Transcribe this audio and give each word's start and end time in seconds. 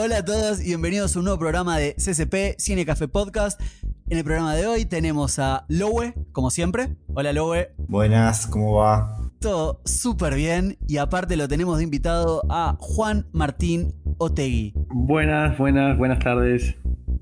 Hola 0.00 0.18
a 0.18 0.24
todos 0.24 0.60
y 0.60 0.66
bienvenidos 0.66 1.16
a 1.16 1.18
un 1.18 1.24
nuevo 1.24 1.40
programa 1.40 1.76
de 1.76 1.94
CCP 1.96 2.54
Cine 2.60 2.86
Café 2.86 3.08
Podcast. 3.08 3.60
En 4.08 4.18
el 4.18 4.22
programa 4.22 4.54
de 4.54 4.64
hoy 4.68 4.84
tenemos 4.84 5.40
a 5.40 5.64
Lowe, 5.68 6.14
como 6.30 6.52
siempre. 6.52 6.96
Hola 7.14 7.32
Lowe. 7.32 7.72
Buenas, 7.88 8.46
¿cómo 8.46 8.74
va? 8.74 9.18
Todo 9.40 9.80
súper 9.84 10.36
bien 10.36 10.78
y 10.86 10.98
aparte 10.98 11.36
lo 11.36 11.48
tenemos 11.48 11.78
de 11.78 11.82
invitado 11.84 12.42
a 12.48 12.76
Juan 12.78 13.26
Martín 13.32 13.92
Otegui. 14.18 14.72
Buenas, 14.88 15.58
buenas, 15.58 15.98
buenas 15.98 16.20
tardes. 16.20 16.76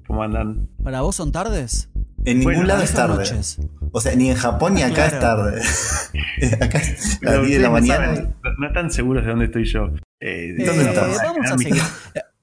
¿Cómo 0.07 0.23
andan? 0.23 0.69
¿Para 0.85 1.01
vos 1.01 1.17
son 1.17 1.33
tardes? 1.33 1.89
En 2.27 2.41
ningún 2.41 2.55
Bueno, 2.57 2.69
lado 2.69 2.83
es 2.83 2.93
tarde. 2.93 3.17
noches. 3.17 3.59
O 3.93 4.01
sea, 4.03 4.15
ni 4.17 4.29
en 4.29 4.37
Japón 4.37 4.75
ni 4.75 4.83
acá 4.83 5.07
es 5.07 5.19
tarde. 5.19 5.63
acá 6.61 6.77
es 6.79 7.17
Pero 7.23 7.39
las 7.39 7.47
10 7.47 7.59
de 7.59 7.63
la 7.63 7.71
mañana. 7.71 8.07
saben, 8.17 8.37
No, 8.45 8.51
no 8.59 8.67
están 8.67 8.91
seguros 8.91 9.25
de 9.25 9.31
dónde 9.31 9.45
estoy 9.47 9.65
yo. 9.65 9.89
Eh, 10.21 10.55
¿Dónde 10.59 10.85
Eh, 10.85 10.89
estás? 10.89 11.19
Vamos 11.25 11.51
a 11.51 11.59
seguir. 11.59 11.83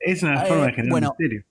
Es 0.05 0.23
una 0.23 0.43
Eh, 0.43 0.47
forma 0.47 0.65
de 0.67 0.71
generar 0.73 0.91
bueno. 0.91 1.09
misterio. 1.17 1.45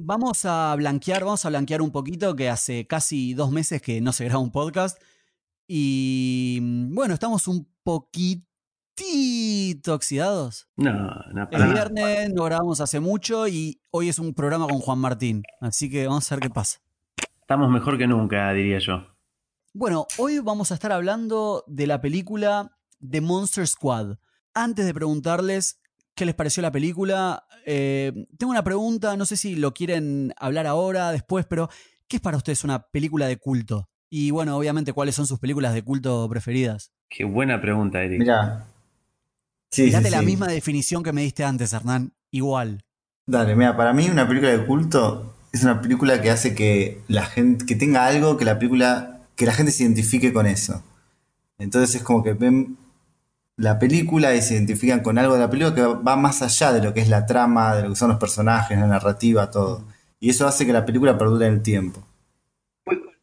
Vamos 0.00 0.44
a 0.44 0.74
blanquear, 0.76 1.24
vamos 1.24 1.44
a 1.44 1.48
blanquear 1.48 1.82
un 1.82 1.90
poquito 1.90 2.36
que 2.36 2.48
hace 2.48 2.86
casi 2.86 3.34
dos 3.34 3.50
meses 3.50 3.82
que 3.82 4.00
no 4.00 4.12
se 4.12 4.24
graba 4.24 4.38
un 4.40 4.52
podcast. 4.52 5.02
Y 5.66 6.58
mm, 6.62 6.94
bueno, 6.94 7.14
estamos 7.14 7.48
un 7.48 7.68
poquitito 7.82 8.44
oxidados. 9.94 10.68
No, 10.76 10.92
no, 11.32 11.42
El 11.42 11.48
para 11.48 11.66
nada. 11.66 11.72
viernes 11.72 12.32
no 12.32 12.44
grabamos 12.44 12.80
hace 12.80 13.00
mucho 13.00 13.48
y 13.48 13.80
hoy 13.90 14.08
es 14.08 14.18
un 14.18 14.34
programa 14.34 14.66
con 14.68 14.78
Juan 14.78 14.98
Martín. 14.98 15.42
Así 15.60 15.90
que 15.90 16.06
vamos 16.06 16.30
a 16.30 16.36
ver 16.36 16.42
qué 16.42 16.50
pasa. 16.50 16.78
Estamos 17.40 17.70
mejor 17.70 17.98
que 17.98 18.06
nunca, 18.06 18.52
diría 18.52 18.78
yo. 18.78 19.06
Bueno, 19.74 20.06
hoy 20.18 20.38
vamos 20.40 20.70
a 20.70 20.74
estar 20.74 20.92
hablando 20.92 21.64
de 21.66 21.86
la 21.86 22.00
película 22.00 22.76
The 23.08 23.20
Monster 23.20 23.66
Squad. 23.66 24.16
Antes 24.54 24.86
de 24.86 24.94
preguntarles 24.94 25.80
qué 26.18 26.26
les 26.26 26.34
pareció 26.34 26.62
la 26.62 26.72
película, 26.72 27.44
eh, 27.64 28.12
tengo 28.36 28.50
una 28.50 28.64
pregunta, 28.64 29.16
no 29.16 29.24
sé 29.24 29.36
si 29.36 29.54
lo 29.54 29.72
quieren 29.72 30.34
hablar 30.36 30.66
ahora, 30.66 31.12
después, 31.12 31.46
pero 31.46 31.70
¿qué 32.08 32.16
es 32.16 32.20
para 32.20 32.36
ustedes 32.36 32.64
una 32.64 32.82
película 32.82 33.28
de 33.28 33.36
culto? 33.36 33.88
Y 34.10 34.32
bueno, 34.32 34.56
obviamente, 34.56 34.92
¿cuáles 34.92 35.14
son 35.14 35.28
sus 35.28 35.38
películas 35.38 35.74
de 35.74 35.84
culto 35.84 36.28
preferidas? 36.28 36.90
Qué 37.08 37.22
buena 37.24 37.60
pregunta, 37.60 38.02
Eric. 38.02 38.22
Sí, 39.70 39.86
sí, 39.86 39.90
Date 39.90 40.10
la 40.10 40.20
sí. 40.20 40.26
misma 40.26 40.48
definición 40.48 41.04
que 41.04 41.12
me 41.12 41.22
diste 41.22 41.44
antes, 41.44 41.72
Hernán. 41.72 42.12
Igual. 42.32 42.84
Dale, 43.26 43.54
mira, 43.54 43.76
para 43.76 43.92
mí 43.92 44.08
una 44.08 44.26
película 44.26 44.50
de 44.50 44.66
culto 44.66 45.36
es 45.52 45.62
una 45.62 45.80
película 45.80 46.20
que 46.20 46.30
hace 46.30 46.54
que 46.56 47.00
la 47.06 47.26
gente, 47.26 47.64
que 47.64 47.76
tenga 47.76 48.06
algo 48.06 48.36
que 48.36 48.44
la 48.44 48.58
película, 48.58 49.20
que 49.36 49.46
la 49.46 49.52
gente 49.52 49.70
se 49.70 49.84
identifique 49.84 50.32
con 50.32 50.46
eso. 50.46 50.82
Entonces 51.58 51.94
es 51.94 52.02
como 52.02 52.24
que 52.24 52.32
ven 52.32 52.76
la 53.58 53.78
película 53.78 54.34
y 54.34 54.40
se 54.40 54.54
identifican 54.54 55.00
con 55.02 55.18
algo 55.18 55.34
de 55.34 55.40
la 55.40 55.50
película 55.50 55.74
que 55.74 55.82
va 55.82 56.16
más 56.16 56.40
allá 56.42 56.72
de 56.72 56.80
lo 56.82 56.94
que 56.94 57.00
es 57.00 57.08
la 57.08 57.26
trama, 57.26 57.74
de 57.76 57.82
lo 57.82 57.90
que 57.90 57.96
son 57.96 58.08
los 58.08 58.18
personajes, 58.18 58.78
la 58.78 58.86
narrativa, 58.86 59.50
todo. 59.50 59.84
Y 60.20 60.30
eso 60.30 60.46
hace 60.46 60.64
que 60.64 60.72
la 60.72 60.86
película 60.86 61.18
perdure 61.18 61.46
en 61.46 61.54
el 61.54 61.62
tiempo. 61.62 62.06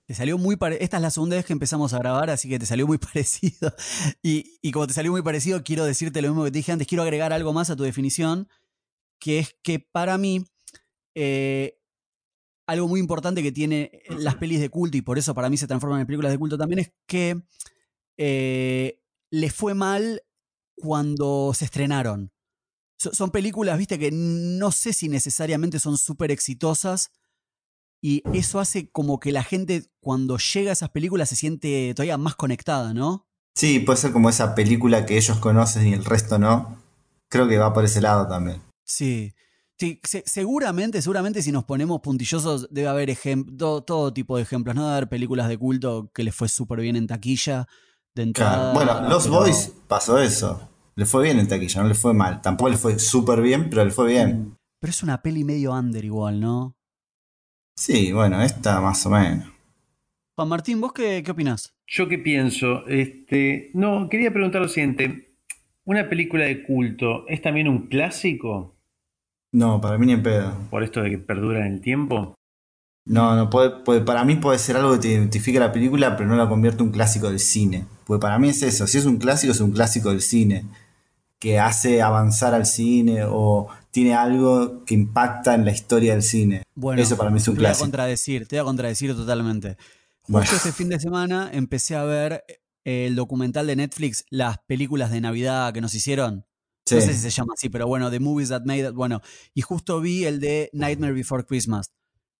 Te 0.05 0.13
salió 0.13 0.37
muy 0.37 0.55
pare- 0.55 0.77
Esta 0.83 0.97
es 0.97 1.01
la 1.03 1.09
segunda 1.09 1.35
vez 1.35 1.45
que 1.45 1.53
empezamos 1.53 1.93
a 1.93 1.97
grabar, 1.97 2.29
así 2.29 2.47
que 2.47 2.59
te 2.59 2.65
salió 2.67 2.85
muy 2.85 2.97
parecido. 2.99 3.73
Y, 4.21 4.59
y 4.61 4.71
como 4.71 4.85
te 4.85 4.93
salió 4.93 5.11
muy 5.11 5.23
parecido, 5.23 5.63
quiero 5.63 5.83
decirte 5.85 6.21
lo 6.21 6.27
mismo 6.27 6.43
que 6.43 6.51
te 6.51 6.59
dije 6.59 6.71
antes. 6.71 6.87
Quiero 6.87 7.01
agregar 7.03 7.33
algo 7.33 7.53
más 7.53 7.69
a 7.71 7.75
tu 7.75 7.83
definición, 7.83 8.47
que 9.19 9.39
es 9.39 9.55
que 9.63 9.79
para 9.79 10.17
mí, 10.19 10.45
eh, 11.15 11.79
algo 12.67 12.87
muy 12.87 12.99
importante 12.99 13.41
que 13.41 13.51
tiene 13.51 14.01
las 14.09 14.35
pelis 14.35 14.59
de 14.59 14.69
culto, 14.69 14.97
y 14.97 15.01
por 15.01 15.17
eso 15.17 15.33
para 15.33 15.49
mí 15.49 15.57
se 15.57 15.65
transforman 15.67 16.01
en 16.01 16.07
películas 16.07 16.31
de 16.33 16.37
culto 16.37 16.57
también, 16.57 16.79
es 16.79 16.91
que 17.07 17.41
eh, 18.17 18.99
le 19.31 19.49
fue 19.49 19.73
mal 19.73 20.21
cuando 20.75 21.51
se 21.53 21.65
estrenaron. 21.65 22.31
So- 22.97 23.13
son 23.13 23.31
películas, 23.31 23.77
viste, 23.77 23.99
que 23.99 24.09
no 24.11 24.71
sé 24.71 24.93
si 24.93 25.09
necesariamente 25.09 25.79
son 25.79 25.97
súper 25.97 26.31
exitosas. 26.31 27.11
Y 28.01 28.23
eso 28.37 28.59
hace 28.59 28.89
como 28.91 29.19
que 29.19 29.31
la 29.31 29.43
gente 29.43 29.85
cuando 29.99 30.37
llega 30.37 30.69
a 30.69 30.73
esas 30.73 30.89
películas 30.91 31.29
se 31.29 31.35
siente 31.35 31.93
todavía 31.95 32.17
más 32.17 32.35
conectada, 32.35 32.93
¿no? 32.93 33.27
Sí, 33.55 33.79
puede 33.79 33.97
ser 33.97 34.11
como 34.11 34.29
esa 34.29 34.53
película 34.53 35.05
que 35.05 35.17
ellos 35.17 35.37
conocen 35.39 35.87
y 35.87 35.93
el 35.93 36.05
resto 36.05 36.37
no. 36.37 36.81
Creo 37.29 37.47
que 37.47 37.57
va 37.57 37.73
por 37.73 37.85
ese 37.85 38.01
lado 38.01 38.27
también. 38.27 38.61
Sí. 38.85 39.33
Sí, 39.77 39.99
se- 40.03 40.23
seguramente, 40.25 41.01
seguramente 41.01 41.41
si 41.41 41.51
nos 41.51 41.65
ponemos 41.65 41.99
puntillosos 42.01 42.67
debe 42.71 42.87
haber 42.87 43.17
todo, 43.57 43.83
todo 43.83 44.13
tipo 44.13 44.37
de 44.37 44.43
ejemplos, 44.43 44.73
¿no? 44.75 44.83
Debe 44.83 44.95
haber 44.97 45.09
películas 45.09 45.49
de 45.49 45.57
culto 45.57 46.11
que 46.13 46.23
les 46.23 46.33
fue 46.35 46.47
súper 46.47 46.79
bien 46.79 46.95
en 46.95 47.07
taquilla, 47.07 47.67
de 48.15 48.23
entrada. 48.23 48.71
Claro. 48.71 48.73
Bueno, 48.73 49.09
Los 49.09 49.23
pero- 49.27 49.39
Boys 49.39 49.73
pasó 49.87 50.17
eso. 50.19 50.69
Le 50.95 51.05
fue 51.05 51.23
bien 51.23 51.39
en 51.39 51.47
taquilla, 51.47 51.81
no 51.83 51.89
le 51.89 51.93
fue 51.95 52.13
mal. 52.13 52.41
Tampoco 52.41 52.69
le 52.69 52.77
fue 52.77 52.97
súper 52.99 53.41
bien, 53.41 53.69
pero 53.69 53.83
le 53.83 53.91
fue 53.91 54.07
bien. 54.07 54.39
Mm, 54.39 54.55
Pero 54.79 54.91
es 54.91 55.03
una 55.03 55.21
peli 55.21 55.43
medio 55.43 55.73
under 55.73 56.03
igual, 56.05 56.39
¿no? 56.39 56.73
Sí, 57.77 58.11
bueno, 58.13 58.41
esta 58.41 58.79
más 58.79 59.05
o 59.05 59.09
menos. 59.09 59.51
Juan 60.37 60.47
Martín, 60.49 60.79
¿vos 60.79 60.93
qué, 60.93 61.21
qué 61.23 61.31
opinás? 61.31 61.73
Yo 61.87 62.07
qué 62.07 62.17
pienso, 62.17 62.85
este, 62.87 63.71
no, 63.73 64.07
quería 64.09 64.31
preguntar 64.31 64.61
lo 64.61 64.67
siguiente. 64.69 65.35
¿Una 65.85 66.07
película 66.09 66.45
de 66.45 66.63
culto 66.63 67.27
es 67.27 67.41
también 67.41 67.67
un 67.67 67.87
clásico? 67.87 68.75
No, 69.53 69.79
para 69.81 69.97
mí 69.97 70.05
ni 70.07 70.13
en 70.13 70.23
pedo. 70.23 70.53
Por 70.69 70.83
esto 70.83 71.01
de 71.01 71.09
que 71.11 71.17
perdura 71.19 71.65
en 71.65 71.73
el 71.73 71.81
tiempo. 71.81 72.33
No, 73.05 73.35
no 73.35 73.49
puede, 73.49 73.69
puede- 73.83 74.01
para 74.01 74.23
mí 74.25 74.35
puede 74.37 74.57
ser 74.59 74.77
algo 74.77 74.93
que 74.93 74.99
te 74.99 75.07
identifique 75.09 75.59
la 75.59 75.71
película, 75.71 76.15
pero 76.17 76.27
no 76.29 76.35
la 76.35 76.49
convierte 76.49 76.81
en 76.81 76.87
un 76.87 76.93
clásico 76.93 77.29
del 77.29 77.39
cine. 77.39 77.85
Porque 78.05 78.21
para 78.21 78.37
mí 78.39 78.49
es 78.49 78.61
eso, 78.63 78.87
si 78.87 78.97
es 78.97 79.05
un 79.05 79.17
clásico, 79.17 79.51
es 79.51 79.59
un 79.59 79.71
clásico 79.71 80.09
del 80.09 80.21
cine. 80.21 80.65
Que 81.39 81.59
hace 81.59 82.01
avanzar 82.01 82.53
al 82.53 82.65
cine 82.65 83.23
o 83.27 83.67
tiene 83.91 84.15
algo 84.15 84.83
que 84.85 84.93
impacta 84.93 85.53
en 85.53 85.65
la 85.65 85.71
historia 85.71 86.13
del 86.13 86.23
cine. 86.23 86.63
Bueno, 86.75 87.01
eso 87.01 87.17
para 87.17 87.29
mí 87.29 87.37
es 87.37 87.47
un 87.47 87.55
te 87.55 87.59
voy 87.59 87.65
a 87.65 87.69
clásico. 87.69 87.83
contradecir, 87.83 88.47
te 88.47 88.55
voy 88.55 88.61
a 88.61 88.63
contradecir 88.63 89.15
totalmente. 89.15 89.69
Justo 90.21 90.31
Bueno. 90.31 90.49
este 90.51 90.71
fin 90.71 90.89
de 90.89 90.99
semana 90.99 91.49
empecé 91.53 91.95
a 91.95 92.03
ver 92.03 92.43
eh, 92.85 93.05
el 93.07 93.15
documental 93.15 93.67
de 93.67 93.75
Netflix, 93.75 94.23
las 94.29 94.57
películas 94.65 95.11
de 95.11 95.21
Navidad 95.21 95.73
que 95.73 95.81
nos 95.81 95.93
hicieron. 95.93 96.45
Sí. 96.85 96.95
No 96.95 97.01
sé 97.01 97.13
si 97.13 97.19
se 97.19 97.29
llama 97.31 97.53
así, 97.57 97.69
pero 97.69 97.85
bueno, 97.87 98.09
The 98.09 98.19
Movies 98.19 98.49
That 98.49 98.63
Made 98.63 98.89
It. 98.89 98.93
Bueno, 98.93 99.21
y 99.53 99.61
justo 99.61 99.99
vi 100.01 100.25
el 100.25 100.39
de 100.39 100.69
Nightmare 100.73 101.13
Before 101.13 101.43
Christmas, 101.43 101.91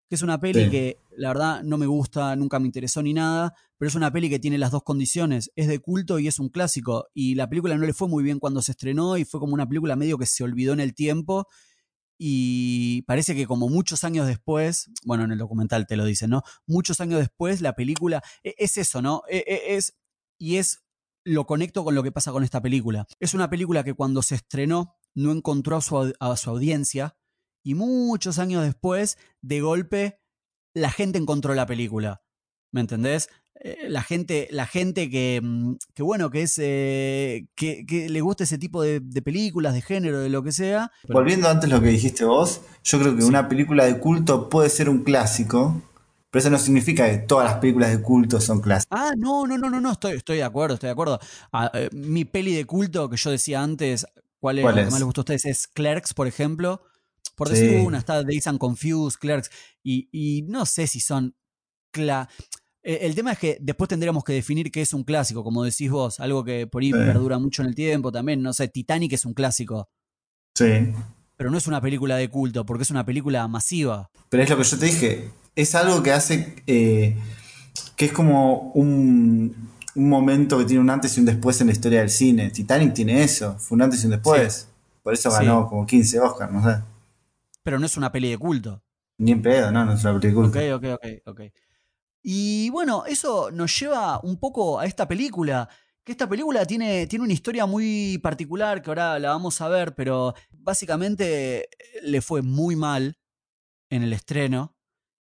que 0.08 0.16
es 0.16 0.22
una 0.22 0.40
peli 0.40 0.66
Sí. 0.66 0.70
que 0.70 1.00
la 1.18 1.30
verdad 1.30 1.64
no 1.64 1.78
me 1.78 1.86
gusta, 1.88 2.36
nunca 2.36 2.60
me 2.60 2.68
interesó 2.68 3.02
ni 3.02 3.14
nada, 3.14 3.54
pero 3.78 3.90
es 3.90 3.96
una 3.96 4.12
peli 4.12 4.30
que 4.30 4.40
tiene 4.40 4.58
las 4.58 4.72
dos 4.72 4.84
condiciones. 4.84 5.52
Es 5.56 5.68
de 5.68 5.80
culto 5.80 6.20
y 6.20 6.28
es 6.28 6.40
un 6.40 6.50
clásico. 6.50 7.08
Y 7.14 7.36
la 7.36 7.50
película 7.50 7.76
no 7.78 7.86
le 7.86 7.94
fue 7.94 8.08
muy 8.08 8.24
bien 8.24 8.40
cuando 8.40 8.62
se 8.62 8.72
estrenó 8.72 9.18
y 9.18 9.26
fue 9.26 9.40
como 9.40 9.54
una 9.54 9.68
película 9.68 9.96
medio 9.96 10.18
que 10.18 10.26
se 10.26 10.44
olvidó 10.44 10.74
en 10.74 10.80
el 10.80 10.94
tiempo. 10.94 11.48
Y 12.18 13.02
parece 13.04 13.36
que 13.36 13.46
como 13.46 13.68
muchos 13.68 14.04
años 14.04 14.26
después, 14.28 14.90
bueno, 15.04 15.26
en 15.26 15.32
el 15.32 15.38
documental 15.38 15.86
te 15.86 15.98
lo 15.98 16.06
dicen, 16.06 16.30
¿no? 16.30 16.44
Muchos 16.66 17.02
años 17.02 17.20
después 17.20 17.60
la 17.62 17.74
película, 17.74 18.22
e- 18.44 18.56
es 18.58 18.78
eso, 18.78 19.02
¿no? 19.02 19.24
E- 19.30 19.44
e- 19.48 19.76
Es, 19.76 19.98
y 20.40 20.58
es, 20.58 20.80
lo 21.26 21.46
conecto 21.46 21.84
con 21.84 21.96
lo 21.96 22.04
que 22.04 22.12
pasa 22.12 22.32
con 22.32 22.44
esta 22.44 22.62
película. 22.62 23.06
Es 23.20 23.34
una 23.34 23.50
película 23.50 23.84
que 23.84 23.94
cuando 23.96 24.22
se 24.22 24.36
estrenó 24.36 24.96
no 25.14 25.32
encontró 25.32 25.76
a 25.78 25.82
su, 25.82 26.14
a 26.20 26.38
su 26.38 26.50
audiencia 26.50 27.18
y 27.66 27.74
muchos 27.74 28.40
años 28.40 28.64
después, 28.64 29.18
de 29.42 29.60
golpe, 29.60 30.20
la 30.74 30.92
gente 30.92 31.18
encontró 31.20 31.54
la 31.56 31.66
película. 31.66 32.22
¿Me 32.72 32.82
entendés? 32.82 33.30
Eh, 33.62 33.88
La 33.90 34.04
gente, 34.04 34.48
la 34.52 34.68
gente 34.68 35.10
que, 35.10 35.40
mm, 35.42 35.76
que 35.94 36.04
bueno, 36.04 36.30
que 36.30 36.44
es 36.44 36.60
eh, 36.62 37.48
que, 37.56 37.86
que 37.86 38.10
le 38.10 38.22
gusta 38.22 38.44
ese 38.44 38.58
tipo 38.58 38.82
de, 38.84 39.00
de 39.00 39.22
películas, 39.22 39.74
de 39.74 39.82
género, 39.82 40.20
de 40.20 40.30
lo 40.30 40.44
que 40.44 40.52
sea. 40.52 40.92
Volviendo 41.10 41.50
antes 41.50 41.72
a 41.72 41.76
lo 41.76 41.82
que 41.82 41.88
dijiste 41.88 42.24
vos, 42.26 42.62
yo 42.84 43.00
creo 43.00 43.16
que 43.16 43.22
Sí. 43.24 43.28
una 43.28 43.48
película 43.50 43.86
de 43.86 43.98
culto 44.00 44.48
puede 44.50 44.70
ser 44.70 44.90
un 44.90 45.04
clásico, 45.04 45.82
pero 46.30 46.42
eso 46.42 46.50
no 46.52 46.60
significa 46.60 47.10
que 47.10 47.18
todas 47.20 47.46
las 47.50 47.60
películas 47.60 47.92
de 47.92 48.02
culto 48.02 48.42
son 48.42 48.60
clásicos. 48.62 49.00
Ah, 49.00 49.14
no, 49.18 49.48
no, 49.48 49.58
no, 49.58 49.70
no, 49.70 49.80
no, 49.82 49.92
estoy, 49.94 50.18
estoy 50.18 50.38
de 50.38 50.44
acuerdo, 50.44 50.74
estoy 50.76 50.88
de 50.90 50.92
acuerdo. 50.92 51.20
Ah, 51.54 51.72
eh, 51.74 51.90
mi 51.94 52.26
peli 52.26 52.54
de 52.54 52.66
culto 52.66 53.10
que 53.10 53.16
yo 53.18 53.32
decía 53.32 53.64
antes, 53.64 54.06
¿cuál 54.40 54.60
es 54.60 54.64
¿Cuál 54.64 54.76
la 54.76 54.82
que 54.82 54.88
es? 54.88 54.92
más 54.92 55.00
les 55.00 55.06
gustó 55.06 55.22
a 55.22 55.24
ustedes? 55.24 55.46
Es 55.46 55.68
Clerks, 55.68 56.14
por 56.14 56.28
ejemplo. 56.28 56.82
Por 57.36 57.50
Sí. 57.50 57.56
decir 57.56 57.80
una, 57.86 57.98
está 58.00 58.24
Days 58.24 58.48
and 58.48 58.58
Confused, 58.60 59.20
Clerks. 59.20 59.50
Y, 59.84 60.08
y 60.12 60.42
no 60.44 60.66
sé 60.66 60.88
si 60.88 61.00
son. 61.00 61.36
cla- 61.94 62.28
Eh, 62.88 63.00
El 63.08 63.16
tema 63.16 63.32
es 63.32 63.40
que 63.40 63.58
después 63.62 63.88
tendríamos 63.88 64.24
que 64.24 64.34
definir 64.34 64.72
qué 64.72 64.82
es 64.82 64.94
un 64.94 65.04
clásico, 65.04 65.44
como 65.44 65.64
decís 65.64 65.90
vos, 65.90 66.20
algo 66.20 66.44
que 66.44 66.68
por 66.68 66.84
ahí 66.84 66.92
Sí. 66.92 66.94
perdura 67.00 67.40
mucho 67.40 67.64
en 67.64 67.70
el 67.70 67.74
tiempo 67.76 68.12
también. 68.12 68.44
No 68.44 68.54
sé, 68.54 68.68
Titanic 68.68 69.14
es 69.14 69.26
un 69.26 69.34
clásico, 69.34 69.90
Sí. 70.56 70.94
pero 71.36 71.50
no 71.50 71.58
es 71.58 71.66
una 71.68 71.82
película 71.82 72.16
de 72.18 72.30
culto, 72.30 72.64
porque 72.66 72.84
es 72.84 72.92
una 72.92 73.04
película 73.06 73.48
masiva. 73.48 74.12
Pero 74.30 74.44
es 74.44 74.50
lo 74.52 74.58
que 74.58 74.64
yo 74.66 74.78
te 74.78 74.86
dije, 74.86 75.30
es 75.56 75.74
algo 75.74 76.04
que 76.04 76.12
hace, 76.12 76.56
eh, 76.68 77.18
que 77.96 78.06
es 78.06 78.12
como 78.12 78.72
un, 78.74 79.70
un 79.96 80.10
momento 80.10 80.58
que 80.60 80.66
tiene 80.66 80.82
un 80.82 80.90
antes 80.92 81.18
y 81.18 81.22
un 81.22 81.26
después 81.26 81.60
en 81.62 81.68
la 81.68 81.74
historia 81.74 82.02
del 82.02 82.10
cine. 82.12 82.52
Titanic 82.52 82.94
tiene 82.94 83.24
eso, 83.24 83.58
fue 83.58 83.78
un 83.78 83.82
antes 83.82 84.04
y 84.04 84.06
un 84.06 84.12
después. 84.12 84.68
Por 85.02 85.14
eso 85.16 85.32
Sí. 85.32 85.38
ganó 85.40 85.68
como 85.70 85.88
15 85.88 86.20
Oscars, 86.20 86.52
no 86.54 86.64
sé. 86.64 86.82
Pero 87.66 87.80
no 87.80 87.88
es 87.88 87.98
una 87.98 88.12
peli 88.12 88.30
de 88.30 88.38
culto. 88.38 88.84
Ni 89.18 89.32
en 89.32 89.42
pedo, 89.42 89.72
no, 89.72 89.84
no 89.86 89.94
es 89.94 90.04
una 90.04 90.20
película. 90.20 90.48
Ok, 90.48 90.58
ok, 90.76 90.86
ok, 90.94 91.06
ok. 91.26 91.42
Y 92.22 92.70
bueno, 92.70 93.06
eso 93.08 93.50
nos 93.50 93.80
lleva 93.80 94.20
un 94.22 94.38
poco 94.38 94.80
a 94.80 94.86
esta 94.86 95.08
película 95.08 95.68
que 96.04 96.12
esta 96.12 96.30
película 96.30 96.64
tiene, 96.68 97.08
tiene 97.08 97.26
una 97.26 97.34
historia 97.34 97.66
muy 97.66 98.20
particular 98.20 98.84
que 98.84 98.92
ahora 98.92 99.18
la 99.18 99.30
vamos 99.30 99.60
a 99.62 99.68
ver, 99.68 99.96
pero 99.96 100.36
básicamente 100.52 101.68
le 102.04 102.22
fue 102.22 102.44
muy 102.44 102.76
mal 102.76 103.18
en 103.90 104.04
el 104.04 104.14
estreno. 104.14 104.76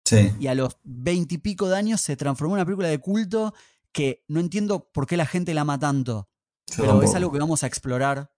Sí. 0.04 0.32
Y 0.40 0.48
a 0.48 0.56
los 0.56 0.78
veintipico 0.84 1.70
de 1.70 1.78
años 1.78 2.02
se 2.02 2.18
transformó 2.18 2.56
en 2.56 2.62
una 2.62 2.66
película 2.66 2.88
de 2.88 2.98
culto 2.98 3.54
que 3.92 4.24
no 4.28 4.40
entiendo 4.40 4.90
por 4.92 5.06
qué 5.06 5.16
la 5.16 5.28
gente 5.28 5.54
la 5.54 5.62
ama 5.62 5.78
tanto. 5.78 6.28
Yo 6.66 6.78
Pero 6.78 6.88
tampoco. 6.88 7.10
es 7.12 7.16
algo 7.16 7.32
que 7.32 7.40
vamos 7.40 7.64
a 7.64 7.68
explorar 7.68 8.32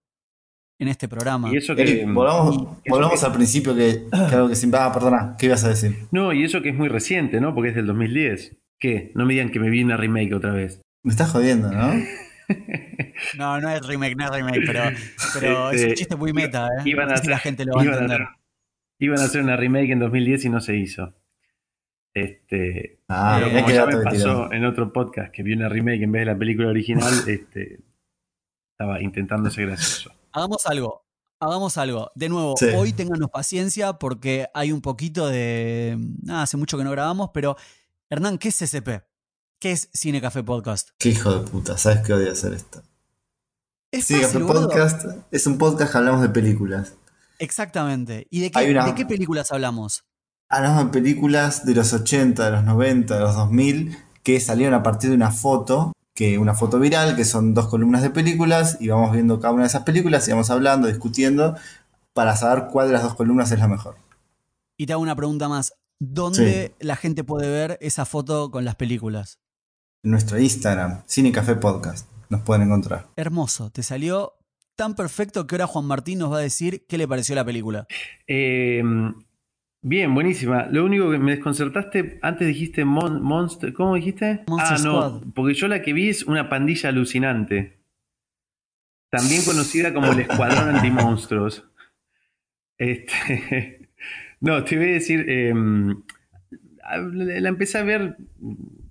en 0.79 0.87
este 0.87 1.07
programa. 1.07 1.51
Y 1.51 1.57
eso 1.57 1.75
que. 1.75 1.81
Eric, 1.83 2.11
volvamos, 2.13 2.55
eso 2.55 2.77
volvamos 2.87 3.19
que- 3.19 3.25
al 3.25 3.33
principio 3.33 3.75
que, 3.75 4.03
que 4.11 4.35
algo 4.35 4.49
que 4.49 4.55
siempre. 4.55 4.79
Ah, 4.81 4.91
perdona, 4.93 5.35
¿qué 5.39 5.47
ibas 5.47 5.63
a 5.63 5.69
decir? 5.69 5.95
No, 6.11 6.33
y 6.33 6.43
eso 6.43 6.61
que 6.61 6.69
es 6.69 6.75
muy 6.75 6.87
reciente, 6.89 7.39
¿no? 7.41 7.53
Porque 7.53 7.69
es 7.69 7.75
del 7.75 7.87
2010. 7.87 8.55
¿Qué? 8.79 9.11
No 9.15 9.25
me 9.25 9.33
digan 9.33 9.49
que 9.49 9.59
me 9.59 9.69
vi 9.69 9.83
una 9.83 9.97
remake 9.97 10.33
otra 10.33 10.51
vez. 10.51 10.81
Me 11.03 11.11
estás 11.11 11.31
jodiendo, 11.31 11.71
¿no? 11.71 11.93
No, 13.37 13.59
no 13.59 13.69
es 13.69 13.85
remake, 13.85 14.15
no 14.15 14.25
es 14.25 14.31
remake, 14.31 14.61
pero, 14.65 14.81
pero 15.33 15.71
es 15.71 15.81
un 15.81 15.87
Este, 15.89 15.93
chiste 15.95 16.15
muy 16.15 16.31
meta, 16.33 16.67
¿eh? 16.67 16.81
iban 16.85 17.09
a 17.11 17.15
hacer- 17.15 17.29
la 17.29 17.39
gente 17.39 17.65
lo 17.65 17.73
va 17.73 17.81
a 17.81 17.83
iban 17.83 17.95
a 17.95 18.01
entender. 18.01 18.21
hacer- 18.21 18.37
Iban 18.99 19.19
a 19.19 19.23
hacer 19.25 19.41
una 19.43 19.57
remake 19.57 19.91
en 19.91 19.99
2010 19.99 20.45
y 20.45 20.49
no 20.49 20.61
se 20.61 20.77
hizo. 20.77 21.13
Este, 22.13 22.99
Ah, 23.09 23.39
pero 23.43 23.51
como 23.61 23.69
ya 23.73 23.85
me 23.85 24.03
pasó 24.03 24.51
en 24.51 24.65
otro 24.65 24.91
podcast 24.93 25.31
que 25.33 25.43
vi 25.43 25.53
una 25.53 25.67
remake 25.69 26.03
en 26.03 26.11
vez 26.11 26.21
de 26.21 26.25
la 26.31 26.37
película 26.37 26.69
original, 26.69 27.11
este, 27.27 27.79
estaba 28.73 29.01
intentando 29.01 29.49
ser 29.49 29.67
gracioso. 29.67 30.11
Hagamos 30.37 30.65
algo. 30.67 31.03
Hagamos 31.39 31.77
algo. 31.77 32.11
De 32.13 32.29
nuevo, 32.29 32.55
Sí. 32.57 32.67
hoy 32.75 32.93
ténganos 32.93 33.29
paciencia 33.31 33.93
porque 33.93 34.47
hay 34.53 34.71
un 34.71 34.81
poquito 34.81 35.27
de. 35.27 35.97
Nada, 36.21 36.43
hace 36.43 36.57
mucho 36.57 36.77
que 36.77 36.83
no 36.83 36.91
grabamos, 36.91 37.31
pero. 37.33 37.55
Hernán, 38.09 38.37
¿qué 38.37 38.49
es 38.49 38.55
CCP? 38.57 39.03
¿Qué 39.59 39.71
es 39.71 39.89
Cine 39.93 40.21
Café 40.21 40.43
Podcast? 40.43 40.89
Qué 40.99 41.09
hijo 41.09 41.33
de 41.33 41.49
puta, 41.49 41.75
sabes 41.77 42.01
que 42.05 42.13
odio 42.13 42.31
hacer 42.31 42.53
esto. 42.53 42.83
Es 43.91 44.03
fácil, 44.07 44.21
Café 44.21 44.37
boludo. 44.37 44.67
Podcast 44.69 45.05
es 45.31 45.47
un 45.47 45.57
podcast 45.57 45.91
que 45.91 45.97
hablamos 45.97 46.21
de 46.21 46.29
películas. 46.29 46.93
Exactamente. 47.39 48.27
¿Y 48.29 48.41
de 48.41 48.51
qué, 48.51 48.69
una- 48.71 48.85
de 48.85 48.93
qué 48.95 49.05
películas 49.07 49.51
hablamos? 49.51 50.05
Hablamos 50.49 50.85
de 50.85 50.91
películas 50.91 51.65
de 51.65 51.73
los 51.73 51.91
80, 51.93 52.45
de 52.45 52.51
los 52.51 52.63
90, 52.63 53.15
de 53.15 53.19
los 53.21 53.35
2000, 53.35 53.97
que 54.23 54.39
salieron 54.39 54.75
a 54.75 54.83
partir 54.83 55.09
de 55.09 55.15
una 55.15 55.31
foto, 55.31 55.93
que 56.17 56.39
una 56.39 56.55
foto 56.55 56.79
viral, 56.79 57.15
que 57.15 57.23
son 57.23 57.53
dos 57.53 57.67
columnas 57.67 58.01
de 58.01 58.09
películas, 58.09 58.77
y 58.79 58.87
vamos 58.87 59.11
viendo 59.11 59.39
cada 59.39 59.53
una 59.53 59.61
de 59.61 59.67
esas 59.67 59.83
películas 59.83 60.27
y 60.27 60.31
vamos 60.31 60.49
hablando, 60.49 60.87
discutiendo, 60.87 61.55
para 62.13 62.35
saber 62.35 62.69
cuál 62.71 62.87
de 62.87 62.93
las 62.93 63.03
dos 63.03 63.13
columnas 63.13 63.51
es 63.51 63.59
la 63.59 63.67
mejor. 63.67 63.97
Y 64.77 64.87
te 64.87 64.93
hago 64.93 65.03
una 65.03 65.15
pregunta 65.15 65.47
más. 65.47 65.73
¿Dónde 65.99 66.73
la 66.79 66.95
gente 66.95 67.23
puede 67.23 67.47
ver 67.47 67.77
esa 67.81 68.05
foto 68.05 68.49
con 68.49 68.65
las 68.65 68.73
películas? 68.73 69.37
En 70.01 70.09
nuestro 70.09 70.39
Instagram, 70.39 71.03
Cine 71.05 71.31
Café 71.31 71.53
Podcast, 71.53 72.07
nos 72.29 72.41
pueden 72.41 72.63
encontrar. 72.63 73.05
Hermoso. 73.15 73.69
Te 73.69 73.83
salió 73.83 74.33
tan 74.75 74.95
perfecto 74.95 75.45
que 75.45 75.53
ahora 75.53 75.67
Juan 75.67 75.85
Martín 75.85 76.17
nos 76.17 76.31
va 76.31 76.37
a 76.37 76.41
decir 76.41 76.83
qué 76.89 76.97
le 76.97 77.07
pareció 77.07 77.35
la 77.35 77.45
película. 77.45 77.85
Eh, 78.25 78.81
bien, 79.81 80.13
buenísima. 80.13 80.67
Lo 80.71 80.85
único 80.85 81.09
que 81.11 81.17
me 81.19 81.31
desconcertaste, 81.35 82.19
antes 82.21 82.47
dijiste 82.47 82.85
Mon- 82.85 83.21
Monster, 83.21 83.73
¿cómo 83.73 83.95
dijiste? 83.95 84.43
Monster 84.47 84.77
ah, 84.79 84.83
no, 84.83 85.09
Squad. 85.19 85.33
porque 85.33 85.53
yo 85.53 85.67
la 85.67 85.81
que 85.81 85.93
vi 85.93 86.09
es 86.09 86.23
una 86.23 86.49
pandilla 86.49 86.89
alucinante. 86.89 87.77
También 89.09 89.43
conocida 89.45 89.93
como 89.93 90.11
el 90.11 90.19
Escuadrón 90.19 90.75
Antimonstruos. 90.75 91.63
Este, 92.77 93.89
no, 94.41 94.63
te 94.63 94.75
voy 94.77 94.89
a 94.89 94.93
decir, 94.93 95.25
eh, 95.29 95.53
la 97.13 97.49
empecé 97.49 97.77
a 97.77 97.83
ver 97.83 98.17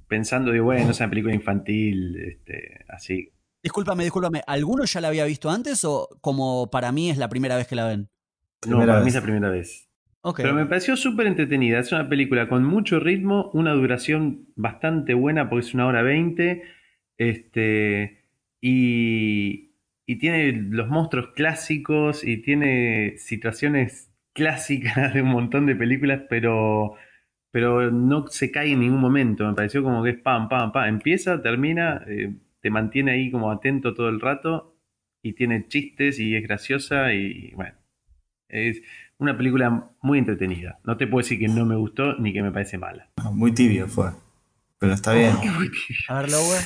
pensando 0.08 0.52
de, 0.52 0.60
bueno, 0.60 0.90
es 0.90 1.00
una 1.00 1.10
película 1.10 1.34
infantil, 1.34 2.16
este, 2.16 2.84
así. 2.88 3.30
Discúlpame, 3.62 4.04
discúlpame. 4.04 4.42
¿Alguno 4.46 4.84
ya 4.84 5.00
la 5.00 5.08
había 5.08 5.24
visto 5.24 5.50
antes 5.50 5.84
o 5.84 6.08
como 6.20 6.70
para 6.70 6.92
mí 6.92 7.10
es 7.10 7.18
la 7.18 7.28
primera 7.28 7.56
vez 7.56 7.66
que 7.66 7.74
la 7.76 7.86
ven? 7.88 8.08
No, 8.66 8.78
Primera 8.78 8.86
para 8.86 8.98
mí 9.00 9.04
vez. 9.06 9.14
es 9.14 9.20
la 9.20 9.22
primera 9.26 9.50
vez. 9.50 9.85
Ok. 10.28 10.40
Pero 10.43 10.55
me 10.55 10.67
pareció 10.67 10.96
súper 10.96 11.28
entretenida. 11.28 11.78
Es 11.78 11.93
una 11.93 12.08
película 12.08 12.49
con 12.49 12.64
mucho 12.64 12.99
ritmo, 12.99 13.49
una 13.55 13.75
duración 13.75 14.49
bastante 14.56 15.14
buena 15.14 15.49
porque 15.49 15.64
es 15.64 15.73
una 15.73 15.87
hora 15.87 16.02
veinte. 16.02 16.64
Este, 17.17 18.25
y, 18.61 19.70
y 20.05 20.17
tiene 20.17 20.50
los 20.50 20.88
monstruos 20.88 21.28
clásicos 21.37 22.25
y 22.25 22.38
tiene 22.38 23.19
situaciones 23.19 24.12
clásicas 24.32 25.14
de 25.14 25.23
un 25.23 25.28
montón 25.28 25.64
de 25.64 25.76
películas, 25.76 26.23
pero, 26.29 26.94
pero 27.52 27.93
no 27.93 28.26
se 28.26 28.50
cae 28.50 28.72
en 28.72 28.81
ningún 28.81 29.00
momento. 29.00 29.46
Me 29.46 29.55
pareció 29.55 29.84
como 29.84 30.02
que 30.02 30.11
es 30.11 30.19
pam, 30.19 30.49
pam, 30.49 30.72
pam. 30.72 30.88
Empieza, 30.88 31.40
termina, 31.40 32.02
eh, 32.08 32.34
te 32.61 32.70
mantiene 32.70 33.12
ahí 33.12 33.31
como 33.31 33.52
atento 33.52 33.94
todo 33.94 34.08
el 34.08 34.20
rato 34.20 34.76
y 35.22 35.34
tiene 35.34 35.69
chistes 35.69 36.19
y 36.19 36.34
es 36.34 36.43
graciosa 36.43 37.12
y 37.12 37.52
bueno. 37.55 37.76
Es 38.49 38.82
una 39.18 39.36
película 39.36 39.90
muy 40.02 40.18
entretenida. 40.18 40.78
No 40.84 40.96
te 40.96 41.06
puedo 41.06 41.22
decir 41.22 41.38
que 41.38 41.48
no 41.48 41.64
me 41.64 41.76
gustó 41.76 42.14
ni 42.18 42.32
que 42.32 42.42
me 42.42 42.52
parece 42.52 42.78
mala. 42.78 43.08
No, 43.22 43.32
muy 43.32 43.52
tibio 43.52 43.88
fue. 43.88 44.10
Pero 44.78 44.92
está 44.92 45.12
bien. 45.12 45.32
A 46.08 46.20
ver, 46.20 46.30
Lowe. 46.30 46.56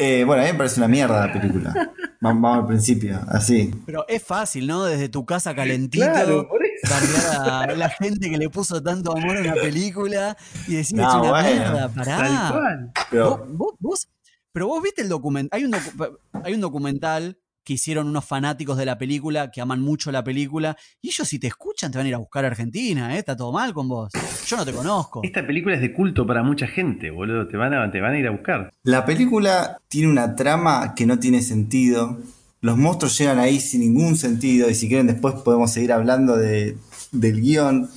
Eh, 0.00 0.22
bueno, 0.24 0.42
a 0.42 0.46
mí 0.46 0.52
me 0.52 0.58
parece 0.58 0.78
una 0.78 0.86
mierda 0.88 1.26
la 1.26 1.32
película. 1.32 1.72
Vamos, 2.20 2.42
vamos 2.42 2.58
al 2.58 2.66
principio, 2.66 3.18
así. 3.28 3.74
Pero 3.84 4.04
es 4.08 4.22
fácil, 4.22 4.66
¿no? 4.68 4.84
Desde 4.84 5.08
tu 5.08 5.24
casa 5.26 5.54
calentito. 5.56 6.06
por 6.48 6.60
eso. 6.64 6.94
bardear 6.94 7.70
a 7.70 7.74
la 7.76 7.88
gente 7.88 8.30
que 8.30 8.38
le 8.38 8.48
puso 8.48 8.80
tanto 8.80 9.16
amor 9.16 9.38
a 9.38 9.40
una 9.40 9.54
película 9.54 10.36
y 10.68 10.74
decir 10.76 10.96
No, 10.98 11.08
es 11.08 11.14
una 11.16 11.30
bueno. 11.30 11.48
mierda, 11.48 11.88
Tal 11.88 11.94
pará. 12.04 12.48
cual. 12.52 12.92
Pero 13.10 13.30
Vos, 13.38 13.48
vos- 13.48 13.74
vos- 13.80 14.08
pero 14.52 14.68
vos 14.68 14.82
viste 14.82 15.02
el 15.02 15.08
documental. 15.08 15.58
Hay 15.58 15.64
un, 15.64 15.72
docu- 15.72 16.18
hay 16.44 16.54
un 16.54 16.60
documental 16.60 17.38
que 17.68 17.74
hicieron 17.74 18.08
unos 18.08 18.24
fanáticos 18.24 18.78
de 18.78 18.86
la 18.86 18.96
película 18.96 19.50
que 19.50 19.60
aman 19.60 19.82
mucho 19.82 20.10
la 20.10 20.24
película. 20.24 20.74
Y 21.02 21.08
ellos, 21.08 21.28
si 21.28 21.38
te 21.38 21.48
escuchan, 21.48 21.92
te 21.92 21.98
van 21.98 22.06
a 22.06 22.08
ir 22.08 22.14
a 22.14 22.18
buscar 22.18 22.46
a 22.46 22.48
Argentina, 22.48 23.14
¿eh? 23.14 23.18
Está 23.18 23.36
todo 23.36 23.52
mal 23.52 23.74
con 23.74 23.86
vos. 23.90 24.10
Yo 24.46 24.56
no 24.56 24.64
te 24.64 24.72
conozco. 24.72 25.20
Esta 25.22 25.46
película 25.46 25.74
es 25.74 25.82
de 25.82 25.92
culto 25.92 26.26
para 26.26 26.42
mucha 26.42 26.66
gente, 26.66 27.10
boludo. 27.10 27.46
Te 27.46 27.58
van 27.58 27.74
a, 27.74 27.90
te 27.90 28.00
van 28.00 28.14
a 28.14 28.18
ir 28.18 28.26
a 28.26 28.30
buscar. 28.30 28.72
La 28.84 29.04
película 29.04 29.82
tiene 29.88 30.10
una 30.10 30.34
trama 30.34 30.94
que 30.94 31.04
no 31.04 31.18
tiene 31.18 31.42
sentido. 31.42 32.16
Los 32.62 32.78
monstruos 32.78 33.18
llegan 33.18 33.38
ahí 33.38 33.60
sin 33.60 33.82
ningún 33.82 34.16
sentido. 34.16 34.70
Y 34.70 34.74
si 34.74 34.88
quieren, 34.88 35.06
después 35.06 35.34
podemos 35.34 35.70
seguir 35.70 35.92
hablando 35.92 36.38
de, 36.38 36.78
del 37.12 37.42
guion. 37.42 37.90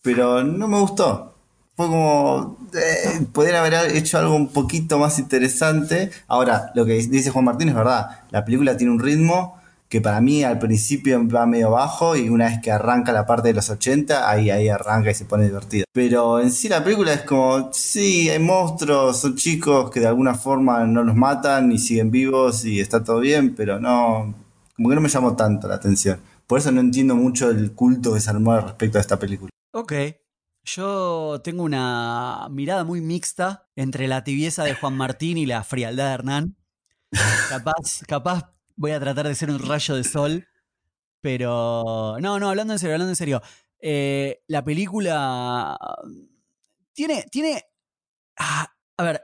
Pero 0.00 0.42
no 0.42 0.68
me 0.68 0.80
gustó. 0.80 1.27
Fue 1.78 1.86
como. 1.86 2.58
Eh, 2.74 3.54
haber 3.54 3.96
hecho 3.96 4.18
algo 4.18 4.34
un 4.34 4.48
poquito 4.48 4.98
más 4.98 5.20
interesante. 5.20 6.10
Ahora, 6.26 6.72
lo 6.74 6.84
que 6.84 6.94
dice 6.94 7.30
Juan 7.30 7.44
Martín 7.44 7.68
es 7.68 7.76
verdad. 7.76 8.24
La 8.32 8.44
película 8.44 8.76
tiene 8.76 8.92
un 8.92 8.98
ritmo 8.98 9.56
que 9.88 10.00
para 10.00 10.20
mí 10.20 10.42
al 10.42 10.58
principio 10.58 11.24
va 11.28 11.46
medio 11.46 11.70
bajo. 11.70 12.16
Y 12.16 12.30
una 12.30 12.46
vez 12.46 12.58
que 12.60 12.72
arranca 12.72 13.12
la 13.12 13.26
parte 13.26 13.46
de 13.46 13.54
los 13.54 13.70
80, 13.70 14.28
ahí, 14.28 14.50
ahí 14.50 14.68
arranca 14.68 15.12
y 15.12 15.14
se 15.14 15.24
pone 15.24 15.44
divertido. 15.44 15.84
Pero 15.92 16.40
en 16.40 16.50
sí 16.50 16.68
la 16.68 16.82
película 16.82 17.12
es 17.12 17.22
como. 17.22 17.72
Sí, 17.72 18.28
hay 18.28 18.40
monstruos, 18.40 19.20
son 19.20 19.36
chicos 19.36 19.92
que 19.92 20.00
de 20.00 20.08
alguna 20.08 20.34
forma 20.34 20.84
no 20.84 21.04
los 21.04 21.14
matan 21.14 21.70
y 21.70 21.78
siguen 21.78 22.10
vivos 22.10 22.64
y 22.64 22.80
está 22.80 23.04
todo 23.04 23.20
bien. 23.20 23.54
Pero 23.54 23.78
no. 23.78 24.34
Como 24.74 24.88
que 24.88 24.96
no 24.96 25.00
me 25.00 25.08
llamó 25.08 25.36
tanto 25.36 25.68
la 25.68 25.76
atención. 25.76 26.18
Por 26.44 26.58
eso 26.58 26.72
no 26.72 26.80
entiendo 26.80 27.14
mucho 27.14 27.48
el 27.50 27.70
culto 27.70 28.14
que 28.14 28.18
se 28.18 28.30
armó 28.30 28.58
respecto 28.60 28.98
de 28.98 29.02
esta 29.02 29.16
película. 29.16 29.50
Ok. 29.72 29.92
Yo 30.74 31.40
tengo 31.42 31.62
una 31.62 32.46
mirada 32.50 32.84
muy 32.84 33.00
mixta 33.00 33.68
entre 33.74 34.06
la 34.06 34.22
tibieza 34.22 34.64
de 34.64 34.74
Juan 34.74 34.94
Martín 34.94 35.38
y 35.38 35.46
la 35.46 35.64
frialdad 35.64 36.08
de 36.08 36.14
Hernán. 36.14 36.56
Capaz, 37.48 38.02
capaz 38.06 38.52
voy 38.76 38.90
a 38.90 39.00
tratar 39.00 39.26
de 39.26 39.34
ser 39.34 39.50
un 39.50 39.60
rayo 39.60 39.94
de 39.94 40.04
sol, 40.04 40.46
pero 41.22 42.16
no, 42.20 42.38
no, 42.38 42.50
hablando 42.50 42.74
en 42.74 42.78
serio, 42.78 42.94
hablando 42.96 43.12
en 43.12 43.16
serio. 43.16 43.40
Eh, 43.80 44.42
la 44.46 44.62
película 44.62 45.78
tiene, 46.92 47.24
tiene, 47.30 47.64
ah, 48.36 48.70
a 48.98 49.02
ver, 49.02 49.22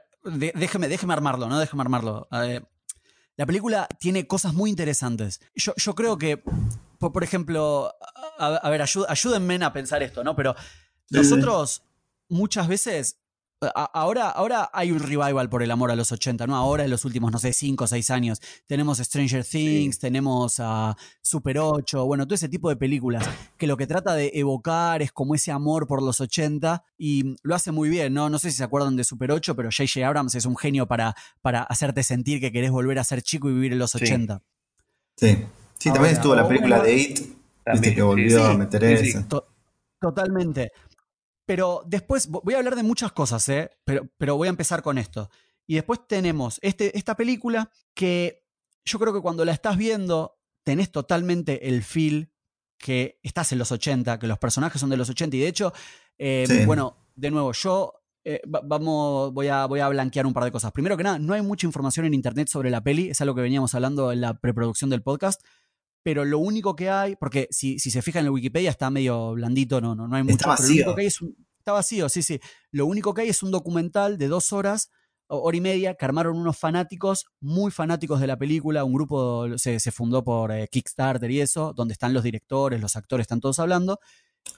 déjeme, 0.54 0.88
déjeme 0.88 1.12
armarlo, 1.12 1.46
¿no? 1.46 1.58
Déjeme 1.58 1.82
armarlo. 1.82 2.26
La 3.36 3.46
película 3.46 3.86
tiene 3.98 4.26
cosas 4.26 4.54
muy 4.54 4.70
interesantes. 4.70 5.40
Yo, 5.54 5.74
yo 5.76 5.94
creo 5.94 6.16
que, 6.16 6.42
por, 6.98 7.22
ejemplo, 7.22 7.92
a, 8.38 8.70
ver, 8.70 8.80
ayú- 8.80 9.04
ayúdenme 9.08 9.62
a 9.62 9.72
pensar 9.74 10.02
esto, 10.02 10.24
¿no? 10.24 10.34
Pero 10.36 10.54
nosotros 11.11 11.82
muchas 12.28 12.68
veces, 12.68 13.18
a- 13.61 13.84
ahora, 13.94 14.28
ahora 14.28 14.68
hay 14.75 14.90
un 14.92 14.99
revival 14.99 15.49
por 15.49 15.62
el 15.62 15.70
amor 15.70 15.90
a 15.90 15.96
los 15.96 16.12
80, 16.12 16.46
¿no? 16.46 16.54
Ahora 16.56 16.84
en 16.84 16.90
los 16.90 17.04
últimos, 17.06 17.32
no 17.32 17.38
sé, 17.38 17.52
5 17.54 17.84
o 17.84 17.87
6 17.87 18.11
años. 18.11 18.40
Tenemos 18.66 18.99
Stranger 18.99 19.42
Things, 19.44 19.99
tenemos 19.99 20.56
a 20.58 20.94
Super 21.23 21.58
8, 21.58 22.04
bueno, 22.04 22.26
todo 22.26 22.34
ese 22.34 22.49
tipo 22.50 22.68
de 22.68 22.76
películas 22.76 23.26
que 23.56 23.66
lo 23.66 23.76
que 23.78 23.87
trata 23.87 24.14
de 24.14 24.32
evocar 24.34 25.00
es 25.00 25.12
como 25.12 25.34
ese 25.34 25.50
amor 25.50 25.87
por 25.87 26.02
los 26.02 26.20
80 26.20 26.84
y 26.99 27.37
lo 27.42 27.54
hace 27.54 27.73
muy 27.73 27.88
bien, 27.88 28.12
¿no? 28.12 28.28
No 28.28 28.38
sé 28.38 28.50
si 28.50 28.58
se 28.58 28.64
acuerdan 28.64 28.96
de 28.96 29.04
Super 29.04 29.32
8, 29.32 29.54
pero 29.56 29.70
J.J. 29.75 30.06
Abrams 30.06 30.34
es 30.34 30.44
un 30.44 30.56
genio 30.56 30.87
para, 30.87 31.14
para 31.40 31.62
hacerte 31.62 32.02
sentir 32.02 32.40
que 32.40 32.52
querés 32.52 32.70
volver 32.70 32.99
a 32.99 33.04
ser 33.04 33.23
chico 33.23 33.49
y 33.49 33.54
vivir 33.54 33.73
en 33.73 33.78
los 33.78 33.92
Sí. 33.92 33.99
80. 34.04 34.42
Sí. 35.16 35.38
Sí, 35.78 35.90
también 35.90 35.96
Ahora, 36.06 36.11
estuvo 36.12 36.34
la 36.34 36.49
película 36.49 36.82
de 36.82 36.96
It. 36.96 37.20
Viste 37.73 37.94
que 37.94 38.02
volvió 38.02 38.38
sí, 38.46 38.52
a 38.52 38.58
meter 38.58 38.99
sí, 38.99 39.04
sí. 39.04 39.11
esa. 39.11 39.28
To- 39.28 39.46
totalmente. 40.00 40.70
Pero 41.46 41.82
después 41.86 42.30
vo- 42.30 42.40
voy 42.42 42.54
a 42.54 42.58
hablar 42.58 42.76
de 42.76 42.82
muchas 42.82 43.12
cosas, 43.12 43.48
¿eh? 43.48 43.70
Pero, 43.84 44.08
pero 44.18 44.36
voy 44.36 44.48
a 44.48 44.50
empezar 44.50 44.82
con 44.82 44.98
esto. 44.98 45.30
Y 45.66 45.74
después 45.74 46.00
tenemos 46.06 46.58
este, 46.62 46.96
esta 46.96 47.16
película 47.16 47.70
que 47.94 48.44
yo 48.84 48.98
creo 48.98 49.12
que 49.14 49.20
cuando 49.20 49.44
la 49.44 49.52
estás 49.52 49.76
viendo 49.76 50.38
tenés 50.62 50.90
totalmente 50.92 51.68
el 51.68 51.82
feel 51.82 52.30
que 52.78 53.18
estás 53.22 53.52
en 53.52 53.58
los 53.58 53.72
80, 53.72 54.18
que 54.18 54.26
los 54.26 54.38
personajes 54.38 54.80
son 54.80 54.90
de 54.90 54.96
los 54.96 55.08
80 55.08 55.36
y 55.36 55.40
de 55.40 55.48
hecho, 55.48 55.72
eh, 56.18 56.44
Sí. 56.46 56.66
bueno, 56.66 56.96
de 57.14 57.30
nuevo, 57.30 57.52
yo 57.52 57.94
eh, 58.26 58.40
va- 58.52 58.62
vamos, 58.64 59.32
voy 59.34 59.48
a, 59.48 59.66
voy 59.66 59.80
a 59.80 59.88
blanquear 59.88 60.26
un 60.26 60.32
par 60.32 60.44
de 60.44 60.50
cosas. 60.52 60.72
Primero 60.72 60.96
que 60.96 61.02
nada, 61.02 61.18
no 61.18 61.34
hay 61.34 61.42
mucha 61.42 61.66
información 61.66 62.06
en 62.06 62.14
internet 62.14 62.48
sobre 62.48 62.70
la 62.70 62.82
peli, 62.82 63.10
es 63.10 63.20
algo 63.20 63.34
que 63.34 63.42
veníamos 63.42 63.74
hablando 63.74 64.12
en 64.12 64.22
la 64.22 64.34
preproducción 64.40 64.88
del 64.88 65.02
podcast, 65.02 65.42
pero 66.04 66.25
lo 66.25 66.38
único 66.38 66.76
que 66.76 66.88
hay, 66.90 67.16
porque 67.16 67.49
si, 67.50 67.80
si 67.80 67.90
se 67.90 68.00
fijan 68.02 68.20
en 68.20 68.26
la 68.26 68.30
Wikipedia 68.32 68.70
está 68.70 68.90
medio 68.90 69.32
blandito, 69.32 69.80
no, 69.80 69.96
no, 69.96 70.06
no 70.06 70.14
hay 70.14 70.23
mucho, 70.23 70.37
Está 70.37 70.54
pero 70.56 70.68
lo 70.68 70.73
único 70.75 70.84
vacío. 70.90 70.94
que 70.94 71.00
hay 71.00 71.06
es 71.08 71.20
un, 71.23 71.37
está 71.58 71.73
vacío, 71.73 72.08
sí, 72.08 72.23
sí. 72.23 72.38
Lo 72.70 72.87
único 72.87 73.12
que 73.14 73.23
hay 73.23 73.30
es 73.30 73.42
un 73.42 73.50
documental 73.50 74.18
de 74.18 74.28
dos 74.28 74.52
horas, 74.52 74.90
hora 75.28 75.56
y 75.56 75.61
media, 75.62 75.94
que 75.94 76.04
armaron 76.04 76.37
unos 76.37 76.58
fanáticos, 76.58 77.25
muy 77.40 77.70
fanáticos 77.73 78.20
de 78.20 78.26
la 78.26 78.37
película, 78.37 78.84
un 78.84 78.92
grupo 78.92 79.56
se, 79.58 79.80
se 79.80 79.90
fundó 79.90 80.23
por 80.23 80.52
eh, 80.52 80.68
Kickstarter 80.70 81.30
y 81.30 81.40
eso, 81.40 81.73
donde 81.75 81.92
están 81.92 82.12
los 82.12 82.23
directores, 82.23 82.80
los 82.80 82.94
actores, 82.94 83.25
están 83.25 83.40
todos 83.40 83.58
hablando. 83.58 83.99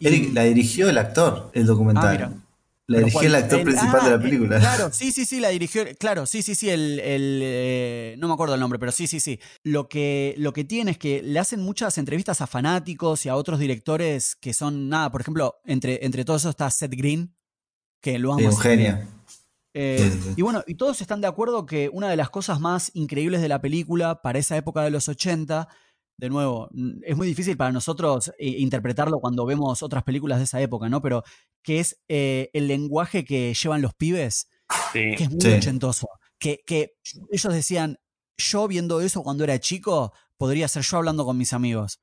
Y- 0.00 0.08
Eric, 0.08 0.34
la 0.34 0.42
dirigió 0.42 0.90
el 0.90 0.98
actor, 0.98 1.50
el 1.54 1.64
documental. 1.64 2.06
Ah, 2.08 2.10
mira. 2.28 2.32
La 2.88 2.98
dirigió 2.98 3.20
el 3.22 3.34
actor 3.34 3.58
El- 3.58 3.64
principal 3.64 3.98
ah, 4.00 4.04
de 4.04 4.10
la 4.10 4.16
eh, 4.16 4.18
película. 4.20 4.58
claro, 4.60 4.90
sí, 4.92 5.10
sí, 5.12 5.24
sí, 5.24 5.40
la 5.40 5.48
dirigió. 5.48 5.84
Claro, 5.98 6.26
sí, 6.26 6.42
sí, 6.42 6.54
sí, 6.54 6.70
el. 6.70 7.00
el, 7.00 7.40
eh, 7.42 8.14
no 8.18 8.28
me 8.28 8.34
acuerdo 8.34 8.54
el 8.54 8.60
nombre, 8.60 8.78
pero 8.78 8.92
sí, 8.92 9.06
sí, 9.06 9.18
sí. 9.20 9.40
Lo 9.64 9.88
que, 9.88 10.34
lo 10.38 10.52
que 10.52 10.64
tiene 10.64 10.92
es 10.92 10.98
que 10.98 11.22
le 11.22 11.38
hacen 11.38 11.60
muchas 11.60 11.98
entrevistas 11.98 12.40
a 12.40 12.46
fanáticos 12.46 13.26
y 13.26 13.28
a 13.28 13.36
otros 13.36 13.58
directores 13.58 14.36
que 14.36 14.54
son 14.54 14.88
nada. 14.88 15.10
Por 15.10 15.20
ejemplo, 15.20 15.56
entre, 15.64 16.04
entre 16.04 16.24
todos 16.24 16.42
esos 16.42 16.50
está 16.50 16.70
Seth 16.70 16.92
Green, 16.94 17.34
que 18.00 18.18
lo 18.18 18.34
amo. 18.34 18.52
Sí. 18.52 18.68
Eh, 19.74 19.98
Sí, 19.98 20.10
sí, 20.10 20.20
sí. 20.22 20.34
Y 20.36 20.42
bueno, 20.42 20.64
y 20.66 20.76
todos 20.76 21.00
están 21.02 21.20
de 21.20 21.26
acuerdo 21.26 21.66
que 21.66 21.90
una 21.92 22.08
de 22.08 22.16
las 22.16 22.30
cosas 22.30 22.60
más 22.60 22.90
increíbles 22.94 23.42
de 23.42 23.48
la 23.48 23.60
película 23.60 24.22
para 24.22 24.38
esa 24.38 24.56
época 24.56 24.82
de 24.82 24.90
los 24.90 25.06
80, 25.08 25.68
de 26.18 26.30
nuevo, 26.30 26.68
es 27.02 27.16
muy 27.16 27.26
difícil 27.26 27.56
para 27.56 27.72
nosotros 27.72 28.32
eh, 28.38 28.48
interpretarlo 28.48 29.18
cuando 29.20 29.44
vemos 29.44 29.82
otras 29.82 30.02
películas 30.02 30.38
de 30.38 30.44
esa 30.44 30.60
época, 30.60 30.88
¿no? 30.88 31.02
Pero 31.02 31.22
que 31.62 31.80
es 31.80 32.00
eh, 32.08 32.50
el 32.54 32.68
lenguaje 32.68 33.24
que 33.24 33.52
llevan 33.54 33.82
los 33.82 33.94
pibes, 33.94 34.48
Sí. 34.92 35.14
que 35.16 35.24
es 35.24 35.30
muy 35.30 35.40
Sí. 35.40 35.48
ochentoso. 35.52 36.08
Que, 36.38 36.62
que 36.66 36.94
ellos 37.30 37.52
decían, 37.52 37.98
yo 38.38 38.66
viendo 38.68 39.00
eso 39.00 39.22
cuando 39.22 39.44
era 39.44 39.58
chico, 39.60 40.12
podría 40.36 40.68
ser 40.68 40.82
yo 40.82 40.96
hablando 40.98 41.24
con 41.24 41.36
mis 41.38 41.52
amigos. 41.52 42.00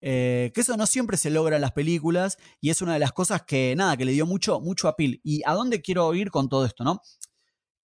Eh, 0.00 0.50
que 0.54 0.60
eso 0.62 0.76
no 0.76 0.86
siempre 0.86 1.16
se 1.16 1.30
logra 1.30 1.56
en 1.56 1.62
las 1.62 1.72
películas 1.72 2.36
y 2.60 2.70
es 2.70 2.82
una 2.82 2.94
de 2.94 2.98
las 2.98 3.12
cosas 3.12 3.42
que, 3.44 3.74
nada, 3.76 3.96
que 3.96 4.04
le 4.04 4.12
dio 4.12 4.26
mucho, 4.26 4.60
mucho 4.60 4.88
apil. 4.88 5.20
¿Y 5.22 5.42
a 5.46 5.52
dónde 5.54 5.80
quiero 5.80 6.12
ir 6.14 6.30
con 6.30 6.48
todo 6.48 6.66
esto, 6.66 6.82
no? 6.82 7.00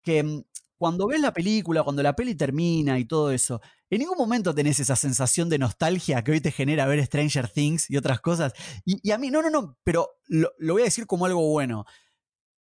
Que 0.03 0.23
mm, 0.23 0.43
cuando 0.79 1.07
ves 1.07 1.21
la 1.21 1.33
película, 1.33 1.83
cuando 1.83 2.03
la 2.03 2.15
peli 2.15 2.35
termina 2.35 2.99
y 2.99 3.05
todo 3.07 3.31
eso, 3.31 3.61
en 3.89 4.01
ningún 4.01 4.19
momento 4.19 4.55
tenés 4.55 4.79
esa 4.81 4.97
sensación 4.97 5.49
de 5.49 5.59
nostalgia 5.59 6.23
que 6.23 6.33
hoy 6.33 6.41
te 6.41 6.53
genera 6.53 6.87
ver 6.87 7.05
Stranger 7.05 7.49
Things 7.49 7.89
y 7.91 7.97
otras 7.97 8.21
cosas. 8.21 8.53
Y, 8.85 8.99
y 9.03 9.13
a 9.13 9.19
mí, 9.19 9.31
no, 9.31 9.41
no, 9.43 9.51
no, 9.51 9.79
pero 9.85 10.09
lo, 10.27 10.51
lo 10.59 10.75
voy 10.75 10.83
a 10.83 10.87
decir 10.87 11.07
como 11.07 11.27
algo 11.27 11.51
bueno. 11.51 11.85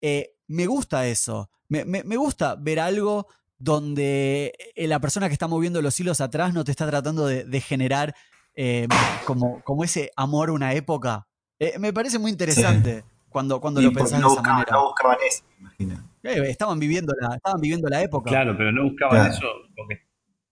Eh, 0.01 0.36
me 0.48 0.65
gusta 0.67 1.08
eso. 1.08 1.50
Me, 1.70 1.86
me- 1.86 2.03
me 2.03 2.17
gusta 2.17 2.55
ver 2.55 2.79
algo 2.79 3.27
donde 3.58 4.53
eh, 4.75 4.88
la 4.88 5.00
persona 5.00 5.27
que 5.27 5.34
está 5.34 5.48
moviendo 5.48 5.82
los 5.82 6.00
hilos 6.00 6.20
atrás 6.22 6.53
no 6.53 6.63
te 6.63 6.72
está 6.72 6.86
tratando 6.88 7.25
de, 7.25 7.46
de 7.46 7.62
generar 7.62 8.13
eh, 8.55 8.88
como, 9.25 9.62
como 9.63 9.84
ese 9.84 10.12
amor 10.15 10.50
a 10.50 10.53
una 10.53 10.74
época. 10.74 11.27
Eh, 11.60 11.79
me 11.79 11.93
parece 11.93 12.20
muy 12.20 12.29
interesante 12.32 13.05
cuando, 13.29 13.60
cuando 13.62 13.82
Y 13.82 13.86
lo 13.86 13.93
pensás 13.93 14.20
no 14.20 14.27
de 14.27 14.34
esa 14.34 14.41
buscaban, 14.41 14.58
manera. 14.60 14.72
no 14.77 14.84
buscaban 14.88 15.17
eso, 15.27 15.43
me 15.58 15.60
imagino. 15.62 16.12
Eh, 16.23 16.49
estaban, 16.49 16.79
viviendo 16.79 17.13
la, 17.19 17.35
estaban 17.35 17.59
viviendo 17.59 17.89
la 17.89 18.01
época. 18.01 18.29
Claro, 18.29 18.55
pero 18.57 18.71
no 18.71 18.83
buscaban 18.83 19.17
Claro. 19.17 19.33
eso 19.33 19.47
porque, 19.75 20.01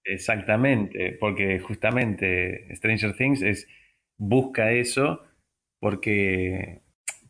exactamente, 0.03 1.17
porque 1.19 1.59
justamente 1.59 2.67
Stranger 2.75 3.15
Things 3.15 3.41
es 3.41 3.67
busca 4.17 4.71
eso 4.71 5.23
porque 5.79 6.81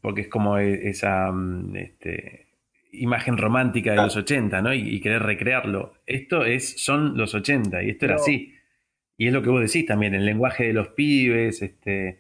porque 0.02 0.22
es 0.22 0.28
como 0.28 0.58
e- 0.58 0.90
esa 0.90 1.32
mm, 1.32 1.76
este, 1.76 2.48
imagen 2.92 3.38
romántica 3.38 3.92
de 3.92 3.98
los 3.98 4.16
80, 4.16 4.62
¿no? 4.62 4.74
Y, 4.74 4.80
y 4.96 5.00
querer 5.00 5.22
recrearlo. 5.24 5.94
Esto 6.08 6.44
es 6.44 6.82
son 6.84 7.16
los 7.18 7.36
80 7.36 7.84
y 7.84 7.92
esto 7.92 8.06
era 8.06 8.16
así. 8.16 8.54
Y 9.18 9.28
es 9.28 9.34
lo 9.34 9.44
que 9.44 9.50
vos 9.50 9.62
decís 9.62 9.86
también, 9.86 10.16
el 10.16 10.26
lenguaje 10.26 10.66
de 10.66 10.74
los 10.74 10.90
pibes, 10.90 11.62
este 11.62 12.20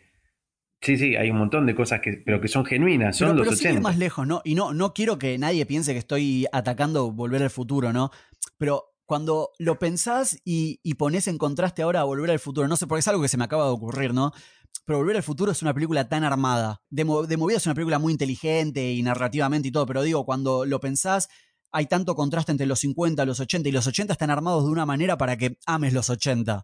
Sí, 0.82 0.98
sí, 0.98 1.16
hay 1.16 1.30
un 1.30 1.38
montón 1.38 1.66
de 1.68 1.76
cosas 1.76 2.02
que 2.02 2.22
pero 2.26 2.42
que 2.42 2.48
son 2.48 2.66
genuinas, 2.66 3.16
son 3.18 3.28
Pero, 3.30 3.38
los 3.40 3.46
pero 3.46 3.56
sin 3.56 3.66
ir 3.68 3.72
80. 3.74 3.88
más 3.90 3.98
lejos, 3.98 4.26
¿no? 4.28 4.42
Y 4.44 4.56
no, 4.56 4.74
no 4.74 4.94
quiero 4.94 5.20
que 5.20 5.38
nadie 5.38 5.66
piense 5.68 5.94
que 5.94 6.00
estoy 6.00 6.48
atacando 6.52 7.12
Volver 7.12 7.44
al 7.44 7.50
Futuro, 7.52 7.94
¿no? 7.94 8.10
Pero 8.58 8.86
cuando 9.06 9.52
lo 9.60 9.78
pensás 9.78 10.40
y, 10.44 10.80
y 10.84 10.96
pones 10.96 11.28
en 11.28 11.38
contraste 11.38 11.84
ahora 11.84 12.02
a 12.02 12.06
Volver 12.06 12.32
al 12.32 12.40
Futuro, 12.40 12.68
no 12.68 12.78
sé, 12.78 12.88
porque 12.88 13.02
es 13.02 13.08
algo 13.08 13.22
que 13.22 13.28
se 13.28 13.38
me 13.38 13.44
acaba 13.44 13.66
de 13.66 13.72
ocurrir, 13.72 14.14
¿no? 14.14 14.32
Pero 14.86 14.98
Volver 15.00 15.18
al 15.18 15.24
Futuro 15.24 15.52
es 15.52 15.62
una 15.62 15.74
película 15.74 16.10
tan 16.10 16.24
armada. 16.24 16.82
De 16.90 17.04
movida 17.06 17.58
es 17.58 17.66
una 17.68 17.76
película 17.76 18.00
muy 18.00 18.14
inteligente 18.14 18.92
y 18.92 19.04
narrativamente 19.04 19.68
y 19.68 19.72
todo, 19.72 19.86
pero 19.86 20.02
digo, 20.02 20.26
cuando 20.26 20.66
lo 20.66 20.80
pensás, 20.80 21.28
hay 21.72 21.86
tanto 21.86 22.16
contraste 22.16 22.52
entre 22.54 22.66
los 22.66 22.80
50, 22.80 23.24
los 23.26 23.40
80 23.40 23.70
y 23.70 23.72
los 23.72 23.86
80 23.86 24.14
están 24.14 24.32
armados 24.32 24.64
de 24.66 24.72
una 24.72 24.86
manera 24.88 25.16
para 25.18 25.38
que 25.38 25.58
ames 25.68 25.94
los 25.94 26.10
80. 26.10 26.64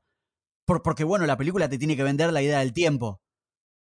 Por- 0.65 0.81
porque, 0.81 1.03
bueno, 1.03 1.25
la 1.27 1.38
película 1.38 1.69
te 1.69 1.77
tiene 1.77 1.95
que 1.95 2.03
vender 2.03 2.33
la 2.33 2.41
idea 2.41 2.59
del 2.59 2.74
tiempo. 2.74 3.21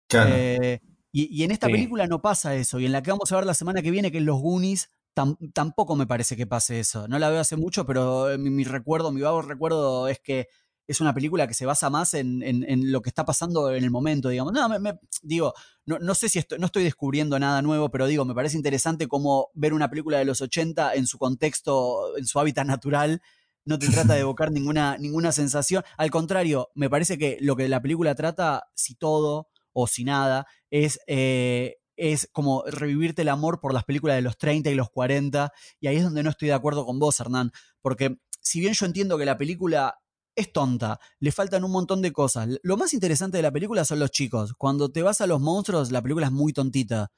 Claro. 0.08 0.32
Eh, 0.36 0.80
y, 1.12 1.42
y 1.42 1.44
en 1.44 1.52
esta 1.52 1.68
Sí. 1.68 1.74
película 1.74 2.08
no 2.08 2.22
pasa 2.22 2.56
eso. 2.56 2.80
Y 2.80 2.86
en 2.86 2.92
la 2.92 3.02
que 3.04 3.12
vamos 3.12 3.32
a 3.32 3.36
ver 3.36 3.46
la 3.46 3.54
semana 3.54 3.82
que 3.82 3.92
viene, 3.92 4.12
que 4.12 4.18
es 4.20 4.24
Los 4.24 4.42
Goonies, 4.42 4.90
tam- 5.16 5.38
tampoco 5.54 5.96
me 5.96 6.08
parece 6.08 6.36
que 6.36 6.48
pase 6.48 6.80
eso. 6.80 7.08
No 7.08 7.20
la 7.20 7.30
veo 7.30 7.40
hace 7.40 7.56
mucho, 7.56 7.86
pero 7.86 8.32
eh, 8.32 8.38
mi, 8.38 8.50
mi 8.50 8.64
recuerdo, 8.64 9.12
mi 9.12 9.22
vago 9.22 9.42
recuerdo 9.42 10.08
es 10.08 10.20
que 10.20 10.48
es 10.86 11.00
una 11.00 11.14
película 11.14 11.48
que 11.48 11.54
se 11.54 11.66
basa 11.66 11.90
más 11.90 12.14
en, 12.14 12.44
en- 12.44 12.64
en 12.70 12.92
lo 12.92 13.02
que 13.02 13.10
está 13.10 13.24
pasando 13.26 13.72
en 13.72 13.84
el 13.84 13.92
momento, 13.92 14.30
digamos. 14.30 14.54
No, 14.54 14.68
me, 14.68 14.80
me- 14.80 15.00
digo, 15.22 15.54
no, 15.86 15.98
no 16.00 16.14
sé 16.16 16.30
si 16.30 16.40
estoy, 16.40 16.60
no 16.60 16.66
estoy 16.66 16.84
descubriendo 16.84 17.40
nada 17.40 17.62
nuevo, 17.62 17.90
pero 17.90 18.06
digo, 18.08 18.26
me 18.26 18.34
parece 18.36 18.58
interesante 18.58 19.08
cómo 19.08 19.50
ver 19.54 19.74
una 19.74 19.90
película 19.90 20.18
de 20.18 20.26
los 20.26 20.42
80 20.42 20.94
en 20.96 21.06
su 21.08 21.18
contexto, 21.20 22.18
en 22.18 22.26
su 22.26 22.40
hábitat 22.40 22.66
natural, 22.68 23.22
no 23.66 23.80
te 23.80 23.88
trata 23.88 24.14
de 24.16 24.20
evocar 24.22 24.52
ninguna, 24.52 24.98
ninguna 24.98 25.32
sensación. 25.32 25.84
Al 25.98 26.12
contrario, 26.12 26.70
me 26.76 26.90
parece 26.90 27.18
que 27.18 27.38
lo 27.40 27.56
que 27.56 27.70
la 27.70 27.82
película 27.82 28.14
trata, 28.16 28.66
si 28.76 28.96
todo 28.96 29.48
o 29.74 29.88
si 29.88 30.04
nada, 30.04 30.46
es, 30.70 31.00
eh, 31.08 31.76
es 31.96 32.30
como 32.32 32.64
revivirte 32.66 33.22
el 33.24 33.30
amor 33.30 33.60
por 33.60 33.74
las 33.74 33.84
películas 33.84 34.16
de 34.16 34.22
los 34.22 34.38
30 34.38 34.70
y 34.72 34.76
los 34.76 34.90
40. 34.90 35.52
Y 35.80 35.88
ahí 35.88 35.98
es 35.98 36.04
donde 36.04 36.24
no 36.24 36.30
estoy 36.30 36.48
de 36.48 36.54
acuerdo 36.56 36.86
con 36.86 36.98
vos, 37.00 37.20
Hernán. 37.20 37.52
Porque 37.82 38.18
si 38.42 38.60
bien 38.60 38.74
yo 38.74 38.86
entiendo 38.86 39.18
que 39.18 39.26
la 39.26 39.38
película 39.38 39.96
es 40.36 40.52
tonta, 40.52 41.00
le 41.20 41.32
faltan 41.32 41.64
un 41.64 41.72
montón 41.72 42.02
de 42.02 42.12
cosas. 42.12 42.50
Lo 42.64 42.76
más 42.78 42.94
interesante 42.96 43.38
de 43.38 43.44
la 43.44 43.52
película 43.52 43.86
son 43.86 44.00
los 44.00 44.10
chicos. 44.12 44.54
Cuando 44.58 44.92
te 44.92 45.04
vas 45.04 45.22
a 45.22 45.28
los 45.28 45.40
monstruos, 45.40 45.92
la 45.92 46.02
película 46.02 46.26
es 46.28 46.32
muy 46.32 46.54
tontita. 46.54 47.12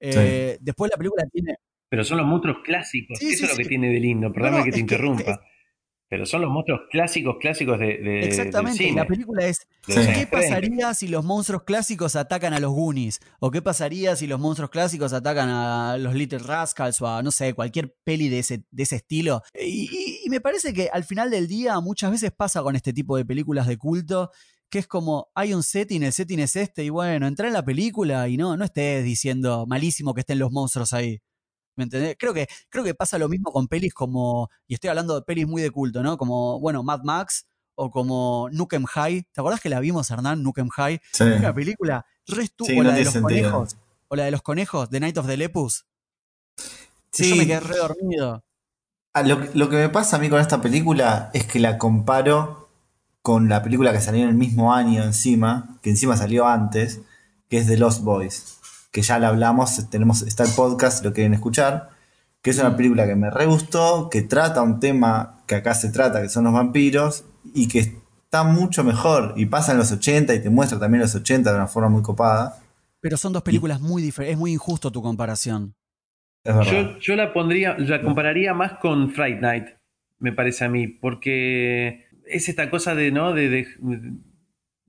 Eh, 0.00 0.58
Después 0.60 0.90
la 0.90 0.96
película 0.98 1.24
tiene... 1.32 1.54
Pero 1.88 2.04
son 2.04 2.18
los 2.18 2.26
monstruos 2.26 2.58
clásicos. 2.64 3.18
Sí, 3.18 3.28
Eso 3.28 3.38
sí, 3.38 3.44
es 3.44 3.50
lo 3.52 3.56
que 3.58 3.64
tiene 3.68 3.88
de 3.90 4.00
lindo. 4.00 4.32
Perdóname 4.32 4.58
no, 4.58 4.64
que 4.64 4.70
te 4.70 4.76
es 4.76 4.76
que- 4.76 4.80
interrumpa. 4.94 5.40
Pero 6.12 6.26
son 6.26 6.42
los 6.42 6.50
monstruos 6.50 6.82
clásicos, 6.90 7.36
clásicos 7.40 7.78
de, 7.78 7.96
de- 7.96 8.20
Exactamente, 8.26 8.84
cine. 8.84 8.96
la 9.00 9.06
película 9.06 9.46
es 9.46 9.60
Sí. 9.86 9.94
¿Qué 9.94 10.26
30. 10.26 10.30
pasaría 10.30 10.92
si 10.92 11.08
los 11.08 11.24
monstruos 11.24 11.62
clásicos 11.62 12.16
atacan 12.16 12.52
a 12.52 12.60
los 12.60 12.70
Goonies? 12.70 13.18
¿O 13.40 13.50
qué 13.50 13.62
pasaría 13.62 14.14
si 14.14 14.26
los 14.26 14.38
monstruos 14.38 14.68
clásicos 14.68 15.14
atacan 15.14 15.48
a 15.48 15.96
los 15.96 16.14
Little 16.14 16.40
Rascals 16.40 17.00
o 17.00 17.06
a, 17.08 17.22
no 17.22 17.30
sé, 17.30 17.54
cualquier 17.54 17.94
peli 18.04 18.28
de 18.28 18.40
ese, 18.40 18.62
de 18.70 18.82
ese 18.82 18.96
estilo? 18.96 19.40
Y, 19.58 19.88
y- 19.90 20.18
y 20.26 20.28
me 20.28 20.42
parece 20.42 20.74
que 20.74 20.90
al 20.92 21.04
final 21.04 21.30
del 21.30 21.48
día 21.48 21.80
muchas 21.80 22.10
veces 22.10 22.30
pasa 22.30 22.62
con 22.62 22.76
este 22.76 22.92
tipo 22.92 23.16
de 23.16 23.24
películas 23.24 23.66
de 23.66 23.78
culto, 23.78 24.30
que 24.68 24.80
es 24.80 24.86
como, 24.86 25.28
hay 25.34 25.54
un 25.54 25.62
setting, 25.62 26.02
el 26.02 26.12
setting 26.12 26.40
es 26.40 26.56
este, 26.56 26.84
y 26.84 26.90
bueno, 26.90 27.26
entra 27.26 27.46
en 27.48 27.54
la 27.54 27.64
película 27.64 28.28
y 28.28 28.36
no, 28.36 28.54
no 28.58 28.66
estés 28.66 29.02
diciendo 29.02 29.64
malísimo 29.66 30.12
que 30.12 30.20
estén 30.20 30.38
los 30.38 30.52
monstruos 30.52 30.92
ahí. 30.92 31.20
¿Me 31.76 31.84
entendés? 31.84 32.16
Creo 32.18 32.34
que, 32.34 32.48
creo 32.68 32.84
que 32.84 32.94
pasa 32.94 33.18
lo 33.18 33.28
mismo 33.28 33.50
con 33.50 33.66
pelis 33.68 33.94
como, 33.94 34.50
y 34.66 34.74
estoy 34.74 34.88
hablando 34.90 35.14
de 35.14 35.22
pelis 35.22 35.46
muy 35.46 35.62
de 35.62 35.70
culto, 35.70 36.02
¿no? 36.02 36.18
Como, 36.18 36.60
bueno, 36.60 36.82
Mad 36.82 37.00
Max 37.04 37.46
o 37.74 37.90
como 37.90 38.48
Nukem 38.52 38.84
High. 38.84 39.22
¿Te 39.32 39.40
acordás 39.40 39.60
que 39.60 39.68
la 39.70 39.80
vimos, 39.80 40.10
Hernán? 40.10 40.42
Nukem 40.42 40.68
High. 40.68 41.00
Sí. 41.12 41.24
Una 41.24 41.54
película 41.54 42.04
re 42.26 42.46
Sí, 42.46 42.78
o 42.78 42.82
no 42.82 42.90
la 42.90 42.94
de 42.94 43.04
los 43.04 43.12
sentido. 43.12 43.50
conejos. 43.50 43.76
O 44.08 44.16
la 44.16 44.24
de 44.24 44.30
los 44.30 44.42
conejos, 44.42 44.90
The 44.90 45.00
Night 45.00 45.16
of 45.18 45.26
the 45.26 45.36
Lepus. 45.36 45.86
Sí. 47.10 47.30
Yo 47.30 47.36
me 47.36 47.46
quedé 47.46 47.60
re 47.60 47.76
dormido. 47.76 48.44
Ah, 49.14 49.22
lo, 49.22 49.38
lo 49.54 49.68
que 49.68 49.76
me 49.76 49.88
pasa 49.88 50.16
a 50.16 50.18
mí 50.18 50.30
con 50.30 50.40
esta 50.40 50.60
película 50.60 51.30
es 51.34 51.46
que 51.46 51.58
la 51.60 51.76
comparo 51.78 52.68
con 53.22 53.48
la 53.48 53.62
película 53.62 53.92
que 53.92 54.00
salió 54.00 54.22
en 54.22 54.28
el 54.30 54.34
mismo 54.34 54.74
año 54.74 55.02
encima, 55.02 55.78
que 55.82 55.90
encima 55.90 56.16
salió 56.16 56.46
antes, 56.46 57.00
que 57.48 57.58
es 57.58 57.66
The 57.66 57.76
Lost 57.76 58.02
Boys, 58.02 58.58
que 58.92 59.02
ya 59.02 59.18
la 59.18 59.28
hablamos, 59.28 59.90
tenemos, 59.90 60.22
está 60.22 60.44
el 60.44 60.50
podcast, 60.54 60.98
si 60.98 61.04
lo 61.04 61.12
quieren 61.12 61.34
escuchar, 61.34 61.88
que 62.42 62.50
es 62.50 62.58
una 62.58 62.76
película 62.76 63.06
que 63.06 63.16
me 63.16 63.30
re 63.30 63.46
gustó, 63.46 64.08
que 64.10 64.22
trata 64.22 64.62
un 64.62 64.78
tema 64.80 65.42
que 65.46 65.56
acá 65.56 65.74
se 65.74 65.90
trata, 65.90 66.22
que 66.22 66.28
son 66.28 66.44
los 66.44 66.52
vampiros, 66.52 67.24
y 67.54 67.68
que 67.68 67.78
está 67.80 68.44
mucho 68.44 68.84
mejor, 68.84 69.34
y 69.36 69.46
pasa 69.46 69.72
en 69.72 69.78
los 69.78 69.90
80 69.92 70.34
y 70.34 70.42
te 70.42 70.50
muestra 70.50 70.78
también 70.78 71.00
los 71.02 71.14
80 71.14 71.50
de 71.50 71.56
una 71.56 71.66
forma 71.66 71.88
muy 71.88 72.02
copada. 72.02 72.58
Pero 73.00 73.16
son 73.16 73.32
dos 73.32 73.42
películas 73.42 73.80
muy 73.80 74.00
diferentes. 74.02 74.34
Es 74.34 74.38
muy 74.38 74.52
injusto 74.52 74.92
tu 74.92 75.02
comparación. 75.02 75.74
Es 76.44 76.54
verdad. 76.54 76.72
Yo, 76.72 76.98
yo 76.98 77.16
la 77.16 77.32
pondría, 77.32 77.76
la 77.78 78.02
compararía 78.02 78.54
más 78.54 78.74
con 78.74 79.10
Fright 79.10 79.40
Night, 79.40 79.66
me 80.18 80.32
parece 80.32 80.64
a 80.64 80.68
mí, 80.68 80.86
porque 80.86 82.06
es 82.26 82.48
esta 82.48 82.70
cosa 82.70 82.94
de, 82.94 83.10
¿no? 83.10 83.32
De, 83.32 83.48
de- 83.48 83.66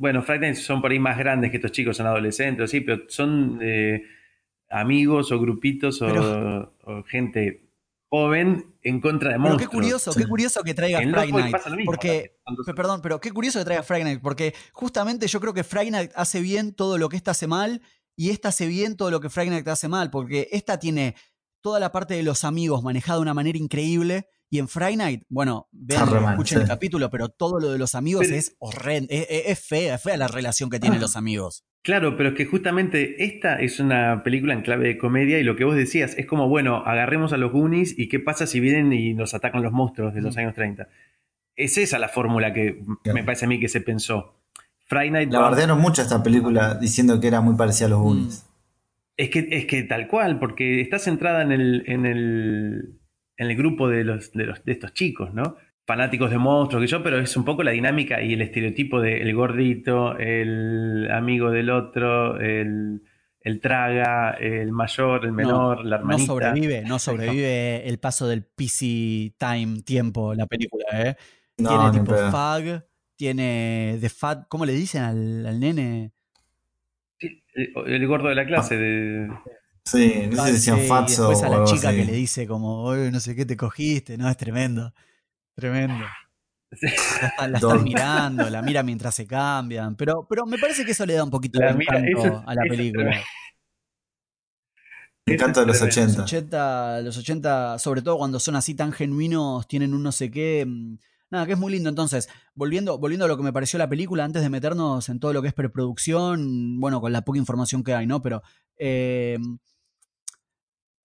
bueno, 0.03 0.21
Fright 0.21 0.41
Night 0.41 0.55
son 0.57 0.81
por 0.81 0.91
ahí 0.91 0.99
más 0.99 1.17
grandes 1.17 1.49
que 1.49 1.55
estos 1.57 1.71
chicos, 1.71 1.95
son 1.95 2.07
adolescentes, 2.07 2.69
sí, 2.69 2.81
pero 2.81 3.03
son 3.07 3.57
eh, 3.61 4.03
amigos 4.69 5.31
o 5.31 5.39
grupitos 5.39 6.01
o, 6.01 6.07
Pero- 6.07 6.73
o 6.83 7.03
gente 7.03 7.69
joven 8.09 8.75
en 8.81 8.99
contra 8.99 9.29
de 9.29 9.35
Pero 9.35 9.41
monstruos. 9.43 9.69
qué 9.69 9.75
curioso, 9.77 10.11
Sí. 10.11 10.19
qué 10.21 10.27
curioso 10.27 10.61
que 10.61 10.73
traiga 10.73 11.01
En 11.01 11.11
Friday 11.13 11.31
Night. 11.31 11.55
mismo, 11.55 11.85
Porque, 11.85 12.35
perdón, 12.75 12.99
pero 13.01 13.21
qué 13.21 13.31
curioso 13.31 13.59
que 13.59 13.65
traiga 13.65 13.81
Friday 13.83 14.03
Night, 14.03 14.19
porque 14.21 14.53
justamente 14.73 15.25
yo 15.27 15.39
creo 15.39 15.53
que 15.53 15.63
Friday 15.63 15.91
Night 15.91 16.11
hace 16.15 16.41
bien 16.41 16.73
todo 16.73 16.97
lo 16.97 17.07
que 17.07 17.15
esta 17.15 17.31
hace 17.31 17.47
mal 17.47 17.81
y 18.17 18.29
esta 18.31 18.49
hace 18.49 18.67
bien 18.67 18.97
todo 18.97 19.09
lo 19.09 19.21
que 19.21 19.29
Friday 19.29 19.51
Night 19.51 19.67
hace 19.69 19.87
mal, 19.87 20.09
porque 20.11 20.49
esta 20.51 20.79
tiene 20.79 21.15
toda 21.61 21.79
la 21.79 21.93
parte 21.93 22.13
de 22.13 22.23
los 22.23 22.43
amigos 22.43 22.83
manejada 22.83 23.19
de 23.19 23.21
una 23.23 23.33
manera 23.33 23.57
increíble 23.57 24.27
y 24.53 24.59
en 24.59 24.67
Friday 24.67 24.95
Night, 24.97 25.23
bueno, 25.29 25.67
vean, 25.71 26.07
escuchen 26.29 26.61
el 26.61 26.67
capítulo, 26.67 27.09
pero 27.09 27.29
todo 27.29 27.59
lo 27.59 27.71
de 27.71 27.79
los 27.79 27.95
amigos 27.95 28.25
Pero- 28.27 28.37
es 28.37 28.55
horrendo, 28.59 29.07
es, 29.09 29.25
es- 29.29 29.43
es 29.47 29.59
fea, 29.67 29.95
es 29.95 30.03
fea 30.03 30.15
la 30.15 30.27
relación 30.27 30.69
que 30.69 30.79
tienen 30.79 31.01
los 31.01 31.15
amigos. 31.15 31.63
Claro, 31.81 32.15
pero 32.15 32.29
es 32.29 32.35
que 32.35 32.45
justamente 32.45 33.23
esta 33.25 33.59
es 33.59 33.79
una 33.79 34.21
película 34.23 34.53
en 34.53 34.61
clave 34.61 34.87
de 34.87 34.97
comedia 34.99 35.39
y 35.39 35.43
lo 35.43 35.55
que 35.55 35.63
vos 35.63 35.75
decías 35.75 36.13
es 36.17 36.27
como, 36.27 36.47
bueno, 36.49 36.83
agarremos 36.85 37.33
a 37.33 37.37
los 37.37 37.51
Goonies 37.51 37.97
y 37.97 38.07
qué 38.09 38.19
pasa 38.19 38.45
si 38.45 38.59
vienen 38.59 38.93
y 38.93 39.15
nos 39.15 39.33
atacan 39.33 39.63
los 39.63 39.71
monstruos 39.71 40.13
de 40.13 40.21
los 40.21 40.35
Mm. 40.35 40.39
años 40.39 40.53
30. 40.53 40.87
Es 41.55 41.77
esa 41.79 41.97
la 41.97 42.07
fórmula 42.09 42.53
que 42.53 42.79
Claro. 43.03 43.15
me 43.15 43.23
parece 43.23 43.45
a 43.45 43.47
mí 43.47 43.59
que 43.59 43.69
se 43.69 43.81
pensó. 43.81 44.35
Friday 44.85 45.09
Night 45.11 45.31
La 45.31 45.39
bardearon 45.39 45.79
mucho 45.81 46.03
esta 46.03 46.21
película 46.21 46.75
diciendo 46.75 47.19
que 47.19 47.27
era 47.27 47.41
muy 47.41 47.55
parecida 47.55 47.87
a 47.87 47.89
los 47.89 47.99
Goonies. 48.01 48.45
es 49.17 49.29
que, 49.29 49.47
es 49.51 49.65
que 49.65 49.81
tal 49.83 50.07
cual, 50.07 50.39
porque 50.39 50.79
está 50.81 50.99
centrada 50.99 51.41
en 51.41 51.51
el, 51.51 51.83
en 51.87 52.05
el, 52.05 52.99
en 53.37 53.47
el 53.49 53.55
grupo 53.57 53.87
de, 53.89 54.03
los, 54.03 54.31
de, 54.33 54.45
los, 54.45 54.63
de 54.63 54.71
estos 54.73 54.93
chicos, 54.93 55.33
¿no? 55.33 55.57
Fanáticos 55.85 56.31
de 56.31 56.37
monstruos, 56.37 56.81
que 56.83 56.87
yo, 56.87 57.03
pero 57.03 57.19
es 57.19 57.35
un 57.35 57.43
poco 57.45 57.63
la 57.63 57.71
dinámica 57.71 58.21
y 58.21 58.33
el 58.33 58.41
estereotipo 58.41 59.01
del 59.01 59.33
gordito, 59.35 60.17
el 60.17 61.09
amigo 61.11 61.51
del 61.51 61.69
otro, 61.69 62.39
el, 62.39 63.01
el 63.41 63.59
traga, 63.59 64.31
el 64.31 64.71
mayor, 64.71 65.25
el 65.25 65.33
menor, 65.33 65.83
la 65.85 65.97
No 66.03 66.17
hermanita. 66.17 66.25
sobrevive, 66.25 66.83
no 66.85 66.99
sobrevive 66.99 67.87
el 67.89 67.99
paso 67.99 68.27
del 68.27 68.43
PC 68.45 69.33
time, 69.37 69.81
tiempo, 69.83 70.33
la 70.35 70.45
película, 70.47 70.85
¿eh? 70.93 71.15
No, 71.57 71.69
tiene 71.69 71.89
tipo 71.91 72.13
pedo. 72.13 72.31
fag, 72.31 72.85
tiene 73.15 73.97
the 74.01 74.09
fat, 74.09 74.47
¿cómo 74.47 74.65
le 74.65 74.73
dicen 74.73 75.03
al, 75.03 75.45
al 75.45 75.59
nene? 75.59 76.13
Sí, 77.19 77.43
el, 77.53 77.71
el 77.87 78.07
gordo 78.07 78.29
de 78.29 78.35
la 78.35 78.45
clase. 78.45 78.77
De... 78.77 79.29
Sí, 79.85 80.27
no 80.29 80.37
sé 80.37 80.45
si 80.47 80.51
decían 80.53 80.77
Sí, 80.77 80.85
y 80.85 80.87
fatso 80.87 81.11
después 81.11 81.43
a 81.43 81.49
o 81.49 81.49
la 81.49 81.55
algo 81.57 81.63
chica 81.63 81.89
así. 81.89 81.95
que 81.95 82.05
le 82.05 82.13
dice 82.13 82.47
como, 82.47 82.83
"Oye, 82.83 83.11
no 83.11 83.19
sé 83.19 83.35
qué 83.35 83.45
te 83.45 83.57
cogiste, 83.57 84.17
no, 84.17 84.29
es 84.29 84.37
tremendo, 84.37 84.93
tremendo. 85.55 86.15
La, 87.19 87.27
está- 87.27 87.47
la 87.47 87.57
están 87.59 87.83
mirando, 87.83 88.49
la 88.49 88.61
mira 88.61 88.83
mientras 88.83 89.15
se 89.15 89.25
cambian, 89.27 89.95
pero, 89.95 90.25
pero 90.29 90.45
me 90.45 90.57
parece 90.59 90.85
que 90.85 90.91
eso 90.91 91.05
le 91.05 91.13
da 91.15 91.23
un 91.23 91.29
poquito 91.31 91.59
La 91.59 91.67
de 91.67 91.73
mira, 91.75 91.93
encanto 91.93 92.19
eso 92.19 92.43
a 92.45 92.55
la 92.55 92.65
película. 92.67 93.11
El 95.25 95.37
canto 95.37 95.61
de 95.61 95.65
los 95.67 95.77
Tremendo. 95.79 96.03
Los 96.03 96.17
80. 96.17 96.23
80, 96.23 97.01
los 97.01 97.17
80, 97.17 97.79
sobre 97.79 98.01
todo 98.01 98.17
cuando 98.17 98.39
son 98.39 98.55
así 98.55 98.75
tan 98.75 98.91
genuinos, 98.91 99.67
tienen 99.67 99.93
un 99.93 100.03
no 100.03 100.11
sé 100.11 100.29
qué. 100.31 100.65
mm, 100.67 100.97
Nada, 101.31 101.45
que 101.47 101.53
es 101.53 101.57
muy 101.59 101.71
lindo. 101.71 101.89
Entonces, 101.89 102.29
volviendo, 102.53 102.99
volviendo 102.99 103.25
a 103.25 103.27
lo 103.27 103.37
que 103.37 103.43
me 103.43 103.53
pareció 103.53 103.79
la 103.79 103.89
película, 103.89 104.23
antes 104.23 104.43
de 104.43 104.49
meternos 104.49 105.09
en 105.09 105.19
todo 105.19 105.33
lo 105.33 105.41
que 105.41 105.47
es 105.47 105.53
preproducción, 105.53 106.79
bueno, 106.79 107.01
con 107.01 107.11
la 107.11 107.23
poca 107.23 107.39
información 107.39 107.83
que 107.83 107.93
hay, 107.95 108.05
¿no? 108.05 108.21
Pero 108.21 108.43
eh, 108.77 109.37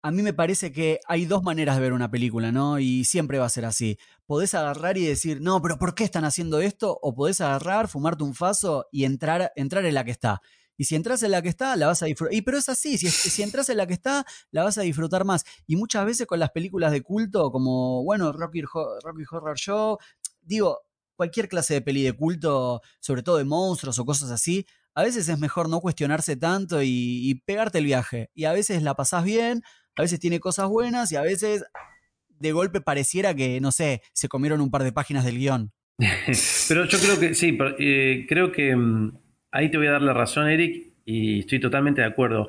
a 0.03 0.11
mí 0.11 0.23
me 0.23 0.33
parece 0.33 0.73
que 0.73 1.01
hay 1.07 1.27
dos 1.27 1.43
maneras 1.43 1.77
de 1.77 1.83
ver 1.83 1.93
una 1.93 2.11
película, 2.11 2.53
¿no? 2.53 2.79
Y 2.79 3.05
siempre 3.05 3.39
va 3.39 3.47
a 3.47 3.51
ser 3.51 3.65
así. 3.65 3.99
Podés 4.27 4.55
agarrar 4.55 4.97
y 4.97 5.05
decir, 5.05 5.41
no, 5.41 5.61
pero 5.61 5.79
¿por 5.79 5.95
qué 5.95 6.05
están 6.05 6.25
haciendo 6.25 6.61
esto? 6.61 6.99
O 7.03 7.15
podés 7.15 7.41
agarrar, 7.41 7.89
fumarte 7.89 8.25
un 8.25 8.35
faso 8.35 8.87
y 8.93 9.05
entrar, 9.05 9.53
entrar 9.57 9.85
en 9.85 9.95
la 9.95 10.05
que 10.05 10.13
está. 10.13 10.41
Y 10.77 10.85
si 10.85 10.95
entras 10.95 11.25
en 11.25 11.33
la 11.33 11.43
que 11.43 11.49
está, 11.49 11.75
la 11.75 11.89
vas 11.89 12.03
a 12.03 12.07
disfrutar. 12.07 12.33
Y 12.35 12.43
pero 12.43 12.57
es 12.57 12.69
así, 12.69 12.97
si, 12.97 13.43
entras 13.43 13.69
en 13.69 13.79
la 13.79 13.87
que 13.89 13.95
está, 13.95 14.25
la 14.53 14.63
vas 14.63 14.79
a 14.79 14.83
disfrutar 14.83 15.25
más. 15.25 15.45
Y 15.67 15.75
muchas 15.75 16.07
veces 16.07 16.27
con 16.29 16.39
las 16.39 16.51
películas 16.51 16.93
de 16.93 17.03
culto, 17.03 17.51
como, 17.51 18.05
bueno, 18.05 18.31
Rocky, 18.33 18.63
Rocky 18.63 19.25
Horror 19.29 19.59
Show, 19.59 19.99
digo, 20.41 20.79
cualquier 21.17 21.49
clase 21.49 21.75
de 21.75 21.83
peli 21.83 22.05
de 22.05 22.13
culto, 22.13 22.81
sobre 23.01 23.25
todo 23.25 23.39
de 23.39 23.45
monstruos 23.45 23.99
o 23.99 24.05
cosas 24.05 24.31
así, 24.31 24.65
a 24.95 25.03
veces 25.03 25.29
es 25.29 25.39
mejor 25.39 25.69
no 25.69 25.81
cuestionarse 25.81 26.37
tanto 26.37 26.81
y, 26.81 27.29
y 27.29 27.35
pegarte 27.41 27.79
el 27.79 27.85
viaje. 27.85 28.31
Y 28.35 28.45
a 28.45 28.53
veces 28.53 28.83
la 28.85 28.95
pasás 28.95 29.25
bien, 29.25 29.63
a 29.99 30.03
veces 30.03 30.21
tiene 30.21 30.39
cosas 30.39 30.69
buenas 30.69 31.11
y 31.11 31.17
a 31.17 31.23
veces 31.23 31.65
de 32.29 32.53
golpe 32.53 32.81
pareciera 32.81 33.35
que, 33.35 33.61
no 33.61 33.73
sé, 33.73 34.01
se 34.13 34.29
comieron 34.29 34.61
un 34.61 34.71
par 34.71 34.85
de 34.85 34.93
páginas 34.93 35.25
del 35.25 35.39
guion. 35.39 35.73
Pero 36.69 36.85
yo 36.85 36.99
creo 36.99 37.19
que 37.19 37.35
sí, 37.35 37.53
pero, 37.53 37.75
eh, 37.81 38.25
creo 38.29 38.53
que 38.53 38.77
mm, 38.77 39.19
ahí 39.51 39.71
te 39.71 39.77
voy 39.77 39.89
a 39.89 39.93
dar 39.93 40.03
la 40.03 40.13
razón, 40.13 40.49
Eric, 40.49 40.93
y 41.05 41.41
estoy 41.41 41.59
totalmente 41.59 42.01
de 42.01 42.07
acuerdo. 42.07 42.49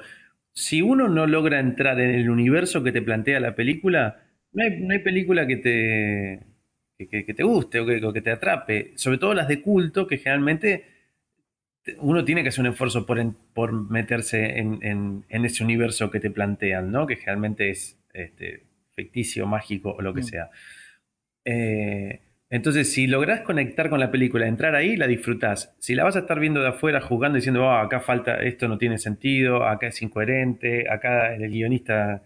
Si 0.54 0.84
uno 0.84 1.08
no 1.08 1.26
logra 1.26 1.60
entrar 1.60 2.00
en 2.00 2.12
el 2.12 2.30
universo 2.30 2.84
que 2.84 2.92
te 2.92 3.02
plantea 3.02 3.40
la 3.40 3.56
película, 3.56 4.24
no 4.52 4.64
hay, 4.64 4.80
no 4.82 4.94
hay 4.94 5.00
película 5.00 5.48
que 5.48 5.58
te, 5.58 6.46
que, 7.08 7.34
te 7.34 7.44
guste 7.44 7.80
o 7.80 7.86
que, 7.88 8.06
o 8.06 8.14
que 8.14 8.22
te 8.22 8.30
atrape. 8.30 8.92
Sobre 8.96 9.18
todo 9.18 9.34
las 9.34 9.48
de 9.48 9.62
culto, 9.62 10.06
que 10.06 10.20
generalmente 10.20 10.68
te- 10.78 10.86
uno 12.00 12.24
tiene 12.26 12.44
que 12.44 12.50
hacer 12.50 12.62
un 12.62 12.72
esfuerzo 12.72 13.06
por, 13.06 13.20
en- 13.20 13.36
por 13.54 13.72
meterse 13.74 14.60
en, 14.60 14.80
en- 14.82 15.26
en 15.30 15.46
ese 15.46 15.64
universo 15.64 16.10
que 16.12 16.20
te 16.20 16.30
plantean, 16.32 16.92
¿no? 16.92 17.08
Que 17.08 17.16
generalmente 17.16 17.70
es 17.70 17.98
este, 18.14 18.64
ficticio, 18.96 19.46
mágico 19.48 19.92
o 19.92 20.02
lo 20.02 20.14
que 20.14 20.22
Mm. 20.22 20.24
sea. 20.26 20.50
Eh, 21.46 22.22
entonces, 22.50 22.92
si 22.92 23.06
lográs 23.08 23.42
conectar 23.42 23.90
con 23.90 24.00
la 24.00 24.10
película, 24.12 24.48
entrar 24.48 24.76
ahí, 24.76 24.96
la 24.98 25.06
disfrutás. 25.08 25.76
Si 25.80 25.94
la 25.96 26.04
vas 26.04 26.16
a 26.16 26.20
estar 26.20 26.40
viendo 26.40 26.62
de 26.62 26.70
afuera, 26.70 27.00
jugando, 27.00 27.36
diciendo, 27.36 27.70
"Ah, 27.70 27.82
acá 27.84 28.00
falta, 28.00 28.38
esto 28.42 28.68
no 28.68 28.78
tiene 28.78 28.98
sentido, 28.98 29.66
acá 29.68 29.88
es 29.88 30.02
incoherente, 30.02 30.90
acá 30.90 31.36
el 31.36 31.50
guionista, 31.50 32.24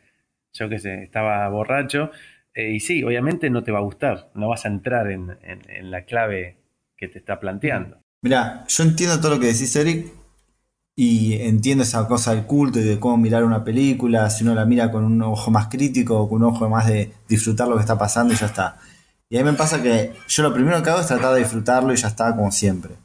yo 0.54 0.70
qué 0.70 0.80
sé, 0.80 1.04
estaba 1.04 1.48
borracho. 1.50 2.12
eh, 2.56 2.70
y 2.70 2.80
sí, 2.80 3.04
obviamente 3.04 3.50
no 3.50 3.64
te 3.64 3.72
va 3.72 3.80
a 3.80 3.82
gustar, 3.82 4.30
no 4.36 4.48
vas 4.50 4.66
a 4.66 4.70
entrar 4.70 5.10
en, 5.10 5.32
en- 5.42 5.62
en 5.70 5.90
la 5.90 6.04
clave 6.06 6.58
que 6.96 7.08
te 7.08 7.18
está 7.18 7.40
planteando. 7.40 8.03
Mira, 8.24 8.64
yo 8.70 8.84
entiendo 8.86 9.20
todo 9.20 9.36
lo 9.36 9.40
que 9.42 9.48
decís, 9.48 9.76
Eric, 9.76 10.14
y 10.96 11.34
entiendo 11.34 11.84
esa 11.84 12.08
cosa 12.08 12.34
del 12.34 12.46
culto 12.46 12.80
y 12.80 12.84
de 12.84 12.98
cómo 12.98 13.18
mirar 13.18 13.44
una 13.44 13.66
película, 13.66 14.30
si 14.30 14.46
uno 14.46 14.56
la 14.56 14.64
mira 14.64 14.92
con 14.92 15.04
un 15.04 15.22
ojo 15.22 15.52
más 15.52 15.68
crítico 15.68 16.18
o 16.18 16.30
con 16.30 16.42
un 16.42 16.50
ojo 16.56 16.70
más 16.70 16.88
de 16.88 17.14
disfrutar 17.28 17.68
lo 17.68 17.76
que 17.76 17.82
está 17.82 17.98
pasando 17.98 18.34
y 18.34 18.38
ya 18.38 18.46
está. 18.46 18.78
Y 19.30 19.38
a 19.38 19.44
mí 19.44 19.52
me 19.52 19.58
pasa 19.58 19.84
que 19.84 20.14
yo 20.30 20.42
lo 20.42 20.54
primero 20.54 20.82
que 20.82 20.90
hago 20.90 21.02
es 21.02 21.08
tratar 21.08 21.34
de 21.34 21.40
disfrutarlo 21.40 21.94
y 21.94 21.98
ya 21.98 22.08
está, 22.08 22.34
como 22.34 22.50
siempre. 22.54 22.96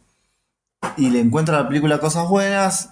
Y 0.97 1.11
le 1.11 1.19
encuentro 1.19 1.57
a 1.57 1.63
la 1.63 1.69
película 1.69 1.99
cosas 1.99 2.29
buenas, 2.29 2.91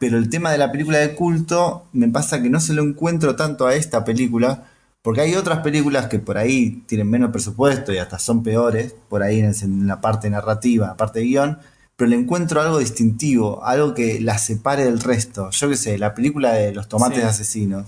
pero 0.00 0.18
el 0.18 0.28
tema 0.28 0.50
de 0.50 0.58
la 0.58 0.72
película 0.72 0.98
de 0.98 1.14
culto 1.14 1.86
me 1.92 2.08
pasa 2.08 2.42
que 2.42 2.50
no 2.50 2.58
se 2.58 2.72
lo 2.72 2.82
encuentro 2.82 3.36
tanto 3.36 3.68
a 3.68 3.76
esta 3.76 4.04
película, 4.04 4.69
porque 5.02 5.22
hay 5.22 5.34
otras 5.34 5.60
películas 5.60 6.08
que 6.08 6.18
por 6.18 6.36
ahí 6.38 6.82
tienen 6.86 7.08
menos 7.08 7.30
presupuesto 7.30 7.92
y 7.92 7.98
hasta 7.98 8.18
son 8.18 8.42
peores, 8.42 8.94
por 9.08 9.22
ahí 9.22 9.40
en, 9.40 9.54
en 9.62 9.86
la 9.86 10.00
parte 10.00 10.28
narrativa, 10.30 10.88
la 10.88 10.96
parte 10.96 11.20
de 11.20 11.24
guion, 11.26 11.58
pero 11.96 12.10
le 12.10 12.16
encuentro 12.16 12.60
algo 12.60 12.78
distintivo, 12.78 13.64
algo 13.64 13.94
que 13.94 14.20
la 14.20 14.38
separe 14.38 14.84
del 14.84 15.00
resto. 15.00 15.50
Yo 15.50 15.68
qué 15.68 15.76
sé, 15.76 15.98
la 15.98 16.14
película 16.14 16.52
de 16.52 16.72
Los 16.72 16.88
Tomates 16.88 17.18
Sí. 17.20 17.24
Asesinos, 17.26 17.86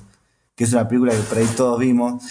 que 0.54 0.64
es 0.64 0.72
una 0.72 0.88
película 0.88 1.12
que 1.12 1.20
por 1.22 1.38
ahí 1.38 1.46
todos 1.56 1.78
vimos, 1.78 2.22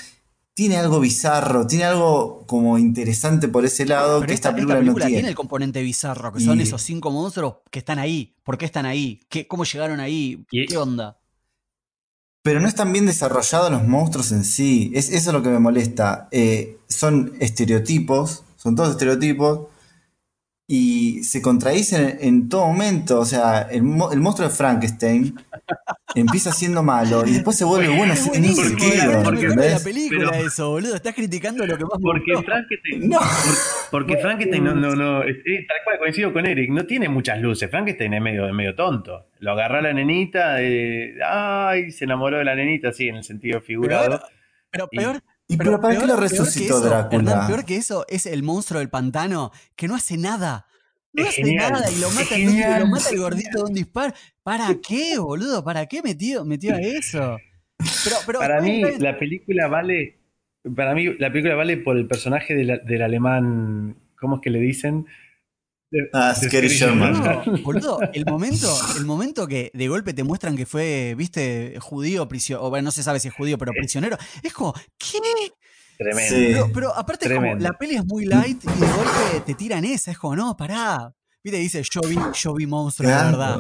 tiene 0.54 0.78
algo 0.78 1.00
bizarro, 1.00 1.66
tiene 1.66 1.86
algo 1.86 2.46
como 2.46 2.78
interesante 2.78 3.48
por 3.48 3.66
ese 3.66 3.86
lado 3.86 4.20
Pero 4.20 4.28
que 4.28 4.34
esta, 4.34 4.50
esta, 4.50 4.50
esta 4.50 4.56
película, 4.56 4.78
película 4.80 5.06
no 5.06 5.08
tiene 5.08 5.18
tiene. 5.22 5.30
el 5.30 5.36
componente 5.36 5.82
bizarro, 5.82 6.34
que 6.34 6.40
son 6.42 6.60
esos 6.60 6.82
cinco 6.82 7.10
monstruos 7.10 7.56
que 7.72 7.80
están 7.80 7.98
ahí. 8.00 8.36
¿Por 8.44 8.58
qué 8.58 8.66
están 8.66 8.86
ahí? 8.86 9.22
¿Qué, 9.30 9.48
¿Cómo 9.48 9.64
llegaron 9.64 10.00
ahí? 10.02 10.44
Y- 10.52 10.66
¿Qué 10.68 10.78
onda? 10.78 11.18
Pero 12.44 12.60
no 12.60 12.68
están 12.68 12.92
bien 12.92 13.06
desarrollados 13.06 13.72
los 13.72 13.88
monstruos 13.88 14.32
en 14.32 14.44
sí. 14.44 14.92
Es, 14.96 15.10
eso 15.10 15.30
es 15.30 15.34
lo 15.34 15.44
que 15.44 15.50
me 15.50 15.60
molesta. 15.60 16.28
Eh, 16.32 16.78
son 16.88 17.34
estereotipos, 17.40 18.44
son 18.58 18.76
todos 18.76 18.92
estereotipos. 18.92 19.68
Y 20.74 21.22
se 21.24 21.42
contradicen 21.42 22.18
en, 22.22 22.28
en 22.28 22.50
todo 22.50 22.66
momento. 22.68 23.20
O 23.20 23.26
sea, 23.26 23.64
el, 23.70 23.84
mo- 23.84 24.10
el 24.14 24.22
monstruo 24.22 24.48
de 24.48 24.56
Frankenstein 24.56 25.36
empieza 26.16 26.54
siendo 26.54 26.82
malo 26.82 27.26
y 27.28 27.32
después 27.32 27.58
se 27.58 27.66
vuelve 27.66 27.90
bueno 27.90 28.14
Es 28.14 28.22
un 28.22 28.30
buenísimo, 28.30 28.70
porque- 28.70 28.86
es 28.88 28.94
sentido, 28.94 29.12
lo 29.18 29.24
porque- 29.24 29.48
la 29.48 29.80
película 29.84 30.32
Pero- 30.32 30.48
eso, 30.48 30.70
boludo. 30.70 30.96
Estás 30.96 31.14
criticando 31.14 31.66
lo 31.66 31.78
que 31.78 31.84
más 31.84 32.00
Porque 32.02 32.32
gustó. 32.36 32.46
Frankenstein, 32.46 33.10
No. 33.10 33.20
por- 33.20 33.92
porque 33.92 34.18
Frankenstein 34.18 34.64
no, 34.64 34.74
no, 34.74 34.96
no, 34.96 35.24
es- 35.24 35.36
es 35.44 35.68
tal 35.68 35.78
cual 35.84 36.00
coincido 36.00 36.32
con 36.32 36.46
Eric, 36.46 36.70
no 36.72 36.86
tiene 36.86 37.10
muchas 37.10 37.42
luces. 37.42 37.70
Frankenstein 37.70 38.14
es 38.14 38.22
medio, 38.22 38.54
medio 38.54 38.74
tonto. 38.74 39.26
Lo 39.40 39.52
agarró 39.52 39.80
a 39.80 39.82
la 39.82 39.92
nenita, 39.94 40.62
eh, 40.62 41.16
ay, 41.28 41.92
se 41.92 42.06
enamoró 42.06 42.38
de 42.38 42.46
la 42.46 42.56
nenita, 42.56 42.94
sí, 42.94 43.10
en 43.10 43.18
el 43.18 43.26
sentido 43.26 43.60
figurado. 43.60 44.22
Pero 44.70 44.88
peor. 44.88 45.18
¿Y 45.18 45.31
pero 45.58 45.80
para 45.82 45.96
qué 45.96 46.08
lo 46.08 46.16
peor 46.16 46.30
que 46.30 46.30
resucitó 46.30 46.78
eso, 46.78 46.86
Drácula? 46.90 47.32
Hernán, 47.32 47.48
peor 47.48 47.66
que 47.66 47.76
eso 47.76 48.06
es 48.10 48.26
el 48.26 48.44
monstruo 48.44 48.80
del 48.80 48.90
pantano 48.90 49.52
que 49.76 49.88
no 49.88 49.96
hace 49.96 50.18
nada. 50.18 50.68
No 51.14 51.24
Es 51.24 51.30
hace 51.30 51.44
genial, 51.44 51.74
nada 51.74 51.92
y 51.92 52.00
lo 52.00 52.10
mata, 52.12 52.36
genial, 52.36 52.82
lo 52.82 52.88
mata 52.88 53.10
el 53.10 53.20
gordito 53.20 53.58
de 53.60 53.64
un 53.64 53.74
disparo. 53.74 54.14
¿Para 54.44 54.76
qué, 54.76 55.18
boludo? 55.20 55.64
¿Para 55.64 55.86
qué 55.86 56.02
metió, 56.02 56.46
metió 56.46 56.74
a 56.74 56.80
eso? 56.80 57.38
Pero, 58.04 58.16
pero 58.26 58.40
Para 58.40 58.62
mí, 58.62 58.82
la 59.00 59.18
película 59.18 59.68
vale. 59.68 60.20
Para 60.76 60.94
mí, 60.94 61.16
la 61.18 61.32
película 61.32 61.56
vale 61.56 61.78
por 61.78 61.98
el 61.98 62.08
personaje 62.08 62.56
del, 62.56 62.82
del 62.86 63.02
alemán. 63.02 63.98
¿Cómo 64.20 64.36
es 64.36 64.42
que 64.42 64.52
le 64.52 64.60
dicen? 64.60 65.08
De- 65.92 66.10
Ah, 66.14 66.34
de 66.40 66.48
Scary 66.48 66.68
Sherman. 66.70 67.14
Boludo, 67.44 67.62
boludo, 67.64 68.00
el 68.14 68.26
momento, 68.26 68.74
el 68.98 69.06
momento 69.06 69.46
que 69.48 69.72
de 69.74 69.88
golpe 69.90 70.14
te 70.14 70.24
muestran 70.24 70.56
que 70.56 70.66
fue, 70.66 71.14
viste, 71.18 71.76
judío, 71.82 72.28
prisionero, 72.30 72.70
bueno, 72.70 72.86
no 72.86 72.92
se 72.92 73.04
sabe 73.04 73.20
si 73.20 73.28
es 73.28 73.34
judío, 73.34 73.58
pero 73.58 73.74
prisionero, 73.74 74.18
es 74.42 74.54
como, 74.54 74.74
¿qué? 74.98 75.20
Tremendo. 75.98 76.36
Sí. 76.36 76.48
Pero, 76.54 76.70
pero 76.74 76.96
aparte 76.98 77.26
es 77.26 77.32
como, 77.32 77.42
Tremendo. 77.42 77.64
la 77.70 77.78
peli 77.78 77.96
es 77.96 78.06
muy 78.06 78.26
light 78.26 78.64
y 78.64 78.68
de 78.80 78.88
golpe 78.88 79.42
te 79.46 79.54
tiran 79.54 79.84
esa, 79.86 80.12
es 80.12 80.18
como, 80.18 80.36
no, 80.36 80.56
pará. 80.58 81.14
Viste, 81.44 81.60
dice, 81.60 81.84
yo 81.84 82.02
vi, 82.08 82.18
yo 82.36 82.54
vi 82.56 82.66
monstruos 82.68 83.12
de 83.12 83.18
verdad. 83.18 83.58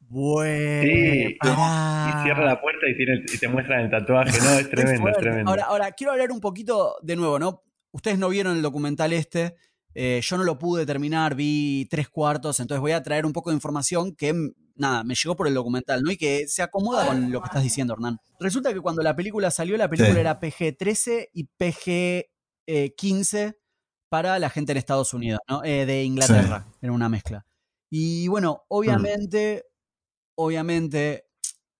Bueno, 0.00 0.82
Sí, 0.82 1.36
pará. 1.40 2.14
Y 2.20 2.22
cierra 2.24 2.44
la 2.44 2.60
puerta 2.60 2.86
y, 2.88 2.96
tiene, 2.96 3.22
y 3.32 3.38
te 3.38 3.48
muestran 3.48 3.80
el 3.80 3.90
tatuaje, 3.90 4.38
¿no? 4.40 4.52
Es 4.58 4.70
tremendo, 4.70 5.08
es 5.08 5.16
tremendo. 5.16 5.50
Ahora, 5.50 5.64
ahora, 5.64 5.90
quiero 5.92 6.12
hablar 6.12 6.30
un 6.30 6.40
poquito 6.40 6.96
de 7.02 7.16
nuevo, 7.16 7.38
¿no? 7.38 7.62
Ustedes 7.90 8.18
no 8.18 8.28
vieron 8.28 8.56
el 8.56 8.62
documental 8.62 9.12
este. 9.12 9.54
Eh, 9.94 10.20
yo 10.22 10.36
no 10.38 10.44
lo 10.44 10.58
pude 10.58 10.86
terminar, 10.86 11.34
vi 11.34 11.86
tres 11.90 12.08
cuartos, 12.08 12.60
entonces 12.60 12.80
voy 12.80 12.92
a 12.92 13.02
traer 13.02 13.26
un 13.26 13.32
poco 13.32 13.50
de 13.50 13.56
información 13.56 14.14
que, 14.14 14.32
mm, 14.32 14.52
nada, 14.76 15.04
me 15.04 15.14
llegó 15.14 15.36
por 15.36 15.46
el 15.46 15.54
documental, 15.54 16.02
¿no? 16.02 16.10
Y 16.10 16.16
que 16.16 16.48
se 16.48 16.62
acomoda 16.62 17.06
con 17.06 17.30
lo 17.30 17.40
que 17.40 17.46
estás 17.46 17.62
diciendo, 17.62 17.92
Hernán. 17.94 18.18
Resulta 18.40 18.72
que 18.72 18.80
cuando 18.80 19.02
la 19.02 19.14
película 19.14 19.50
salió, 19.50 19.76
la 19.76 19.88
película 19.88 20.14
Sí. 20.14 20.20
era 20.20 20.40
PG-13 20.40 21.28
y 21.32 21.48
PG-15 21.58 23.56
para 24.08 24.38
la 24.38 24.50
gente 24.50 24.72
en 24.72 24.78
Estados 24.78 25.14
Unidos, 25.14 25.40
¿no? 25.48 25.64
Eh, 25.64 25.86
de 25.86 26.04
Inglaterra, 26.04 26.66
era 26.80 26.92
una 26.92 27.08
mezcla. 27.08 27.46
Y 27.90 28.28
bueno, 28.28 28.62
obviamente, 28.68 29.64
obviamente, 30.34 31.26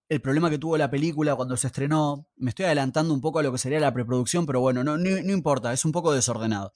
el 0.09 0.21
problema 0.21 0.51
que 0.51 0.59
tuvo 0.59 0.77
la 0.77 0.91
película 0.91 1.35
cuando 1.37 1.57
se 1.57 1.67
estrenó, 1.69 2.29
me 2.37 2.51
estoy 2.51 2.67
adelantando 2.67 3.15
un 3.15 3.21
poco 3.21 3.39
a 3.39 3.43
lo 3.43 3.53
que 3.53 3.59
sería 3.59 3.81
la 3.81 3.93
preproducción, 3.95 4.45
pero 4.47 4.61
bueno, 4.61 4.85
no, 4.85 4.99
no, 4.99 5.11
no 5.23 5.33
importa, 5.33 5.73
es 5.73 5.85
un 5.85 5.93
poco 5.93 6.13
desordenado. 6.13 6.73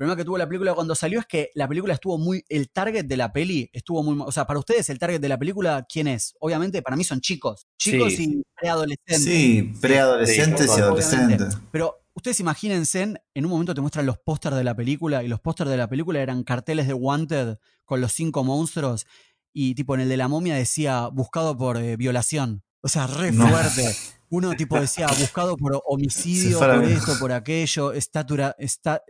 El 0.00 0.04
problema 0.06 0.16
que 0.16 0.24
tuvo 0.24 0.38
la 0.38 0.46
película 0.48 0.72
cuando 0.72 0.94
salió 0.94 1.20
es 1.20 1.26
que 1.26 1.50
la 1.54 1.68
película 1.68 1.92
estuvo 1.92 2.16
muy. 2.16 2.42
El 2.48 2.70
target 2.70 3.04
de 3.04 3.18
la 3.18 3.34
peli 3.34 3.68
estuvo 3.70 4.02
muy. 4.02 4.16
O 4.26 4.32
sea, 4.32 4.46
para 4.46 4.58
ustedes, 4.58 4.88
el 4.88 4.98
target 4.98 5.20
de 5.20 5.28
la 5.28 5.38
película, 5.38 5.86
¿quién 5.86 6.08
es? 6.08 6.34
Obviamente, 6.40 6.80
para 6.80 6.96
mí 6.96 7.04
son 7.04 7.20
chicos. 7.20 7.66
Chicos 7.76 8.14
Sí. 8.14 8.38
y 8.38 8.42
preadolescentes. 8.58 9.22
Sí, 9.22 9.74
preadolescentes 9.78 10.70
Sí, 10.70 10.78
y 10.78 10.80
adolescentes. 10.80 11.58
Pero 11.70 11.98
ustedes 12.14 12.40
imagínense, 12.40 13.02
en 13.34 13.44
un 13.44 13.50
momento 13.50 13.74
te 13.74 13.82
muestran 13.82 14.06
los 14.06 14.16
pósters 14.16 14.56
de 14.56 14.64
la 14.64 14.74
película 14.74 15.22
y 15.22 15.28
los 15.28 15.38
pósters 15.38 15.68
de 15.68 15.76
la 15.76 15.86
película 15.86 16.18
eran 16.22 16.44
carteles 16.44 16.86
de 16.86 16.94
Wanted 16.94 17.58
con 17.84 18.00
los 18.00 18.10
cinco 18.14 18.42
monstruos 18.42 19.04
y 19.52 19.74
tipo 19.74 19.94
en 19.96 20.00
el 20.00 20.08
de 20.08 20.16
la 20.16 20.28
momia 20.28 20.54
decía 20.54 21.08
buscado 21.08 21.58
por 21.58 21.76
eh, 21.76 21.98
violación. 21.98 22.62
O 22.80 22.88
sea, 22.88 23.06
re 23.06 23.32
No. 23.32 23.46
fuerte. 23.46 23.94
Uno 24.30 24.54
tipo 24.56 24.80
decía 24.80 25.08
buscado 25.20 25.58
por 25.58 25.82
homicidio, 25.86 26.58
por 26.58 26.84
esto, 26.84 27.18
por 27.18 27.32
aquello, 27.32 27.92
estatura, 27.92 28.56
esta, 28.58 29.02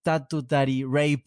statutory 0.00 0.84
rape. 0.84 1.24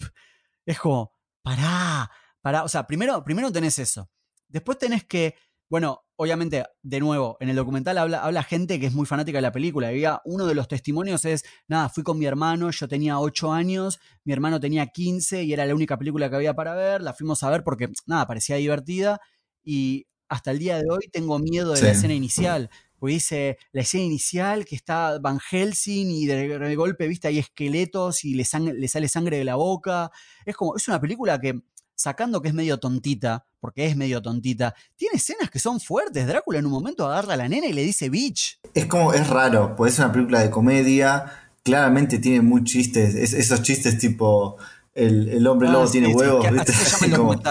Es 0.65 0.79
como, 0.79 1.13
pará, 1.41 2.09
pará. 2.41 2.63
O 2.63 2.67
sea, 2.67 2.85
primero, 2.87 3.23
primero 3.23 3.51
tenés 3.51 3.79
eso. 3.79 4.09
Después 4.47 4.77
tenés 4.77 5.05
que, 5.05 5.35
bueno, 5.69 6.01
obviamente, 6.17 6.65
de 6.83 6.99
nuevo, 6.99 7.37
en 7.39 7.49
el 7.49 7.55
documental 7.55 7.97
habla, 7.97 8.23
habla 8.23 8.43
gente 8.43 8.79
que 8.79 8.85
es 8.87 8.93
muy 8.93 9.05
fanática 9.05 9.37
de 9.37 9.41
la 9.43 9.51
película. 9.51 9.87
Había- 9.87 10.21
uno 10.25 10.45
de 10.45 10.53
los 10.53 10.67
testimonios 10.67 11.25
es, 11.25 11.43
nada, 11.67 11.89
fui 11.89 12.03
con 12.03 12.19
mi 12.19 12.25
hermano, 12.25 12.69
yo 12.71 12.87
tenía 12.87 13.19
8 13.19 13.51
años, 13.53 13.99
mi 14.23 14.33
hermano 14.33 14.59
tenía 14.59 14.87
15 14.87 15.43
y 15.43 15.53
era 15.53 15.65
la 15.65 15.73
única 15.73 15.97
película 15.97 16.29
que 16.29 16.35
había 16.35 16.53
para 16.53 16.75
ver. 16.75 17.01
La 17.01 17.13
fuimos 17.13 17.41
a 17.43 17.49
ver 17.49 17.63
porque, 17.63 17.89
nada, 18.05 18.27
parecía 18.27 18.57
divertida. 18.57 19.19
Y 19.63 20.07
hasta 20.29 20.51
el 20.51 20.59
día 20.59 20.77
de 20.77 20.85
hoy 20.89 21.09
tengo 21.11 21.39
miedo 21.39 21.73
de 21.73 21.81
la 21.81 21.91
escena 21.91 22.13
inicial. 22.13 22.69
Porque 23.01 23.15
dice, 23.15 23.57
la 23.71 23.81
escena 23.81 24.03
inicial 24.03 24.63
que 24.63 24.75
está 24.75 25.17
Van 25.19 25.39
Helsing 25.39 26.11
y 26.11 26.27
de, 26.27 26.59
de 26.59 26.75
golpe, 26.75 27.07
viste, 27.07 27.27
hay 27.27 27.39
esqueletos 27.39 28.23
y 28.23 28.35
le, 28.35 28.43
sang- 28.43 28.73
le 28.73 28.87
sale 28.87 29.07
sangre 29.07 29.39
de 29.39 29.43
la 29.43 29.55
boca. 29.55 30.11
Es 30.45 30.55
como, 30.55 30.75
es 30.77 30.87
una 30.87 31.01
película 31.01 31.41
que, 31.41 31.59
sacando 31.95 32.43
que 32.43 32.49
es 32.49 32.53
medio 32.53 32.77
tontita, 32.79 33.47
porque 33.59 33.87
es 33.87 33.95
medio 33.95 34.21
tontita, 34.21 34.75
tiene 34.95 35.15
escenas 35.17 35.49
que 35.49 35.57
son 35.57 35.79
fuertes. 35.79 36.27
Drácula 36.27 36.59
en 36.59 36.67
un 36.67 36.71
momento 36.73 37.07
agarra 37.07 37.33
a 37.33 37.37
la 37.37 37.49
nena 37.49 37.65
y 37.65 37.73
le 37.73 37.81
dice 37.81 38.09
bitch. 38.09 38.59
Es 38.75 38.85
como, 38.85 39.13
es 39.13 39.27
raro, 39.27 39.75
pues 39.75 39.93
es 39.93 39.99
una 39.99 40.11
película 40.11 40.41
de 40.41 40.51
comedia, 40.51 41.25
claramente 41.63 42.19
tiene 42.19 42.41
muchos 42.41 42.71
chistes, 42.73 43.15
es- 43.15 43.33
esos 43.33 43.63
chistes 43.63 43.97
tipo 43.97 44.57
el, 44.93 45.27
el 45.29 45.47
hombre 45.47 45.69
Ah, 45.69 45.71
lobo 45.71 45.87
sí, 45.87 45.93
tiene 45.93 46.09
sí, 46.09 46.13
huevos, 46.13 46.45
que 46.45 46.51
¿viste? 46.51 46.71
así 46.71 46.85
se 46.85 46.91
llama 46.91 47.05
el 47.07 47.19
Como- 47.19 47.41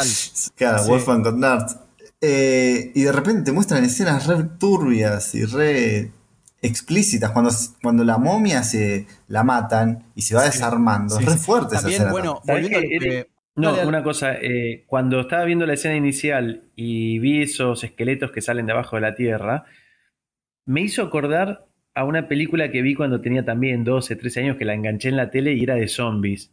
claro, 0.54 0.82
Sí. 0.84 0.88
Wolfgang 0.90 1.22
Conrad. 1.24 1.66
Eh, 2.20 2.92
y 2.94 3.02
de 3.02 3.12
repente 3.12 3.42
te 3.44 3.52
muestran 3.52 3.84
escenas 3.84 4.26
re 4.26 4.44
turbias 4.58 5.34
y 5.34 5.44
re 5.44 6.12
explícitas 6.62 7.30
cuando, 7.30 7.50
cuando 7.82 8.04
la 8.04 8.18
momia 8.18 8.62
se 8.62 9.06
la 9.28 9.42
matan 9.44 10.04
y 10.14 10.22
se 10.22 10.34
va 10.34 10.44
Sí, 10.44 10.46
desarmando. 10.46 11.16
sí, 11.18 11.24
es 11.24 11.30
re 11.30 11.38
sí. 11.38 11.38
fuerte 11.38 11.76
esa 11.76 11.90
También, 11.90 12.02
escena. 12.02 12.12
bueno, 12.12 12.42
¿Sabés 12.44 12.70
volviendo 12.70 12.78
a 12.78 12.82
lo 12.82 12.88
qué, 12.88 12.98
que... 12.98 13.30
No, 13.56 13.80
una 13.82 14.02
cosa, 14.02 14.34
eh, 14.40 14.84
cuando 14.86 15.20
estaba 15.20 15.44
viendo 15.44 15.66
la 15.66 15.74
escena 15.74 15.96
inicial 15.96 16.64
y 16.76 17.18
vi 17.18 17.42
esos 17.42 17.84
esqueletos 17.84 18.30
que 18.32 18.40
salen 18.40 18.66
de 18.66 18.72
abajo 18.72 18.96
de 18.96 19.02
la 19.02 19.14
tierra, 19.14 19.64
me 20.66 20.82
hizo 20.82 21.02
acordar 21.02 21.66
a 21.94 22.04
una 22.04 22.28
película 22.28 22.70
que 22.70 22.82
vi 22.82 22.94
cuando 22.94 23.20
tenía 23.20 23.44
también 23.44 23.84
12, 23.84 24.16
13 24.16 24.40
años, 24.40 24.56
que 24.56 24.64
la 24.64 24.74
enganché 24.74 25.08
en 25.08 25.16
la 25.16 25.30
tele 25.30 25.54
y 25.54 25.62
era 25.64 25.74
de 25.74 25.88
zombies. 25.88 26.52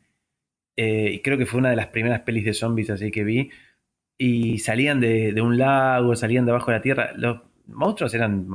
Eh, 0.76 1.12
y 1.14 1.22
creo 1.22 1.38
que 1.38 1.46
fue 1.46 1.60
una 1.60 1.70
de 1.72 1.76
las 1.76 1.88
primeras 1.88 2.22
pelis 2.22 2.46
de 2.46 2.54
zombies 2.54 2.90
así 2.90 3.12
que 3.12 3.24
vi. 3.24 3.52
Y 4.18 4.60
salían 4.60 5.00
de, 5.00 5.32
de 5.34 5.42
un 5.42 5.58
lago, 5.58 6.16
salían 6.16 6.46
de 6.46 6.52
abajo 6.52 6.72
de 6.72 6.78
la 6.78 6.82
tierra. 6.82 7.12
Los 7.16 7.40
monstruos 7.68 8.14
eran 8.14 8.48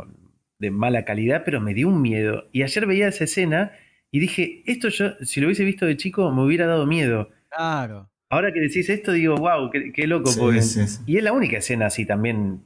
de 0.58 0.70
mala 0.70 1.04
calidad, 1.04 1.42
pero 1.44 1.60
me 1.60 1.74
dio 1.74 1.88
un 1.88 2.00
miedo. 2.02 2.44
Y 2.52 2.62
ayer 2.62 2.86
veía 2.86 3.08
esa 3.08 3.24
escena 3.24 3.72
y 4.10 4.18
dije, 4.20 4.62
esto 4.66 4.88
yo, 4.88 5.12
si 5.22 5.40
lo 5.40 5.46
hubiese 5.46 5.64
visto 5.64 5.86
de 5.86 5.96
chico, 5.96 6.30
me 6.32 6.42
hubiera 6.44 6.66
dado 6.66 6.86
miedo. 6.86 7.28
Claro. 7.50 8.10
Ahora 8.28 8.52
que 8.52 8.60
decís 8.60 8.88
esto, 8.88 9.12
digo, 9.12 9.36
wow, 9.36 9.70
qué, 9.70 9.92
qué 9.92 10.06
loco. 10.06 10.30
Sí, 10.30 10.40
porque- 10.40 10.62
sí, 10.62 10.86
sí. 10.88 11.02
Y 11.06 11.16
es 11.18 11.22
la 11.22 11.32
única 11.32 11.58
escena 11.58 11.86
así 11.86 12.06
también 12.06 12.64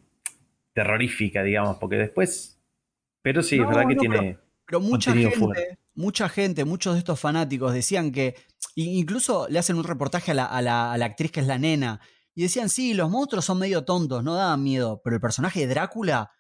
terrorífica, 0.72 1.42
digamos, 1.42 1.76
porque 1.78 1.96
después. 1.96 2.61
Pero 3.22 3.42
sí, 3.42 3.56
No, 3.59 3.64
es 3.64 3.68
verdad 3.76 3.88
que 3.88 3.96
tiene. 3.96 4.38
Pero 4.66 4.80
mucha 4.80 5.12
gente, 5.12 5.37
fuerte. 5.37 5.78
mucha 5.94 6.28
gente, 6.28 6.64
muchos 6.64 6.94
de 6.94 6.98
estos 7.00 7.18
fanáticos 7.20 7.72
decían 7.72 8.11
que, 8.12 8.35
incluso 8.74 9.46
le 9.48 9.59
hacen 9.59 9.76
un 9.76 9.85
reportaje 9.85 10.32
a 10.32 10.35
la, 10.35 10.44
a 10.46 10.62
la- 10.62 10.92
a 10.92 10.98
la 10.98 11.06
actriz 11.06 11.30
que 11.32 11.40
es 11.40 11.46
la 11.46 11.59
nena, 11.59 12.00
y 12.37 12.42
decían, 12.44 12.68
sí, 12.70 12.94
los 12.94 13.11
monstruos 13.11 13.44
son 13.46 13.59
medio 13.59 13.85
tontos, 13.85 14.22
no 14.25 14.37
daban 14.37 14.62
miedo, 14.62 15.01
pero 15.05 15.16
el 15.16 15.22
personaje 15.22 15.61
de 15.62 15.68
Drácula 15.68 16.31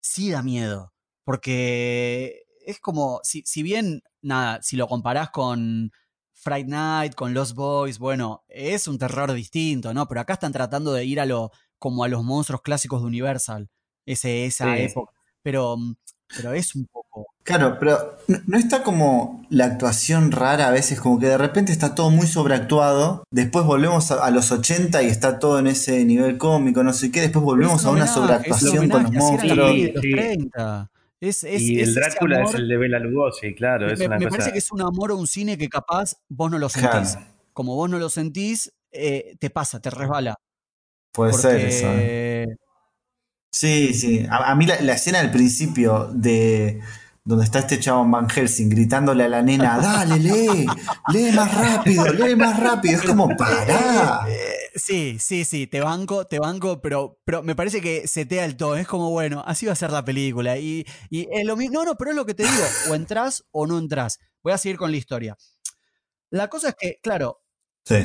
sí 0.00 0.30
da 0.32 0.42
miedo, 0.42 0.94
porque 1.24 2.44
es 2.66 2.80
como, 2.80 3.20
si, 3.24 3.42
si 3.46 3.62
bien, 3.62 4.02
nada, 4.22 4.60
si 4.62 4.76
lo 4.76 4.88
comparás 4.88 5.30
con 5.30 5.92
Fright 6.34 6.66
Night, 6.68 7.14
con 7.14 7.34
Lost 7.34 7.54
Boys, 7.54 7.98
bueno, 8.00 8.44
es 8.48 8.88
un 8.88 8.98
terror 8.98 9.32
distinto, 9.32 9.94
¿no? 9.94 10.08
Pero 10.08 10.22
acá 10.22 10.34
están 10.34 10.52
tratando 10.52 10.92
de 10.94 11.04
ir 11.04 11.20
a 11.20 11.26
lo, 11.26 11.50
como 11.78 12.04
a 12.04 12.08
los 12.08 12.24
monstruos 12.24 12.62
clásicos 12.62 13.02
de 13.02 13.08
Universal, 13.08 13.70
ese, 14.06 14.46
esa 14.46 14.78
Sí. 14.78 14.82
época, 14.82 15.12
pero, 15.42 15.76
pero 16.34 16.52
es 16.54 16.74
un 16.74 16.86
poco... 16.86 17.31
Claro, 17.44 17.76
pero 17.80 18.18
no, 18.28 18.38
no 18.46 18.56
está 18.58 18.82
como 18.84 19.44
la 19.50 19.64
actuación 19.64 20.30
rara 20.30 20.68
a 20.68 20.70
veces, 20.70 21.00
como 21.00 21.18
que 21.18 21.26
de 21.26 21.36
repente 21.38 21.72
está 21.72 21.94
todo 21.94 22.10
muy 22.10 22.26
sobreactuado, 22.28 23.24
después 23.32 23.64
volvemos 23.64 24.12
a, 24.12 24.24
a 24.24 24.30
los 24.30 24.52
80 24.52 25.02
y 25.02 25.06
está 25.08 25.38
todo 25.40 25.58
en 25.58 25.66
ese 25.66 26.04
nivel 26.04 26.38
cómico, 26.38 26.84
no 26.84 26.92
sé 26.92 27.10
qué, 27.10 27.20
después 27.20 27.44
volvemos 27.44 27.84
a 27.84 27.90
un 27.90 27.96
una 27.96 28.04
homenaje, 28.04 28.14
sobreactuación 28.14 28.88
con 28.88 29.02
los 29.02 29.12
monstruos. 29.12 29.56
los 29.56 29.70
Sí, 29.72 29.92
sí. 30.00 30.10
30. 30.12 30.90
Es, 31.20 31.44
es, 31.44 31.62
y 31.62 31.80
es 31.80 31.88
el 31.88 31.94
Drácula 31.94 32.36
amor- 32.38 32.48
es 32.54 32.54
el 32.60 32.68
de 32.68 32.76
Bela 32.76 32.98
Lugosi, 32.98 33.54
claro, 33.54 33.90
es 33.92 33.98
me, 33.98 34.06
una 34.06 34.18
me 34.18 34.24
cosa. 34.26 34.36
parece 34.38 34.52
que 34.52 34.58
es 34.58 34.72
un 34.72 34.80
amor 34.82 35.10
a 35.10 35.14
un 35.14 35.26
cine 35.26 35.56
que 35.58 35.68
capaz 35.68 36.14
vos 36.28 36.50
no 36.50 36.58
lo 36.58 36.68
sentís. 36.68 37.12
Claro. 37.12 37.26
Como 37.52 37.74
vos 37.76 37.88
no 37.90 37.98
lo 37.98 38.08
sentís, 38.08 38.72
eh, 38.92 39.36
te 39.38 39.50
pasa, 39.50 39.80
te 39.80 39.90
resbala. 39.90 40.36
Puede 41.12 41.32
ser 41.34 41.56
eso. 41.60 41.86
¿eh? 41.90 42.46
Sí, 43.52 43.94
sí. 43.94 44.26
A, 44.30 44.50
a 44.50 44.54
mí 44.54 44.66
la, 44.66 44.80
la 44.80 44.94
escena 44.94 45.20
del 45.20 45.30
principio 45.30 46.08
de 46.12 46.80
donde 47.24 47.44
está 47.44 47.60
este 47.60 47.78
chabón 47.78 48.10
Van 48.10 48.28
Helsing 48.28 48.68
gritándole 48.68 49.24
a 49.24 49.28
la 49.28 49.42
nena, 49.42 49.78
dale, 49.78 50.18
lee, 50.18 50.66
lee 51.12 51.32
más 51.32 51.54
rápido, 51.54 52.12
lee 52.12 52.34
más 52.34 52.58
rápido. 52.58 52.98
Es 52.98 53.02
como, 53.04 53.28
pará. 53.36 54.26
Eh, 54.28 54.70
sí, 54.74 55.18
sí, 55.20 55.44
sí, 55.44 55.66
te 55.66 55.80
banco, 55.80 56.26
te 56.26 56.38
banco, 56.38 56.80
pero, 56.80 57.20
pero 57.24 57.42
me 57.42 57.54
parece 57.54 57.80
que 57.80 58.08
setea 58.08 58.44
el 58.44 58.56
tono. 58.56 58.76
Es 58.76 58.88
como, 58.88 59.10
bueno, 59.10 59.44
así 59.46 59.66
va 59.66 59.72
a 59.72 59.76
ser 59.76 59.92
la 59.92 60.04
película. 60.04 60.58
Y, 60.58 60.84
y 61.10 61.28
es 61.30 61.44
lo 61.44 61.56
mismo. 61.56 61.80
No, 61.80 61.84
no, 61.84 61.94
pero 61.96 62.10
es 62.10 62.16
lo 62.16 62.26
que 62.26 62.34
te 62.34 62.42
digo. 62.42 62.64
O 62.90 62.94
entras 62.94 63.44
o 63.52 63.66
no 63.66 63.78
entras. 63.78 64.18
Voy 64.42 64.52
a 64.52 64.58
seguir 64.58 64.76
con 64.76 64.90
la 64.90 64.96
historia. 64.96 65.36
La 66.30 66.48
cosa 66.48 66.70
es 66.70 66.74
que, 66.78 66.98
claro, 67.02 67.42
Sí. 67.84 67.96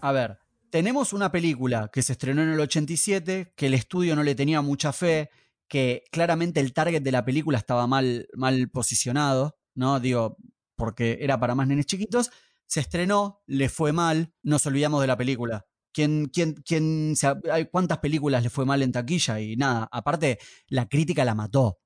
A 0.00 0.12
ver, 0.12 0.38
tenemos 0.70 1.12
una 1.12 1.32
película 1.32 1.90
que 1.92 2.02
se 2.02 2.12
estrenó 2.12 2.42
en 2.42 2.50
el 2.50 2.60
87, 2.60 3.52
que 3.56 3.66
el 3.66 3.74
estudio 3.74 4.14
no 4.14 4.22
le 4.22 4.34
tenía 4.34 4.60
mucha 4.60 4.92
fe, 4.92 5.30
que 5.68 6.04
claramente 6.10 6.60
el 6.60 6.72
target 6.72 7.02
de 7.02 7.12
la 7.12 7.24
película 7.24 7.58
estaba 7.58 7.86
mal, 7.86 8.26
mal 8.34 8.70
posicionado, 8.70 9.58
¿no? 9.74 10.00
Digo, 10.00 10.36
porque 10.76 11.18
era 11.20 11.38
para 11.38 11.54
más 11.54 11.66
nenes 11.68 11.86
chiquitos. 11.86 12.30
Se 12.66 12.80
estrenó, 12.80 13.42
le 13.46 13.68
fue 13.68 13.92
mal, 13.92 14.32
nos 14.42 14.66
olvidamos 14.66 15.00
de 15.00 15.06
la 15.06 15.16
película. 15.16 15.66
¿Quién, 15.92 16.26
quién, 16.32 16.54
quién, 16.64 17.14
se- 17.16 17.34
hay- 17.50 17.66
¿Cuántas 17.66 17.98
películas 17.98 18.42
le 18.42 18.50
fue 18.50 18.64
mal 18.66 18.82
en 18.82 18.92
taquilla? 18.92 19.40
Y 19.40 19.56
nada, 19.56 19.88
aparte, 19.90 20.38
la 20.68 20.86
crítica 20.88 21.24
la 21.24 21.34
mató. 21.34 21.78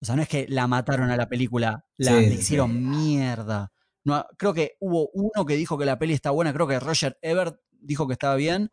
O 0.00 0.04
sea, 0.04 0.14
no 0.16 0.22
es 0.22 0.28
que 0.28 0.46
la 0.48 0.66
mataron 0.66 1.10
a 1.10 1.16
la 1.16 1.28
película, 1.28 1.86
la, 1.96 2.18
Sí, 2.18 2.26
le 2.26 2.30
sí, 2.34 2.38
hicieron 2.40 2.70
sí. 2.72 2.78
mierda. 2.78 3.72
No, 4.04 4.24
creo 4.36 4.52
que 4.52 4.76
hubo 4.80 5.08
uno 5.14 5.46
que 5.46 5.56
dijo 5.56 5.78
que 5.78 5.86
la 5.86 5.98
peli 5.98 6.12
está 6.12 6.30
buena, 6.30 6.52
creo 6.52 6.66
que 6.66 6.78
Roger 6.78 7.18
Ebert 7.22 7.56
dijo 7.70 8.06
que 8.06 8.12
estaba 8.12 8.36
bien, 8.36 8.70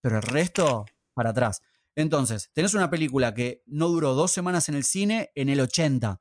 pero 0.00 0.16
el 0.16 0.22
resto 0.22 0.86
para 1.14 1.30
atrás. 1.30 1.60
Entonces, 1.94 2.50
tenés 2.52 2.74
una 2.74 2.90
película 2.90 3.34
que 3.34 3.62
no 3.66 3.88
duró 3.88 4.14
dos 4.14 4.32
semanas 4.32 4.68
en 4.68 4.74
el 4.74 4.84
cine 4.84 5.30
en 5.34 5.48
el 5.48 5.60
80. 5.60 6.20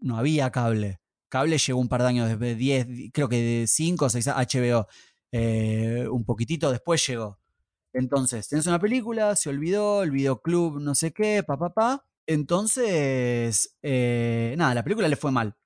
No 0.00 0.16
había 0.16 0.50
cable. 0.50 1.00
Cable 1.28 1.58
llegó 1.58 1.80
un 1.80 1.88
par 1.88 2.02
de 2.02 2.08
años 2.08 2.28
después, 2.28 2.56
10, 2.56 2.86
creo 3.12 3.28
que 3.28 3.36
de 3.36 3.66
5 3.66 4.04
o 4.04 4.08
6 4.08 4.26
HBO. 4.28 4.86
Eh, 5.32 6.06
un 6.10 6.24
poquitito 6.24 6.70
después 6.70 7.06
llegó. 7.06 7.38
Entonces, 7.92 8.48
tenés 8.48 8.66
una 8.66 8.78
película, 8.78 9.34
se 9.34 9.48
olvidó, 9.48 10.02
el 10.02 10.10
videoclub, 10.10 10.80
no 10.80 10.94
sé 10.94 11.12
qué, 11.12 11.42
pa, 11.42 11.58
pa, 11.58 11.74
pa. 11.74 12.04
Entonces, 12.26 13.76
eh, 13.82 14.54
nada, 14.56 14.74
la 14.74 14.84
película 14.84 15.08
le 15.08 15.16
fue 15.16 15.32
mal. 15.32 15.56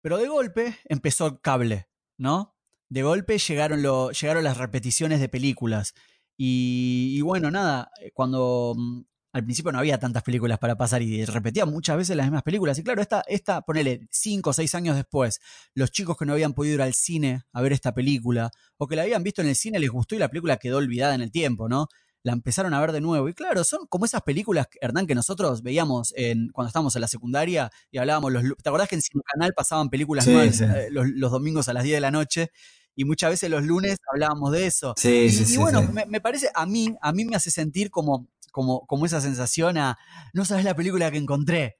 Pero 0.00 0.18
de 0.18 0.28
golpe 0.28 0.78
empezó 0.86 1.40
cable, 1.40 1.88
¿no? 2.16 2.56
De 2.88 3.02
golpe 3.02 3.38
llegaron, 3.38 3.82
lo, 3.82 4.10
llegaron 4.10 4.44
las 4.44 4.58
repeticiones 4.58 5.20
de 5.20 5.28
películas. 5.28 5.94
Y, 6.36 7.14
y 7.16 7.20
bueno, 7.20 7.50
nada, 7.50 7.90
eh, 8.00 8.10
cuando 8.12 8.74
mm, 8.76 9.02
al 9.34 9.42
principio 9.42 9.72
no 9.72 9.80
había 9.80 9.98
tantas 9.98 10.22
películas 10.22 10.60
para 10.60 10.76
pasar 10.76 11.02
y 11.02 11.24
repetían 11.24 11.68
muchas 11.68 11.96
veces 11.96 12.16
las 12.16 12.26
mismas 12.26 12.44
películas. 12.44 12.78
Y 12.78 12.84
claro, 12.84 13.02
esta, 13.02 13.24
esta 13.26 13.62
ponele, 13.62 14.06
cinco 14.08 14.50
o 14.50 14.52
seis 14.52 14.76
años 14.76 14.94
después, 14.94 15.40
los 15.74 15.90
chicos 15.90 16.16
que 16.16 16.24
no 16.24 16.34
habían 16.34 16.54
podido 16.54 16.76
ir 16.76 16.82
al 16.82 16.94
cine 16.94 17.42
a 17.52 17.60
ver 17.60 17.72
esta 17.72 17.92
película, 17.92 18.52
o 18.76 18.86
que 18.86 18.94
la 18.94 19.02
habían 19.02 19.24
visto 19.24 19.42
en 19.42 19.48
el 19.48 19.56
cine, 19.56 19.80
les 19.80 19.90
gustó 19.90 20.14
y 20.14 20.18
la 20.18 20.28
película 20.28 20.56
quedó 20.56 20.78
olvidada 20.78 21.16
en 21.16 21.20
el 21.20 21.32
tiempo, 21.32 21.68
¿no? 21.68 21.88
La 22.22 22.32
empezaron 22.32 22.74
a 22.74 22.80
ver 22.80 22.92
de 22.92 23.00
nuevo. 23.00 23.28
Y 23.28 23.34
claro, 23.34 23.64
son 23.64 23.88
como 23.88 24.04
esas 24.04 24.22
películas, 24.22 24.68
Hernán, 24.80 25.08
que 25.08 25.16
nosotros 25.16 25.62
veíamos 25.62 26.14
en, 26.16 26.50
cuando 26.50 26.68
estábamos 26.68 26.94
en 26.94 27.00
la 27.00 27.08
secundaria 27.08 27.72
y 27.90 27.98
hablábamos 27.98 28.32
los... 28.32 28.44
¿Te 28.62 28.68
acordás 28.68 28.88
que 28.88 28.94
en 28.94 29.02
Cine 29.02 29.22
Canal 29.32 29.52
pasaban 29.52 29.90
películas 29.90 30.26
sí. 30.26 30.32
eh, 30.32 30.88
los, 30.92 31.08
los 31.08 31.32
domingos 31.32 31.68
a 31.68 31.72
las 31.72 31.82
10 31.82 31.96
de 31.96 32.00
la 32.00 32.12
noche? 32.12 32.52
Y 32.96 33.04
muchas 33.04 33.30
veces 33.30 33.50
los 33.50 33.62
lunes 33.64 33.98
hablábamos 34.12 34.52
de 34.52 34.66
eso. 34.66 34.94
Sí, 34.96 35.28
Y, 35.28 35.30
sí, 35.30 35.54
y 35.54 35.56
bueno, 35.56 35.82
sí. 35.82 35.88
Me, 35.92 36.06
me 36.06 36.20
parece, 36.20 36.50
a 36.54 36.66
mí, 36.66 36.94
a 37.00 37.12
mí 37.12 37.24
me 37.24 37.36
hace 37.36 37.50
sentir 37.50 37.90
como, 37.90 38.28
como, 38.52 38.86
como 38.86 39.06
esa 39.06 39.20
sensación 39.20 39.78
a, 39.78 39.98
no 40.32 40.44
sabes 40.44 40.64
la 40.64 40.74
película 40.74 41.10
que 41.10 41.18
encontré. 41.18 41.76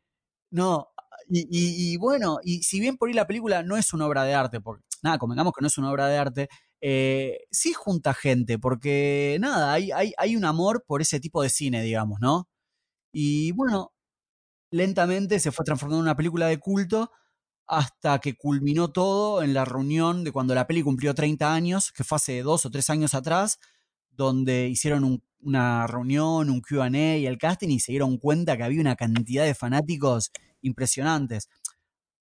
No, 0.50 0.88
y, 1.28 1.40
y- 1.50 1.92
y 1.94 1.96
bueno, 1.96 2.38
y 2.44 2.62
si 2.62 2.80
bien 2.80 2.96
por 2.96 3.08
ahí 3.08 3.14
la 3.14 3.26
película 3.26 3.62
no 3.62 3.76
es 3.76 3.92
una 3.92 4.06
obra 4.06 4.24
de 4.24 4.34
arte, 4.34 4.60
porque 4.60 4.84
nada, 5.02 5.18
convengamos 5.18 5.52
que 5.52 5.62
no 5.62 5.68
es 5.68 5.78
una 5.78 5.90
obra 5.90 6.06
de 6.08 6.18
arte, 6.18 6.48
eh, 6.80 7.38
sí 7.50 7.72
junta 7.72 8.14
gente, 8.14 8.58
porque 8.58 9.36
nada, 9.40 9.72
hay, 9.72 9.90
hay, 9.92 10.12
hay 10.18 10.36
un 10.36 10.44
amor 10.44 10.84
por 10.86 11.00
ese 11.02 11.20
tipo 11.20 11.42
de 11.42 11.48
cine, 11.50 11.82
digamos, 11.82 12.20
¿no? 12.20 12.48
Y 13.12 13.52
bueno, 13.52 13.92
lentamente 14.70 15.40
se 15.40 15.52
fue 15.52 15.64
transformando 15.64 16.00
en 16.00 16.04
una 16.08 16.16
película 16.16 16.46
de 16.48 16.58
culto 16.58 17.10
hasta 17.66 18.18
que 18.20 18.36
culminó 18.36 18.90
todo 18.92 19.42
en 19.42 19.54
la 19.54 19.64
reunión 19.64 20.24
de 20.24 20.32
cuando 20.32 20.54
la 20.54 20.66
peli 20.66 20.82
cumplió 20.82 21.14
30 21.14 21.54
años, 21.54 21.92
que 21.92 22.04
fue 22.04 22.16
hace 22.16 22.42
dos 22.42 22.66
o 22.66 22.70
tres 22.70 22.90
años 22.90 23.14
atrás, 23.14 23.58
donde 24.10 24.68
hicieron 24.68 25.04
un- 25.04 25.22
una 25.40 25.86
reunión, 25.86 26.50
un 26.50 26.60
QA 26.62 27.18
y 27.18 27.26
el 27.26 27.38
casting 27.38 27.68
y 27.70 27.80
se 27.80 27.92
dieron 27.92 28.18
cuenta 28.18 28.56
que 28.56 28.62
había 28.64 28.80
una 28.80 28.96
cantidad 28.96 29.44
de 29.44 29.54
fanáticos 29.54 30.30
impresionantes. 30.62 31.48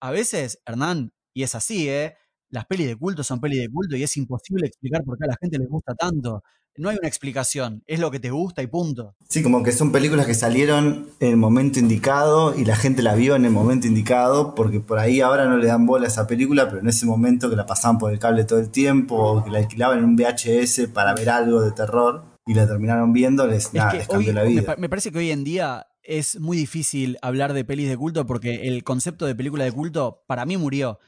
A 0.02 0.12
veces, 0.12 0.60
Hernán, 0.66 1.14
y 1.34 1.44
es 1.44 1.56
así, 1.56 1.90
¿eh? 1.90 2.16
Las 2.50 2.66
pelis 2.66 2.88
de 2.88 2.96
culto 2.98 3.24
son 3.24 3.40
pelis 3.42 3.60
de 3.62 3.70
culto 3.70 3.96
y 3.98 4.04
es 4.04 4.16
imposible 4.18 4.68
explicar 4.68 5.04
por 5.04 5.18
qué 5.18 5.26
a 5.26 5.28
la 5.30 5.38
gente 5.42 5.58
les 5.60 5.68
gusta 5.70 5.96
tanto. 5.96 6.44
No 6.76 6.90
hay 6.90 6.98
una 6.98 7.08
explicación, 7.08 7.84
es 7.86 8.00
lo 8.00 8.10
que 8.10 8.20
te 8.20 8.32
gusta 8.32 8.64
y 8.64 8.68
punto. 8.68 9.16
Sí, 9.30 9.44
como 9.44 9.62
que 9.62 9.72
son 9.72 9.92
películas 9.92 10.26
que 10.26 10.34
salieron 10.34 11.08
en 11.20 11.30
el 11.30 11.38
momento 11.38 11.78
indicado 11.80 12.58
y 12.58 12.66
la 12.66 12.76
gente 12.76 13.04
la 13.04 13.14
vio 13.14 13.36
en 13.36 13.46
el 13.46 13.52
momento 13.52 13.86
indicado, 13.86 14.56
porque 14.56 14.80
por 14.80 14.98
ahí 14.98 15.22
ahora 15.22 15.46
no 15.46 15.58
le 15.58 15.68
dan 15.68 15.86
bola 15.86 16.06
a 16.06 16.08
esa 16.08 16.26
película, 16.26 16.68
pero 16.68 16.82
en 16.82 16.88
ese 16.88 17.06
momento 17.06 17.50
que 17.50 17.56
la 17.56 17.68
pasaban 17.68 18.00
por 18.00 18.12
el 18.12 18.18
cable 18.18 18.44
todo 18.44 18.60
el 18.60 18.70
tiempo, 18.70 19.16
o 19.16 19.44
que 19.44 19.52
la 19.52 19.60
alquilaban 19.60 20.00
en 20.00 20.06
un 20.06 20.16
VHS 20.16 20.88
para 20.94 21.14
ver 21.14 21.30
algo 21.30 21.62
de 21.62 21.72
terror 21.72 22.24
y 22.48 22.56
la 22.56 22.68
terminaron 22.68 23.14
viendo, 23.14 23.46
les, 23.46 23.66
Es 23.66 23.70
que 23.70 23.98
les 23.98 24.10
hoy, 24.10 24.26
cambió 24.26 24.34
la 24.34 24.44
me, 24.44 24.50
vida. 24.50 24.76
me 24.78 24.90
parece 24.90 25.12
que 25.12 25.20
hoy 25.20 25.32
en 25.32 25.44
día 25.44 25.86
es 26.02 26.40
muy 26.40 26.58
difícil 26.58 27.18
hablar 27.22 27.54
de 27.54 27.64
pelis 27.64 27.88
de 27.88 27.98
culto 27.98 28.26
porque 28.26 28.68
el 28.68 28.84
concepto 28.84 29.26
de 29.26 29.36
película 29.36 29.64
de 29.64 29.72
culto 29.72 30.24
para 30.28 30.46
mí 30.46 30.58
murió. 30.58 31.00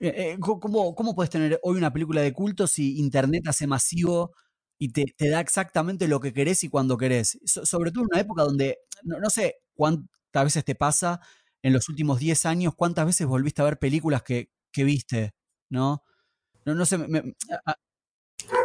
Eh, 0.00 0.34
eh, 0.34 0.36
¿Cómo, 0.40 0.94
cómo 0.94 1.14
puedes 1.14 1.30
tener 1.30 1.58
hoy 1.62 1.78
una 1.78 1.92
película 1.92 2.20
de 2.20 2.32
culto 2.32 2.66
si 2.66 2.98
Internet 2.98 3.44
hace 3.46 3.66
masivo 3.66 4.32
y 4.78 4.90
te, 4.92 5.06
te 5.16 5.28
da 5.28 5.40
exactamente 5.40 6.08
lo 6.08 6.20
que 6.20 6.32
querés 6.32 6.64
y 6.64 6.68
cuando 6.68 6.96
querés? 6.98 7.38
So- 7.44 7.66
sobre 7.66 7.90
todo 7.90 8.04
en 8.04 8.08
una 8.12 8.20
época 8.20 8.42
donde, 8.44 8.78
no, 9.02 9.18
no 9.20 9.30
sé 9.30 9.56
cuántas 9.74 10.44
veces 10.44 10.64
te 10.64 10.74
pasa 10.74 11.20
en 11.62 11.72
los 11.72 11.88
últimos 11.88 12.18
10 12.20 12.46
años, 12.46 12.74
cuántas 12.76 13.06
veces 13.06 13.26
volviste 13.26 13.62
a 13.62 13.66
ver 13.66 13.78
películas 13.78 14.22
que, 14.22 14.50
que 14.72 14.84
viste, 14.84 15.34
¿no? 15.70 16.02
No, 16.66 16.74
no 16.74 16.86
sé, 16.86 16.98
me- 16.98 17.34
a- 17.66 17.76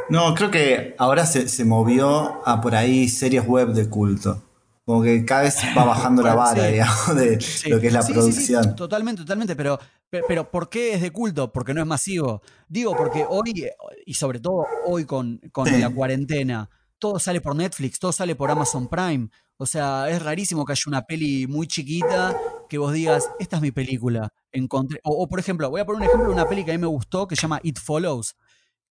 No, 0.10 0.36
creo 0.36 0.52
que 0.52 0.96
ahora 0.98 1.26
se, 1.26 1.48
se 1.48 1.66
movió 1.66 2.46
a 2.48 2.62
por 2.62 2.76
ahí 2.76 3.08
series 3.10 3.46
web 3.48 3.70
de 3.70 3.90
culto. 3.90 4.42
Como 4.86 5.02
que 5.02 5.26
cada 5.26 5.44
vez 5.44 5.58
va 5.78 5.86
bajando 5.86 6.22
la 6.24 6.36
vara, 6.36 6.66
sí. 6.66 6.72
digamos, 6.74 7.16
de 7.16 7.42
Sí, 7.42 7.70
lo 7.70 7.80
que 7.80 7.88
es 7.88 7.94
la 7.94 8.02
sí, 8.04 8.14
producción. 8.14 8.76
totalmente, 8.76 9.22
totalmente, 9.22 9.56
pero, 9.56 9.80
pe- 9.80 9.86
pero 10.28 10.50
¿por 10.52 10.70
qué 10.70 10.94
es 10.94 11.02
de 11.02 11.12
culto? 11.12 11.52
Porque 11.52 11.74
no 11.74 11.82
es 11.82 11.88
masivo. 11.88 12.42
Digo, 12.68 12.96
porque 12.96 13.26
hoy, 13.28 13.70
y 14.06 14.14
sobre 14.14 14.40
todo 14.40 14.66
hoy 14.86 15.06
con, 15.06 15.40
con 15.52 15.68
Sí. 15.68 15.78
la 15.78 15.90
cuarentena, 15.90 16.70
todo 17.00 17.20
sale 17.20 17.42
por 17.42 17.56
Netflix, 17.56 18.00
todo 18.00 18.12
sale 18.12 18.36
por 18.36 18.50
Amazon 18.52 18.88
Prime. 18.88 19.30
O 19.58 19.66
sea, 19.66 20.10
es 20.10 20.22
rarísimo 20.22 20.66
que 20.66 20.74
haya 20.74 20.82
una 20.88 21.04
peli 21.04 21.48
muy 21.48 21.68
chiquita 21.68 22.36
que 22.70 22.78
vos 22.78 22.92
digas, 22.94 23.30
esta 23.40 23.58
es 23.58 23.62
mi 23.62 23.72
película. 23.72 24.30
Encontré. 24.52 25.00
O, 25.04 25.12
o, 25.24 25.28
por 25.28 25.40
ejemplo, 25.40 25.70
voy 25.70 25.82
a 25.82 25.86
poner 25.86 26.02
un 26.02 26.08
ejemplo 26.08 26.28
de 26.30 26.34
una 26.34 26.48
peli 26.50 26.64
que 26.66 26.72
a 26.72 26.74
mí 26.74 26.80
me 26.82 26.88
gustó 26.88 27.28
que 27.28 27.36
se 27.36 27.44
llama 27.44 27.60
It 27.64 27.80
Follows, 27.80 28.36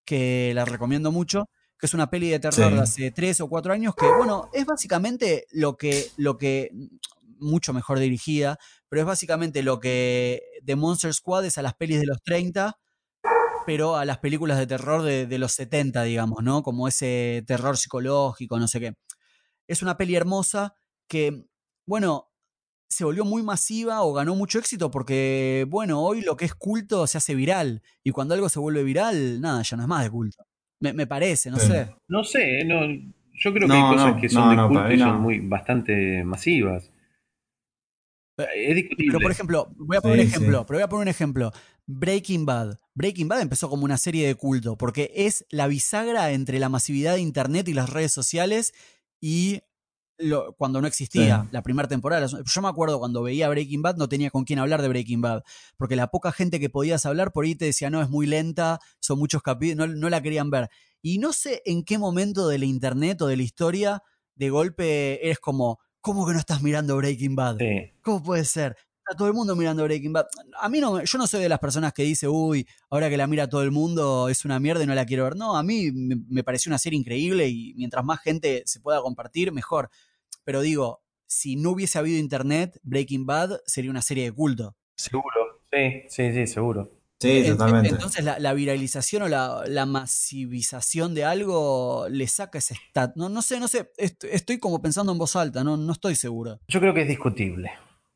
que 0.04 0.52
la 0.54 0.64
recomiendo 0.64 1.10
mucho, 1.12 1.48
que 1.78 1.86
es 1.86 1.94
una 1.94 2.10
peli 2.10 2.28
de 2.30 2.38
terror 2.38 2.70
Sí. 2.70 2.74
de 2.76 2.80
hace 2.80 3.10
tres 3.10 3.40
o 3.40 3.48
cuatro 3.48 3.72
años, 3.72 3.94
que 3.96 4.06
bueno, 4.06 4.48
es 4.52 4.66
básicamente 4.66 5.46
lo 5.50 5.76
que, 5.76 6.06
lo 6.16 6.38
que, 6.38 6.70
mucho 7.38 7.72
mejor 7.72 7.98
dirigida, 7.98 8.56
pero 8.88 9.00
es 9.02 9.06
básicamente 9.06 9.64
lo 9.64 9.80
que 9.80 10.42
The 10.64 10.76
Monster 10.76 11.12
Squad 11.14 11.44
es 11.46 11.58
a 11.58 11.62
las 11.62 11.74
pelis 11.74 12.00
de 12.00 12.06
los 12.06 12.22
30, 12.22 12.76
pero 13.66 13.96
a 13.96 14.04
las 14.04 14.18
películas 14.18 14.58
de 14.58 14.66
terror 14.66 15.02
de, 15.02 15.26
de 15.26 15.38
los 15.38 15.52
70, 15.52 16.02
digamos, 16.04 16.42
¿no? 16.42 16.62
Como 16.62 16.88
ese 16.88 17.44
terror 17.46 17.76
psicológico, 17.76 18.58
no 18.58 18.68
sé 18.68 18.80
qué. 18.80 18.94
Es 19.68 19.82
una 19.82 19.96
peli 19.96 20.16
hermosa 20.16 20.74
que, 21.08 21.44
bueno, 21.86 22.28
se 22.88 23.04
volvió 23.04 23.24
muy 23.24 23.42
masiva 23.42 24.02
o 24.02 24.12
ganó 24.12 24.34
mucho 24.34 24.58
éxito 24.58 24.90
porque, 24.90 25.66
bueno, 25.68 26.02
hoy 26.02 26.22
lo 26.22 26.36
que 26.36 26.44
es 26.46 26.54
culto 26.54 27.06
se 27.06 27.18
hace 27.18 27.34
viral 27.34 27.82
y 28.04 28.10
cuando 28.12 28.34
algo 28.34 28.48
se 28.48 28.60
vuelve 28.60 28.84
viral, 28.84 29.40
nada, 29.40 29.62
ya 29.62 29.76
no 29.78 29.84
es 29.84 29.88
más 29.88 30.04
de 30.04 30.10
culto. 30.10 30.44
Me, 30.80 30.92
me 30.92 31.06
parece, 31.06 31.50
no 31.50 31.58
Sí. 31.58 31.68
sé. 31.68 31.94
No 32.08 32.24
sé, 32.24 32.64
no, 32.66 32.80
yo 33.34 33.52
creo 33.54 33.68
que 33.68 33.68
No, 33.68 33.74
hay 33.74 33.94
cosas 33.96 34.14
no, 34.16 34.20
que 34.20 34.28
son 34.28 34.44
no, 34.44 34.50
de 34.50 34.56
no, 34.56 34.68
culto 34.68 34.92
y 34.92 34.98
son 34.98 35.20
muy 35.22 35.38
bastante 35.40 36.24
masivas. 36.24 36.91
Es 38.54 38.74
discutible. 38.74 39.12
Pero 39.12 39.22
por 39.22 39.30
ejemplo, 39.30 39.72
voy 39.76 39.96
a 39.96 40.00
poner 40.00 40.20
un 40.20 40.26
ejemplo, 40.26 40.58
sí. 40.60 40.64
pero 40.66 40.76
voy 40.78 40.82
a 40.84 40.88
poner 40.88 41.02
un 41.02 41.08
ejemplo. 41.08 41.52
Breaking 41.86 42.46
Bad. 42.46 42.78
Breaking 42.94 43.28
Bad 43.28 43.40
empezó 43.40 43.68
como 43.68 43.84
una 43.84 43.98
serie 43.98 44.26
de 44.26 44.34
culto, 44.34 44.76
porque 44.76 45.10
es 45.14 45.44
la 45.50 45.66
bisagra 45.66 46.30
entre 46.32 46.58
la 46.58 46.68
masividad 46.68 47.14
de 47.14 47.20
internet 47.20 47.68
y 47.68 47.74
las 47.74 47.90
redes 47.90 48.12
sociales 48.12 48.72
y 49.20 49.62
lo- 50.18 50.54
cuando 50.56 50.80
no 50.80 50.86
existía 50.86 51.42
Sí. 51.42 51.48
la 51.50 51.62
primera 51.62 51.88
temporada. 51.88 52.26
Yo 52.26 52.62
me 52.62 52.68
acuerdo 52.68 52.98
cuando 53.00 53.22
veía 53.22 53.48
Breaking 53.48 53.82
Bad, 53.82 53.96
no 53.96 54.08
tenía 54.08 54.30
con 54.30 54.44
quién 54.44 54.60
hablar 54.60 54.80
de 54.82 54.88
Breaking 54.88 55.20
Bad, 55.20 55.42
porque 55.76 55.96
la 55.96 56.08
poca 56.08 56.30
gente 56.30 56.60
que 56.60 56.70
podías 56.70 57.04
hablar 57.06 57.32
por 57.32 57.44
ahí 57.44 57.54
te 57.56 57.64
decía, 57.64 57.90
no, 57.90 58.00
es 58.00 58.08
muy 58.08 58.26
lenta, 58.26 58.78
son 59.00 59.18
muchos 59.18 59.42
capítulos, 59.42 59.88
no, 59.88 59.94
no 59.96 60.08
la 60.10 60.22
querían 60.22 60.50
ver. 60.50 60.68
Y 61.00 61.18
no 61.18 61.32
sé 61.32 61.62
en 61.64 61.82
qué 61.82 61.98
momento 61.98 62.46
de 62.46 62.58
la 62.58 62.66
internet 62.66 63.20
o 63.22 63.26
de 63.26 63.36
la 63.36 63.42
historia, 63.42 64.02
de 64.36 64.50
golpe 64.50 65.24
eres 65.26 65.40
como, 65.40 65.80
¿cómo 66.02 66.26
que 66.26 66.34
no 66.34 66.38
estás 66.38 66.62
mirando 66.62 66.96
Breaking 66.96 67.34
Bad? 67.34 67.56
Sí. 67.58 67.92
¿Cómo 68.02 68.22
puede 68.22 68.44
ser? 68.44 68.76
Está 68.98 69.16
todo 69.16 69.28
el 69.28 69.34
mundo 69.34 69.56
mirando 69.56 69.84
Breaking 69.84 70.12
Bad. 70.12 70.26
A 70.60 70.68
mí 70.68 70.80
no, 70.80 71.02
yo 71.02 71.18
no 71.18 71.26
soy 71.26 71.40
de 71.40 71.48
las 71.48 71.58
personas 71.58 71.92
que 71.92 72.02
dice, 72.02 72.28
uy, 72.28 72.66
ahora 72.90 73.08
que 73.08 73.16
la 73.16 73.26
mira 73.26 73.48
todo 73.48 73.62
el 73.62 73.70
mundo 73.70 74.28
es 74.28 74.44
una 74.44 74.60
mierda 74.60 74.84
y 74.84 74.86
no 74.86 74.94
la 74.94 75.06
quiero 75.06 75.24
ver. 75.24 75.36
No, 75.36 75.56
a 75.56 75.62
mí 75.62 75.90
me, 75.92 76.16
me 76.28 76.44
pareció 76.44 76.68
una 76.70 76.78
serie 76.78 76.98
increíble 76.98 77.48
y 77.48 77.72
mientras 77.76 78.04
más 78.04 78.20
gente 78.20 78.62
se 78.66 78.80
pueda 78.80 79.00
compartir, 79.00 79.52
mejor. 79.52 79.88
Pero 80.44 80.60
digo, 80.60 81.02
si 81.26 81.56
no 81.56 81.70
hubiese 81.70 81.98
habido 81.98 82.18
internet, 82.18 82.78
Breaking 82.82 83.24
Bad 83.24 83.60
sería 83.64 83.90
una 83.90 84.02
serie 84.02 84.24
de 84.24 84.32
culto. 84.32 84.76
Seguro. 84.96 85.62
Sí, 85.72 86.02
sí, 86.08 86.32
sí, 86.32 86.46
seguro. 86.46 86.90
Sí, 87.22 87.38
En- 87.38 87.44
en- 87.46 87.52
totalmente. 87.52 87.88
Entonces 87.90 88.24
la, 88.24 88.38
la 88.38 88.52
viralización 88.54 89.22
o 89.22 89.28
la, 89.28 89.64
la 89.66 89.86
masivización 89.86 91.14
de 91.14 91.24
algo 91.24 92.06
le 92.10 92.26
saca 92.28 92.58
ese 92.58 92.74
stat. 92.74 93.12
No, 93.16 93.28
no 93.28 93.42
sé, 93.42 93.60
no 93.60 93.68
sé. 93.68 93.90
Est- 93.96 94.24
Estoy 94.24 94.58
como 94.58 94.80
pensando 94.82 95.12
en 95.12 95.18
voz 95.18 95.36
alta, 95.36 95.62
no, 95.64 95.76
no 95.76 95.92
estoy 95.92 96.14
seguro. 96.14 96.58
Yo 96.68 96.80
creo 96.80 96.94
que 96.94 97.02
es 97.02 97.08
discutible. 97.08 97.70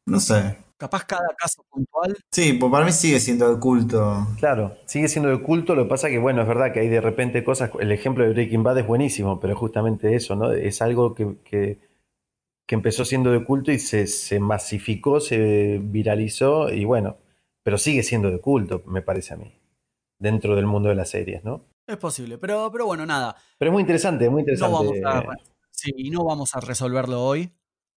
No 0.07 0.21
sé. 0.21 0.57
Capaz 0.79 1.05
cada 1.05 1.29
caso 1.39 1.65
puntual 1.71 2.17
Sí, 2.31 2.53
pues 2.53 2.71
para 2.71 2.85
mí 2.85 2.93
sigue 2.93 3.19
siendo 3.19 3.53
de 3.53 3.59
culto. 3.59 4.27
Claro, 4.39 4.77
sigue 4.85 5.09
siendo 5.09 5.31
de 5.31 5.43
culto, 5.43 5.75
lo 5.75 5.85
que 5.85 5.89
pasa 5.89 6.11
que, 6.11 6.19
bueno, 6.19 6.43
es 6.43 6.49
verdad 6.49 6.73
que 6.73 6.81
hay 6.81 6.89
de 6.89 7.01
repente 7.01 7.43
cosas, 7.43 7.71
el 7.81 7.91
ejemplo 7.93 8.25
de 8.25 8.31
Breaking 8.35 8.63
Bad 8.63 8.79
es 8.81 8.87
buenísimo, 8.87 9.41
pero 9.41 9.57
justamente 9.57 10.15
eso, 10.15 10.37
¿no? 10.37 10.53
Es 10.53 10.83
algo 10.83 11.15
que, 11.15 11.37
que 11.45 11.79
que 12.69 12.75
empezó 12.75 13.05
siendo 13.05 13.31
de 13.31 13.45
culto 13.45 13.71
y 13.71 13.79
se, 13.79 14.09
se 14.09 14.41
masificó, 14.41 15.21
se 15.21 15.79
viralizó 15.81 16.69
y 16.73 16.85
bueno, 16.85 17.17
pero 17.67 17.79
sigue 17.79 18.05
siendo 18.05 18.31
de 18.31 18.41
culto, 18.41 18.85
me 18.87 19.03
parece 19.03 19.35
a 19.35 19.37
mí, 19.37 19.53
dentro 20.21 20.55
del 20.55 20.67
mundo 20.67 20.89
de 20.89 20.95
las 20.95 21.11
series, 21.11 21.43
¿no? 21.43 21.67
Es 21.85 21.97
posible, 21.97 22.39
pero, 22.39 22.71
pero 22.71 22.87
bueno, 22.87 23.05
nada. 23.05 23.35
Pero 23.59 23.71
es 23.71 23.73
muy 23.73 23.81
interesante, 23.81 24.31
muy 24.31 24.43
interesante. 24.43 24.73
No 24.73 24.85
vamos 24.85 24.97
a, 25.05 25.37
sí, 25.73 26.11
no 26.11 26.25
vamos 26.25 26.55
a 26.55 26.61
resolverlo 26.61 27.25
hoy. 27.25 27.53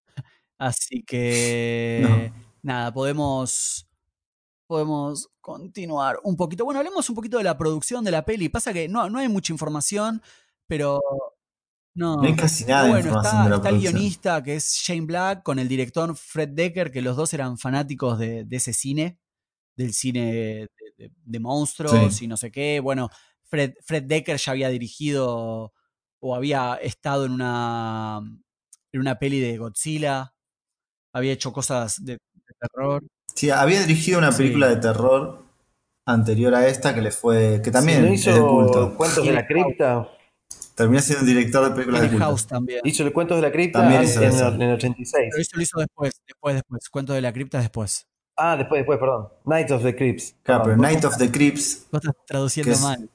Así 0.57 1.03
que 1.03 2.33
nada, 2.63 2.91
podemos 2.91 3.87
podemos 4.65 5.29
continuar 5.39 6.19
un 6.23 6.35
poquito. 6.35 6.65
Bueno, 6.65 6.79
hablemos 6.79 7.07
un 7.07 7.15
poquito 7.15 7.37
de 7.37 7.43
la 7.43 7.55
producción 7.55 8.03
de 8.03 8.09
la 8.09 8.25
peli. 8.25 8.49
Pasa 8.49 8.73
que 8.73 8.87
no, 8.87 9.07
no 9.07 9.19
hay 9.19 9.29
mucha 9.29 9.53
información, 9.53 10.19
pero 10.65 10.99
no, 11.93 12.15
no 12.15 12.23
hay 12.23 12.35
casi 12.35 12.65
nada 12.65 12.85
de 12.85 12.89
bueno, 12.89 13.07
información 13.09 13.35
está, 13.35 13.43
de 13.43 13.49
la 13.51 13.55
está 13.57 13.69
el 13.69 13.79
guionista 13.79 14.43
que 14.43 14.55
es 14.55 14.81
Shane 14.83 15.05
Black 15.05 15.43
con 15.43 15.59
el 15.59 15.67
director 15.67 16.15
Fred 16.15 16.49
Decker, 16.49 16.91
que 16.91 17.03
los 17.03 17.15
dos 17.15 17.35
eran 17.35 17.59
fanáticos 17.59 18.17
de, 18.17 18.45
de 18.45 18.57
ese 18.57 18.73
cine, 18.73 19.19
del 19.79 19.93
cine 19.93 20.33
de, 20.33 20.69
de- 20.97 21.11
de 21.15 21.39
monstruos 21.39 22.15
Sí. 22.15 22.25
y 22.25 22.27
no 22.27 22.35
sé 22.37 22.51
qué. 22.51 22.79
Bueno, 22.81 23.09
Fred, 23.45 23.73
Fred 23.85 24.03
Decker 24.03 24.37
ya 24.37 24.51
había 24.51 24.69
dirigido 24.69 25.73
o 26.21 26.35
había 26.35 26.75
estado 26.75 27.25
en 27.25 27.31
una, 27.31 28.19
en 28.91 28.99
una 28.99 29.17
peli 29.17 29.39
de 29.39 29.57
Godzilla, 29.57 30.33
había 31.13 31.31
hecho 31.31 31.53
cosas 31.53 32.03
de, 32.03 32.13
de 32.13 32.53
terror. 32.59 33.03
Sí, 33.33 33.49
había 33.49 33.79
dirigido 33.81 34.19
una 34.19 34.31
Sí. 34.33 34.39
película 34.39 34.67
de 34.67 34.75
terror 34.77 35.45
anterior 36.05 36.53
a 36.55 36.67
esta 36.67 36.93
que 36.93 37.01
le 37.01 37.11
fue. 37.11 37.61
que 37.63 37.71
también 37.71 38.01
¿No 38.01 38.07
es 38.13 38.25
de 38.25 38.31
hizo 38.31 38.47
culto. 38.47 38.95
Cuentos 38.97 39.25
de 39.25 39.31
la 39.31 39.47
Cripta? 39.47 40.09
Terminó 40.75 41.01
siendo 41.01 41.25
director 41.25 41.63
de 41.69 41.71
películas 41.71 42.01
de 42.01 42.07
culto. 42.09 42.25
House 42.25 42.47
también. 42.47 42.81
Hizo 42.83 43.03
el 43.03 43.13
Cuentos 43.13 43.37
de 43.37 43.41
la 43.43 43.51
Cripta 43.51 43.79
También 43.79 44.01
en, 44.01 44.07
hizo 44.09 44.21
en 44.21 44.29
eso. 44.29 44.47
el, 44.49 44.55
en 44.55 44.61
el 44.63 44.73
86. 44.75 45.27
Pero 45.31 45.41
eso 45.41 45.55
lo 45.55 45.61
hizo 45.61 45.79
después, 45.79 46.11
después, 46.27 46.55
después. 46.55 46.89
Cuento 46.89 47.13
de 47.13 47.21
la 47.21 47.31
cripta 47.31 47.59
después. 47.59 48.07
Ah, 48.41 48.55
después, 48.57 48.79
después, 48.79 48.99
perdón. 48.99 49.27
Night 49.45 49.69
of 49.71 49.83
the 49.83 49.95
Crips. 49.95 50.35
Claro, 50.43 50.63
pero. 50.63 50.77
Night 50.77 51.03
of 51.05 51.17
the 51.17 51.29
Crips 51.31 51.87
Vos 51.91 52.01
estás 52.03 52.15
traduciendo 52.25 52.71
es- 52.71 52.81
mal. 52.81 53.09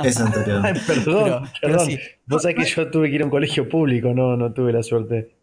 es 0.00 0.20
anterior. 0.20 0.60
Ay, 0.64 0.74
perdón, 0.86 1.24
Pero- 1.24 1.42
pero 1.62 1.72
perdón. 1.78 1.86
sí. 1.86 1.98
Vos 2.26 2.42
sabés 2.42 2.56
que 2.56 2.64
yo 2.66 2.90
tuve 2.90 3.08
que 3.08 3.14
ir 3.16 3.22
a 3.22 3.24
un 3.24 3.30
colegio 3.30 3.68
público, 3.68 4.08
no, 4.14 4.36
no 4.36 4.52
tuve 4.52 4.72
la 4.72 4.82
suerte. 4.82 5.36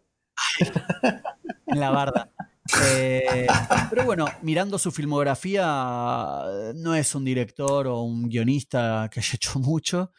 en 1.66 1.80
la 1.80 1.90
barda. 1.90 2.30
Eh, 2.92 3.46
pero 3.90 4.04
bueno, 4.04 4.26
mirando 4.42 4.78
su 4.78 4.90
filmografía, 4.90 5.62
no 6.74 6.94
es 6.94 7.14
un 7.14 7.24
director 7.24 7.86
o 7.86 8.02
un 8.02 8.28
guionista 8.28 9.08
que 9.12 9.20
haya 9.20 9.34
hecho 9.34 9.58
mucho. 9.58 10.12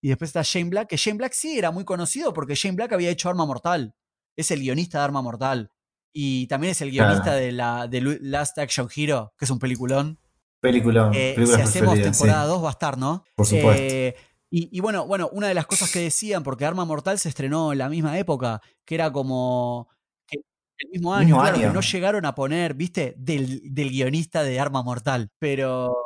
Y 0.00 0.08
después 0.08 0.28
está 0.30 0.42
Shane 0.42 0.68
Black, 0.70 0.88
que 0.88 0.96
Shane 0.96 1.18
Black 1.18 1.32
sí 1.32 1.56
era 1.58 1.70
muy 1.70 1.84
conocido 1.84 2.32
porque 2.32 2.54
Shane 2.56 2.74
Black 2.74 2.92
había 2.92 3.10
hecho 3.10 3.28
Arma 3.28 3.46
Mortal. 3.46 3.94
Es 4.36 4.50
el 4.50 4.60
guionista 4.60 4.98
de 4.98 5.04
Arma 5.04 5.22
Mortal. 5.22 5.70
Y 6.12 6.46
también 6.46 6.72
es 6.72 6.80
el 6.82 6.90
guionista 6.90 7.22
Claro. 7.24 7.38
de, 7.40 7.52
la, 7.52 7.86
de 7.88 8.18
Last 8.20 8.58
Action 8.58 8.88
Hero, 8.94 9.32
que 9.38 9.44
es 9.46 9.50
un 9.50 9.58
peliculón. 9.58 10.18
Película, 10.60 11.10
Eh, 11.14 11.34
si 11.44 11.60
hacemos 11.60 11.96
sí. 11.96 12.02
temporada 12.02 12.44
2 12.44 12.62
va 12.62 12.68
a 12.68 12.72
estar, 12.72 12.96
¿no? 12.98 13.24
Por 13.34 13.46
supuesto. 13.46 13.82
Eh, 13.82 14.14
y, 14.50 14.68
y 14.76 14.80
bueno, 14.80 15.06
bueno, 15.06 15.28
una 15.32 15.48
de 15.48 15.54
las 15.54 15.66
cosas 15.66 15.90
que 15.90 16.00
decían, 16.00 16.42
porque 16.42 16.64
Arma 16.66 16.84
Mortal 16.84 17.18
se 17.18 17.28
estrenó 17.30 17.72
en 17.72 17.78
la 17.78 17.88
misma 17.88 18.18
época, 18.18 18.60
que 18.84 18.94
era 18.94 19.10
como 19.10 19.88
que 20.26 20.38
el 20.78 20.88
mismo 20.90 21.14
año, 21.14 21.24
Mismo 21.26 21.40
claro, 21.40 21.56
año. 21.56 21.68
que 21.68 21.74
no 21.74 21.80
llegaron 21.80 22.26
a 22.26 22.34
poner, 22.34 22.74
viste, 22.74 23.14
del, 23.16 23.62
del 23.74 23.90
guionista 23.90 24.42
de 24.44 24.60
Arma 24.60 24.82
Mortal. 24.82 25.30
Pero, 25.38 25.96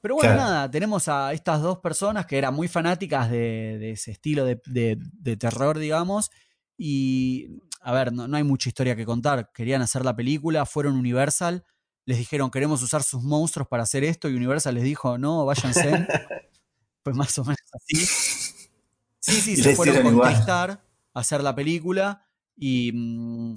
pero 0.00 0.16
bueno, 0.16 0.32
Claro. 0.34 0.42
nada, 0.50 0.70
tenemos 0.70 1.06
a 1.08 1.32
estas 1.32 1.62
dos 1.62 1.78
personas 1.78 2.26
que 2.26 2.36
eran 2.36 2.52
muy 2.54 2.66
fanáticas 2.68 3.30
de, 3.30 3.78
de 3.78 3.92
ese 3.92 4.10
estilo 4.10 4.44
de, 4.44 4.60
de- 4.66 4.98
de 5.00 5.36
terror, 5.36 5.78
digamos. 5.78 6.30
Y, 6.76 7.60
a 7.82 7.92
ver, 7.92 8.12
no, 8.12 8.28
no 8.28 8.36
hay 8.36 8.44
mucha 8.44 8.68
historia 8.68 8.96
que 8.96 9.04
contar. 9.04 9.50
Querían 9.52 9.82
hacer 9.82 10.04
la 10.04 10.14
película, 10.14 10.66
fueron 10.66 10.96
Universal, 10.96 11.64
les 12.04 12.18
dijeron 12.18 12.50
queremos 12.50 12.82
usar 12.82 13.02
sus 13.02 13.22
monstruos 13.22 13.68
para 13.68 13.84
hacer 13.84 14.04
esto 14.04 14.28
y 14.28 14.34
Universal 14.34 14.74
les 14.74 14.84
dijo 14.84 15.18
no, 15.18 15.44
váyanse. 15.44 16.06
pues 17.02 17.16
más 17.16 17.36
o 17.38 17.44
menos 17.44 17.58
así. 17.72 17.96
Sí, 19.20 19.40
sí, 19.40 19.56
se 19.56 19.76
fueron 19.76 20.02
con. 20.02 20.20
Tristar 20.20 20.70
a 21.14 21.20
hacer 21.20 21.42
la 21.42 21.54
película 21.54 22.26
y 22.56 22.90
mm, 22.92 23.54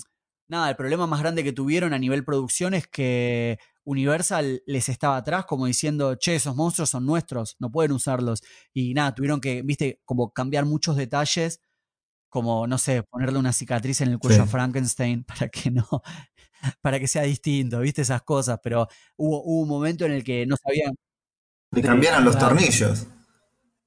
nada, 0.47 0.69
el 0.69 0.75
problema 0.75 1.07
más 1.07 1.21
grande 1.21 1.43
que 1.43 1.53
tuvieron 1.53 1.93
a 1.93 1.99
nivel 1.99 2.23
producción 2.23 2.73
es 2.73 2.87
que 2.87 3.57
Universal 3.83 4.63
les 4.65 4.89
estaba 4.89 5.17
atrás 5.17 5.45
como 5.45 5.65
diciendo, 5.65 6.15
che, 6.15 6.35
esos 6.35 6.55
monstruos 6.55 6.89
son 6.89 7.05
nuestros, 7.05 7.55
no 7.59 7.71
pueden 7.71 7.91
usarlos. 7.91 8.41
Y 8.73 8.93
nada, 8.93 9.13
tuvieron 9.13 9.41
que, 9.41 9.61
viste, 9.61 10.01
como 10.05 10.33
cambiar 10.33 10.65
muchos 10.65 10.95
detalles, 10.95 11.61
como, 12.35 12.67
no 12.67 12.77
sé, 12.77 13.01
ponerle 13.03 13.39
una 13.39 13.53
cicatriz 13.53 14.01
en 14.01 14.09
el 14.09 14.19
cuello 14.19 14.35
Sí. 14.35 14.41
a 14.41 14.45
Frankenstein 14.45 15.23
para 15.27 15.47
que 15.47 15.71
no, 15.71 15.87
para 16.81 16.99
que 16.99 17.07
sea 17.07 17.21
distinto, 17.21 17.79
viste 17.79 18.01
esas 18.01 18.23
cosas, 18.23 18.59
pero 18.61 18.89
hubo, 19.15 19.41
hubo 19.41 19.61
un 19.61 19.69
momento 19.69 20.05
en 20.05 20.11
el 20.11 20.21
que 20.21 20.45
no 20.45 20.57
sabían 20.57 20.93
Le 21.71 21.81
cambiaron 21.81 22.25
los 22.25 22.35
claro. 22.35 22.55
tornillos. 22.55 23.07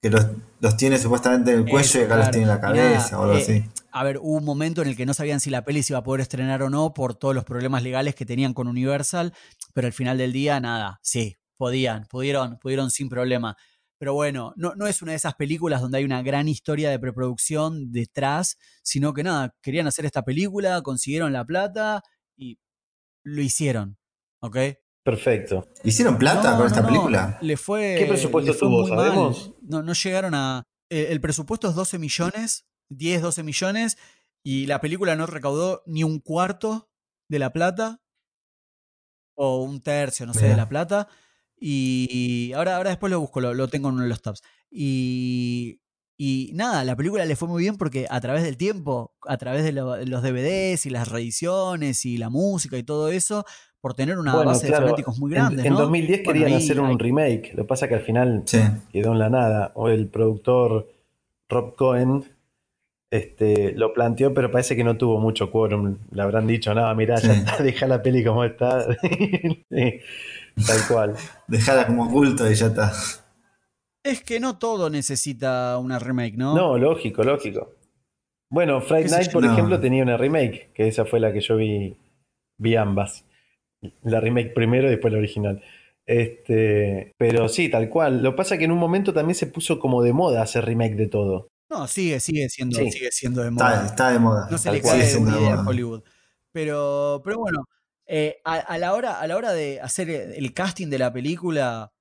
Que 0.00 0.08
los, 0.10 0.26
los 0.60 0.76
tiene 0.78 0.96
supuestamente 0.96 1.52
en 1.52 1.58
el 1.58 1.64
cuello 1.64 1.84
Eso, 1.84 1.98
y 1.98 2.02
acá 2.04 2.16
los 2.16 2.30
tiene 2.30 2.44
en 2.44 2.48
la 2.48 2.60
cabeza 2.60 3.18
o 3.18 3.24
algo 3.24 3.36
eh, 3.36 3.42
así. 3.42 3.64
A 3.90 4.04
ver, 4.04 4.16
hubo 4.18 4.36
un 4.38 4.44
momento 4.44 4.80
en 4.80 4.88
el 4.88 4.96
que 4.96 5.04
no 5.04 5.12
sabían 5.12 5.40
si 5.40 5.50
la 5.50 5.64
peli 5.64 5.82
se 5.82 5.92
iba 5.92 5.98
a 5.98 6.04
poder 6.04 6.22
estrenar 6.22 6.62
o 6.62 6.70
no 6.70 6.94
por 6.94 7.16
todos 7.16 7.34
los 7.34 7.44
problemas 7.44 7.82
legales 7.82 8.14
que 8.14 8.24
tenían 8.24 8.54
con 8.54 8.68
Universal, 8.68 9.34
pero 9.74 9.88
al 9.88 9.92
final 9.92 10.16
del 10.16 10.32
día, 10.32 10.58
nada, 10.60 11.00
sí, 11.02 11.36
podían, 11.58 12.06
pudieron, 12.06 12.58
pudieron 12.58 12.90
sin 12.90 13.08
problema. 13.10 13.56
Pero 13.98 14.14
bueno, 14.14 14.52
no, 14.56 14.74
no 14.76 14.86
es 14.86 15.02
una 15.02 15.12
de 15.12 15.16
esas 15.16 15.34
películas 15.34 15.80
donde 15.80 15.98
hay 15.98 16.04
una 16.04 16.22
gran 16.22 16.48
historia 16.48 16.90
de 16.90 16.98
preproducción 16.98 17.90
detrás, 17.90 18.56
sino 18.82 19.12
que 19.12 19.24
nada, 19.24 19.54
querían 19.60 19.86
hacer 19.88 20.06
esta 20.06 20.22
película, 20.22 20.82
consiguieron 20.82 21.32
la 21.32 21.44
plata 21.44 22.02
y 22.36 22.58
lo 23.24 23.42
hicieron, 23.42 23.98
¿ok? 24.40 24.56
Perfecto. 25.04 25.66
¿Hicieron 25.84 26.18
plata 26.18 26.50
No, 26.50 26.56
con 26.56 26.60
no, 26.60 26.66
esta 26.66 26.82
no, 26.82 26.88
película? 26.88 27.38
Le 27.40 27.56
fue, 27.56 27.96
¿Qué 27.98 28.06
presupuesto 28.06 28.52
le 28.52 28.58
fue 28.58 28.68
tuvo, 28.68 28.86
sabemos? 28.86 29.52
No, 29.62 29.82
no 29.82 29.92
llegaron 29.94 30.34
a. 30.34 30.64
eh, 30.90 31.08
el 31.10 31.20
presupuesto 31.20 31.68
es 31.68 31.74
12 31.74 31.98
millones, 31.98 32.66
10, 32.90 33.22
12 33.22 33.42
millones, 33.42 33.98
y 34.44 34.66
la 34.66 34.80
película 34.80 35.16
no 35.16 35.26
recaudó 35.26 35.82
ni 35.86 36.04
un 36.04 36.20
cuarto 36.20 36.90
de 37.28 37.38
la 37.38 37.52
plata, 37.52 38.00
o 39.34 39.62
un 39.62 39.80
tercio, 39.80 40.26
no 40.26 40.34
sé, 40.34 40.48
de 40.48 40.56
la 40.56 40.68
plata. 40.68 41.08
Y 41.60 42.52
ahora, 42.54 42.76
ahora 42.76 42.90
después 42.90 43.10
lo 43.10 43.20
busco, 43.20 43.40
lo, 43.40 43.54
lo 43.54 43.68
tengo 43.68 43.88
en 43.88 43.94
uno 43.94 44.02
de 44.04 44.08
los 44.08 44.22
tabs. 44.22 44.42
Y, 44.70 45.80
y 46.16 46.50
nada, 46.54 46.84
la 46.84 46.94
película 46.96 47.24
le 47.24 47.36
fue 47.36 47.48
muy 47.48 47.62
bien 47.62 47.76
porque 47.76 48.06
a 48.10 48.20
través 48.20 48.42
del 48.44 48.56
tiempo, 48.56 49.14
a 49.26 49.36
través 49.38 49.64
de 49.64 49.72
lo- 49.72 49.96
los 50.04 50.22
DVDs 50.22 50.86
y 50.86 50.90
las 50.90 51.08
reediciones 51.08 52.04
y 52.04 52.18
la 52.18 52.28
música 52.30 52.76
y 52.78 52.82
todo 52.82 53.08
eso, 53.10 53.44
por 53.80 53.94
tener 53.94 54.18
una 54.18 54.34
Bueno, 54.34 54.50
base 54.50 54.66
claro, 54.66 54.84
de 54.86 54.90
fanáticos 54.90 55.18
muy 55.18 55.30
en- 55.32 55.34
grandes. 55.36 55.64
En, 55.66 55.72
¿no? 55.72 55.80
2010 55.80 56.24
Bueno, 56.24 56.40
querían 56.40 56.58
ahí 56.58 56.64
hacer 56.64 56.80
un 56.80 56.86
hay- 56.90 56.96
remake. 56.98 57.50
Lo 57.54 57.62
que 57.62 57.68
pasa 57.68 57.88
que 57.88 57.94
al 57.94 58.02
final 58.02 58.42
Sí. 58.46 58.58
quedó 58.92 59.12
en 59.12 59.18
la 59.20 59.30
nada. 59.30 59.72
O 59.74 59.88
el 59.88 60.08
productor 60.08 60.88
Rob 61.48 61.74
Cohen 61.76 62.24
este, 63.10 63.72
lo 63.72 63.94
planteó, 63.94 64.34
pero 64.34 64.50
parece 64.50 64.76
que 64.76 64.84
no 64.84 64.98
tuvo 64.98 65.18
mucho 65.18 65.50
quórum. 65.50 65.96
Le 66.12 66.20
habrán 66.22 66.46
dicho, 66.46 66.74
no, 66.74 66.94
mirá, 66.94 67.16
ya 67.20 67.32
está, 67.32 67.56
deja 67.62 67.86
la 67.86 68.02
peli 68.02 68.22
como 68.22 68.44
está. 68.44 68.84
Tal 70.66 70.86
cual. 70.88 71.14
Dejala 71.48 71.86
como 71.86 72.04
oculto 72.04 72.50
y 72.50 72.54
ya 72.54 72.66
está. 72.66 72.92
Es 74.04 74.22
que 74.22 74.40
no 74.40 74.58
todo 74.58 74.90
necesita 74.90 75.76
una 75.78 75.98
remake, 75.98 76.36
¿no? 76.36 76.54
No, 76.54 76.78
lógico, 76.78 77.22
lógico. 77.24 77.74
Bueno, 78.50 78.80
Friday 78.80 79.02
¿Qué 79.04 79.08
sé 79.10 79.16
Night, 79.16 79.32
por 79.32 79.44
No. 79.44 79.52
ejemplo, 79.52 79.78
tenía 79.80 80.02
una 80.02 80.16
remake, 80.16 80.72
que 80.72 80.88
esa 80.88 81.04
fue 81.04 81.20
la 81.20 81.32
que 81.32 81.40
yo 81.40 81.56
vi, 81.56 81.96
vi 82.58 82.76
ambas. 82.76 83.24
La 84.02 84.20
remake 84.20 84.54
primero 84.54 84.86
y 84.88 84.90
después 84.90 85.12
la 85.12 85.18
original. 85.18 85.62
Este, 86.06 87.12
pero 87.18 87.48
sí, 87.48 87.68
tal 87.68 87.90
cual. 87.90 88.22
Lo 88.22 88.30
que 88.32 88.36
pasa 88.38 88.54
es 88.54 88.58
que 88.58 88.64
en 88.64 88.72
un 88.72 88.78
momento 88.78 89.12
también 89.12 89.34
se 89.34 89.46
puso 89.46 89.78
como 89.78 90.02
de 90.02 90.12
moda 90.14 90.42
hacer 90.42 90.64
remake 90.64 90.94
de 90.96 91.06
todo. 91.08 91.48
No, 91.70 91.86
sigue, 91.86 92.18
sigue 92.18 92.48
siendo, 92.48 92.78
Sí. 92.78 92.90
sigue 92.90 93.12
siendo 93.12 93.42
de 93.42 93.50
moda. 93.50 93.84
está 93.84 94.10
de 94.10 94.18
moda. 94.18 94.48
no 94.50 94.56
se 94.56 94.64
tal 94.70 94.74
le 94.76 94.82
cae 94.82 95.06
de 95.06 95.20
moda. 95.20 95.64
Hollywood. 95.66 96.02
Pero, 96.50 97.20
pero 97.22 97.38
bueno, 97.38 97.64
eh, 98.08 98.38
a, 98.44 98.54
a 98.54 98.78
la 98.78 98.94
hora, 98.94 99.20
a 99.20 99.26
la 99.26 99.36
hora 99.36 99.52
de 99.52 99.80
hacer 99.80 100.10
el 100.10 100.52
casting 100.54 100.88
de 100.88 100.98
la 100.98 101.12
película, 101.12 101.92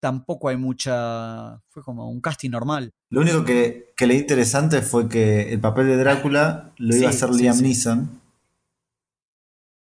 tampoco 0.00 0.48
hay 0.48 0.56
mucha. 0.56 1.60
Fue 1.70 1.82
como 1.82 2.10
un 2.10 2.20
casting 2.20 2.50
normal. 2.50 2.90
Lo 3.10 3.20
único 3.22 3.44
que, 3.44 3.92
que 3.96 4.06
leí 4.06 4.18
interesante 4.18 4.82
fue 4.82 5.08
que 5.08 5.52
el 5.52 5.60
papel 5.60 5.86
de 5.86 5.96
Drácula 5.96 6.72
lo 6.78 6.96
iba 6.96 7.08
a 7.08 7.10
hacer 7.10 7.32
sí, 7.34 7.42
Liam 7.42 7.56
sí. 7.56 7.62
Neeson, 7.62 8.20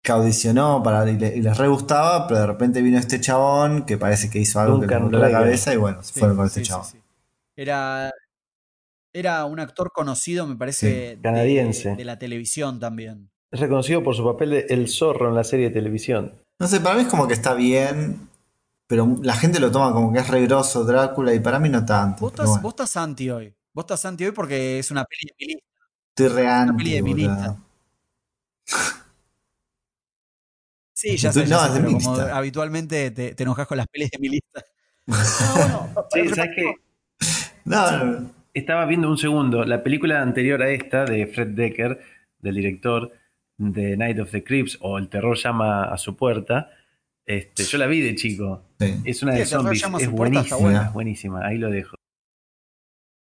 que 0.03 0.13
audicionó 0.13 0.83
para, 0.83 1.09
y, 1.11 1.19
le- 1.19 1.37
y 1.37 1.43
les 1.43 1.57
re 1.57 1.69
gustaba, 1.69 2.27
pero 2.27 2.41
de 2.41 2.47
repente 2.47 2.81
vino 2.83 2.99
este 2.99 3.21
chabón 3.21 3.85
que 3.87 3.99
parece 3.99 4.31
que 4.31 4.39
hizo 4.39 4.59
algo 4.61 4.81
que 4.81 4.87
le 4.87 4.97
voló 4.99 5.19
la 5.19 5.31
cabeza 5.31 5.75
y 5.75 5.77
bueno, 5.77 6.03
se 6.03 6.13
Sí, 6.15 6.21
fueron 6.21 6.37
con 6.39 6.47
este 6.47 6.61
sí, 6.63 6.67
chabón. 6.69 6.87
sí. 6.87 6.99
Era, 7.57 8.11
era 9.13 9.45
un 9.45 9.61
actor 9.61 9.91
conocido, 9.93 10.47
me 10.47 10.57
parece, 10.57 11.19
Canadiense. 11.23 11.95
De, 11.97 12.05
la 12.05 12.19
televisión 12.19 12.81
también. 12.81 13.31
Es 13.51 13.59
reconocido 13.59 14.03
por 14.03 14.15
su 14.15 14.25
papel 14.25 14.51
de 14.51 14.67
El 14.69 14.89
Zorro 14.89 15.29
en 15.29 15.35
la 15.35 15.45
serie 15.45 15.69
de 15.69 15.75
televisión. 15.75 16.35
No 16.59 16.69
sé, 16.69 16.81
para 16.81 16.95
mí 16.97 17.03
es 17.03 17.09
como 17.09 17.27
que 17.27 17.35
está 17.35 17.55
bien, 17.55 18.29
pero 18.87 19.17
la 19.23 19.35
gente 19.35 19.59
lo 19.59 19.73
toma 19.73 19.93
como 19.93 20.13
que 20.13 20.21
es 20.21 20.29
re 20.29 20.43
grosso 20.47 20.85
Drácula 20.85 21.35
y 21.35 21.41
para 21.41 21.59
mí 21.59 21.69
no 21.69 21.85
tanto. 21.85 22.21
Vos 22.21 22.33
estás, 22.33 22.47
bueno. 22.47 22.63
vos 22.63 22.73
estás 22.73 22.97
anti 22.97 23.31
hoy. 23.31 23.55
Vos 23.73 23.85
estás 23.85 24.05
anti 24.05 24.25
hoy 24.25 24.33
porque 24.33 24.79
es 24.79 24.91
una 24.91 25.05
peli 25.05 25.27
de 25.27 25.35
Milista. 25.39 25.67
Estoy 26.11 26.29
re 26.29 26.43
Una 26.45 26.77
peli 26.77 26.91
de 26.93 26.99
anti, 26.99 27.03
mi 27.03 27.11
boludo. 27.25 27.35
lista. 27.35 27.57
Sí, 30.93 31.17
ya 31.17 31.33
sé, 31.33 31.47
ya 31.47 31.57
no, 31.57 31.75
sé, 31.75 31.81
pero 31.81 31.93
como 31.93 32.15
habitualmente 32.15 33.11
te, 33.11 33.35
te 33.35 33.43
enojas 33.43 33.67
con 33.67 33.79
las 33.79 33.87
pelis 33.87 34.11
de 34.11 34.19
mi 34.19 34.29
lista. 34.29 34.63
No, 35.07 35.17
bueno, 35.57 36.07
Sí, 36.13 36.29
¿sabes 36.29 36.51
qué? 36.55 36.75
No, 37.65 37.91
no, 37.91 38.05
no. 38.05 38.31
Estaba 38.53 38.85
viendo 38.85 39.09
un 39.09 39.17
segundo. 39.17 39.65
La 39.65 39.83
película 39.83 40.21
anterior 40.21 40.63
a 40.63 40.69
esta, 40.69 41.07
de 41.07 41.27
Fred 41.27 41.55
Decker, 41.55 42.03
del 42.41 42.55
director 42.55 43.13
de 43.61 43.97
Night 43.97 44.19
of 44.19 44.31
the 44.31 44.43
Creeps, 44.43 44.79
o 44.81 44.97
El 44.99 45.09
terror 45.09 45.37
llama 45.37 45.85
a 45.85 45.99
su 45.99 46.17
puerta. 46.17 46.71
Este, 47.27 47.63
yo 47.65 47.77
la 47.79 47.87
vi 47.87 48.01
de 48.01 48.15
chico. 48.15 48.65
Sí. 48.81 48.95
Es 49.05 49.23
una 49.23 49.33
Sí, 49.35 49.39
de 49.41 49.47
zombies. 49.47 49.83
Es 50.01 50.11
buenísima, 50.11 50.57
buena. 50.57 50.91
buenísima. 50.91 51.47
Ahí 51.47 51.59
lo 51.59 51.71
dejo. 51.71 51.95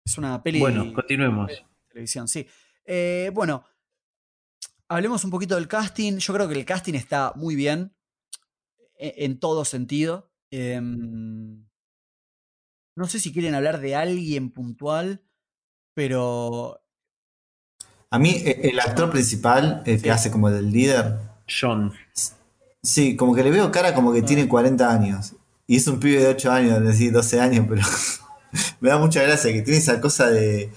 es 0.06 0.18
una 0.18 0.42
peli 0.42 0.60
Bueno, 0.60 0.92
continuemos. 0.92 1.48
de 1.48 1.64
televisión, 1.88 2.28
sí. 2.28 2.46
Eh, 2.84 3.30
bueno, 3.34 3.64
hablemos 4.88 5.24
un 5.24 5.30
poquito 5.30 5.54
del 5.56 5.68
casting. 5.68 6.18
Yo 6.18 6.32
creo 6.34 6.48
que 6.48 6.54
el 6.58 6.64
casting 6.64 6.94
está 6.94 7.32
muy 7.36 7.54
bien 7.56 7.92
e- 8.98 9.14
en 9.24 9.38
todo 9.40 9.64
sentido. 9.64 10.32
Em, 10.50 11.66
no 12.96 13.06
sé 13.06 13.18
si 13.20 13.32
quieren 13.32 13.54
hablar 13.54 13.80
de 13.80 13.94
alguien 13.96 14.50
puntual, 14.50 15.24
pero 15.94 16.81
A 18.12 18.18
mí, 18.18 18.30
e- 18.44 18.68
el 18.70 18.78
actor 18.78 19.10
principal, 19.10 19.82
el 19.86 19.96
Sí. 19.98 20.04
que 20.04 20.10
hace 20.12 20.30
como 20.30 20.50
del 20.50 20.70
líder, 20.70 21.16
John. 21.48 21.92
sí, 22.82 23.16
como 23.16 23.34
que 23.34 23.42
le 23.42 23.50
veo 23.50 23.70
cara 23.72 23.94
como 23.94 24.12
que 24.12 24.20
Ah. 24.20 24.24
tiene 24.24 24.46
40 24.48 24.90
años. 24.92 25.34
Y 25.66 25.76
es 25.76 25.86
un 25.86 25.98
pibe 25.98 26.20
de 26.20 26.28
8 26.28 26.52
años, 26.52 26.78
es 26.78 26.84
decir, 26.86 27.12
12 27.12 27.40
años, 27.40 27.66
pero 27.68 27.82
me 28.80 28.90
da 28.90 28.98
mucha 28.98 29.22
gracia 29.22 29.52
que 29.52 29.62
tiene 29.62 29.78
esa 29.78 30.00
cosa 30.00 30.28
de, 30.30 30.70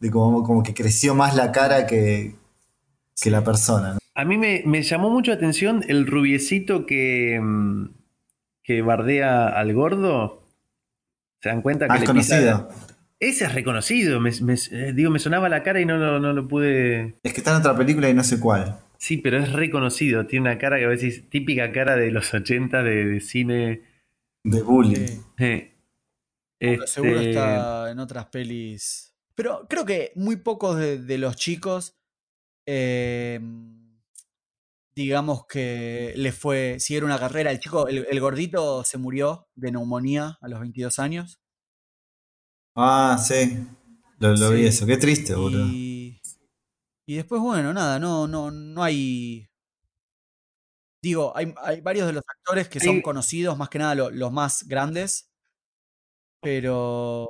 de 0.00 0.10
como, 0.10 0.42
como 0.44 0.62
que 0.62 0.72
creció 0.74 1.14
más 1.14 1.34
la 1.34 1.50
cara 1.52 1.86
que, 1.86 2.34
que 3.20 3.30
la 3.30 3.42
persona. 3.42 3.94
¿no? 3.94 3.98
A 4.14 4.24
mí 4.24 4.36
me, 4.38 4.62
me 4.66 4.82
llamó 4.82 5.10
mucho 5.10 5.30
la 5.32 5.36
atención 5.38 5.84
el 5.88 6.06
rubiecito 6.06 6.86
que, 6.86 7.40
mm, 7.42 7.88
que 8.62 8.82
bardea 8.82 9.48
al 9.48 9.74
gordo. 9.74 10.42
¿Se 11.42 11.48
dan 11.48 11.62
cuenta 11.62 11.86
que 11.86 11.88
Más 11.88 12.00
le 12.00 12.06
pisa- 12.14 12.36
conocido. 12.36 12.68
Ese 13.28 13.44
es 13.46 13.54
reconocido. 13.54 14.20
Me, 14.20 14.30
me- 14.42 14.54
eh, 14.54 14.92
digo, 14.94 15.10
me 15.10 15.18
sonaba 15.18 15.48
la 15.48 15.62
cara 15.62 15.80
y 15.80 15.86
no 15.86 15.96
lo, 15.96 16.20
no 16.20 16.32
lo 16.32 16.46
pude. 16.46 17.16
Es 17.22 17.32
que 17.32 17.40
está 17.40 17.52
en 17.52 17.56
otra 17.58 17.76
película 17.76 18.08
y 18.08 18.14
no 18.14 18.22
sé 18.22 18.38
cuál. 18.38 18.78
Sí, 18.98 19.16
pero 19.18 19.38
es 19.38 19.52
reconocido. 19.52 20.26
Tiene 20.26 20.50
una 20.50 20.58
cara 20.58 20.78
que 20.78 20.84
a 20.84 20.88
veces 20.88 21.28
típica 21.30 21.72
cara 21.72 21.96
de 21.96 22.10
los 22.10 22.32
80 22.34 22.82
de, 22.82 23.04
de 23.06 23.20
cine. 23.20 23.82
De 24.44 24.62
bullying. 24.62 25.20
Pero 25.36 26.86
Seguro 26.86 27.16
este, 27.16 27.30
está 27.30 27.90
en 27.90 27.98
otras 27.98 28.26
pelis. 28.26 29.14
Pero 29.34 29.66
creo 29.68 29.84
que 29.84 30.12
muy 30.16 30.36
pocos 30.36 30.78
de, 30.78 30.98
de 30.98 31.18
los 31.18 31.36
chicos, 31.36 31.96
eh, 32.66 33.40
digamos 34.94 35.46
que 35.46 36.12
le 36.16 36.32
fue, 36.32 36.76
siguieron 36.78 37.10
una 37.10 37.18
carrera. 37.18 37.50
El 37.50 37.58
chico, 37.58 37.88
el, 37.88 38.06
el 38.10 38.20
gordito 38.20 38.84
se 38.84 38.98
murió 38.98 39.48
de 39.54 39.72
neumonía 39.72 40.38
a 40.40 40.48
los 40.48 40.60
22 40.60 40.98
años. 40.98 41.40
Ah, 42.76 43.16
sí. 43.18 43.66
Lo, 44.18 44.34
lo 44.34 44.50
vi 44.50 44.66
eso. 44.66 44.86
Qué 44.86 44.96
triste, 44.96 45.34
boludo. 45.34 45.66
Y, 45.66 46.20
y 47.06 47.14
después, 47.16 47.40
bueno, 47.40 47.72
nada, 47.72 47.98
no, 47.98 48.26
no, 48.26 48.50
no 48.50 48.82
hay. 48.82 49.48
Digo, 51.02 51.36
hay, 51.36 51.54
hay 51.62 51.80
varios 51.82 52.06
de 52.06 52.14
los 52.14 52.24
actores 52.26 52.68
que 52.68 52.80
son 52.80 52.96
Hay- 52.96 53.02
conocidos, 53.02 53.58
más 53.58 53.68
que 53.68 53.78
nada 53.78 53.94
lo- 53.94 54.10
los 54.10 54.32
más 54.32 54.66
grandes. 54.66 55.30
Pero. 56.40 57.28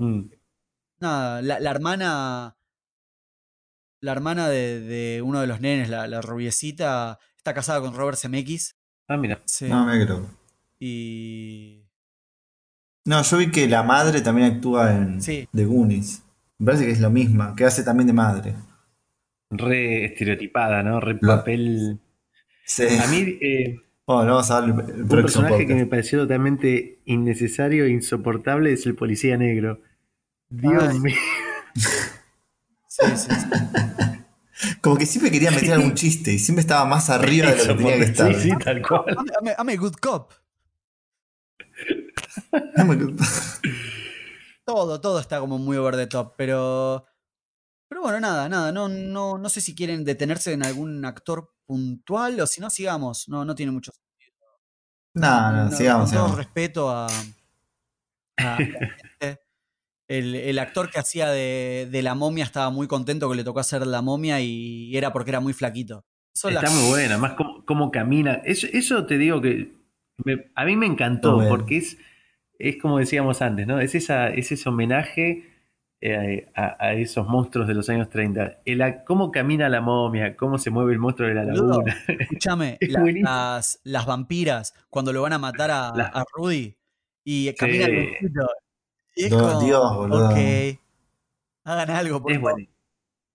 mm, 0.00 0.22
Nada, 1.00 1.42
la, 1.42 1.60
la 1.60 1.70
hermana. 1.70 2.56
La 4.00 4.12
hermana 4.12 4.48
de, 4.50 4.80
de 4.80 5.22
uno 5.22 5.40
de 5.40 5.46
los 5.46 5.60
nenes, 5.60 5.88
la, 5.88 6.06
la 6.06 6.20
rubiecita, 6.20 7.18
está 7.38 7.54
casada 7.54 7.80
con 7.80 7.94
Robert 7.94 8.18
Zemeckis. 8.18 8.76
Ah, 9.08 9.16
mira. 9.16 9.42
Sí. 9.46 9.66
No, 9.66 9.86
me 9.86 10.04
creo. 10.04 10.28
Y. 10.78 11.86
No, 13.04 13.22
yo 13.22 13.36
vi 13.38 13.50
que 13.50 13.68
la 13.68 13.82
madre 13.82 14.20
también 14.22 14.52
actúa 14.54 14.94
en 14.94 15.20
Sí. 15.20 15.48
The 15.54 15.64
Goonies. 15.66 16.22
Me 16.58 16.66
parece 16.66 16.86
que 16.86 16.92
es 16.92 17.00
lo 17.00 17.10
misma, 17.10 17.54
que 17.56 17.64
hace 17.64 17.82
también 17.82 18.06
de 18.06 18.12
madre. 18.12 18.54
Re 19.50 20.06
estereotipada, 20.06 20.82
¿no? 20.82 21.00
Re 21.00 21.16
papel. 21.16 21.98
Sí. 22.64 22.84
A 23.02 23.06
mí, 23.08 23.38
eh, 23.40 23.80
Bueno, 24.06 24.32
vamos 24.32 24.50
a 24.50 24.54
darle 24.60 24.74
el 24.92 25.02
un 25.02 25.08
personaje 25.08 25.66
que 25.66 25.74
me 25.74 25.86
pareció 25.86 26.18
totalmente 26.20 26.98
innecesario 27.06 27.84
e 27.86 27.90
insoportable 27.90 28.72
es 28.72 28.84
el 28.86 28.94
policía 28.94 29.36
negro. 29.36 29.80
Dios 30.48 30.84
Ay. 30.88 30.98
mío. 31.00 31.14
Sí, 31.74 33.02
sí, 33.16 33.28
sí. 33.28 34.70
Como 34.80 34.96
que 34.96 35.04
siempre 35.06 35.30
quería 35.30 35.50
meter 35.50 35.72
algún 35.72 35.94
chiste 35.94 36.32
y 36.32 36.38
siempre 36.38 36.60
estaba 36.60 36.84
más 36.84 37.10
arriba 37.10 37.50
de 37.52 37.66
lo 37.66 37.76
que 37.76 37.82
tenía 37.82 37.96
que 37.98 38.04
estar. 38.04 38.34
Sí, 38.34 38.50
sí, 38.50 38.56
tal 38.62 38.80
cual. 38.86 39.04
I'm, 39.08 39.26
I'm 39.40 39.48
a- 39.48 39.54
I'm 39.58 40.26
Todo, 44.66 44.98
todo 45.00 45.20
está 45.20 45.40
como 45.40 45.58
muy 45.58 45.76
over 45.76 45.94
the 45.96 46.06
top, 46.06 46.34
pero. 46.38 47.04
Pero 47.88 48.00
bueno, 48.00 48.18
nada, 48.20 48.48
nada. 48.48 48.72
No, 48.72 48.88
no, 48.88 49.36
no 49.36 49.48
sé 49.50 49.60
si 49.60 49.74
quieren 49.74 50.04
detenerse 50.04 50.52
en 50.54 50.64
algún 50.64 51.04
actor 51.04 51.52
puntual 51.66 52.40
o 52.40 52.46
si 52.46 52.60
no, 52.62 52.70
sigamos. 52.70 53.28
No, 53.28 53.44
no 53.44 53.54
tiene 53.54 53.72
mucho 53.72 53.92
No, 55.14 55.52
no, 55.52 55.64
No, 55.66 55.70
sigamos, 55.70 56.10
con 56.10 56.18
todo 56.18 56.28
sigamos. 56.28 56.38
respeto 56.38 56.90
a. 56.90 57.08
El, 60.06 60.34
el 60.34 60.58
actor 60.58 60.90
que 60.90 60.98
hacía 60.98 61.30
de, 61.30 61.88
de 61.90 62.02
la 62.02 62.14
momia 62.14 62.44
estaba 62.44 62.68
muy 62.70 62.86
contento 62.86 63.30
que 63.30 63.36
le 63.36 63.44
tocó 63.44 63.60
hacer 63.60 63.86
la 63.86 64.02
momia 64.02 64.38
y 64.40 64.94
era 64.96 65.12
porque 65.12 65.30
era 65.30 65.40
muy 65.40 65.54
flaquito. 65.54 66.04
Son 66.34 66.52
Está 66.52 66.66
las- 66.66 66.74
muy 66.74 66.88
buena, 66.90 67.16
más 67.16 67.34
cómo, 67.34 67.64
cómo 67.64 67.90
camina. 67.90 68.34
Eso, 68.44 68.66
eso 68.72 69.06
te 69.06 69.16
digo 69.18 69.40
que 69.40 69.72
me- 70.24 70.50
a 70.54 70.64
mí 70.66 70.76
me 70.76 70.86
encantó, 70.86 71.42
porque 71.48 71.78
es, 71.78 71.96
es 72.58 72.76
como 72.80 72.98
decíamos 72.98 73.42
antes, 73.42 73.66
¿no? 73.66 73.80
Es, 73.80 73.94
esa, 73.94 74.28
es 74.28 74.52
ese 74.52 74.68
homenaje 74.68 75.50
eh, 76.00 76.50
a, 76.54 76.76
a 76.84 76.92
esos 76.94 77.26
monstruos 77.26 77.66
de 77.66 77.74
los 77.74 77.88
años 77.88 78.08
30. 78.10 78.58
El, 78.64 78.82
a- 78.82 79.04
cómo 79.04 79.30
camina 79.30 79.68
la 79.68 79.80
momia, 79.80 80.36
cómo 80.36 80.58
se 80.58 80.70
mueve 80.70 80.92
el 80.92 80.98
monstruo 80.98 81.28
de 81.28 81.34
la 81.34 81.44
laguna. 81.44 81.96
Escúchame, 82.06 82.76
Es 82.80 82.90
la- 82.90 83.00
buenísimo. 83.00 83.30
las, 83.30 83.80
las 83.84 84.06
vampiras, 84.06 84.74
cuando 84.90 85.12
lo 85.12 85.22
van 85.22 85.32
a 85.32 85.38
matar 85.38 85.70
a, 85.70 85.92
Las- 85.96 86.14
a 86.14 86.24
Rudy 86.34 86.76
y 87.24 87.52
camina 87.54 87.86
el 87.86 87.96
vestido. 87.96 88.48
Y 89.16 89.24
es 89.24 89.30
Dios, 89.30 89.42
como, 89.42 89.60
Dios, 89.64 89.96
boludo. 89.96 90.28
ok, 90.30 90.36
hagan 91.64 91.90
algo, 91.90 92.20
por 92.22 92.32
Es 92.32 92.38
favor. 92.38 92.52
bueno. 92.54 92.68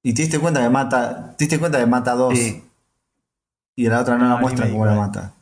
Y 0.04 0.14
te 0.14 0.22
diste 0.22 0.40
cuenta 0.40 0.62
que 0.62 0.70
mata, 0.70 1.36
te 1.38 1.46
diste 1.46 1.58
cuenta 1.60 1.80
que 1.80 1.86
mata 1.86 2.12
a 2.12 2.16
dos 2.16 2.38
Sí. 2.38 2.64
y 3.76 3.88
a 3.88 3.90
la 3.90 4.02
otra 4.02 4.18
no 4.18 4.26
No, 4.28 4.36
la 4.36 4.42
muestran 4.42 4.72
cómo 4.72 4.86
la 4.86 4.96
mata. 4.96 5.34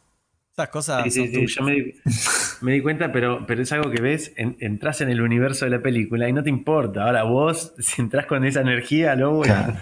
Esas 0.57 0.69
cosas 0.69 1.03
Sí, 1.03 1.11
sí, 1.11 1.19
son 1.19 1.27
sí, 1.27 1.33
tuyas. 1.33 1.55
yo 1.55 1.63
me 1.63 1.71
di, 1.73 1.93
me 2.61 2.71
di 2.73 2.81
cuenta, 2.81 3.11
pero, 3.11 3.45
pero 3.45 3.61
es 3.61 3.71
algo 3.71 3.91
que 3.91 4.01
ves, 4.01 4.33
en- 4.37 4.57
entras 4.59 5.01
en 5.01 5.09
el 5.09 5.21
universo 5.21 5.65
de 5.65 5.71
la 5.71 5.83
película 5.83 6.27
y 6.27 6.33
no 6.33 6.41
te 6.41 6.49
importa. 6.49 7.03
Ahora 7.03 7.21
vos, 7.23 7.73
si 7.77 8.01
entras 8.01 8.25
con 8.25 8.43
esa 8.43 8.61
energía, 8.61 9.13
luego 9.15 9.41
Claro. 9.43 9.75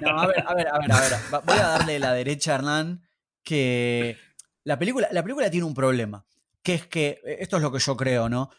No, 0.00 0.20
a 0.20 0.26
ver, 0.26 0.42
a 0.44 0.54
ver, 0.54 0.66
a 0.68 0.78
ver, 0.80 0.92
a 0.92 1.00
ver. 1.00 1.12
Voy 1.44 1.56
a 1.58 1.68
darle 1.68 2.00
la 2.00 2.12
derecha 2.12 2.50
a 2.50 2.54
Hernán 2.56 3.02
que 3.44 4.16
la 4.64 4.76
película, 4.76 5.06
la 5.12 5.22
película 5.22 5.48
tiene 5.50 5.66
un 5.66 5.74
problema, 5.74 6.26
que 6.64 6.74
es 6.74 6.84
que, 6.88 7.20
eh, 7.24 7.36
esto 7.38 7.58
es 7.58 7.62
lo 7.62 7.70
que 7.70 7.78
yo 7.78 7.96
creo, 7.96 8.28
¿no? 8.28 8.50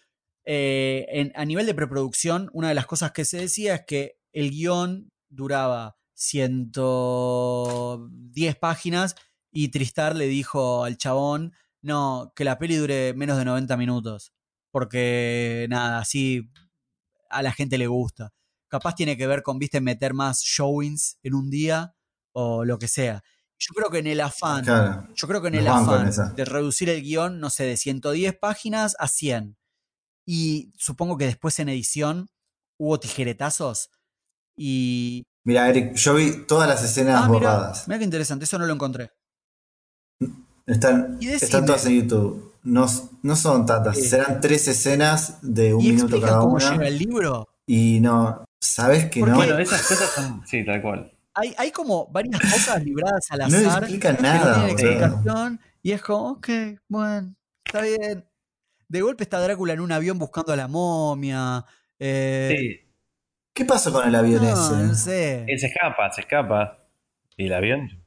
Eh, 0.45 1.05
en- 1.09 1.33
a 1.35 1.43
nivel 1.43 1.65
de 1.65 1.73
preproducción, 1.73 2.49
una 2.53 2.69
de 2.69 2.75
las 2.75 2.85
cosas 2.85 3.11
que 3.11 3.25
se 3.25 3.35
decía 3.37 3.75
es 3.75 3.81
que 3.85 4.15
el 4.31 4.49
guion 4.51 5.11
duraba 5.27 5.97
110 6.13 8.55
páginas 8.55 9.17
y 9.51 9.69
Tristar 9.69 10.15
le 10.15 10.27
dijo 10.27 10.83
al 10.83 10.97
chabón, 10.97 11.53
no, 11.81 12.31
que 12.35 12.43
la 12.43 12.57
peli 12.57 12.75
dure 12.75 13.13
menos 13.13 13.37
de 13.37 13.45
90 13.45 13.77
minutos, 13.77 14.33
porque 14.71 15.65
nada, 15.69 15.99
así 15.99 16.49
a 17.29 17.41
la 17.41 17.51
gente 17.51 17.77
le 17.77 17.87
gusta. 17.87 18.31
Capaz 18.67 18.95
tiene 18.95 19.17
que 19.17 19.27
ver 19.27 19.41
con, 19.43 19.57
viste, 19.59 19.81
meter 19.81 20.13
más 20.13 20.41
showings 20.41 21.17
en 21.23 21.33
un 21.33 21.49
día 21.49 21.95
o 22.33 22.65
lo 22.65 22.77
que 22.77 22.87
sea. 22.87 23.23
Yo 23.57 23.73
creo 23.73 23.89
que 23.89 23.97
en 23.99 24.07
el 24.07 24.21
afán, 24.21 24.63
Claro. 24.63 25.07
yo 25.15 25.27
creo 25.27 25.41
que 25.41 25.47
en 25.49 25.55
el 25.55 25.67
afán 25.67 26.11
de 26.35 26.45
reducir 26.45 26.87
el 26.89 27.01
guion, 27.01 27.39
no 27.39 27.49
sé, 27.49 27.63
de 27.65 27.75
110 27.77 28.37
páginas 28.39 28.95
a 28.99 29.07
100. 29.07 29.57
Y 30.25 30.71
supongo 30.77 31.17
que 31.17 31.25
después 31.25 31.59
en 31.59 31.69
edición 31.69 32.29
hubo 32.77 32.99
tijeretazos 32.99 33.89
y... 34.55 35.23
Mira, 35.43 35.67
Eric, 35.69 35.95
yo 35.95 36.13
vi 36.13 36.45
todas 36.45 36.67
las 36.69 36.83
escenas 36.83 37.23
Ah, 37.23 37.27
borradas. 37.27 37.87
mira 37.87 37.97
qué 37.97 38.03
interesante, 38.05 38.45
eso 38.45 38.59
no 38.59 38.65
lo 38.67 38.73
encontré. 38.73 39.11
Están, 40.69 41.65
todas 41.65 41.85
en 41.85 42.01
YouTube. 42.01 42.53
No, 42.63 42.85
no 43.23 43.35
son 43.35 43.65
tantas. 43.65 43.95
Sí. 43.97 44.03
Serán 44.03 44.39
tres 44.41 44.67
escenas 44.67 45.39
de 45.41 45.73
un 45.73 45.83
¿Y 45.83 45.91
minuto 45.93 46.19
cada 46.21 46.39
cómo 46.39 46.55
una. 46.55 46.71
llega 46.71 46.87
el 46.87 46.97
libro? 46.97 47.47
Y 47.65 47.99
no, 48.01 48.43
¿sabes 48.59 49.09
que 49.09 49.21
¿Por 49.21 49.29
no? 49.29 49.35
Bueno, 49.37 49.57
esas 49.57 49.81
cosas 49.87 50.09
son. 50.09 50.41
Sí, 50.45 50.65
tal 50.65 50.81
cual. 50.81 51.11
Hay, 51.33 51.53
hay 51.57 51.71
como 51.71 52.07
varias 52.07 52.41
cosas 52.41 52.83
libradas 52.83 53.25
al 53.31 53.39
No 53.39 53.45
azar 53.45 53.61
no 53.61 53.67
nada, 53.69 53.87
tienen 53.87 54.15
boludo. 54.15 54.69
explicación 54.71 55.59
y 55.81 55.91
es 55.91 56.01
como, 56.01 56.29
ok, 56.31 56.49
bueno, 56.89 57.33
está 57.63 57.81
bien. 57.81 58.25
De 58.87 59.01
golpe 59.01 59.23
está 59.23 59.39
Drácula 59.39 59.73
en 59.73 59.79
un 59.79 59.91
avión 59.91 60.17
buscando 60.19 60.51
a 60.51 60.55
la 60.55 60.67
momia. 60.67 61.63
eh, 61.99 62.55
Sí. 62.57 62.85
¿Qué 63.53 63.65
pasó 63.65 63.91
con 63.93 64.07
el 64.07 64.15
avión 64.15 64.43
No, 64.43 64.49
ese? 64.51 64.75
no 64.87 64.95
sé. 64.95 65.45
Él 65.47 65.59
se 65.59 65.67
escapa, 65.67 66.11
se 66.11 66.21
escapa. 66.21 66.79
¿Y 67.37 67.45
el 67.45 67.53
avión? 67.53 67.98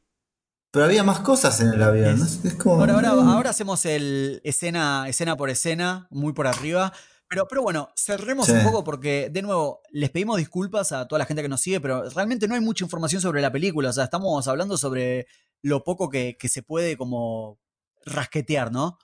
Pero 0.73 0.87
había 0.87 1.05
más 1.05 1.21
cosas 1.21 1.61
en 1.61 1.69
el 1.69 1.83
avión. 1.83 2.19
¿no? 2.19 2.25
Es- 2.25 2.45
Es, 2.45 2.55
como. 2.55 2.81
Ahora, 2.81 2.95
ahora, 2.95 3.11
ahora 3.11 3.51
hacemos 3.51 3.85
el 3.87 4.41
escena, 4.43 5.05
escena 5.09 5.37
por 5.37 5.51
escena, 5.51 6.09
muy 6.11 6.33
por 6.33 6.47
arriba. 6.49 6.93
Pero, 7.29 7.47
pero 7.49 7.63
bueno, 7.63 7.89
cerremos 7.97 8.47
Sí. 8.47 8.53
un 8.53 8.63
poco 8.63 8.83
porque, 8.85 9.29
de 9.31 9.41
nuevo, 9.43 9.81
les 9.91 10.11
pedimos 10.11 10.37
disculpas 10.37 10.93
a 10.93 11.07
toda 11.09 11.19
la 11.21 11.25
gente 11.25 11.43
que 11.43 11.49
nos 11.49 11.61
sigue, 11.63 11.81
pero 11.81 12.09
realmente 12.11 12.47
no 12.49 12.55
hay 12.55 12.61
mucha 12.61 12.85
información 12.85 13.23
sobre 13.23 13.41
la 13.41 13.51
película. 13.53 13.89
O 13.89 13.93
sea, 13.93 14.05
estamos 14.05 14.47
hablando 14.49 14.77
sobre 14.77 15.27
lo 15.63 15.83
poco 15.85 16.11
que, 16.11 16.37
que 16.39 16.49
se 16.49 16.63
puede 16.63 16.97
como 16.97 17.59
rasquetear, 18.05 18.71
¿no? 18.73 18.99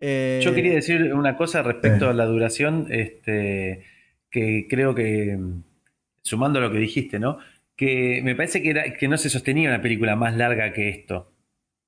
Eh, 0.00 0.40
Yo 0.42 0.54
quería 0.54 0.72
decir 0.74 1.12
una 1.14 1.36
cosa 1.36 1.62
respecto 1.62 2.04
Sí. 2.06 2.10
a 2.10 2.14
la 2.14 2.26
duración, 2.26 2.86
este, 2.90 3.84
que 4.30 4.66
creo 4.70 4.94
que, 4.94 5.38
sumando 6.22 6.58
a 6.58 6.62
lo 6.62 6.70
que 6.72 6.78
dijiste, 6.78 7.18
¿no? 7.18 7.38
Que 7.78 8.20
me 8.24 8.34
parece 8.34 8.60
que, 8.60 8.70
era, 8.70 8.92
que 8.92 9.06
no 9.08 9.16
se 9.16 9.30
sostenía 9.30 9.68
una 9.70 9.80
película 9.80 10.16
más 10.16 10.36
larga 10.36 10.72
que 10.72 10.88
esto. 10.88 11.32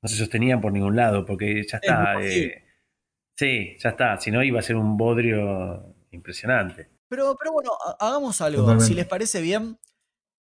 No 0.03 0.09
se 0.09 0.17
sostenía 0.17 0.61
por 0.61 0.73
ningún 0.73 0.95
lado, 0.95 1.27
porque 1.27 1.63
ya 1.71 1.79
está. 1.79 2.15
eh, 2.23 2.65
sí, 3.37 3.77
ya 3.79 3.91
está. 3.91 4.17
Si 4.19 4.31
no, 4.31 4.43
iba 4.45 4.61
a 4.61 4.63
ser 4.63 4.77
un 4.77 4.97
bodrio 4.97 5.97
impresionante. 6.13 6.89
Pero, 7.09 7.37
pero 7.37 7.53
bueno, 7.53 7.73
ha- 7.85 7.97
hagamos 8.09 8.41
algo. 8.41 8.63
Totalmente. 8.63 8.87
Si 8.87 8.95
les 8.95 9.07
parece 9.07 9.41
bien, 9.41 9.79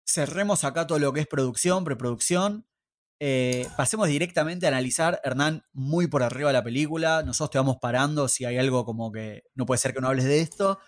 cerremos 0.03 0.63
acá 0.63 0.87
todo 0.87 0.97
lo 0.97 1.13
que 1.13 1.19
es 1.21 1.27
producción, 1.27 1.83
preproducción. 1.83 2.65
Eh, 3.19 3.67
pasemos 3.77 4.07
directamente 4.07 4.65
a 4.65 4.69
analizar, 4.69 5.21
Hernán, 5.23 5.63
muy 5.73 6.07
por 6.07 6.23
arriba 6.23 6.49
de 6.49 6.53
la 6.53 6.63
película. 6.63 7.21
Nosotros 7.23 7.51
te 7.51 7.57
vamos 7.59 7.77
parando 7.79 8.27
si 8.27 8.45
hay 8.45 8.57
algo 8.57 8.83
como 8.83 9.11
que 9.11 9.43
no 9.53 9.65
puede 9.67 9.77
ser 9.77 9.93
que 9.93 10.01
no 10.01 10.07
hables 10.07 10.25
de 10.25 10.41
esto, 10.41 10.79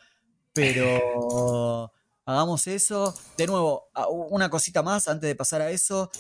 pero 0.54 1.94
hagamos 2.28 2.68
eso. 2.68 3.14
De 3.38 3.48
nuevo, 3.48 3.90
una 4.30 4.50
cosita 4.50 4.84
más 4.84 5.08
antes 5.08 5.28
de 5.28 5.36
pasar 5.36 5.62
a 5.62 5.72
eso. 5.72 6.12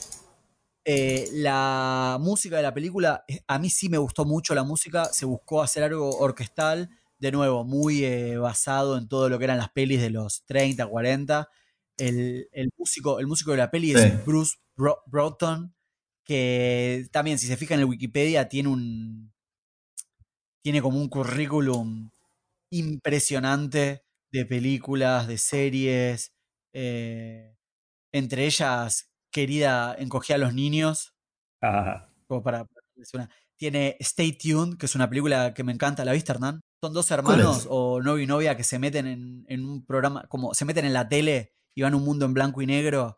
Eh, 0.86 1.28
la 1.34 2.18
música 2.20 2.56
de 2.58 2.64
la 2.64 2.74
película, 2.74 3.26
eh, 3.28 3.42
a 3.48 3.60
mí 3.60 3.70
sí 3.70 3.90
me 3.90 3.98
gustó 3.98 4.24
mucho 4.26 4.56
la 4.56 4.64
música, 4.64 5.06
se 5.06 5.26
buscó 5.26 5.62
hacer 5.62 5.84
algo 5.84 6.18
orquestal, 6.18 6.90
de 7.20 7.32
nuevo, 7.32 7.66
muy 7.66 8.06
eh, 8.06 8.38
basado 8.38 8.98
en 8.98 9.08
todo 9.10 9.28
lo 9.28 9.38
que 9.38 9.44
eran 9.46 9.58
las 9.58 9.70
pelis 9.72 10.00
de 10.02 10.10
los 10.12 10.44
30, 10.46 10.88
40. 10.88 11.50
El, 11.98 12.48
el 12.54 12.70
músico, 12.78 13.20
el 13.20 13.28
músico 13.28 13.52
de 13.52 13.58
la 13.58 13.72
peli 13.72 13.94
Sí. 13.94 14.00
es 14.00 14.26
Bruce 14.26 14.56
Bro- 14.78 15.02
Broughton, 15.08 15.76
que 16.24 17.08
también, 17.12 17.38
si 17.40 17.48
se 17.48 17.58
fijan 17.58 17.80
en 17.80 17.90
Wikipedia, 17.90 18.48
tiene 18.50 18.70
un. 18.70 19.34
tiene 20.64 20.82
como 20.82 21.00
un 21.00 21.10
currículum 21.10 22.10
impresionante 22.72 24.04
de 24.40 24.46
películas, 24.46 25.28
de 25.28 25.38
series. 25.38 26.34
eh, 26.74 27.56
entre 28.14 28.46
ellas, 28.46 29.10
querida, 29.32 29.96
encogía 29.98 30.36
a 30.36 30.40
los 30.40 30.54
niños. 30.54 31.14
Ah, 31.62 32.10
Como 32.28 32.44
para, 32.44 32.66
una- 33.14 33.30
Tiene 33.58 33.98
Stay 34.00 34.34
Tuned, 34.38 34.78
que 34.78 34.86
es 34.86 34.96
una 34.96 35.10
película 35.10 35.54
que 35.54 35.64
me 35.64 35.72
encanta. 35.72 36.06
¿La 36.06 36.12
viste, 36.14 36.32
Hernán? 36.32 36.62
Son 36.84 36.94
dos 36.94 37.08
¿Cuál 37.08 37.20
hermanos 37.20 37.66
o 37.70 38.02
novio 38.02 38.24
y 38.24 38.28
novia 38.28 38.56
que 38.56 38.64
se 38.64 38.78
meten 38.80 39.08
en, 39.08 39.46
en 39.50 39.66
un 39.66 39.84
programa, 39.86 40.28
como 40.30 40.54
se 40.54 40.64
meten 40.66 40.86
en 40.86 40.94
la 40.94 41.10
tele 41.10 41.54
y 41.76 41.82
van 41.82 41.94
a 41.94 41.98
un 41.98 42.04
mundo 42.06 42.26
en 42.26 42.34
blanco 42.36 42.62
y 42.62 42.68
negro, 42.68 43.18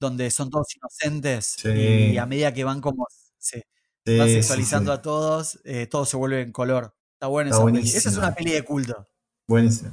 donde 0.00 0.30
son 0.32 0.50
todos 0.50 0.66
inocentes 0.74 1.46
Sí. 1.58 1.68
y 2.12 2.18
a 2.18 2.26
medida 2.26 2.52
que 2.52 2.64
van 2.64 2.80
como 2.80 3.06
se 3.38 3.64
Sí, 4.04 4.18
van 4.18 4.28
sexualizando 4.28 4.92
sí. 4.92 4.98
a 4.98 5.02
todos, 5.02 5.60
eh, 5.64 5.86
todo 5.86 6.04
se 6.06 6.16
vuelve 6.16 6.42
en 6.42 6.50
color. 6.52 6.96
Está 7.20 7.28
Está 7.28 7.48
esa 7.56 7.64
peli. 7.64 7.78
Esa 7.88 8.08
es 8.08 8.16
una 8.16 8.34
peli 8.34 8.50
de 8.52 8.62
culto. 8.64 9.06
Buenísimo. 9.46 9.90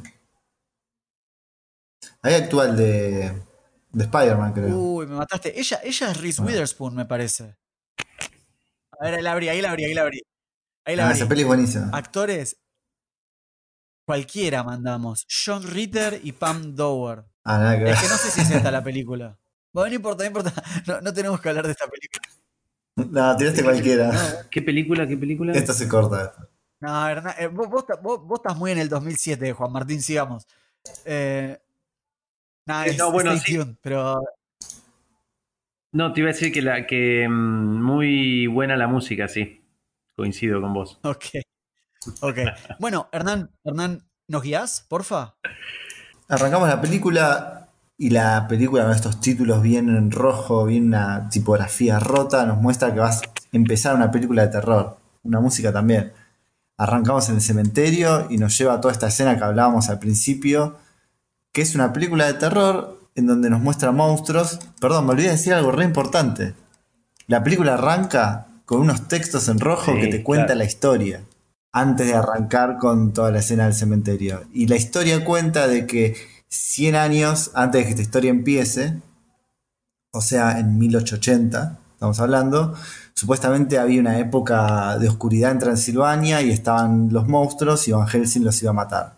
Ahí 2.22 2.34
actúa 2.36 2.66
el 2.66 2.76
de, 2.76 3.44
de 3.92 4.04
Spider-Man, 4.04 4.54
creo. 4.54 4.76
Uy, 4.78 5.08
me 5.08 5.16
mataste. 5.16 5.60
Ella, 5.60 5.80
ella 5.84 6.12
es 6.12 6.22
Reese. 6.22 6.42
Witherspoon, 6.42 6.96
me 6.96 7.06
parece. 7.06 7.56
A 9.00 9.06
ver, 9.06 9.16
ahí 9.16 9.22
la 9.22 9.32
abrí, 9.32 9.50
ahí 9.50 9.62
la 9.62 9.70
abrí, 9.72 9.86
ahí 9.86 9.94
la 9.94 10.02
abrí. 10.04 10.22
Ahí 10.86 10.96
la 10.96 11.04
ah, 11.04 11.08
abrí. 11.08 11.18
esa 11.20 11.28
peli 11.28 11.42
es 11.42 11.48
buenísima. 11.48 11.90
Actores, 11.94 12.58
cualquiera 14.06 14.64
mandamos. 14.64 15.26
John 15.30 15.64
Ritter 15.64 16.20
y 16.24 16.32
Pam 16.32 16.76
Dower. 16.76 17.26
Ah, 17.44 17.58
nada 17.58 17.78
que 17.78 17.84
ver. 17.86 17.94
Es 17.94 18.02
que 18.02 18.08
no 18.10 18.18
sé 18.18 18.32
si 18.32 18.42
es 18.42 18.52
esta 18.52 18.72
la 18.72 18.84
película. 18.84 19.38
Bueno, 19.74 19.90
no 19.90 19.96
importa, 19.96 20.24
no 20.24 20.28
importa. 20.28 20.64
No, 20.88 21.02
no 21.02 21.14
tenemos 21.14 21.42
que 21.42 21.50
hablar 21.50 21.66
de 21.66 21.72
esta 21.72 21.86
película. 21.88 22.28
No, 22.96 23.36
tiraste 23.36 23.62
cualquiera. 23.64 24.48
¿Qué 24.50 24.62
película? 24.62 25.06
¿Qué 25.06 25.18
película? 25.18 25.54
Esto 25.54 25.74
se 25.74 25.88
corta. 25.88 26.34
No, 26.80 27.10
Hernán, 27.10 27.36
eh, 27.40 27.48
vos, 27.48 27.68
vos, 27.70 27.84
vos- 28.02 28.22
vos 28.26 28.40
estás 28.40 28.56
muy 28.56 28.72
en 28.72 28.78
el 28.78 28.88
2007, 28.88 29.52
Juan 29.54 29.72
Martín, 29.72 30.02
sigamos. 30.02 30.48
Eh, 31.04 31.60
nada, 32.66 32.88
Eh, 32.88 32.90
es 32.92 32.98
no, 32.98 33.12
bueno, 33.12 33.36
sí. 33.38 33.60
Pero 33.82 34.22
No, 35.92 36.12
te 36.14 36.20
iba 36.22 36.30
a 36.30 36.34
decir 36.34 36.52
que, 36.52 36.62
la, 36.62 36.86
que 36.88 37.28
mm, 37.28 37.82
muy 37.84 38.48
buena 38.48 38.76
la 38.76 38.88
música, 38.88 39.28
sí. 39.28 39.64
Coincido 40.16 40.62
con 40.62 40.74
vos. 40.74 41.00
ok. 41.04 41.26
Ok. 42.22 42.38
Bueno, 42.80 43.10
Hernán, 43.12 43.50
Hernán, 43.64 44.08
¿nos 44.28 44.44
guías, 44.44 44.86
porfa? 44.88 45.36
Arrancamos 46.28 46.68
la 46.68 46.82
película 46.82 47.70
y 47.98 48.10
la 48.10 48.48
película 48.48 48.84
con 48.84 48.92
estos 48.94 49.22
títulos 49.22 49.62
bien 49.62 49.90
en 49.90 50.12
rojo, 50.12 50.66
bien 50.66 50.88
una 50.88 51.30
tipografía 51.30 52.00
rota, 52.00 52.46
nos 52.46 52.58
muestra 52.58 52.94
que 52.94 53.00
va 53.00 53.10
a 53.10 53.22
empezar 53.52 53.96
una 53.96 54.12
película 54.12 54.42
de 54.44 54.50
terror. 54.50 54.98
Una 55.24 55.40
música 55.40 55.72
también. 55.72 56.12
Arrancamos 56.78 57.30
en 57.30 57.36
el 57.36 57.42
cementerio 57.42 58.28
y 58.30 58.38
nos 58.38 58.58
lleva 58.58 58.74
a 58.74 58.82
toda 58.82 58.92
esta 58.92 59.08
escena 59.08 59.38
que 59.38 59.44
hablábamos 59.44 59.90
al 59.90 59.98
principio, 60.00 60.78
que 61.56 61.62
es 61.62 61.74
una 61.74 61.94
película 61.94 62.26
de 62.26 62.34
terror 62.34 63.00
en 63.16 63.28
donde 63.28 63.50
nos 63.50 63.62
muestra 63.62 63.94
monstruos. 63.94 64.60
Perdón, 64.82 65.06
me 65.06 65.12
olvidé 65.14 65.28
de 65.28 65.36
decir 65.36 65.54
algo 65.54 65.72
re 65.72 65.86
importante. 65.86 66.54
La 67.28 67.46
película 67.46 67.76
arranca 67.76 68.48
con 68.66 68.82
unos 68.82 69.08
textos 69.08 69.48
en 69.48 69.62
rojo 69.62 69.94
Sí, 69.94 70.02
que 70.02 70.08
te 70.08 70.22
cuenta 70.22 70.48
claro. 70.48 70.60
la 70.60 70.66
historia 70.66 71.24
antes 71.72 72.08
de 72.08 72.14
arrancar 72.14 72.78
con 72.78 73.14
toda 73.14 73.32
la 73.32 73.40
escena 73.40 73.64
del 73.64 73.74
cementerio. 73.74 74.44
Y 74.54 74.68
la 74.68 74.76
historia 74.76 75.24
cuenta 75.24 75.70
de 75.70 75.88
que 75.88 76.18
100 76.50 76.96
años 76.96 77.52
antes 77.54 77.80
de 77.80 77.86
que 77.86 77.92
esta 77.92 78.02
historia 78.02 78.32
empiece, 78.32 79.02
o 80.12 80.20
sea, 80.20 80.60
en 80.60 80.78
1880, 80.78 81.80
estamos 81.94 82.20
hablando, 82.20 82.76
supuestamente 83.14 83.80
había 83.80 84.02
una 84.02 84.20
época 84.20 84.98
de 84.98 85.08
oscuridad 85.08 85.52
en 85.52 85.60
Transilvania 85.60 86.42
y 86.42 86.52
estaban 86.52 87.14
los 87.14 87.30
monstruos 87.30 87.88
y 87.88 87.94
Van 87.94 88.08
Helsing 88.08 88.44
los 88.44 88.62
iba 88.62 88.72
a 88.72 88.74
matar. 88.74 89.15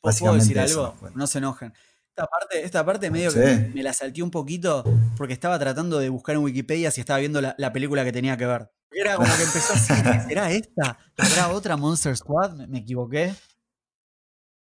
¿Puedo 0.00 0.34
decir 0.34 0.58
eso, 0.58 0.86
algo? 0.86 0.96
bueno. 1.00 1.16
No 1.16 1.26
se 1.26 1.38
enojen. 1.38 1.72
Esta 2.10 2.26
parte, 2.26 2.62
esta 2.64 2.84
parte 2.84 3.10
medio 3.10 3.30
Sí. 3.30 3.38
que 3.38 3.70
me 3.74 3.82
la 3.82 3.92
salté 3.92 4.22
un 4.22 4.30
poquito 4.30 4.84
porque 5.16 5.32
estaba 5.32 5.58
tratando 5.58 5.98
de 5.98 6.08
buscar 6.08 6.34
en 6.34 6.42
Wikipedia 6.42 6.90
si 6.90 7.00
estaba 7.00 7.18
viendo 7.20 7.40
la, 7.40 7.54
la 7.58 7.72
película 7.72 8.04
que 8.04 8.12
tenía 8.12 8.36
que 8.36 8.46
ver. 8.46 8.70
Era 8.90 9.16
como 9.16 9.28
que 9.36 9.42
empezó 9.42 9.72
así, 9.74 9.92
¿será 10.28 10.50
esta? 10.50 10.98
¿Habrá 11.16 11.48
otra 11.50 11.76
Monster 11.76 12.16
Squad? 12.16 12.54
¿Me, 12.54 12.66
me 12.66 12.78
equivoqué? 12.78 13.34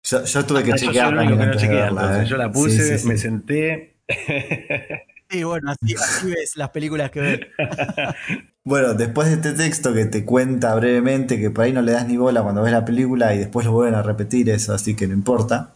Yo, 0.05 0.25
yo 0.25 0.45
tuve 0.47 0.63
que 0.65 0.73
Ah, 0.73 0.77
yo 0.77 0.87
chequear 0.87 1.09
que 1.09 1.15
no 1.15 1.21
verla, 1.37 1.45
entonces. 1.45 2.23
¿eh? 2.23 2.27
Yo 2.27 2.37
la 2.37 2.45
Sí, 2.47 2.51
puse, 2.53 2.89
sí, 2.89 2.99
sí. 2.99 3.07
me 3.09 3.17
senté. 3.19 4.01
Sí, 5.31 5.45
bueno, 5.45 5.73
así, 5.73 5.95
ves 6.27 6.57
las 6.57 6.71
películas 6.71 7.11
que 7.11 7.21
ves. 7.21 7.41
Bueno, 8.65 8.93
después 8.93 9.29
de 9.29 9.35
este 9.37 9.53
texto 9.55 9.95
que 9.95 10.05
te 10.05 10.27
cuenta 10.27 10.75
brevemente, 10.75 11.41
que 11.41 11.51
por 11.51 11.65
ahí 11.65 11.73
no 11.73 11.81
le 11.81 11.93
das 11.93 12.07
ni 12.07 12.19
bola 12.19 12.43
cuando 12.43 12.61
ves 12.63 12.73
la 12.73 12.85
película 12.85 13.35
y 13.35 13.39
después 13.39 13.65
lo 13.65 13.73
vuelven 13.73 13.95
a 13.95 14.03
repetir 14.03 14.51
eso, 14.51 14.75
así 14.75 14.95
que 14.95 15.07
no 15.07 15.15
importa. 15.15 15.73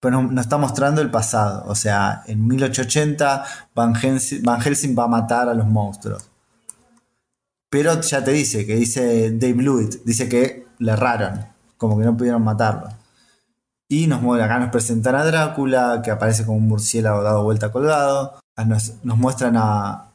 Pero 0.00 0.22
nos, 0.22 0.42
está 0.42 0.56
mostrando 0.56 1.02
el 1.02 1.10
pasado. 1.10 1.64
O 1.66 1.74
sea, 1.74 2.22
en 2.26 2.46
1880 2.46 3.44
Van 3.74 3.94
Helsing, 3.94 4.98
va 4.98 5.04
a 5.04 5.08
matar 5.08 5.50
a 5.50 5.54
los 5.54 5.66
monstruos. 5.66 6.30
Pero 7.68 8.00
ya 8.00 8.24
te 8.24 8.32
dice, 8.32 8.64
que 8.64 8.74
dice 8.74 9.30
Dave 9.32 9.62
Lewitt, 9.62 10.02
dice 10.04 10.30
que 10.30 10.66
le 10.78 10.92
erraron, 10.92 11.46
como 11.76 11.98
que 11.98 12.06
no 12.06 12.16
pudieron 12.16 12.42
matarlo. 12.42 12.88
Y 13.86 14.06
nos 14.06 14.24
acá 14.40 14.58
nos 14.58 14.70
presentan 14.70 15.14
a 15.14 15.24
Drácula, 15.26 16.00
que 16.02 16.10
aparece 16.10 16.46
como 16.46 16.56
un 16.56 16.68
murciélago 16.68 17.22
dado 17.22 17.44
vuelta 17.44 17.70
colgado. 17.70 18.41
Ah, 18.56 18.64
Nos, 18.64 18.94
nos 19.04 19.16
muestran 19.18 19.56
a, 19.56 20.10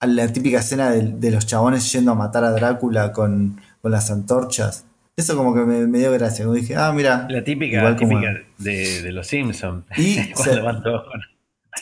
a 0.00 0.06
la 0.06 0.32
típica 0.32 0.58
escena 0.60 0.90
de, 0.90 1.02
de 1.12 1.30
los 1.30 1.46
chabones 1.46 1.90
yendo 1.92 2.12
a 2.12 2.14
matar 2.14 2.44
a 2.44 2.52
Drácula 2.52 3.12
con, 3.12 3.60
con 3.82 3.90
las 3.92 4.10
antorchas. 4.10 4.84
Eso 5.16 5.36
como 5.36 5.52
que 5.54 5.60
me, 5.62 5.86
me 5.88 5.98
dio 5.98 6.12
gracia. 6.12 6.44
Como 6.44 6.54
dije, 6.54 6.76
ah, 6.76 6.92
mira. 6.92 7.26
La 7.28 7.42
típica, 7.42 7.78
igual 7.78 7.96
como- 7.96 8.20
típica 8.20 8.32
de, 8.58 9.02
de 9.02 9.12
los 9.12 9.26
Simpsons. 9.26 9.84
Y 9.96 10.30
Cuando 10.32 10.54
se- 10.54 10.60
van 10.60 10.82
todos 10.82 11.02
con 11.08 11.20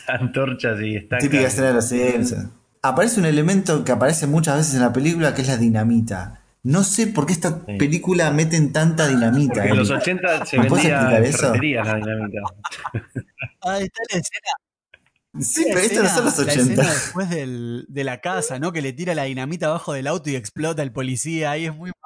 antorchas 0.09 0.81
y 0.81 0.97
están. 0.97 1.19
típica 1.21 1.47
escena 1.47 1.69
de 1.69 1.75
los 1.75 1.89
Simpsons. 1.89 2.49
Aparece 2.83 3.21
un 3.21 3.27
elemento 3.27 3.85
que 3.85 3.93
aparece 3.93 4.27
muchas 4.27 4.57
veces 4.59 4.75
en 4.77 4.81
la 4.81 4.93
película 4.93 5.35
que 5.35 5.43
es 5.43 5.49
la 5.49 5.57
dinamita. 5.57 6.41
No 6.63 6.83
sé 6.85 7.07
por 7.09 7.27
qué 7.27 7.33
esta 7.33 7.61
Sí. 7.67 7.77
película 7.79 8.31
meten 8.31 8.73
tanta 8.73 9.07
dinamita. 9.07 9.55
Porque 9.55 9.69
en 9.71 9.77
los 9.77 9.91
Eli. 9.91 9.99
80 9.99 10.47
se 10.47 10.59
¿Me 10.59 10.65
puedes 10.69 10.85
vendía 10.87 11.19
explicar 11.19 11.99
en 11.99 12.07
la 12.07 12.15
dinamita. 12.15 12.41
Ahí 13.63 13.85
está 13.85 14.03
la 14.13 14.19
escena. 14.19 14.51
Sí, 15.41 15.65
la 15.69 15.75
pero 15.75 15.87
esto 15.87 16.03
no 16.03 16.09
son 16.09 16.25
los 16.25 16.39
La 16.39 16.45
80. 16.45 16.63
escena 16.83 16.93
después 16.93 17.31
del- 17.31 17.87
de 17.89 18.05
la 18.05 18.21
casa, 18.21 18.59
¿no? 18.59 18.73
Que 18.73 18.83
le 18.83 18.93
tira 18.93 19.15
la 19.15 19.25
dinamita 19.25 19.67
abajo 19.67 19.93
del 19.93 20.07
auto 20.07 20.31
y 20.31 20.37
explota 20.37 20.83
el 20.83 20.93
policía. 20.93 21.51
Ahí 21.53 21.67
es 21.67 21.75
muy 21.75 21.91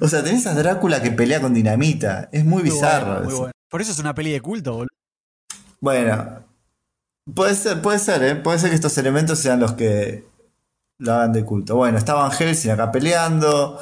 O 0.00 0.08
sea, 0.08 0.22
tenés 0.24 0.46
a 0.46 0.54
Drácula 0.54 1.02
que 1.02 1.10
pelea 1.10 1.40
con 1.40 1.52
dinamita. 1.54 2.28
Es 2.32 2.44
muy 2.44 2.62
Muy 2.62 2.70
bizarro. 2.70 3.06
bueno, 3.06 3.20
muy 3.24 3.28
eso. 3.32 3.38
bueno. 3.40 3.52
Por 3.68 3.80
eso 3.82 3.92
es 3.92 3.98
una 3.98 4.14
peli 4.14 4.32
de 4.32 4.40
culto, 4.40 4.72
boludo. 4.72 4.88
Bueno, 5.80 6.44
puede 7.34 7.54
ser, 7.54 7.82
puede 7.82 7.98
ser, 7.98 8.22
¿eh? 8.22 8.36
Puede 8.36 8.58
ser 8.58 8.70
que 8.70 8.76
estos 8.76 8.96
elementos 8.98 9.38
sean 9.38 9.60
los 9.60 9.72
que 9.72 10.24
lo 10.98 11.12
hagan 11.12 11.32
de 11.32 11.44
culto. 11.44 11.76
Bueno, 11.76 11.98
está 11.98 12.14
Van 12.14 12.30
Helsing 12.32 12.70
acá 12.70 12.90
peleando, 12.90 13.78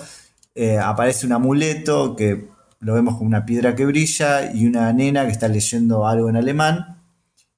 eh, 0.55 0.79
aparece 0.79 1.27
un 1.27 1.33
amuleto 1.33 2.17
que 2.17 2.49
lo 2.81 2.95
vemos 2.95 3.15
como 3.17 3.29
una 3.29 3.47
piedra 3.47 3.75
que 3.77 3.87
brilla 3.87 4.53
y 4.53 4.67
una 4.67 4.93
nena 4.93 5.25
que 5.27 5.33
está 5.33 5.47
leyendo 5.49 6.07
algo 6.09 6.29
en 6.29 6.37
alemán 6.37 7.03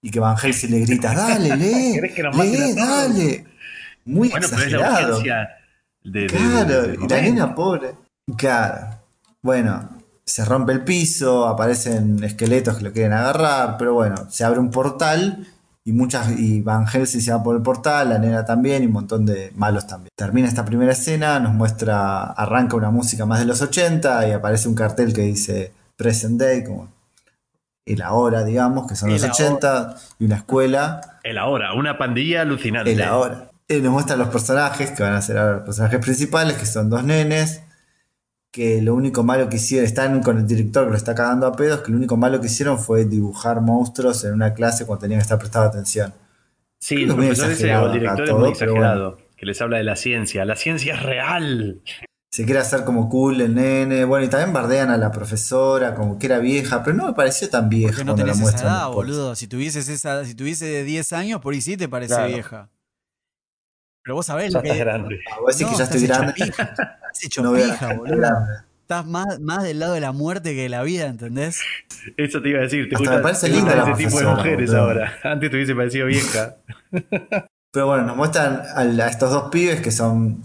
y 0.07 0.11
que 0.11 0.21
Van 0.21 0.37
Helsing 0.37 0.71
le 0.71 0.81
grita, 0.81 1.15
dale, 1.17 1.57
lee, 1.57 1.93
¿Querés 1.95 2.13
que 2.15 2.23
nos 2.23 2.37
maten 2.37 2.63
a 2.63 2.67
lee, 2.67 2.73
dale. 2.75 3.45
Muy 4.05 4.29
Bueno, 4.29 4.47
pero 4.51 4.63
es 4.63 4.73
la 4.73 4.79
exagerado. 4.79 5.21
de, 6.05 6.21
de- 6.21 6.27
Claro, 6.29 6.83
del 6.83 6.95
y 7.03 7.09
la 7.09 7.21
nena 7.23 7.55
pobre. 7.55 7.95
Claro. 8.37 9.01
Bueno, 9.43 9.89
se 10.25 10.45
rompe 10.45 10.73
el 10.73 10.85
piso, 10.85 11.47
aparecen 11.47 12.23
esqueletos 12.23 12.77
que 12.79 12.85
lo 12.85 12.93
quieren 12.93 13.13
agarrar, 13.13 13.77
pero 13.79 13.95
bueno, 13.95 14.17
se 14.31 14.45
abre 14.45 14.59
un 14.61 14.71
portal 14.71 15.47
y 15.85 15.93
muchas 15.93 16.37
y 16.39 16.63
Van 16.63 16.87
Helsing 16.87 17.21
se 17.21 17.31
va 17.33 17.43
por 17.43 17.55
el 17.57 17.63
portal, 17.63 18.09
la 18.11 18.19
nena 18.19 18.45
también 18.45 18.83
y 18.83 18.87
un 18.87 18.93
montón 18.93 19.25
de 19.27 19.53
malos 19.57 19.87
también. 19.87 20.11
Termina 20.17 20.49
esta 20.49 20.65
primera 20.65 20.93
escena, 20.93 21.39
nos 21.41 21.55
muestra, 21.55 22.25
arranca 22.25 22.77
una 22.77 22.91
música 22.91 23.25
más 23.27 23.39
de 23.41 23.45
los 23.47 23.61
80 23.63 24.29
y 24.29 24.33
aparece 24.33 24.69
un 24.69 24.75
cartel 24.75 25.13
que 25.13 25.23
dice 25.23 25.73
Present 25.97 26.41
Day, 26.41 26.65
como 26.65 26.89
el 27.87 28.03
ahora, 28.03 28.45
digamos, 28.45 28.87
que 28.89 28.97
son 28.97 29.11
los 29.11 29.23
El 29.23 29.31
80 29.31 29.97
y 30.19 30.25
una 30.27 30.37
escuela. 30.37 31.19
El 31.23 31.39
ahora, 31.39 31.73
una 31.75 31.97
pandilla 31.97 32.43
alucinante. 32.43 32.93
El 32.93 33.03
ahora. 33.03 33.51
Eh, 33.69 33.81
nos 33.81 33.93
muestran 33.93 34.19
los 34.19 34.29
personajes, 34.29 34.91
que 34.91 35.03
van 35.03 35.15
a 35.15 35.23
ser 35.23 35.39
ahora 35.39 35.55
los 35.55 35.63
personajes 35.63 36.01
principales, 36.01 36.57
que 36.57 36.67
son 36.67 36.91
dos 36.91 37.05
nenes, 37.05 37.63
que 38.51 38.83
lo 38.83 38.95
único 38.95 39.23
malo 39.23 39.49
que 39.49 39.57
hicieron, 39.57 39.87
están 39.87 40.21
con 40.23 40.39
el 40.39 40.47
director 40.47 40.85
que 40.85 40.91
lo 40.91 40.97
está 40.97 41.15
cagando 41.15 41.47
a 41.47 41.53
pedos, 41.53 41.81
que 41.83 41.93
lo 41.93 41.97
único 41.97 42.17
malo 42.17 42.41
que 42.41 42.47
hicieron 42.47 42.79
fue 42.79 43.05
dibujar 43.05 43.61
monstruos 43.61 44.25
en 44.25 44.35
una 44.35 44.53
clase 44.53 44.85
cuando 44.85 45.03
tenían 45.03 45.21
que 45.21 45.23
estar 45.23 45.39
prestando 45.39 45.69
atención. 45.69 46.13
Sí, 46.79 47.03
el 47.03 47.15
profesor 47.15 47.51
ese 47.53 47.77
o 47.77 47.87
el 47.87 47.93
director 47.93 48.29
es 48.29 48.35
muy 48.35 48.51
exagerado. 48.51 49.19
Que 49.37 49.47
les 49.47 49.61
habla 49.61 49.77
de 49.79 49.85
la 49.85 49.97
ciencia. 49.97 50.45
La 50.45 50.57
ciencia 50.57 50.95
es 50.95 51.03
real. 51.03 51.83
Se 52.37 52.45
quiere 52.45 52.61
hacer 52.61 52.85
como 52.85 53.09
cool 53.09 53.41
el 53.41 53.55
nene, 53.55 54.05
bueno, 54.05 54.27
y 54.27 54.29
también 54.29 54.53
bardean 54.53 54.91
a 54.91 54.99
la 54.99 55.11
profesora 55.11 55.95
como 55.95 56.19
que 56.19 56.27
era 56.27 56.39
vieja, 56.39 56.83
pero 56.85 56.95
no 56.95 57.07
me 57.07 57.15
pareció 57.15 57.49
tan 57.49 57.71
vieja 57.71 57.89
Porque 57.93 58.05
no 58.05 58.13
cuando 58.13 58.27
la 58.27 58.33
tenés 58.33 58.37
esa 58.37 58.43
muestran 58.43 58.73
edad, 58.75 58.89
boludo. 58.91 59.35
Si 59.35 59.47
tuvieses 59.47 59.89
esa, 59.89 60.23
si 60.27 60.35
tuviese 60.35 60.85
10 60.85 61.13
años, 61.15 61.41
por 61.41 61.55
ahí 61.55 61.63
sí 61.63 61.79
te 61.79 61.89
parece 61.89 62.13
Claro. 62.15 62.29
vieja. 62.35 62.69
Pero 64.05 64.17
vos 64.17 64.27
sabés 64.27 64.53
Ya 64.53 64.59
lo 64.59 64.63
que 64.65 64.69
estás 64.69 64.85
grande. 64.85 65.19
Ah, 65.33 65.37
vos 65.41 65.57
decís 65.57 65.63
No, 65.63 65.73
que 65.73 65.79
ya 65.79 65.85
estás 65.85 65.97
estoy 66.03 66.11
hecho 66.11 66.19
grande. 66.21 66.33
pija. 66.35 66.63
Estás 66.63 67.25
hecho 67.25 67.43
No 67.43 67.53
pija, 67.55 67.95
boludo. 67.95 68.29
Estás 68.83 69.07
más, 69.07 69.41
más 69.41 69.63
del 69.65 69.79
lado 69.79 69.95
de 69.95 70.01
la 70.01 70.13
muerte 70.13 70.55
que 70.55 70.63
de 70.65 70.69
la 70.69 70.83
vida, 70.83 71.07
¿entendés? 71.07 71.61
Eso 72.19 72.43
te 72.43 72.51
iba 72.51 72.59
a 72.59 72.63
decir. 72.65 72.89
Te 72.91 72.97
Hasta 72.97 72.99
gusta- 72.99 73.17
me 73.17 73.23
parece 73.23 73.47
te 73.49 73.53
linda 73.55 73.75
la 73.77 73.91
ese 73.91 74.05
tipo 74.05 74.21
de 74.21 74.27
mujeres 74.27 74.71
boludo. 74.71 74.83
ahora. 74.85 75.13
Antes 75.25 75.51
te 75.51 75.57
hubiese 75.57 75.75
parecido 75.75 76.07
vieja. 76.07 76.57
Pero 77.73 77.87
bueno, 77.87 78.05
nos 78.05 78.17
muestran 78.17 78.61
a, 78.75 78.81
a 78.83 79.09
estos 79.09 79.31
dos 79.31 79.49
pibes 79.51 79.81
que 79.81 79.91
son. 79.91 80.43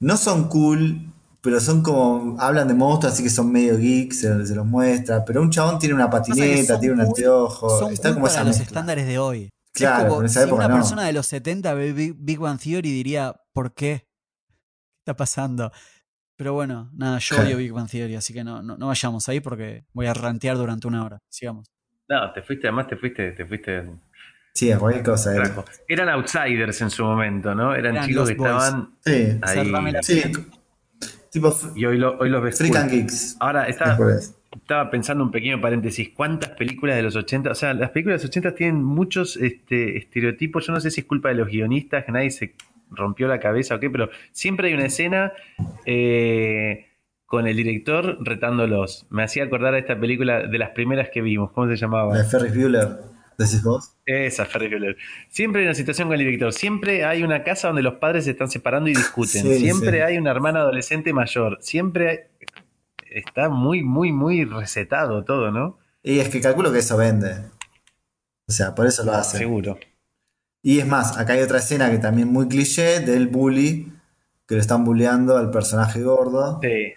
No 0.00 0.16
son 0.16 0.48
cool, 0.48 1.12
pero 1.44 1.60
son 1.60 1.82
como. 1.82 2.36
Hablan 2.40 2.66
de 2.66 2.74
monstruos, 2.74 3.12
así 3.14 3.22
que 3.22 3.30
son 3.30 3.52
medio 3.52 3.76
geeks, 3.78 4.18
se, 4.20 4.46
se 4.46 4.54
los 4.56 4.66
muestra. 4.66 5.24
Pero 5.24 5.42
un 5.42 5.50
chabón 5.50 5.78
tiene 5.78 5.94
una 5.94 6.10
patineta, 6.10 6.80
tiene 6.80 6.94
un 6.94 7.00
cool- 7.00 7.08
anteojo. 7.08 7.90
Está 7.90 8.08
cool 8.08 8.14
como 8.14 8.26
para 8.26 8.34
esa 8.34 8.44
los 8.44 8.58
estándares 8.60 9.06
de 9.06 9.18
hoy. 9.18 9.50
Claro, 9.72 9.96
es 9.96 10.02
como 10.04 10.08
pero 10.14 10.20
en 10.20 10.26
esa 10.26 10.40
si 10.40 10.46
época 10.48 10.64
una 10.64 10.68
no. 10.68 10.80
persona 10.80 11.02
de 11.04 11.12
los 11.12 11.26
70 11.26 11.74
ve 11.74 11.92
Big, 12.16 12.38
Bang 12.38 12.58
Theory 12.58 12.90
diría, 12.90 13.34
¿por 13.52 13.74
qué? 13.74 14.06
¿Qué 14.06 15.00
está 15.00 15.14
pasando? 15.16 15.70
Pero 16.36 16.52
bueno, 16.54 16.90
nada, 16.94 17.18
yo 17.18 17.36
odio 17.40 17.56
Big 17.58 17.72
Bang 17.72 17.88
Theory, 17.90 18.14
así 18.16 18.32
que 18.32 18.42
no, 18.42 18.62
no, 18.62 18.76
no 18.76 18.86
vayamos 18.88 19.28
ahí 19.28 19.40
porque 19.40 19.84
voy 19.92 20.06
a 20.06 20.14
rantear 20.14 20.56
durante 20.56 20.86
una 20.88 21.04
hora. 21.04 21.18
Sigamos. 21.28 21.66
No, 22.08 22.32
te 22.32 22.42
fuiste, 22.42 22.66
además 22.68 22.86
te 22.88 22.96
fuiste, 22.96 23.32
te 23.32 23.44
fuiste 23.46 23.84
Sí, 24.54 24.70
a 24.70 24.78
cualquier 24.78 25.04
cosa. 25.04 25.34
era. 25.34 25.44
Trajo. 25.44 25.64
Eran 25.88 26.08
outsiders 26.10 26.80
en 26.80 26.90
su 26.90 27.02
momento, 27.04 27.54
¿no? 27.54 27.74
Eran, 27.74 27.96
Eran 27.96 28.08
chicos 28.08 28.28
que 28.28 28.34
Boys. 28.36 28.50
estaban 28.52 28.94
Sí, 29.04 29.38
ahí. 29.42 29.54
Cerrame 29.64 29.92
la- 29.92 30.02
sí. 30.02 30.22
Tipo 31.34 31.52
Y 31.74 31.84
hoy, 31.84 31.98
lo- 31.98 32.16
hoy 32.18 32.30
los 32.30 32.42
ves. 32.42 32.56
Freak 32.56 32.76
and 32.76 32.90
Geeks. 32.92 33.36
Ahora, 33.40 33.66
estaba, 33.66 33.98
pensando 34.90 35.24
un 35.24 35.32
pequeño 35.32 35.60
paréntesis. 35.60 36.10
¿Cuántas 36.14 36.50
películas 36.50 36.94
de 36.96 37.02
los 37.02 37.16
80? 37.16 37.50
O 37.50 37.54
sea, 37.56 37.74
las 37.74 37.90
películas 37.90 38.20
de 38.20 38.28
los 38.28 38.30
80 38.30 38.54
tienen 38.54 38.84
muchos 38.84 39.36
este, 39.36 39.98
estereotipos. 39.98 40.64
Yo 40.66 40.72
no 40.72 40.80
sé 40.80 40.92
si 40.92 41.00
es 41.00 41.06
culpa 41.06 41.30
de 41.30 41.34
los 41.34 41.48
guionistas, 41.48 42.04
que 42.04 42.12
nadie 42.12 42.30
se 42.30 42.54
rompió 42.90 43.26
la 43.26 43.40
cabeza 43.40 43.74
o 43.74 43.80
qué, 43.80 43.90
pero 43.90 44.08
siempre 44.30 44.68
hay 44.68 44.74
una 44.74 44.86
escena 44.86 45.32
eh, 45.86 46.86
con 47.26 47.48
el 47.48 47.56
director 47.56 48.16
retándolos. 48.20 49.06
Me 49.10 49.24
hacía 49.24 49.42
acordar 49.42 49.74
a 49.74 49.78
esta 49.78 49.98
película 49.98 50.46
de 50.46 50.58
las 50.58 50.70
primeras 50.70 51.08
que 51.10 51.20
vimos. 51.20 51.50
¿Cómo 51.50 51.66
se 51.68 51.76
llamaba? 51.76 52.14
La 52.14 52.22
de 52.22 52.28
Ferris 52.28 52.54
Bueller. 52.56 52.88
¿Decís 53.38 53.62
vos? 53.62 53.92
Esa, 54.06 54.46
Bueller. 54.52 54.96
Siempre 55.28 55.62
hay 55.62 55.66
una 55.66 55.74
situación 55.74 56.08
con 56.08 56.14
el 56.18 56.24
director. 56.24 56.52
Siempre 56.52 57.04
hay 57.04 57.22
una 57.22 57.42
casa 57.42 57.68
donde 57.68 57.82
los 57.82 57.94
padres 57.94 58.24
se 58.24 58.32
están 58.32 58.50
separando 58.50 58.88
y 58.90 58.94
discuten. 58.94 59.42
Sí, 59.42 59.58
Siempre 59.58 59.92
sí. 59.98 60.00
hay 60.00 60.18
una 60.18 60.30
hermana 60.30 60.60
adolescente 60.60 61.12
mayor. 61.12 61.58
Siempre 61.60 62.08
hay- 62.10 62.18
está 63.10 63.48
muy, 63.48 63.82
muy, 63.82 64.12
muy 64.12 64.44
recetado 64.44 65.24
todo, 65.24 65.50
¿no? 65.50 65.78
Y 66.02 66.18
es 66.18 66.28
que 66.28 66.40
calculo 66.40 66.72
que 66.72 66.80
eso 66.80 66.96
vende. 66.96 67.34
O 68.46 68.52
sea, 68.52 68.74
por 68.74 68.86
eso 68.86 69.04
lo 69.04 69.12
hace. 69.12 69.38
Seguro. 69.38 69.78
Y 70.62 70.78
es 70.80 70.86
más, 70.86 71.16
acá 71.18 71.32
hay 71.34 71.40
otra 71.42 71.58
escena 71.58 71.90
que 71.90 71.98
también 71.98 72.28
muy 72.28 72.48
cliché 72.48 73.00
del 73.00 73.28
bully, 73.28 73.92
que 74.46 74.54
lo 74.56 74.60
están 74.60 74.84
bulleando 74.84 75.36
al 75.36 75.50
personaje 75.50 76.02
gordo, 76.02 76.58
Sí. 76.62 76.92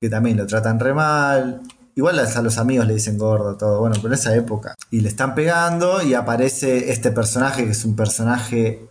que 0.00 0.08
también 0.08 0.36
lo 0.36 0.46
tratan 0.46 0.78
re 0.80 0.94
mal. 0.94 1.60
Igual 1.96 2.18
hasta 2.18 2.40
los 2.42 2.56
amigos 2.58 2.86
le 2.86 2.94
dicen 2.94 3.18
gordo, 3.18 3.56
todo, 3.56 3.80
bueno, 3.80 3.96
pero 3.96 4.08
en 4.08 4.14
esa 4.14 4.34
época. 4.34 4.74
Y 4.90 5.00
le 5.00 5.08
están 5.08 5.34
pegando 5.34 6.02
y 6.02 6.14
aparece 6.14 6.90
este 6.90 7.10
personaje 7.10 7.64
que 7.64 7.70
es 7.72 7.84
un 7.84 7.96
personaje 7.96 8.88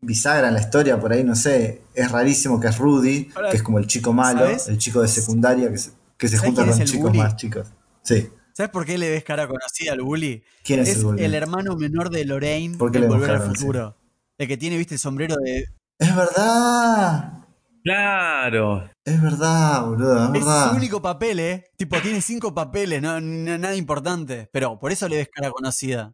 bisagra 0.00 0.48
en 0.48 0.54
la 0.54 0.60
historia, 0.60 1.00
por 1.00 1.12
ahí 1.12 1.24
no 1.24 1.34
sé, 1.34 1.82
es 1.94 2.10
rarísimo 2.10 2.60
que 2.60 2.68
es 2.68 2.78
Rudy, 2.78 3.30
Ahora, 3.34 3.50
que 3.50 3.56
es 3.56 3.62
como 3.62 3.78
el 3.78 3.86
chico 3.86 4.12
malo, 4.12 4.40
¿sabes? 4.40 4.68
el 4.68 4.78
chico 4.78 5.00
de 5.00 5.08
secundaria 5.08 5.70
que 5.70 5.78
se, 5.78 5.90
que 6.18 6.28
se 6.28 6.36
¿Sabes 6.36 6.54
junta 6.54 6.70
con 6.70 6.84
chicos 6.84 7.02
bully? 7.10 7.18
más 7.18 7.36
chicos. 7.36 7.68
Sí. 8.02 8.28
¿Sabes 8.52 8.70
por 8.70 8.84
qué 8.84 8.98
le 8.98 9.10
ves 9.10 9.24
cara 9.24 9.48
conocida 9.48 9.92
al 9.92 10.02
bully? 10.02 10.44
¿Quién 10.62 10.80
es, 10.80 10.90
Es 10.90 10.96
el 10.98 11.04
bully? 11.04 11.24
el 11.24 11.34
hermano 11.34 11.74
menor 11.76 12.10
de 12.10 12.24
Lorraine 12.24 12.76
¿Por 12.76 12.92
qué 12.92 12.98
en 12.98 13.04
le 13.04 13.08
Volver 13.08 13.30
al 13.30 13.42
Futuro. 13.42 13.96
El 14.38 14.46
que 14.46 14.56
tiene, 14.56 14.76
viste, 14.76 14.94
el 14.94 15.00
sombrero 15.00 15.36
de... 15.36 15.64
Es 15.98 16.14
verdad. 16.14 17.43
Claro. 17.84 18.90
Es 19.04 19.22
verdad, 19.22 19.84
boludo, 19.84 20.18
es 20.18 20.24
Es 20.24 20.32
verdad. 20.32 20.70
su 20.70 20.76
único 20.76 21.02
papel, 21.02 21.38
¿eh? 21.38 21.64
Tipo, 21.76 22.00
tiene 22.00 22.22
cinco 22.22 22.54
papeles, 22.54 23.02
no, 23.02 23.20
nada 23.20 23.76
importante. 23.76 24.48
Pero 24.50 24.78
por 24.78 24.90
eso 24.90 25.06
le 25.06 25.16
ves 25.16 25.28
cara 25.30 25.50
conocida. 25.50 26.10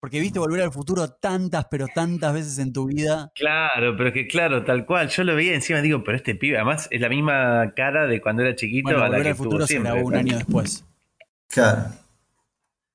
Porque 0.00 0.18
viste 0.20 0.38
Volver 0.40 0.62
al 0.62 0.72
Futuro 0.72 1.08
tantas, 1.10 1.66
pero 1.70 1.86
tantas 1.88 2.34
veces 2.34 2.58
en 2.58 2.72
tu 2.72 2.86
vida. 2.86 3.30
Claro, 3.34 3.96
pero 3.96 4.12
que 4.12 4.26
claro, 4.26 4.64
tal 4.64 4.84
cual. 4.86 5.08
Yo 5.08 5.22
lo 5.24 5.34
veía 5.36 5.54
encima, 5.54 5.80
digo, 5.80 6.02
pero 6.04 6.16
este 6.16 6.34
pibe, 6.34 6.56
además 6.56 6.88
es 6.90 7.00
la 7.00 7.08
misma 7.08 7.72
cara 7.76 8.06
de 8.06 8.20
cuando 8.20 8.42
era 8.42 8.54
chiquito 8.56 8.88
Bueno, 8.88 8.98
a 8.98 9.02
la 9.02 9.08
Volver 9.08 9.22
que 9.22 9.28
al 9.30 9.36
Futuro 9.36 9.66
se 9.66 9.74
siempre. 9.74 9.92
grabó 9.92 10.06
un 10.08 10.16
año 10.16 10.36
después. 10.36 10.84
Claro. 11.48 11.90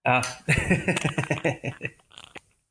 Ah, 0.03 0.21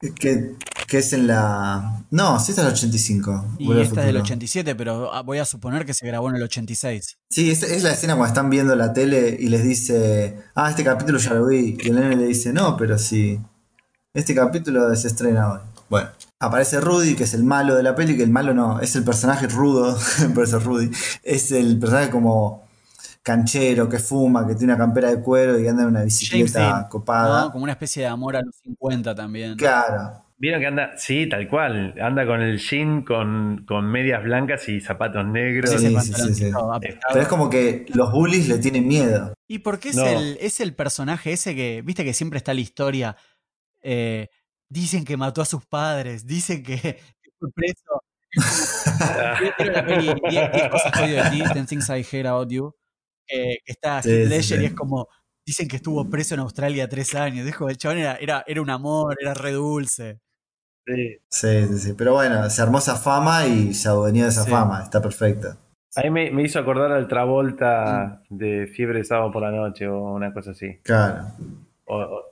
Que, 0.01 0.55
que 0.87 0.99
es 0.99 1.13
en 1.13 1.27
la. 1.27 2.05
No, 2.11 2.41
sí, 2.41 2.53
es 2.53 2.57
del 2.57 2.69
85. 2.69 3.57
Y 3.59 3.71
esta 3.73 3.83
es 3.83 3.91
del 4.07 4.07
Futuro. 4.07 4.23
87, 4.23 4.75
pero 4.75 5.15
ah, 5.15 5.23
voy 5.23 5.39
a 5.39 5.45
suponer 5.45 5.85
que 5.85 5.93
se 5.93 6.07
grabó 6.07 6.31
en 6.31 6.37
el 6.37 6.43
86. 6.43 7.19
Sí, 7.29 7.51
es, 7.51 7.63
es 7.63 7.83
la 7.83 7.93
escena 7.93 8.15
cuando 8.15 8.29
están 8.29 8.49
viendo 8.49 8.75
la 8.75 8.93
tele 8.93 9.37
y 9.39 9.49
les 9.49 9.63
dice, 9.63 10.39
ah, 10.55 10.71
este 10.71 10.85
capítulo 10.85 11.19
ya 11.19 11.35
lo 11.35 11.47
vi. 11.47 11.77
Y 11.79 11.89
el 11.89 11.97
nene 11.97 12.17
le 12.17 12.27
dice, 12.27 12.53
no, 12.53 12.77
pero 12.77 12.99
sí. 12.99 13.39
Este 14.15 14.35
capítulo 14.35 14.95
se 14.97 15.09
estrena 15.09 15.53
hoy. 15.53 15.61
Bueno, 15.91 16.09
aparece 16.39 16.81
Rudy, 16.81 17.15
que 17.15 17.25
es 17.25 17.35
el 17.35 17.45
malo 17.45 17.75
de 17.75 17.83
la 17.83 17.95
peli, 17.95 18.17
que 18.17 18.23
el 18.23 18.31
malo 18.31 18.55
no, 18.55 18.81
es 18.81 18.97
el 18.97 19.05
personaje 19.05 19.49
rudo, 19.49 19.99
por 20.35 20.45
eso 20.45 20.59
Rudy. 20.61 20.91
Es 21.23 21.53
el 21.53 21.79
personaje 21.79 22.11
como 22.11 22.65
canchero, 23.23 23.89
que 23.89 23.99
fuma, 23.99 24.47
que 24.47 24.55
tiene 24.55 24.73
una 24.75 24.83
campera 24.83 25.11
de 25.11 25.21
cuero 25.21 25.59
y 25.59 25.69
anda 25.69 25.83
en 25.83 25.89
una 25.89 25.99
James 26.01 26.19
bicicleta 26.21 26.59
Dean, 26.61 26.89
copada. 26.89 27.45
¿no? 27.45 27.53
Como 27.53 27.65
una 27.65 27.73
especie 27.73 28.03
de 28.03 28.09
amor 28.09 28.37
a 28.37 28.43
los 28.43 28.57
50 28.63 29.15
también. 29.15 29.57
Claro. 29.57 30.25
Vieron 30.39 30.61
que 30.63 30.67
anda, 30.69 30.93
sí, 30.97 31.29
tal 31.29 31.47
cual. 31.49 31.95
Anda 32.01 32.25
con 32.27 32.41
el 32.41 32.59
jean, 32.59 33.03
con, 33.03 33.67
con 33.69 33.85
medias 33.93 34.23
blancas 34.25 34.67
y 34.71 34.81
zapatos 34.81 35.27
negros. 35.27 35.71
Sí, 35.71 35.79
Sí, 35.79 36.13
sí, 36.15 36.35
sí. 36.35 36.51
Pero 36.81 37.21
es 37.21 37.29
como 37.29 37.51
que 37.51 37.85
los 37.93 38.11
bullies 38.11 38.49
le 38.49 38.57
tienen 38.57 38.89
miedo. 38.89 39.35
¿Y 39.47 39.59
por 39.59 39.79
qué 39.79 39.91
es, 39.91 39.97
No. 39.97 40.07
el, 40.07 40.39
es 40.41 40.61
el 40.61 40.75
personaje 40.75 41.33
ese 41.35 41.55
que, 41.55 41.83
viste 41.85 42.05
que 42.05 42.15
siempre 42.15 42.39
está 42.39 42.55
la 42.55 42.61
historia? 42.61 43.17
eh, 43.83 44.29
dicen 44.71 45.05
que 45.05 45.17
mató 45.19 45.43
a 45.43 45.45
sus 45.47 45.67
padres, 45.67 46.27
dicen 46.27 46.63
que, 46.63 47.01
fue 47.39 47.51
preso. 47.53 48.03
Vieron 49.59 49.75
la 49.75 49.85
peli 49.87 50.15
10 50.31 50.53
10 50.53 50.69
cosas 50.69 50.93
que 50.93 51.03
odio 51.03 51.25
de 51.25 51.31
ti, 51.31 51.43
10 51.55 51.67
things 51.67 51.89
I 51.89 52.03
hate 52.11 52.27
about 52.27 52.51
you, 52.51 52.75
que, 53.31 53.59
que 53.65 53.73
está 53.73 54.03
Sí, 54.03 54.11
Heath 54.11 54.23
sí, 54.25 54.29
Ledger 54.29 54.59
sí. 54.59 54.63
y 54.65 54.67
es 54.67 54.75
como, 54.75 55.09
dicen 55.47 55.69
que 55.69 55.77
estuvo 55.77 56.09
preso 56.11 56.35
en 56.35 56.41
Australia 56.41 56.89
tres 56.89 57.15
años. 57.15 57.47
Dijo, 57.47 57.69
el 57.69 57.77
chabón 57.79 57.99
era, 57.99 58.17
era, 58.17 58.45
era 58.47 58.61
un 58.63 58.71
amor, 58.71 59.17
era 59.21 59.35
re 59.35 59.53
dulce. 59.53 60.21
Sí. 60.87 61.19
Sí, 61.29 61.67
sí, 61.69 61.79
sí. 61.79 61.93
Pero 61.97 62.15
bueno, 62.15 62.49
se 62.51 62.63
armó 62.63 62.79
esa 62.79 62.97
fama 62.97 63.47
y 63.47 63.75
se 63.75 63.89
adueñó 63.89 64.25
de 64.25 64.31
esa 64.31 64.45
Sí. 64.45 64.51
fama. 64.51 64.83
Está 64.83 65.01
perfecto. 65.01 65.57
A 65.97 66.03
mí 66.03 66.11
me, 66.11 66.31
me 66.31 66.43
hizo 66.45 66.59
acordar 66.59 66.93
al 66.93 67.09
Travolta 67.09 68.23
de 68.29 68.67
Fiebre 68.67 68.99
de 68.99 69.05
Sábado 69.05 69.31
por 69.33 69.43
la 69.43 69.51
Noche 69.51 69.89
o 69.89 70.15
una 70.15 70.33
cosa 70.33 70.53
así. 70.53 70.79
Claro. 70.83 71.25
O- 71.87 71.97
o- 71.99 72.25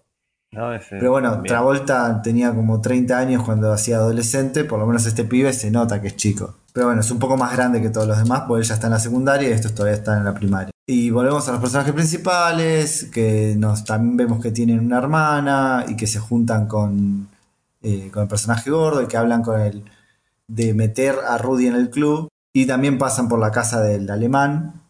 ¿no? 0.52 0.72
Ese- 0.74 0.96
Pero 0.96 1.10
bueno, 1.10 1.32
también. 1.32 1.52
Travolta 1.52 2.22
tenía 2.22 2.54
como 2.54 2.80
30 2.80 3.18
años 3.18 3.42
cuando 3.44 3.72
hacía 3.72 3.96
adolescente, 3.96 4.64
por 4.64 4.78
lo 4.78 4.86
menos 4.86 5.06
este 5.06 5.24
pibe 5.24 5.52
se 5.52 5.70
nota 5.70 6.00
que 6.00 6.08
es 6.08 6.16
chico. 6.16 6.56
Pero 6.72 6.86
bueno, 6.86 7.00
es 7.00 7.10
un 7.10 7.18
poco 7.18 7.36
más 7.36 7.52
grande 7.54 7.82
que 7.82 7.90
todos 7.90 8.06
los 8.06 8.18
demás, 8.18 8.42
porque 8.46 8.62
él 8.62 8.68
ya 8.68 8.74
está 8.74 8.86
en 8.86 8.92
la 8.92 8.98
secundaria 9.00 9.48
y 9.48 9.52
estos 9.52 9.74
todavía 9.74 9.96
están 9.98 10.18
en 10.18 10.24
la 10.24 10.34
primaria. 10.34 10.70
Y 10.90 11.10
volvemos 11.10 11.46
a 11.46 11.52
los 11.52 11.60
personajes 11.60 11.92
principales, 11.92 13.10
que 13.12 13.54
nos 13.58 13.84
también 13.84 14.16
vemos 14.16 14.40
que 14.40 14.50
tienen 14.50 14.80
una 14.80 14.96
hermana 14.96 15.84
y 15.86 15.96
que 15.96 16.06
se 16.06 16.18
juntan 16.18 16.66
con, 16.66 17.28
eh, 17.82 18.08
con 18.10 18.22
el 18.22 18.28
personaje 18.28 18.70
gordo 18.70 19.02
y 19.02 19.06
que 19.06 19.18
hablan 19.18 19.42
con 19.42 19.60
el 19.60 19.84
de 20.46 20.72
meter 20.72 21.16
a 21.28 21.36
Rudy 21.36 21.66
en 21.66 21.74
el 21.74 21.90
club. 21.90 22.28
Y 22.54 22.66
también 22.66 22.96
pasan 22.96 23.28
por 23.28 23.38
la 23.38 23.50
casa 23.50 23.82
del 23.82 24.10
alemán. 24.10 24.80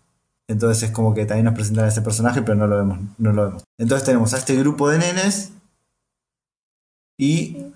Entonces 0.46 0.84
es 0.84 0.90
como 0.92 1.14
que 1.14 1.26
también 1.26 1.46
nos 1.46 1.54
presentan 1.54 1.86
a 1.86 1.88
ese 1.88 2.00
personaje, 2.00 2.42
pero 2.42 2.54
no 2.54 2.68
lo 2.68 2.76
vemos. 2.76 3.00
No 3.18 3.32
lo 3.32 3.46
vemos. 3.46 3.64
Entonces 3.76 4.06
tenemos 4.06 4.32
a 4.34 4.38
este 4.38 4.54
grupo 4.54 4.88
de 4.90 4.98
nenes. 4.98 5.50
Y 7.18 7.72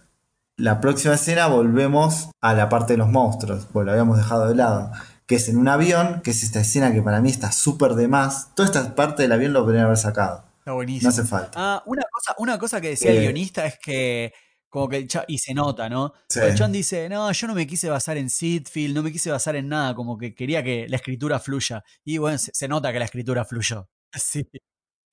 la 0.56 0.80
próxima 0.80 1.14
escena 1.14 1.48
volvemos 1.48 2.30
a 2.40 2.54
la 2.54 2.68
parte 2.68 2.92
de 2.92 2.98
los 2.98 3.08
monstruos, 3.08 3.66
porque 3.72 3.86
lo 3.86 3.90
habíamos 3.90 4.16
dejado 4.16 4.46
de 4.46 4.54
lado. 4.54 4.92
Que 5.26 5.36
es 5.36 5.48
en 5.48 5.56
un 5.56 5.68
avión, 5.68 6.20
que 6.22 6.32
es 6.32 6.42
esta 6.42 6.60
escena 6.60 6.92
que 6.92 7.00
para 7.02 7.20
mí 7.20 7.30
está 7.30 7.52
súper 7.52 7.92
de 7.94 8.08
más. 8.08 8.54
Toda 8.54 8.66
esta 8.66 8.94
parte 8.94 9.22
del 9.22 9.32
avión 9.32 9.52
lo 9.52 9.64
podrían 9.64 9.84
haber 9.84 9.96
sacado. 9.96 10.44
Está 10.58 10.70
No 10.70 10.74
buenísimo. 10.76 11.08
hace 11.10 11.24
falta. 11.24 11.52
Ah, 11.56 11.82
una 11.86 12.02
cosa, 12.10 12.34
una 12.38 12.58
cosa 12.58 12.80
que 12.80 12.88
decía 12.88 13.10
el 13.12 13.18
Eh. 13.18 13.20
guionista 13.22 13.64
es 13.66 13.78
que, 13.78 14.32
como 14.68 14.88
que 14.88 14.96
el 14.98 15.08
y 15.28 15.38
se 15.38 15.54
nota, 15.54 15.88
¿no? 15.88 16.12
Sí. 16.28 16.40
El 16.40 16.58
John 16.58 16.72
dice, 16.72 17.08
no, 17.08 17.30
yo 17.32 17.46
no 17.46 17.54
me 17.54 17.66
quise 17.66 17.88
basar 17.88 18.16
en 18.16 18.30
Seedfield, 18.30 18.94
no 18.94 19.02
me 19.02 19.12
quise 19.12 19.30
basar 19.30 19.54
en 19.56 19.68
nada, 19.68 19.94
como 19.94 20.16
que 20.18 20.34
quería 20.34 20.62
que 20.62 20.86
la 20.88 20.96
escritura 20.96 21.38
fluya. 21.38 21.82
Y 22.04 22.18
bueno, 22.18 22.38
se, 22.38 22.50
se 22.54 22.68
nota 22.68 22.92
que 22.92 22.98
la 22.98 23.04
escritura 23.06 23.44
fluyó. 23.44 23.88
Sí. 24.14 24.46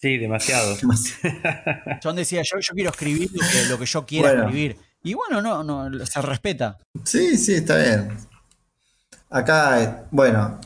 Sí, 0.01 0.17
demasiado. 0.17 0.75
John 2.03 2.15
decía, 2.15 2.41
yo, 2.43 2.59
yo 2.59 2.73
quiero 2.73 2.89
escribir 2.89 3.29
lo 3.33 3.39
que, 3.47 3.65
lo 3.69 3.77
que 3.79 3.85
yo 3.85 4.05
quiera 4.05 4.29
Bueno. 4.29 4.43
escribir. 4.45 4.77
Y 5.03 5.13
bueno, 5.13 5.41
no, 5.41 5.63
no, 5.63 6.05
se 6.05 6.21
respeta. 6.21 6.77
Sí, 7.05 7.37
sí, 7.37 7.53
está 7.55 7.77
bien. 7.77 8.17
Acá, 9.29 9.81
eh, 9.83 9.95
bueno, 10.11 10.59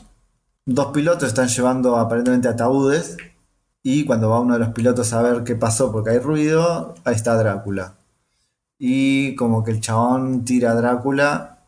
dos 0.64 0.86
pilotos 0.92 1.28
están 1.28 1.48
llevando 1.48 1.96
aparentemente 1.96 2.48
ataúdes. 2.48 3.16
Y 3.82 4.06
cuando 4.06 4.30
va 4.30 4.40
uno 4.40 4.54
de 4.54 4.60
los 4.60 4.70
pilotos 4.70 5.12
a 5.12 5.20
ver 5.20 5.44
qué 5.44 5.56
pasó 5.56 5.92
porque 5.92 6.10
hay 6.10 6.18
ruido, 6.18 6.94
ahí 7.04 7.14
está 7.14 7.36
Drácula. 7.36 7.94
Y 8.78 9.34
como 9.36 9.62
que 9.62 9.72
el 9.72 9.80
chabón 9.80 10.44
tira 10.44 10.70
a 10.70 10.74
Drácula, 10.74 11.58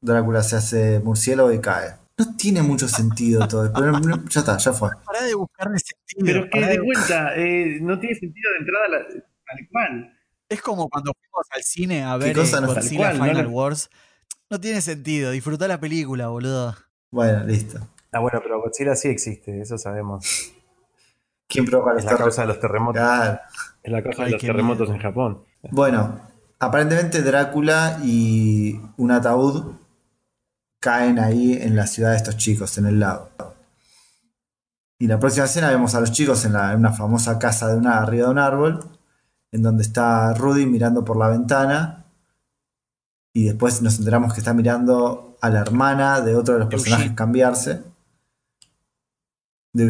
Drácula 0.00 0.42
se 0.42 0.56
hace 0.56 0.98
murciélago 1.00 1.52
y 1.52 1.60
cae. 1.60 1.94
No 2.18 2.36
tiene 2.36 2.62
mucho 2.62 2.88
sentido 2.88 3.46
todo 3.46 3.66
esto, 3.66 3.78
pero 3.78 3.92
no- 3.92 4.24
ya 4.28 4.40
está, 4.40 4.58
ya 4.58 4.72
fue. 4.72 4.90
Pará 5.04 5.22
de 5.22 5.34
buscarle 5.34 5.78
sentido. 5.78 6.26
Pero 6.26 6.44
es 6.44 6.50
que 6.50 6.60
de 6.60 6.66
de- 6.66 6.80
vuelta, 6.80 7.36
eh, 7.36 7.78
no 7.80 7.98
tiene 8.00 8.16
sentido 8.16 8.50
de 8.52 8.58
entrada 8.58 8.88
la, 8.88 8.98
tal 9.08 9.68
cual. 9.70 10.18
Es 10.48 10.60
como 10.60 10.88
cuando 10.88 11.12
fuimos 11.14 11.46
al 11.50 11.62
cine 11.62 12.02
a 12.02 12.16
ver 12.16 12.34
cosa 12.34 12.58
eh, 12.58 12.60
no- 12.62 12.66
Godzilla 12.74 13.12
no 13.14 13.24
Final 13.24 13.46
Wars. 13.46 13.88
No 14.50 14.60
tiene 14.60 14.80
sentido, 14.80 15.30
disfrutá 15.30 15.66
la 15.68 15.80
película, 15.80 16.28
boludo. 16.28 16.74
Bueno, 17.10 17.44
listo. 17.44 17.78
Ah, 18.12 18.18
bueno, 18.20 18.40
pero 18.42 18.60
Godzilla 18.60 18.94
sí 18.94 19.08
existe, 19.08 19.60
eso 19.60 19.78
sabemos. 19.78 20.52
¿Quién 21.48 21.64
provoca 21.64 21.92
los 21.94 22.04
Es 22.04 22.10
la 22.10 22.16
causa 22.18 22.42
de 22.42 22.48
los 22.48 22.60
terremotos. 22.60 23.00
Claro. 23.02 23.40
Es 23.82 23.92
la 23.92 24.02
causa 24.02 24.22
Ay, 24.22 24.26
de 24.26 24.32
los 24.32 24.40
terremotos 24.42 24.88
miedo. 24.88 24.94
en 24.96 25.02
Japón. 25.02 25.44
Bueno, 25.70 26.20
aparentemente 26.58 27.22
Drácula 27.22 27.98
y 28.04 28.80
un 28.96 29.10
ataúd 29.10 29.72
caen 30.80 31.18
ahí 31.18 31.54
en 31.54 31.76
la 31.76 31.86
ciudad 31.86 32.10
de 32.10 32.16
estos 32.16 32.36
chicos, 32.36 32.76
en 32.78 32.86
el 32.86 33.00
lago. 33.00 33.30
Y 34.98 35.06
la 35.06 35.18
próxima 35.18 35.46
escena 35.46 35.70
vemos 35.70 35.94
a 35.94 36.00
los 36.00 36.12
chicos 36.12 36.44
en, 36.44 36.52
la- 36.52 36.72
en 36.72 36.78
una 36.78 36.92
famosa 36.92 37.38
casa 37.38 37.68
de 37.68 37.76
una, 37.76 37.98
arriba 38.02 38.26
de 38.26 38.32
un 38.32 38.38
árbol, 38.38 38.80
en 39.50 39.62
donde 39.62 39.82
está 39.82 40.32
Rudy 40.34 40.66
mirando 40.66 41.04
por 41.04 41.16
la 41.16 41.28
ventana. 41.28 42.01
Y 43.32 43.46
después 43.46 43.80
nos 43.82 43.98
enteramos 43.98 44.34
que 44.34 44.40
está 44.40 44.52
mirando 44.52 45.36
a 45.40 45.50
la 45.50 45.60
hermana 45.60 46.20
de 46.20 46.34
otro 46.34 46.54
de 46.54 46.60
los 46.60 46.68
personajes 46.68 47.04
Eugene. 47.04 47.16
cambiarse. 47.16 47.82
De 49.72 49.86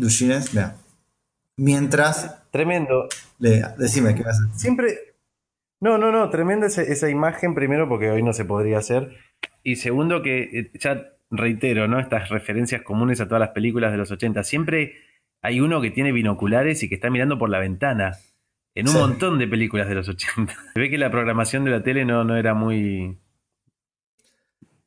de 0.00 0.44
mira. 0.52 0.76
Mientras, 1.56 2.50
Tremendo. 2.50 3.08
le, 3.38 3.62
decime 3.78 4.14
qué 4.14 4.22
vas 4.22 4.40
a 4.40 4.58
Siempre. 4.58 4.98
No, 5.80 5.98
no, 5.98 6.10
no, 6.10 6.28
tremenda 6.30 6.66
esa, 6.66 6.82
esa 6.82 7.08
imagen, 7.08 7.54
primero 7.54 7.88
porque 7.88 8.10
hoy 8.10 8.22
no 8.22 8.32
se 8.32 8.44
podría 8.44 8.78
hacer. 8.78 9.16
Y 9.62 9.76
segundo 9.76 10.22
que, 10.22 10.42
eh, 10.42 10.70
ya 10.74 11.06
reitero, 11.30 11.86
¿no? 11.88 12.00
Estas 12.00 12.28
referencias 12.28 12.82
comunes 12.82 13.20
a 13.20 13.26
todas 13.26 13.40
las 13.40 13.50
películas 13.50 13.92
de 13.92 13.98
los 13.98 14.10
80. 14.10 14.42
Siempre 14.42 14.94
hay 15.42 15.60
uno 15.60 15.80
que 15.80 15.90
tiene 15.90 16.12
binoculares 16.12 16.82
y 16.82 16.88
que 16.88 16.96
está 16.96 17.10
mirando 17.10 17.38
por 17.38 17.50
la 17.50 17.58
ventana. 17.58 18.18
En 18.74 18.88
un 18.88 18.94
Sí. 18.94 18.98
montón 18.98 19.38
de 19.38 19.48
películas 19.48 19.88
de 19.88 19.94
los 19.94 20.08
80. 20.08 20.52
Se 20.74 20.80
ve 20.80 20.90
que 20.90 20.98
la 20.98 21.10
programación 21.10 21.64
de 21.64 21.70
la 21.72 21.82
tele 21.82 22.04
no, 22.04 22.24
no 22.24 22.36
era 22.36 22.54
muy 22.54 23.18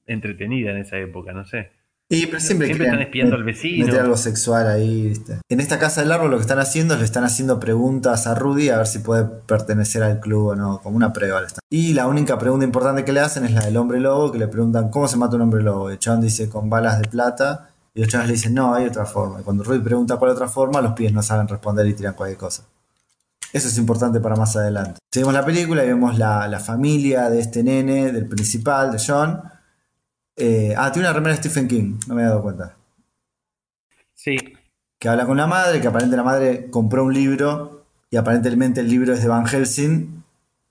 entretenida 0.05 0.71
en 0.71 0.77
esa 0.77 0.97
época, 0.97 1.33
no 1.33 1.45
sé. 1.45 1.71
Y 2.09 2.27
pero 2.27 2.39
siempre, 2.39 2.69
están 2.69 3.01
espiando 3.01 3.35
al 3.35 3.43
vecino. 3.43 3.85
Meter 3.87 4.01
algo 4.01 4.17
sexual 4.17 4.67
ahí, 4.67 5.07
¿viste? 5.07 5.39
En 5.49 5.59
esta 5.59 5.79
casa 5.79 6.01
del 6.01 6.11
árbol 6.11 6.31
lo 6.31 6.37
que 6.37 6.41
están 6.41 6.59
haciendo 6.59 6.93
es 6.93 6.99
le 6.99 7.05
están 7.05 7.23
haciendo 7.23 7.59
preguntas 7.59 8.27
a 8.27 8.35
Rudy 8.35 8.69
a 8.69 8.77
ver 8.77 8.87
si 8.87 8.99
puede 8.99 9.25
pertenecer 9.25 10.03
al 10.03 10.19
club 10.19 10.47
o 10.47 10.55
no, 10.55 10.79
como 10.81 10.95
una 10.95 11.11
prueba. 11.11 11.41
Y 11.69 11.93
la 11.93 12.07
única 12.07 12.37
pregunta 12.37 12.65
importante 12.65 13.03
que 13.03 13.13
le 13.13 13.21
hacen 13.21 13.45
es 13.45 13.51
la 13.53 13.65
del 13.65 13.77
hombre 13.77 13.99
lobo, 13.99 14.31
que 14.31 14.37
le 14.37 14.47
preguntan 14.47 14.89
¿cómo 14.89 15.07
se 15.07 15.17
mata 15.17 15.37
un 15.37 15.43
hombre 15.43 15.63
lobo? 15.63 15.91
Y 15.91 15.97
dice 16.21 16.49
con 16.49 16.69
balas 16.69 16.99
de 17.01 17.07
plata. 17.07 17.69
Y 17.95 18.01
los 18.01 18.09
chavales 18.09 18.29
le 18.29 18.33
dicen, 18.35 18.53
no, 18.55 18.73
hay 18.73 18.85
otra 18.87 19.05
forma. 19.05 19.39
Y 19.39 19.43
cuando 19.43 19.63
Rudy 19.63 19.79
pregunta 19.79 20.17
cuál 20.17 20.31
otra 20.31 20.47
forma, 20.47 20.81
los 20.81 20.93
pies 20.93 21.13
no 21.13 21.21
saben 21.21 21.47
responder 21.47 21.85
y 21.87 21.93
tiran 21.93 22.15
cualquier 22.15 22.39
cosa. 22.39 22.63
Eso 23.53 23.67
es 23.67 23.77
importante 23.77 24.19
para 24.19 24.35
más 24.35 24.55
adelante. 24.55 24.99
Seguimos 25.11 25.35
la 25.35 25.45
película 25.45 25.83
y 25.83 25.87
vemos 25.87 26.17
la, 26.17 26.47
la 26.47 26.59
familia 26.59 27.29
de 27.29 27.39
este 27.39 27.63
nene, 27.63 28.11
del 28.11 28.27
principal, 28.27 28.91
de 28.91 28.97
John. 29.05 29.43
Eh, 30.35 30.73
ah, 30.75 30.91
tiene 30.91 31.07
una 31.07 31.13
remera 31.13 31.35
de 31.35 31.41
Stephen 31.43 31.67
King, 31.67 31.99
no 32.07 32.15
me 32.15 32.23
había 32.23 32.31
dado 32.31 32.41
cuenta. 32.41 32.75
Sí, 34.15 34.37
Que 34.97 35.07
habla 35.07 35.27
con 35.27 35.37
la 35.37 35.45
madre, 35.45 35.81
que 35.81 35.87
aparentemente 35.87 36.17
la 36.17 36.23
madre 36.23 36.69
compró 36.71 37.03
un 37.03 37.13
libro 37.13 37.85
y 38.09 38.17
aparentemente 38.17 38.81
el 38.81 38.89
libro 38.89 39.13
es 39.13 39.21
de 39.21 39.27
Van 39.27 39.45
Helsing 39.45 40.23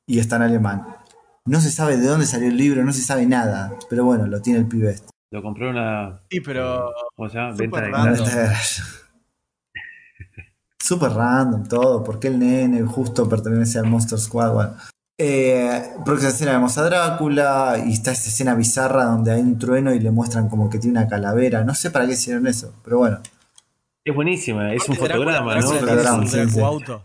y 0.06 0.18
está 0.18 0.36
en 0.36 0.42
alemán. 0.42 0.96
No 1.44 1.60
se 1.60 1.70
sabe 1.70 1.96
de 1.96 2.06
dónde 2.06 2.26
salió 2.26 2.48
el 2.48 2.56
libro, 2.56 2.84
no 2.84 2.92
se 2.92 3.02
sabe 3.02 3.26
nada, 3.26 3.74
pero 3.90 4.04
bueno, 4.04 4.26
lo 4.26 4.42
tiene 4.42 4.58
el 4.58 4.66
pibe 4.66 4.90
este. 4.90 5.10
lo 5.30 5.40
compró 5.40 5.70
una. 5.70 6.20
Sí, 6.30 6.40
pero 6.40 6.90
¿Cómo 7.14 7.28
se 7.28 7.38
llama? 7.38 7.56
Súper 7.56 7.92
Venta 7.92 8.04
de. 8.04 8.56
Súper 10.82 11.12
random 11.12 11.68
todo, 11.68 12.02
porque 12.02 12.26
el 12.28 12.38
nene 12.38 12.82
justo 12.82 13.28
pertenece 13.28 13.78
al 13.78 13.86
Monster 13.86 14.18
Squad. 14.18 14.52
Bueno. 14.52 14.76
Eh, 15.18 15.90
próxima 16.04 16.30
escena 16.30 16.52
vemos 16.52 16.76
a 16.78 16.82
Drácula 16.82 17.80
y 17.86 17.92
está 17.92 18.10
esta 18.10 18.28
escena 18.28 18.54
bizarra 18.56 19.04
donde 19.04 19.30
hay 19.30 19.40
un 19.40 19.58
trueno 19.58 19.94
y 19.94 20.00
le 20.00 20.10
muestran 20.10 20.48
como 20.48 20.68
que 20.68 20.78
tiene 20.78 20.98
una 20.98 21.08
calavera. 21.08 21.62
No 21.62 21.74
sé 21.76 21.90
para 21.90 22.06
qué 22.06 22.14
hicieron 22.14 22.46
eso, 22.48 22.74
pero 22.82 22.98
bueno. 22.98 23.20
Es 24.04 24.12
buenísima, 24.12 24.74
es 24.74 24.88
un 24.88 24.96
fotograma, 24.96 25.52
Drácula 25.54 25.60
¿no? 25.60 25.70
tiene 25.70 25.80
Fotograma, 25.80 26.26
su 26.26 27.00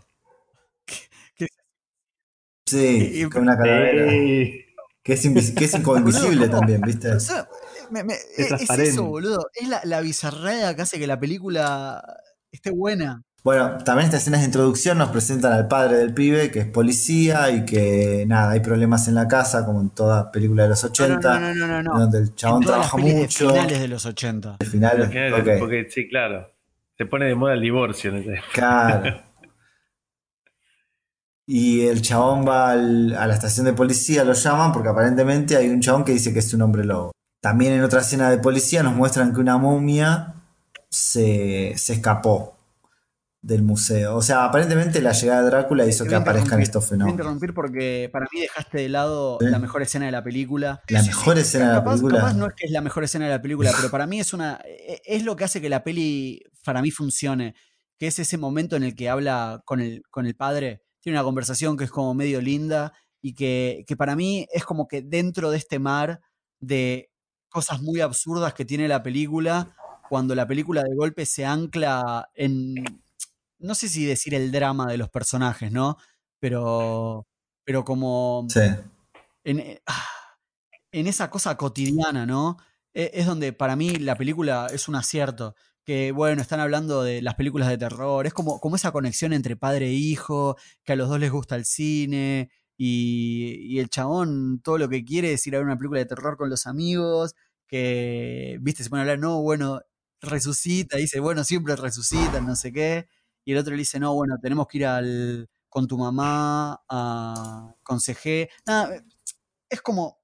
sí, 2.66 3.28
con 3.30 3.42
una 3.42 3.56
calavera. 3.56 4.10
Sí. 4.10 4.64
Que 5.02 5.12
es, 5.12 5.24
invis- 5.24 5.54
que 5.54 5.64
es 5.66 5.74
invisible 5.74 6.46
¿cómo? 6.48 6.58
también, 6.58 6.80
¿viste? 6.80 7.12
O 7.12 7.20
sea, 7.20 7.48
me- 7.90 8.02
me- 8.04 8.14
es, 8.36 8.50
es 8.50 8.70
eso, 8.70 9.04
boludo. 9.04 9.46
Es 9.54 9.68
la, 9.68 9.80
la 9.84 10.00
bizarrada 10.00 10.74
que 10.74 10.82
hace 10.82 10.98
que 10.98 11.06
la 11.06 11.20
película 11.20 12.02
esté 12.50 12.70
buena. 12.70 13.22
Bueno, 13.48 13.78
también 13.82 14.04
estas 14.04 14.20
escenas 14.20 14.40
de 14.40 14.46
introducción 14.46 14.98
nos 14.98 15.08
presentan 15.08 15.54
al 15.54 15.68
padre 15.68 15.96
del 15.96 16.12
pibe, 16.12 16.50
que 16.50 16.58
es 16.58 16.66
policía 16.66 17.50
y 17.50 17.64
que 17.64 18.26
nada, 18.28 18.50
hay 18.50 18.60
problemas 18.60 19.08
en 19.08 19.14
la 19.14 19.26
casa, 19.26 19.64
como 19.64 19.80
en 19.80 19.88
toda 19.88 20.30
película 20.30 20.64
de 20.64 20.68
los 20.68 20.84
No, 20.84 20.90
80, 20.90 21.40
no, 21.40 21.54
no, 21.54 21.54
no, 21.54 21.66
no, 21.66 21.82
no. 21.94 21.98
donde 22.00 22.18
el 22.18 22.34
chabón 22.34 22.62
en 22.62 22.66
todas 22.66 22.80
las 22.80 22.88
trabaja 22.90 22.96
pelis 22.98 23.14
de 23.14 23.20
mucho. 23.22 23.48
finales 23.54 23.80
de 23.80 23.88
los 23.88 24.04
80. 24.04 24.56
Al 24.60 24.66
final, 24.66 24.98
Porque, 24.98 25.32
ok, 25.54 25.58
porque, 25.60 25.86
sí, 25.88 26.08
claro. 26.10 26.52
Se 26.98 27.06
pone 27.06 27.24
de 27.24 27.34
moda 27.36 27.54
el 27.54 27.62
divorcio. 27.62 28.12
¿no? 28.12 28.20
claro. 28.52 29.22
Y 31.46 31.86
el 31.86 32.02
chabón 32.02 32.46
va 32.46 32.72
al- 32.72 33.14
a 33.14 33.26
la 33.26 33.32
estación 33.32 33.64
de 33.64 33.72
policía, 33.72 34.24
lo 34.24 34.34
llaman 34.34 34.72
porque 34.72 34.90
aparentemente 34.90 35.56
hay 35.56 35.70
un 35.70 35.80
chabón 35.80 36.04
que 36.04 36.12
dice 36.12 36.34
que 36.34 36.40
es 36.40 36.52
un 36.52 36.60
hombre 36.60 36.84
lobo. 36.84 37.12
También 37.40 37.72
en 37.72 37.82
otra 37.82 38.00
escena 38.02 38.28
de 38.28 38.36
policía 38.36 38.82
nos 38.82 38.94
muestran 38.94 39.32
que 39.32 39.40
una 39.40 39.56
momia 39.56 40.34
se, 40.90 41.72
se 41.78 41.94
escapó 41.94 42.57
del 43.40 43.62
museo. 43.62 44.16
O 44.16 44.22
sea, 44.22 44.44
aparentemente 44.44 45.00
la 45.00 45.12
llegada 45.12 45.42
de 45.42 45.46
Drácula 45.50 45.86
hizo 45.86 46.04
que 46.04 46.14
aparezcan 46.14 46.60
estos 46.60 46.82
Voy 46.82 46.86
a 46.86 46.90
fenómenos. 46.90 47.12
interrumpir 47.14 47.54
porque 47.54 48.10
para 48.12 48.26
mí 48.32 48.40
dejaste 48.40 48.78
de 48.78 48.88
lado 48.88 49.38
Sí. 49.40 49.46
la 49.46 49.58
mejor 49.60 49.82
escena 49.82 50.06
de 50.06 50.12
la 50.12 50.24
película. 50.24 50.82
La 50.88 51.02
mejor 51.02 51.38
escena 51.38 51.68
de 51.68 51.72
la 51.74 51.84
película. 51.84 52.16
capaz 52.18 52.34
no 52.34 52.46
es 52.46 52.54
que 52.54 52.66
es 52.66 52.72
la 52.72 52.80
mejor 52.80 53.04
escena 53.04 53.26
de 53.26 53.30
la 53.32 53.40
película, 53.42 53.70
pero 53.76 53.90
para 53.90 54.06
mí 54.06 54.18
es 54.20 54.32
una. 54.32 54.60
e- 54.64 55.00
Es 55.04 55.22
lo 55.24 55.36
que 55.36 55.44
hace 55.44 55.60
que 55.60 55.68
la 55.68 55.84
peli 55.84 56.42
para 56.64 56.82
mí 56.82 56.90
funcione. 56.90 57.54
Que 57.96 58.08
es 58.08 58.18
ese 58.18 58.38
momento 58.38 58.76
en 58.76 58.82
el 58.82 58.94
que 58.94 59.08
habla 59.08 59.62
con 59.64 59.80
el, 59.80 60.02
con 60.10 60.26
el 60.26 60.34
padre. 60.36 60.82
Tiene 61.00 61.18
una 61.18 61.24
conversación 61.24 61.76
que 61.76 61.84
es 61.84 61.90
como 61.90 62.14
medio 62.14 62.40
linda. 62.40 62.92
Y 63.20 63.34
que, 63.34 63.84
que 63.86 63.96
para 63.96 64.14
mí 64.14 64.46
es 64.52 64.64
como 64.64 64.86
que 64.86 65.02
dentro 65.02 65.50
de 65.50 65.58
este 65.58 65.78
mar 65.80 66.20
de 66.60 67.10
cosas 67.48 67.80
muy 67.82 68.00
absurdas 68.00 68.52
que 68.54 68.64
tiene 68.64 68.86
la 68.88 69.02
película 69.02 69.74
cuando 70.08 70.34
la 70.36 70.46
película 70.46 70.82
de 70.84 70.94
golpe 70.94 71.26
se 71.26 71.44
ancla 71.44 72.28
en, 72.34 72.74
no 73.58 73.74
sé 73.74 73.88
si 73.88 74.04
decir 74.06 74.34
el 74.34 74.52
drama 74.52 74.86
de 74.90 74.98
los 74.98 75.10
personajes, 75.10 75.72
¿no? 75.72 75.96
Pero, 76.40 77.26
pero 77.64 77.84
como 77.84 78.46
Sí. 78.50 78.60
en, 79.44 79.60
eh, 79.60 79.82
ah, 79.86 80.06
en 80.92 81.06
esa 81.06 81.30
cosa 81.30 81.56
cotidiana, 81.56 82.26
¿no? 82.26 82.58
E- 82.94 83.10
Es 83.14 83.26
donde 83.26 83.52
para 83.52 83.76
mí 83.76 83.96
la 83.98 84.16
película 84.16 84.68
es 84.72 84.88
un 84.88 84.96
acierto. 84.96 85.54
Que 85.84 86.12
bueno, 86.12 86.42
están 86.42 86.60
hablando 86.60 87.02
de 87.02 87.22
las 87.22 87.34
películas 87.36 87.68
de 87.68 87.78
terror. 87.78 88.26
Es 88.26 88.34
como, 88.34 88.60
como 88.60 88.76
esa 88.76 88.92
conexión 88.92 89.32
entre 89.32 89.56
padre 89.56 89.86
e 89.88 89.92
hijo, 89.94 90.56
que 90.84 90.92
a 90.92 90.96
los 90.96 91.08
dos 91.08 91.18
les 91.20 91.30
gusta 91.32 91.56
el 91.56 91.64
cine. 91.64 92.50
Y, 92.76 93.56
y 93.74 93.78
el 93.80 93.88
chabón 93.90 94.60
todo 94.62 94.78
lo 94.78 94.88
que 94.88 95.04
quiere 95.04 95.32
es 95.32 95.46
ir 95.46 95.54
a 95.56 95.58
ver 95.58 95.66
una 95.66 95.76
película 95.78 96.00
de 96.00 96.06
terror 96.06 96.36
con 96.36 96.50
los 96.50 96.66
amigos. 96.66 97.34
Que, 97.66 98.58
viste, 98.60 98.84
se 98.84 98.90
pone 98.90 99.00
a 99.00 99.04
hablar, 99.04 99.18
no, 99.18 99.40
bueno, 99.42 99.80
resucita. 100.20 100.96
Dice, 100.98 101.20
bueno, 101.20 101.44
siempre 101.44 101.76
resucitan, 101.76 102.46
no 102.46 102.56
sé 102.56 102.72
qué. 102.72 103.08
Y 103.48 103.52
el 103.52 103.56
otro 103.56 103.72
le 103.72 103.78
dice, 103.78 103.98
no, 103.98 104.14
bueno, 104.14 104.36
tenemos 104.42 104.66
que 104.66 104.76
ir 104.76 104.84
al, 104.84 105.48
con 105.70 105.88
tu 105.88 105.96
mamá, 105.96 106.82
a, 106.86 107.74
con 107.82 107.98
CG. 107.98 108.50
Nada, 108.66 109.02
es 109.70 109.80
como, 109.80 110.18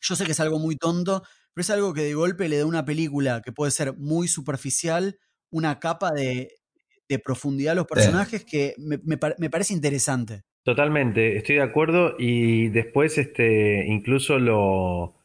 yo 0.00 0.14
sé 0.14 0.24
que 0.24 0.30
es 0.30 0.38
algo 0.38 0.60
muy 0.60 0.76
tonto, 0.76 1.24
pero 1.52 1.62
es 1.62 1.70
algo 1.70 1.92
que 1.92 2.02
de 2.02 2.14
golpe 2.14 2.48
le 2.48 2.58
da 2.58 2.66
una 2.66 2.84
película 2.84 3.42
que 3.44 3.50
puede 3.50 3.72
ser 3.72 3.96
muy 3.96 4.28
superficial, 4.28 5.18
una 5.50 5.80
capa 5.80 6.12
de, 6.12 6.54
de 7.08 7.18
profundidad 7.18 7.72
a 7.72 7.74
los 7.74 7.88
personajes 7.88 8.44
que 8.44 8.76
me, 8.78 9.00
me 9.04 9.50
parece 9.50 9.74
interesante. 9.74 10.44
Totalmente, 10.62 11.36
estoy 11.36 11.56
de 11.56 11.62
acuerdo 11.62 12.14
y 12.16 12.68
después 12.68 13.18
este 13.18 13.86
incluso 13.88 14.38
lo 14.38 15.16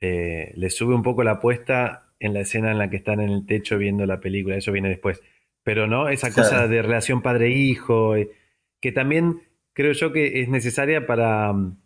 eh, 0.00 0.52
le 0.54 0.70
sube 0.70 0.94
un 0.94 1.02
poco 1.02 1.24
la 1.24 1.32
apuesta 1.32 2.14
en 2.20 2.32
la 2.32 2.40
escena 2.40 2.70
en 2.70 2.78
la 2.78 2.88
que 2.88 2.96
están 2.96 3.20
en 3.20 3.28
el 3.28 3.44
techo 3.44 3.76
viendo 3.76 4.06
la 4.06 4.18
película, 4.18 4.56
eso 4.56 4.72
viene 4.72 4.88
después. 4.88 5.20
Pero 5.68 5.86
no, 5.86 6.08
esa 6.08 6.28
cosa 6.32 6.48
Claro. 6.48 6.68
de 6.68 6.80
relación 6.80 7.20
padre-hijo, 7.20 8.16
eh, 8.16 8.30
que 8.80 8.90
también 8.90 9.42
creo 9.74 9.92
yo 9.92 10.12
que 10.12 10.40
es 10.40 10.48
necesaria 10.48 11.06
para 11.06 11.52
mm, 11.52 11.76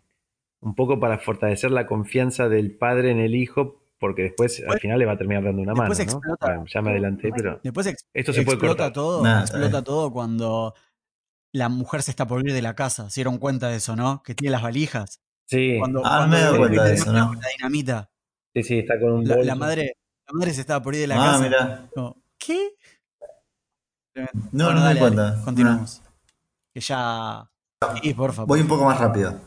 un 0.61 0.75
poco 0.75 1.01
para 1.01 1.17
fortalecer 1.19 1.69
la 1.71 1.85
confianza 1.85 2.47
del 2.47 2.71
padre 2.71 3.11
en 3.11 3.19
el 3.19 3.35
hijo, 3.35 3.83
porque 3.99 4.21
después 4.21 4.63
al 4.65 4.79
final 4.79 4.99
le 4.99 5.05
va 5.05 5.11
a 5.11 5.17
terminar 5.17 5.43
dando 5.43 5.61
una 5.61 5.73
mano, 5.73 5.89
después 5.93 6.07
¿no? 6.07 6.13
explota. 6.19 6.45
Bueno, 6.47 6.65
ya 6.65 6.81
me 6.81 6.91
adelanté, 6.91 7.29
pero 7.35 7.59
Después 7.61 7.87
ex- 7.87 8.07
esto 8.13 8.31
se 8.31 8.43
puede 8.43 8.55
explota 8.55 8.83
cortar. 8.85 8.93
todo, 8.93 9.39
explota 9.41 9.83
todo 9.83 10.11
cuando 10.13 10.73
la 11.51 11.67
mujer 11.67 12.03
se 12.03 12.11
está 12.11 12.25
por 12.25 12.39
ir 12.47 12.53
de 12.53 12.61
la 12.61 12.75
casa. 12.75 13.09
¿Se 13.09 13.19
dieron 13.19 13.37
cuenta 13.37 13.67
de 13.67 13.75
eso, 13.75 13.97
no? 13.97 14.23
Que 14.23 14.33
tiene 14.33 14.51
las 14.53 14.61
valijas. 14.61 15.19
Sí, 15.45 15.75
Cuando, 15.77 15.99
Ah, 16.05 16.09
no 16.09 16.17
cuando 16.19 16.35
me 16.35 16.37
he 16.39 16.41
dado 16.45 16.57
cuenta 16.57 16.83
de 16.85 16.93
eso, 16.93 17.11
la- 17.11 17.19
¿no? 17.19 17.33
la 17.33 17.47
dinamita. 17.57 18.09
sí, 18.55 18.63
sí, 18.63 18.79
está 18.79 18.97
con 18.97 19.11
un 19.11 19.27
La, 19.27 19.35
la 19.35 19.39
bolso. 19.41 19.55
madre, 19.57 19.97
la 20.25 20.33
madre 20.39 20.53
se 20.53 20.61
estaba 20.61 20.81
por 20.81 20.95
ir 20.95 21.01
de 21.01 21.07
la 21.07 21.15
Ah, 21.15 21.25
casa. 21.33 21.43
mira. 21.43 21.89
Como, 21.93 22.23
¿Qué? 22.37 22.69
No, 24.51 24.65
Bueno, 24.65 24.73
no 24.73 24.73
me 24.75 24.81
dale, 24.81 24.93
di 24.93 24.99
cuenta. 24.99 25.21
dale, 25.31 25.43
continuamos. 25.43 26.01
Que 26.73 26.79
ya. 26.81 27.49
Sí, 28.01 28.13
por 28.13 28.33
favor. 28.33 28.47
Voy 28.47 28.61
un 28.61 28.67
poco 28.67 28.85
más 28.85 28.99
rápido. 28.99 29.39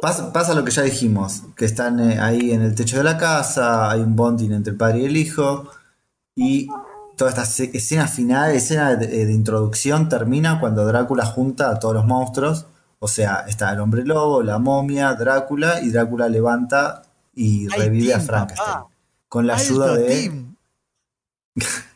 Pasa, 0.00 0.32
pasa 0.32 0.54
lo 0.54 0.64
que 0.64 0.70
ya 0.70 0.82
dijimos, 0.82 1.42
que 1.56 1.64
están 1.64 1.98
eh, 1.98 2.20
ahí 2.20 2.52
en 2.52 2.62
el 2.62 2.74
techo 2.76 2.98
de 2.98 3.02
la 3.02 3.18
casa, 3.18 3.90
hay 3.90 4.00
un 4.00 4.14
bonding 4.14 4.52
entre 4.52 4.70
el 4.72 4.76
padre 4.76 5.00
y 5.00 5.04
el 5.06 5.16
hijo, 5.16 5.68
y 6.36 6.68
toda 7.16 7.30
esta 7.30 7.42
escena 7.42 8.06
final, 8.06 8.52
escena 8.52 8.94
de, 8.94 9.26
de 9.26 9.32
introducción 9.32 10.08
termina 10.08 10.60
cuando 10.60 10.86
Drácula 10.86 11.26
junta 11.26 11.70
a 11.70 11.80
todos 11.80 11.94
los 11.94 12.04
monstruos, 12.06 12.66
o 13.00 13.08
sea, 13.08 13.44
está 13.48 13.72
el 13.72 13.80
hombre 13.80 14.04
lobo, 14.04 14.40
la 14.44 14.58
momia, 14.60 15.12
Drácula, 15.14 15.80
y 15.80 15.90
Drácula 15.90 16.28
levanta 16.28 17.02
y 17.34 17.66
revive 17.66 18.14
a 18.14 18.20
Frankenstein. 18.20 18.68
papá. 18.74 18.88
Con 19.28 19.48
la 19.48 19.56
ayuda 19.56 19.94
de... 19.96 20.46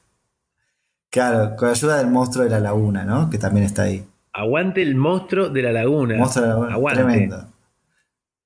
Claro, 1.12 1.54
con 1.56 1.68
la 1.68 1.74
ayuda 1.74 1.98
del 1.98 2.06
monstruo 2.08 2.42
de 2.44 2.50
la 2.50 2.58
laguna, 2.58 3.04
¿no? 3.04 3.28
Que 3.30 3.36
también 3.38 3.66
está 3.66 3.82
ahí. 3.82 4.04
Aguante 4.32 4.80
el 4.82 4.94
monstruo 4.96 5.50
de 5.50 5.62
la 5.62 5.70
laguna. 5.72 6.16
Monstruo 6.16 6.42
de 6.42 6.48
la 6.48 6.54
laguna, 6.54 6.74
Aguante. 6.74 7.02
tremendo. 7.04 7.48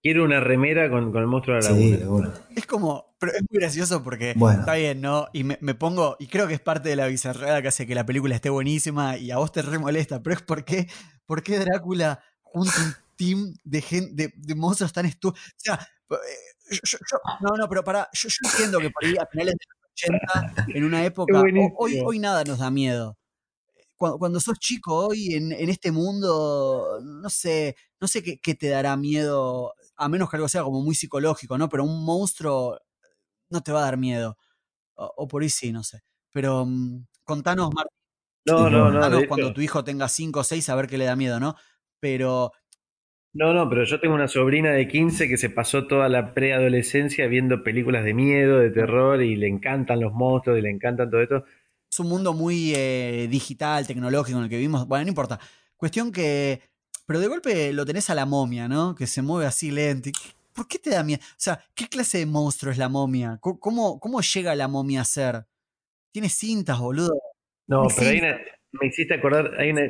Quiero 0.02 0.24
una 0.24 0.40
remera 0.40 0.90
con, 0.90 1.10
con 1.12 1.20
el 1.20 1.26
monstruo 1.28 1.56
de 1.56 1.62
la 1.62 1.68
Sí, 1.74 1.96
laguna. 1.96 2.30
Es 2.54 2.66
como, 2.66 3.14
pero 3.18 3.32
es 3.32 3.40
muy 3.48 3.60
gracioso 3.60 4.02
porque 4.02 4.34
Bueno. 4.36 4.60
está 4.60 4.74
bien, 4.74 5.00
¿no? 5.00 5.28
Y 5.32 5.44
me, 5.44 5.58
me 5.60 5.74
pongo, 5.74 6.16
y 6.18 6.26
creo 6.26 6.46
que 6.48 6.54
es 6.54 6.60
parte 6.60 6.88
de 6.88 6.96
la 6.96 7.06
bizarrada 7.06 7.62
que 7.62 7.68
hace 7.68 7.86
que 7.86 7.94
la 7.94 8.04
película 8.06 8.34
esté 8.34 8.50
buenísima 8.50 9.16
y 9.16 9.30
a 9.30 9.38
vos 9.38 9.52
te 9.52 9.62
re 9.62 9.78
molesta, 9.78 10.22
pero 10.22 10.34
es 10.36 10.42
porque, 10.42 10.88
¿por 11.24 11.42
qué 11.42 11.58
Drácula 11.60 12.20
junta 12.42 12.72
un 12.84 12.94
team 13.16 13.54
de, 13.64 13.80
gen- 13.80 14.14
de, 14.14 14.32
de 14.36 14.54
monstruos 14.56 14.92
tan 14.92 15.06
estúpidos? 15.06 15.46
O 15.48 15.52
sea, 15.56 15.74
eh, 16.10 16.16
yo- 16.70 16.78
yo- 16.84 16.98
yo- 17.10 17.18
no, 17.40 17.56
no, 17.56 17.68
pero 17.68 17.82
para, 17.82 18.08
yo, 18.12 18.28
yo 18.28 18.48
entiendo 18.50 18.78
que 18.80 18.90
por 18.90 19.04
ahí 19.04 19.16
a 19.16 19.26
finales 19.26 19.54
de 19.54 19.66
80, 19.97 20.66
en 20.74 20.84
una 20.84 21.05
época, 21.07 21.42
hoy, 21.76 22.01
hoy 22.05 22.18
nada 22.18 22.44
nos 22.44 22.59
da 22.59 22.70
miedo. 22.70 23.16
Cuando, 23.97 24.18
cuando 24.18 24.40
sos 24.40 24.59
chico 24.59 25.07
hoy 25.09 25.34
en, 25.34 25.53
en 25.53 25.70
este 25.70 25.90
mundo, 25.92 27.01
no 27.03 27.30
sé, 27.30 27.76
no 28.01 28.07
sé 28.09 28.22
qué, 28.22 28.38
qué 28.38 28.55
te 28.55 28.68
dará 28.68 28.97
miedo, 28.97 29.74
a 29.97 30.09
menos 30.09 30.28
que 30.30 30.36
algo 30.36 30.49
sea 30.49 30.62
como 30.64 30.82
muy 30.82 30.94
psicológico, 30.94 31.57
¿no? 31.59 31.68
Pero 31.68 31.84
un 31.84 32.05
monstruo 32.05 32.78
no 33.51 33.62
te 33.62 33.72
va 33.72 33.80
a 33.80 33.84
dar 33.84 33.97
miedo. 33.97 34.36
O, 34.97 35.12
o 35.16 35.28
por 35.28 35.42
ahí 35.42 35.51
sí, 35.51 35.72
no 35.72 35.82
sé. 35.82 36.03
Pero 36.32 36.66
mm, 36.66 37.07
contanos, 37.24 37.70
Martín, 37.74 37.92
No, 38.47 38.70
no, 38.70 38.90
no. 38.90 38.92
contanos 38.92 39.24
cuando 39.28 39.53
tu 39.53 39.61
hijo 39.62 39.84
tenga 39.84 40.09
5 40.09 40.40
o 40.40 40.44
6 40.44 40.68
a 40.68 40.74
ver 40.76 40.88
qué 40.88 40.99
le 40.99 41.07
da 41.07 41.16
miedo, 41.16 41.40
¿no? 41.40 41.57
Pero 42.01 42.53
No, 43.37 43.53
no, 43.53 43.68
pero 43.68 43.84
yo 43.84 44.01
tengo 44.01 44.14
una 44.14 44.28
sobrina 44.28 44.70
de 44.70 44.89
15 44.89 45.28
que 45.28 45.37
se 45.37 45.51
pasó 45.51 45.87
toda 45.87 46.09
la 46.09 46.32
preadolescencia 46.32 47.26
viendo 47.26 47.62
películas 47.62 48.03
de 48.03 48.14
miedo, 48.14 48.59
de 48.59 48.70
terror, 48.70 49.22
y 49.22 49.37
le 49.37 49.47
encantan 49.47 50.01
los 50.01 50.14
monstruos 50.14 50.59
y 50.59 50.62
le 50.62 50.70
encantan 50.70 51.11
todo 51.11 51.20
esto. 51.20 51.45
es 51.91 52.01
un 52.01 52.09
mundo 52.09 52.32
muy 52.32 52.72
eh, 52.74 53.28
digital, 53.30 53.87
tecnológico 53.87 54.39
en 54.39 54.45
el 54.45 54.51
que 54.51 54.57
vivimos. 54.57 54.89
Bueno, 54.89 55.05
no 55.05 55.09
importa. 55.11 55.39
Cuestión 55.76 56.11
que. 56.12 56.62
Pero 57.05 57.20
de 57.20 57.26
golpe 57.28 57.72
lo 57.74 57.84
tenés 57.84 58.09
a 58.09 58.14
la 58.14 58.24
momia, 58.24 58.68
¿no? 58.68 58.95
Que 58.95 59.07
se 59.07 59.20
mueve 59.20 59.45
así 59.47 59.70
lento. 59.70 60.09
y 60.09 60.12
¿qué- 60.12 60.30
¿Por 60.55 60.66
qué 60.66 60.78
te 60.78 60.89
da 60.89 61.03
miedo? 61.05 61.20
O 61.22 61.34
sea, 61.37 61.62
¿qué 61.74 61.87
clase 61.87 62.16
de 62.16 62.24
monstruo 62.26 62.72
es 62.72 62.78
la 62.78 62.89
momia? 62.89 63.39
¿Cómo, 63.43 64.01
cómo, 64.01 64.20
llega 64.22 64.55
la 64.55 64.66
momia 64.66 65.03
a 65.03 65.05
ser? 65.05 65.45
Tiene 66.11 66.30
cintas, 66.30 66.78
boludo. 66.78 67.12
No, 67.66 67.87
pero 67.95 68.11
hay 68.11 68.18
una, 68.20 68.39
me 68.72 68.87
hiciste 68.87 69.12
acordar, 69.14 69.53
hay 69.59 69.70
una, 69.70 69.82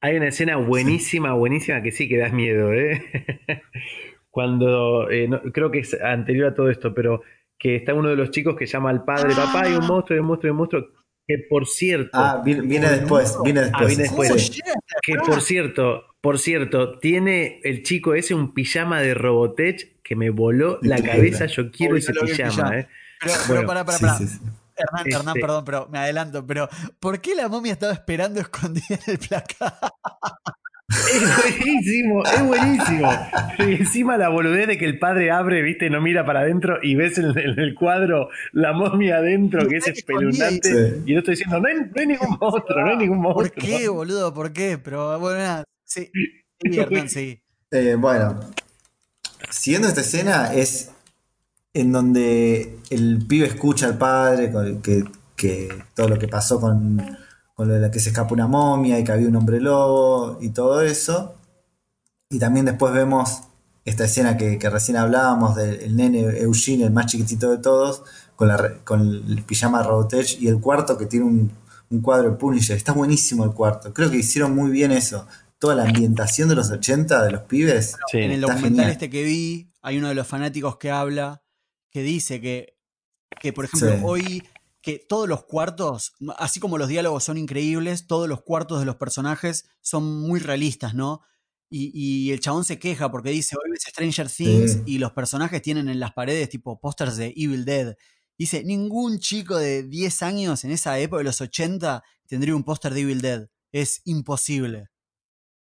hay 0.00 0.16
una 0.16 0.28
escena 0.28 0.56
buenísima, 0.56 1.32
buenísima 1.34 1.82
que 1.82 1.90
sí 1.92 2.08
que 2.08 2.18
das 2.18 2.32
miedo, 2.32 2.72
¿eh? 2.72 3.02
Cuando, 4.30 5.10
eh, 5.10 5.28
no- 5.28 5.40
creo 5.52 5.70
que 5.70 5.78
es 5.80 5.94
anterior 6.00 6.48
a 6.48 6.54
todo 6.54 6.70
esto, 6.70 6.94
pero 6.94 7.22
que 7.58 7.76
está 7.76 7.94
uno 7.94 8.10
de 8.10 8.16
los 8.16 8.30
chicos 8.30 8.56
que 8.56 8.66
llama 8.66 8.90
al 8.90 9.04
padre, 9.04 9.34
papá, 9.34 9.62
hay 9.62 9.72
un 9.72 9.86
monstruo, 9.86 10.14
hay 10.16 10.20
un 10.20 10.26
monstruo, 10.26 10.48
hay 10.48 10.52
un 10.52 10.56
monstruo, 10.58 10.86
que 11.26 11.38
por 11.48 11.66
cierto, 11.66 12.10
Ah, 12.12 12.42
viene, 12.44 12.60
viene 12.62 12.88
después, 12.90 13.36
viene 13.42 13.60
después. 13.62 13.82
Ah, 13.82 13.86
viene 13.86 14.02
después. 14.02 14.28
¿Cómo 14.28 14.38
sí. 14.38 14.52
llega 14.52 14.72
hasta 14.74 14.96
que 15.02 15.14
por 15.16 15.40
cierto, 15.40 16.04
por 16.20 16.38
cierto, 16.38 16.98
tiene 16.98 17.60
el 17.64 17.82
chico 17.82 18.14
ese 18.14 18.34
un 18.34 18.52
pijama 18.52 19.00
de 19.00 19.14
Robotech 19.14 20.02
que 20.02 20.14
me 20.16 20.30
voló 20.30 20.78
la 20.82 21.02
cabeza, 21.02 21.46
yo 21.46 21.70
quiero 21.70 21.96
ese 21.96 22.12
pijama, 22.12 22.50
pijama. 22.50 22.78
¿eh? 22.78 22.88
Pero, 23.48 23.82
sí, 24.18 24.26
sí. 24.28 24.38
Hernán, 24.76 25.06
Hernán, 25.12 25.34
perdón, 25.40 25.64
pero 25.64 25.88
me 25.90 25.98
adelanto. 25.98 26.46
Pero, 26.46 26.68
¿por 27.00 27.20
qué 27.20 27.34
la 27.34 27.48
momia 27.48 27.72
estaba 27.72 27.92
esperando 27.92 28.40
escondida 28.46 28.84
en 28.90 29.12
el 29.12 29.18
placar? 29.18 29.74
Es 30.88 31.36
buenísimo, 31.36 32.24
es 32.24 32.42
buenísimo. 32.46 33.10
Y 33.58 33.74
encima 33.74 34.16
la 34.16 34.28
boludez 34.28 34.68
de 34.68 34.78
que 34.78 34.84
el 34.84 34.98
padre 34.98 35.30
abre, 35.32 35.60
viste, 35.62 35.90
no 35.90 36.00
mira 36.00 36.24
para 36.24 36.40
adentro 36.40 36.78
y 36.80 36.94
ves 36.94 37.18
en, 37.18 37.26
en 37.36 37.58
el 37.58 37.74
cuadro 37.74 38.28
la 38.52 38.72
momia 38.72 39.16
adentro, 39.16 39.66
que 39.66 39.78
es 39.78 39.88
espeluznante. 39.88 40.68
Sí. 40.68 41.02
Y 41.06 41.12
yo 41.14 41.18
estoy 41.18 41.32
diciendo, 41.32 41.58
no 41.58 41.68
hay, 41.68 41.74
no 41.74 41.92
hay 41.96 42.06
ningún 42.06 42.38
monstruo, 42.40 42.80
no 42.80 42.90
hay 42.90 42.96
ningún 42.96 43.22
¿Por 43.22 43.34
monstruo. 43.34 43.64
qué, 43.66 43.88
boludo? 43.88 44.32
¿Por 44.32 44.52
qué? 44.52 44.78
Pero 44.78 45.18
bueno, 45.18 45.38
nada. 45.38 45.64
Sí, 45.84 46.08
sí, 46.12 46.78
Hernán, 46.78 47.08
sí. 47.08 47.40
Eh, 47.72 47.96
bueno, 47.98 48.38
siguiendo 49.50 49.88
esta 49.88 50.02
escena 50.02 50.54
es 50.54 50.92
en 51.80 51.92
donde 51.92 52.78
el 52.90 53.24
pibe 53.26 53.46
escucha 53.46 53.86
al 53.86 53.98
padre 53.98 54.50
con- 54.50 54.80
que, 54.82 55.04
que 55.36 55.68
todo 55.94 56.08
lo 56.08 56.18
que 56.18 56.28
pasó 56.28 56.60
con, 56.60 57.00
con 57.54 57.68
lo 57.68 57.74
de 57.74 57.80
la 57.80 57.90
que 57.90 58.00
se 58.00 58.08
escapó 58.10 58.34
una 58.34 58.46
momia 58.46 58.98
y 58.98 59.04
que 59.04 59.12
había 59.12 59.28
un 59.28 59.36
hombre 59.36 59.60
lobo 59.60 60.38
y 60.40 60.50
todo 60.50 60.80
eso. 60.80 61.34
Y 62.30 62.38
también 62.38 62.66
después 62.66 62.92
vemos 62.92 63.42
esta 63.84 64.04
escena 64.04 64.36
que, 64.36 64.58
que 64.58 64.70
recién 64.70 64.96
hablábamos 64.96 65.54
del 65.54 65.94
nene 65.94 66.20
Eugene, 66.40 66.84
el 66.84 66.90
más 66.92 67.06
chiquitito 67.06 67.50
de 67.50 67.58
todos, 67.58 68.02
con, 68.34 68.48
la, 68.48 68.56
re- 68.56 68.78
con 68.84 69.00
el 69.02 69.44
pijama 69.46 69.82
Robotech 69.82 70.40
y 70.40 70.48
el 70.48 70.58
cuarto 70.60 70.98
que 70.98 71.06
tiene 71.06 71.26
un, 71.26 71.52
un 71.90 72.00
cuadro 72.00 72.30
de 72.30 72.36
Punisher. 72.36 72.76
Está 72.76 72.92
buenísimo 72.92 73.44
el 73.44 73.50
cuarto. 73.52 73.92
Creo 73.94 74.10
que 74.10 74.16
hicieron 74.16 74.54
muy 74.54 74.70
bien 74.70 74.90
eso. 74.92 75.26
Toda 75.58 75.74
la 75.74 75.84
ambientación 75.84 76.48
de 76.48 76.54
los 76.56 76.70
80 76.70 77.22
de 77.24 77.30
los 77.30 77.42
pibes. 77.42 77.96
Sí. 78.10 78.18
En 78.18 78.30
el 78.32 78.40
documental 78.40 78.70
genial. 78.70 78.90
este 78.90 79.08
que 79.08 79.22
vi, 79.22 79.70
hay 79.82 79.98
uno 79.98 80.08
de 80.08 80.14
los 80.14 80.26
fanáticos 80.26 80.76
que 80.78 80.90
habla, 80.90 81.42
que 81.96 82.02
dice 82.02 82.42
que, 82.42 82.76
que 83.40 83.54
por 83.54 83.64
ejemplo, 83.64 83.90
Sí. 83.90 84.00
hoy, 84.04 84.42
que 84.82 84.98
todos 84.98 85.26
los 85.26 85.44
cuartos, 85.46 86.12
así 86.36 86.60
como 86.60 86.76
los 86.76 86.88
diálogos 86.88 87.24
son 87.24 87.38
increíbles, 87.38 88.06
todos 88.06 88.28
los 88.28 88.42
cuartos 88.42 88.80
de 88.80 88.84
los 88.84 88.96
personajes 88.96 89.64
son 89.80 90.20
muy 90.20 90.38
realistas, 90.38 90.94
¿no? 90.94 91.22
Y, 91.70 91.90
y 91.94 92.32
el 92.32 92.40
chabón 92.40 92.66
se 92.66 92.78
queja 92.78 93.10
porque 93.10 93.30
dice, 93.30 93.56
hoy 93.56 93.70
ves 93.70 93.84
Stranger 93.88 94.30
Things 94.30 94.72
Sí. 94.74 94.82
y 94.84 94.98
los 94.98 95.12
personajes 95.12 95.62
tienen 95.62 95.88
en 95.88 95.98
las 95.98 96.12
paredes 96.12 96.50
tipo 96.50 96.78
pósters 96.78 97.16
de 97.16 97.32
Evil 97.34 97.64
Dead. 97.64 97.96
Dice, 98.36 98.62
ningún 98.62 99.18
chico 99.18 99.56
de 99.56 99.82
10 99.82 100.22
años 100.22 100.64
en 100.64 100.72
esa 100.72 100.98
época 100.98 101.20
de 101.20 101.24
los 101.24 101.40
80 101.40 102.04
tendría 102.26 102.54
un 102.54 102.62
póster 102.62 102.92
de 102.92 103.00
Evil 103.00 103.22
Dead. 103.22 103.48
Es 103.72 104.02
imposible. 104.04 104.90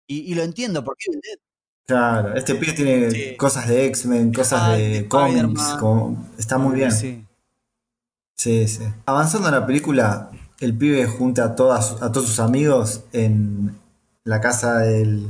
Y, 0.07 0.21
y 0.31 0.33
lo 0.33 0.41
entiendo 0.41 0.83
porque 0.83 1.05
Evil 1.09 1.21
Dead 1.21 1.37
Claro, 1.85 2.33
este 2.35 2.55
pibe 2.55 2.71
tiene 2.73 3.11
Sí. 3.11 3.35
cosas 3.37 3.67
de 3.67 3.85
X-Men, 3.87 4.33
cosas 4.33 4.61
Ah, 4.63 4.71
de 4.73 4.89
de 4.89 5.07
cómics, 5.07 5.61
como- 5.79 6.29
está 6.37 6.57
muy 6.57 6.75
bien. 6.75 6.91
Sí. 6.91 7.25
Sí, 8.37 8.67
sí. 8.67 8.83
Avanzando 9.05 9.49
en 9.49 9.53
la 9.55 9.65
película, 9.65 10.29
el 10.59 10.77
pibe 10.77 11.05
junta 11.07 11.43
a, 11.45 11.55
todas, 11.55 12.01
a 12.01 12.11
todos 12.11 12.27
sus 12.27 12.39
amigos 12.39 13.03
en 13.11 13.77
la 14.23 14.39
casa 14.41 14.79
del, 14.79 15.29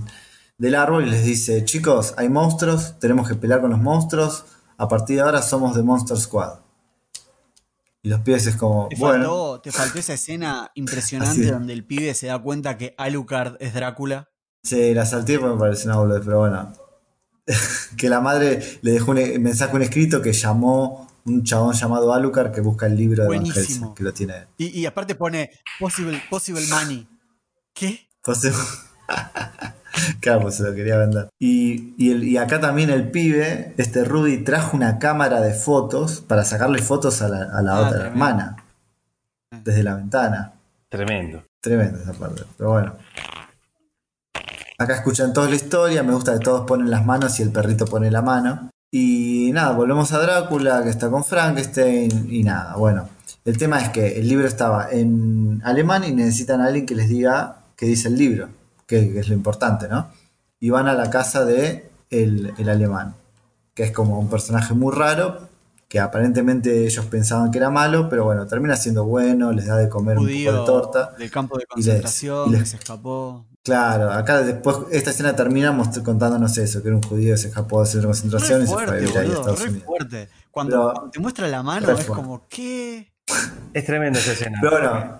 del 0.57 0.75
árbol 0.75 1.07
y 1.07 1.09
les 1.09 1.25
dice, 1.25 1.65
chicos, 1.65 2.13
hay 2.17 2.29
monstruos, 2.29 2.99
tenemos 2.99 3.27
que 3.27 3.35
pelear 3.35 3.59
con 3.61 3.71
los 3.71 3.79
monstruos, 3.79 4.45
a 4.77 4.87
partir 4.87 5.17
de 5.17 5.21
ahora 5.23 5.41
somos 5.41 5.75
de 5.75 5.83
Monster 5.83 6.17
Squad. 6.17 6.59
Y 8.03 8.09
los 8.09 8.19
pibes 8.21 8.45
es 8.47 8.55
como, 8.57 8.89
Te, 8.89 8.95
bueno, 8.97 9.23
faltó, 9.25 9.61
te 9.61 9.71
faltó 9.71 9.99
esa 9.99 10.13
escena 10.13 10.71
impresionante 10.75 11.45
donde 11.51 11.73
el 11.73 11.85
pibe 11.85 12.13
se 12.13 12.27
da 12.27 12.37
cuenta 12.39 12.77
que 12.77 12.93
Alucard 12.97 13.55
es 13.59 13.73
Drácula. 13.73 14.29
Sí, 14.63 14.93
la 14.93 15.05
salté 15.05 15.37
porque 15.39 15.53
me 15.55 15.59
pareció 15.59 15.89
una 15.91 15.99
boludez, 15.99 16.21
pero 16.25 16.39
bueno. 16.39 16.73
que 17.97 18.09
la 18.09 18.21
madre 18.21 18.79
le 18.81 18.91
dejó 18.91 19.11
un 19.11 19.17
e- 19.17 19.37
mensaje, 19.39 19.75
un 19.75 19.81
escrito 19.81 20.21
que 20.21 20.31
llamó 20.33 21.09
un 21.25 21.43
chabón 21.43 21.73
llamado 21.73 22.13
Alucard 22.13 22.51
que 22.51 22.61
busca 22.61 22.85
el 22.85 22.95
libro 22.95 23.23
de 23.23 23.29
Van 23.29 23.39
Buenísimo. 23.39 23.61
Helsing, 23.87 23.93
que 23.95 24.03
lo 24.03 24.13
tiene. 24.13 24.33
Y, 24.57 24.79
y 24.79 24.85
aparte 24.85 25.15
pone 25.15 25.51
possible, 25.79 26.21
possible 26.29 26.61
money. 26.69 27.07
¿Qué? 27.73 28.07
Entonces, 28.17 28.55
claro, 30.21 30.41
pues 30.41 30.55
se 30.55 30.63
lo 30.63 30.73
quería 30.73 30.97
vender. 30.97 31.29
Y, 31.39 31.93
y, 31.97 32.11
el- 32.11 32.23
y 32.23 32.37
acá 32.37 32.59
también 32.59 32.89
el 32.89 33.11
pibe, 33.11 33.73
este 33.77 34.03
Rudy, 34.05 34.43
trajo 34.43 34.75
una 34.77 34.99
cámara 34.99 35.41
de 35.41 35.53
fotos 35.53 36.21
para 36.21 36.45
sacarle 36.45 36.81
fotos 36.81 37.21
a 37.21 37.29
la, 37.29 37.43
a 37.57 37.61
la 37.61 37.71
Ah, 37.73 37.79
otra 37.79 37.89
tremendo. 37.89 38.07
hermana. 38.11 38.55
Desde 39.63 39.83
la 39.83 39.95
ventana. 39.95 40.53
Tremendo. 40.89 41.43
Tremenda 41.61 41.99
esa 42.01 42.13
parte. 42.13 42.43
Pero 42.57 42.71
bueno. 42.71 42.97
Acá 44.83 44.95
escuchan 44.95 45.33
toda 45.33 45.49
la 45.49 45.55
historia. 45.55 46.03
Me 46.03 46.13
gusta 46.13 46.33
que 46.33 46.39
todos 46.39 46.65
ponen 46.67 46.89
las 46.91 47.05
manos 47.05 47.39
y 47.39 47.43
el 47.43 47.51
perrito 47.51 47.85
pone 47.85 48.11
la 48.11 48.21
mano. 48.21 48.69
Y 48.91 49.49
nada, 49.53 49.71
volvemos 49.71 50.11
a 50.13 50.19
Drácula, 50.19 50.83
que 50.83 50.89
está 50.89 51.09
con 51.09 51.23
Frankenstein. 51.23 52.27
Y 52.31 52.43
nada, 52.43 52.75
bueno. 52.75 53.09
El 53.45 53.57
tema 53.57 53.79
es 53.81 53.89
que 53.89 54.19
el 54.19 54.27
libro 54.27 54.47
estaba 54.47 54.89
en 54.91 55.61
alemán 55.65 56.03
y 56.03 56.11
necesitan 56.11 56.61
a 56.61 56.67
alguien 56.67 56.85
que 56.85 56.95
les 56.95 57.09
diga 57.09 57.57
qué 57.75 57.85
dice 57.85 58.07
el 58.07 58.17
libro, 58.17 58.47
que, 58.87 59.11
que 59.11 59.19
es 59.19 59.27
lo 59.27 59.33
importante, 59.35 59.87
¿no? 59.89 60.07
Y 60.59 60.69
van 60.69 60.87
a 60.87 60.93
la 60.93 61.09
casa 61.09 61.43
de 61.43 61.89
el, 62.09 62.53
el 62.57 62.69
alemán, 62.69 63.15
que 63.73 63.83
es 63.83 63.91
como 63.91 64.17
un 64.19 64.29
personaje 64.29 64.73
muy 64.73 64.93
raro, 64.93 65.49
que 65.89 65.99
aparentemente 65.99 66.85
ellos 66.85 67.05
pensaban 67.07 67.51
que 67.51 67.57
era 67.57 67.69
malo, 67.69 68.07
pero 68.09 68.23
bueno, 68.23 68.47
termina 68.47 68.75
siendo 68.77 69.03
bueno, 69.05 69.51
les 69.51 69.65
da 69.65 69.75
de 69.75 69.89
comer 69.89 70.17
un 70.19 70.25
poco 70.25 70.59
de 70.59 70.65
torta. 70.65 71.11
del 71.17 71.29
campo 71.31 71.57
de 71.57 71.63
y 71.75 71.79
les- 71.79 71.85
concentración 71.85 72.47
y 72.49 72.51
les- 72.53 72.59
que 72.61 72.65
se 72.67 72.75
escapó. 72.77 73.45
Claro, 73.63 74.11
acá 74.11 74.41
después, 74.41 74.77
esta 74.91 75.11
escena 75.11 75.35
termina 75.35 75.75
contándonos 76.03 76.57
eso, 76.57 76.81
que 76.81 76.89
era 76.89 76.97
un 76.97 77.03
judío 77.03 77.33
que 77.33 77.37
se 77.37 77.47
escapó 77.47 77.79
de 77.81 77.85
centro 77.87 78.09
de 78.09 78.13
concentración 78.13 78.59
Re 78.59 78.63
y 78.65 78.67
se 78.67 78.73
fue 78.73 78.83
a 78.83 78.91
vivir 78.91 79.17
ahí 79.17 79.29
a 79.29 79.33
Estados 79.33 79.61
re 79.61 79.69
Unidos. 79.69 79.85
fuerte. 79.85 80.29
Cuando, 80.51 80.71
Pero- 80.75 80.93
cuando 80.93 81.11
te 81.11 81.19
muestra 81.19 81.47
la 81.47 81.63
mano 81.63 81.87
es 81.91 81.93
fuerte. 82.05 82.13
como, 82.13 82.45
¿qué? 82.49 83.13
Es 83.73 83.85
tremenda 83.85 84.19
esa 84.19 84.33
escena. 84.33 84.57
Pero 84.61 84.71
bueno, 84.73 85.19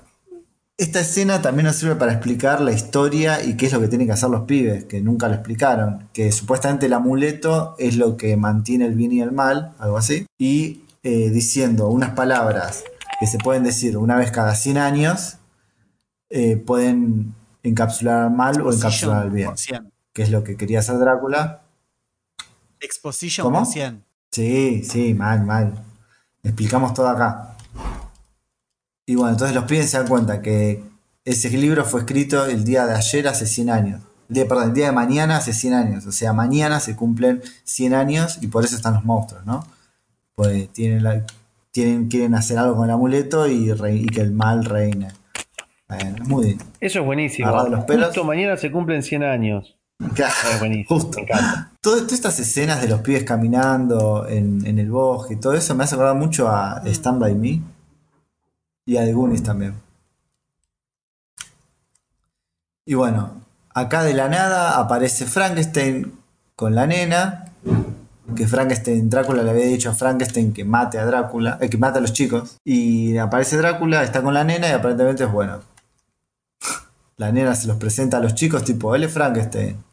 esta 0.78 1.00
escena 1.00 1.42
también 1.42 1.68
nos 1.68 1.78
sirve 1.78 1.96
para 1.96 2.12
explicar 2.12 2.60
la 2.60 2.74
historia 2.74 3.42
y 3.42 3.56
qué 3.56 3.68
es 3.68 3.74
lo 3.74 3.80
que 3.80 3.88
tienen 3.88 4.08
que 4.08 4.14
hacer 4.14 4.30
los 4.30 4.42
pibes, 4.44 4.84
que 4.86 5.00
nunca 5.02 5.30
lo 5.30 5.36
explicaron. 5.36 6.10
Que 6.12 6.34
supuestamente 6.34 6.88
el 6.88 6.94
amuleto 6.94 7.76
es 7.80 7.96
lo 7.96 8.18
que 8.18 8.36
mantiene 8.36 8.86
el 8.88 8.94
bien 8.96 9.14
y 9.14 9.22
el 9.22 9.32
mal, 9.32 9.74
algo 9.80 9.98
así. 9.98 10.26
Y 10.38 10.84
eh, 11.04 11.30
diciendo 11.30 11.88
unas 11.88 12.10
palabras 12.12 12.84
que 13.22 13.28
se 13.28 13.38
pueden 13.38 13.64
decir 13.64 13.96
una 13.98 14.18
vez 14.18 14.32
cada 14.32 14.54
100 14.54 14.78
años, 14.78 15.38
eh, 16.30 16.58
pueden 16.58 17.36
encapsular 17.64 18.24
al 18.26 18.32
mal 18.32 18.62
o 18.62 18.72
encapsular 18.72 19.24
al 19.24 19.32
bien. 19.32 19.48
por 19.50 19.58
100. 19.58 19.92
Que 20.14 20.24
es 20.24 20.30
lo 20.30 20.44
que 20.44 20.56
quería 20.58 20.80
hacer 20.80 20.98
Drácula. 21.00 21.62
Exposition 22.80 23.46
¿Cómo? 23.46 23.60
por 23.64 23.68
100. 23.68 24.04
Sí, 24.32 24.84
sí, 24.84 25.14
mal, 25.14 25.44
mal. 25.46 25.74
Explicamos 26.44 26.94
todo 26.94 27.08
acá. 27.08 27.56
Y 29.06 29.16
bueno, 29.16 29.32
entonces 29.32 29.56
los 29.56 29.66
pibes 29.66 29.90
se 29.90 29.98
dan 29.98 30.08
cuenta 30.08 30.42
que 30.42 30.84
ese 31.26 31.50
libro 31.52 31.86
fue 31.86 32.02
escrito 32.02 32.46
el 32.46 32.64
día 32.64 32.86
de 32.86 32.96
ayer 32.96 33.28
hace 33.28 33.46
100 33.46 33.70
años. 33.70 34.02
El 34.30 34.36
día, 34.36 34.48
perdón, 34.48 34.70
el 34.70 34.74
día 34.74 34.86
de 34.88 34.92
mañana 34.92 35.38
hace 35.38 35.54
100 35.54 35.74
años. 35.74 36.06
O 36.06 36.12
sea, 36.12 36.34
mañana 36.34 36.80
se 36.80 36.96
cumplen 36.96 37.42
100 37.64 37.94
años 37.94 38.40
y 38.42 38.48
por 38.48 38.64
eso 38.66 38.76
están 38.76 38.94
los 38.96 39.06
monstruos, 39.06 39.46
¿no? 39.46 39.66
Pues 40.36 40.70
tienen, 40.74 41.04
la- 41.04 41.26
tienen 41.72 42.08
quieren 42.08 42.34
hacer 42.36 42.58
algo 42.58 42.76
con 42.76 42.86
el 42.86 42.92
amuleto 42.92 43.48
y, 43.48 43.72
re- 43.74 43.96
y 43.96 44.06
que 44.08 44.22
el 44.22 44.32
mal 44.32 44.66
reine. 44.66 45.10
Bueno. 46.26 46.64
Eso 46.80 47.00
es 47.00 47.06
buenísimo. 47.06 47.48
Agarrado 47.48 47.70
los 47.70 47.86
pelos. 47.86 48.06
Justo 48.08 48.24
mañana 48.24 48.58
se 48.58 48.72
cumplen 48.72 49.04
100 49.04 49.24
años. 49.24 49.76
Es 50.00 50.60
buenísimo. 50.60 50.86
Justo. 51.00 51.18
Me 51.18 51.24
encanta. 51.24 51.72
Todo- 51.82 51.96
Todas 51.98 52.14
estas 52.14 52.40
escenas 52.40 52.82
de 52.82 52.88
los 52.88 53.02
pibes 53.02 53.24
caminando 53.24 54.28
en, 54.28 54.66
en 54.66 54.80
el 54.80 54.90
bosque 54.90 55.34
y 55.36 55.38
todo 55.40 55.54
eso 55.54 55.76
me 55.76 55.84
hace 55.84 55.96
acordar 55.96 56.16
mucho 56.16 56.48
a 56.50 56.82
Stand 56.86 57.20
By 57.22 57.36
Me 57.36 57.62
y 58.86 58.98
a 58.98 59.04
The 59.06 59.14
Goonies 59.14 59.44
también. 59.44 59.76
Y 62.86 62.96
bueno, 62.96 63.42
acá 63.74 64.04
de 64.04 64.14
la 64.14 64.28
nada 64.30 64.78
aparece 64.80 65.26
Frankenstein 65.26 66.14
con 66.56 66.76
la 66.76 66.86
nena, 66.86 67.46
que 68.36 68.48
Frankenstein, 68.48 69.10
Drácula 69.10 69.44
le 69.44 69.52
había 69.52 69.66
dicho 69.66 69.90
a 69.90 69.94
Frankenstein 69.94 70.54
que 70.54 70.66
mate 70.66 71.00
a 71.00 71.06
Drácula, 71.06 71.58
eh, 71.62 71.70
que 71.70 71.78
mate 71.78 72.00
a 72.00 72.02
los 72.02 72.14
chicos. 72.14 72.58
Y 72.66 73.18
aparece 73.18 73.58
Drácula, 73.58 74.04
está 74.04 74.22
con 74.22 74.34
la 74.34 74.44
nena 74.44 74.68
y 74.68 74.72
aparentemente 74.72 75.24
es 75.24 75.32
bueno. 75.32 75.60
La 77.18 77.32
nena 77.32 77.56
se 77.56 77.68
los 77.68 77.78
presenta 77.78 78.18
a 78.18 78.20
los 78.20 78.36
chicos 78.36 78.64
tipo, 78.64 78.96
él 78.96 79.04
es 79.04 79.14
Frankenstein. 79.14 79.84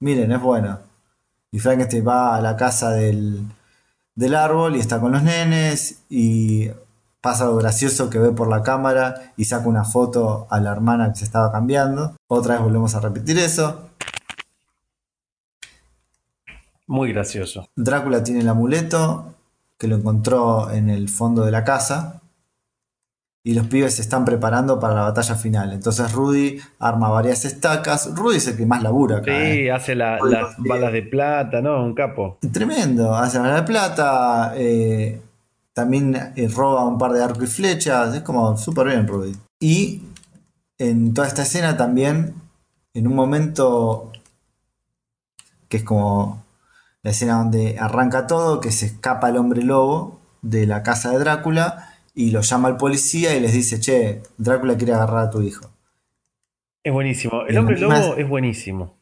Miren, 0.00 0.32
es 0.32 0.40
bueno. 0.40 0.78
Y 1.50 1.58
Frankenstein 1.58 2.06
va 2.06 2.36
a 2.36 2.40
la 2.40 2.56
casa 2.56 2.90
del, 2.90 3.44
del 4.14 4.34
árbol 4.34 4.76
y 4.76 4.80
está 4.80 5.00
con 5.00 5.12
los 5.12 5.22
nenes 5.22 6.02
y 6.08 6.70
pasa 7.20 7.44
algo 7.44 7.56
gracioso 7.56 8.08
que 8.08 8.18
ve 8.18 8.30
por 8.30 8.48
la 8.48 8.62
cámara 8.62 9.32
y 9.36 9.44
saca 9.44 9.68
una 9.68 9.84
foto 9.84 10.46
a 10.50 10.60
la 10.60 10.70
hermana 10.70 11.12
que 11.12 11.18
se 11.18 11.24
estaba 11.24 11.52
cambiando. 11.52 12.16
Otra 12.28 12.54
vez 12.54 12.62
volvemos 12.62 12.94
a 12.94 13.00
repetir 13.00 13.38
eso. 13.38 13.90
Muy 16.86 17.12
gracioso. 17.12 17.68
Drácula 17.76 18.22
tiene 18.22 18.40
el 18.40 18.48
amuleto 18.48 19.34
que 19.76 19.88
lo 19.88 19.96
encontró 19.96 20.70
en 20.70 20.90
el 20.90 21.08
fondo 21.08 21.44
de 21.44 21.50
la 21.50 21.64
casa 21.64 22.19
y 23.42 23.54
los 23.54 23.66
pibes 23.68 23.94
se 23.94 24.02
están 24.02 24.24
preparando 24.24 24.78
para 24.78 24.94
la 24.94 25.00
batalla 25.02 25.34
final. 25.34 25.72
Entonces 25.72 26.12
Rudy 26.12 26.58
arma 26.78 27.08
varias 27.08 27.44
estacas. 27.46 28.14
Rudy 28.14 28.36
es 28.36 28.46
el 28.48 28.56
que 28.56 28.66
más 28.66 28.82
labura 28.82 29.18
acá. 29.18 29.32
Sí, 29.32 29.60
¿eh? 29.60 29.72
hace 29.72 29.94
la- 29.94 30.18
las 30.22 30.56
balas 30.58 30.92
de 30.92 31.02
plata, 31.02 31.60
¿no? 31.62 31.82
Un 31.82 31.94
capo. 31.94 32.38
Tremendo, 32.52 33.14
hace 33.14 33.38
bala 33.38 33.56
de 33.56 33.62
plata, 33.62 34.52
eh, 34.56 35.22
también 35.72 36.14
eh, 36.36 36.48
roba 36.54 36.84
un 36.84 36.98
par 36.98 37.12
de 37.12 37.22
arco 37.22 37.42
y 37.44 37.46
flechas, 37.46 38.14
es 38.14 38.20
como 38.22 38.56
súper 38.58 38.88
bien 38.88 39.06
Rudy. 39.08 39.34
Y 39.58 40.02
en 40.78 41.14
toda 41.14 41.26
esta 41.28 41.42
escena 41.42 41.76
también, 41.76 42.34
en 42.92 43.06
un 43.06 43.14
momento 43.14 44.10
que 45.68 45.78
es 45.78 45.84
como 45.84 46.44
la 47.02 47.12
escena 47.12 47.38
donde 47.38 47.78
arranca 47.78 48.26
todo, 48.26 48.60
que 48.60 48.70
se 48.72 48.86
escapa 48.86 49.30
el 49.30 49.36
hombre 49.38 49.62
lobo 49.62 50.18
de 50.42 50.66
la 50.66 50.82
casa 50.82 51.10
de 51.12 51.18
Drácula 51.20 51.89
y 52.26 52.30
lo 52.30 52.40
llama 52.40 52.68
al 52.68 52.76
policía 52.76 53.34
y 53.36 53.40
les 53.40 53.52
dice, 53.52 53.80
che, 53.80 54.22
Drácula 54.38 54.76
quiere 54.76 54.92
agarrar 54.94 55.26
a 55.26 55.30
tu 55.30 55.40
hijo. 55.42 55.70
Es 56.82 56.92
buenísimo. 56.92 57.42
El 57.46 57.54
Y 57.54 57.58
hombre 57.58 57.86
más- 57.86 58.00
lobo 58.06 58.16
es 58.16 58.28
buenísimo. 58.28 58.96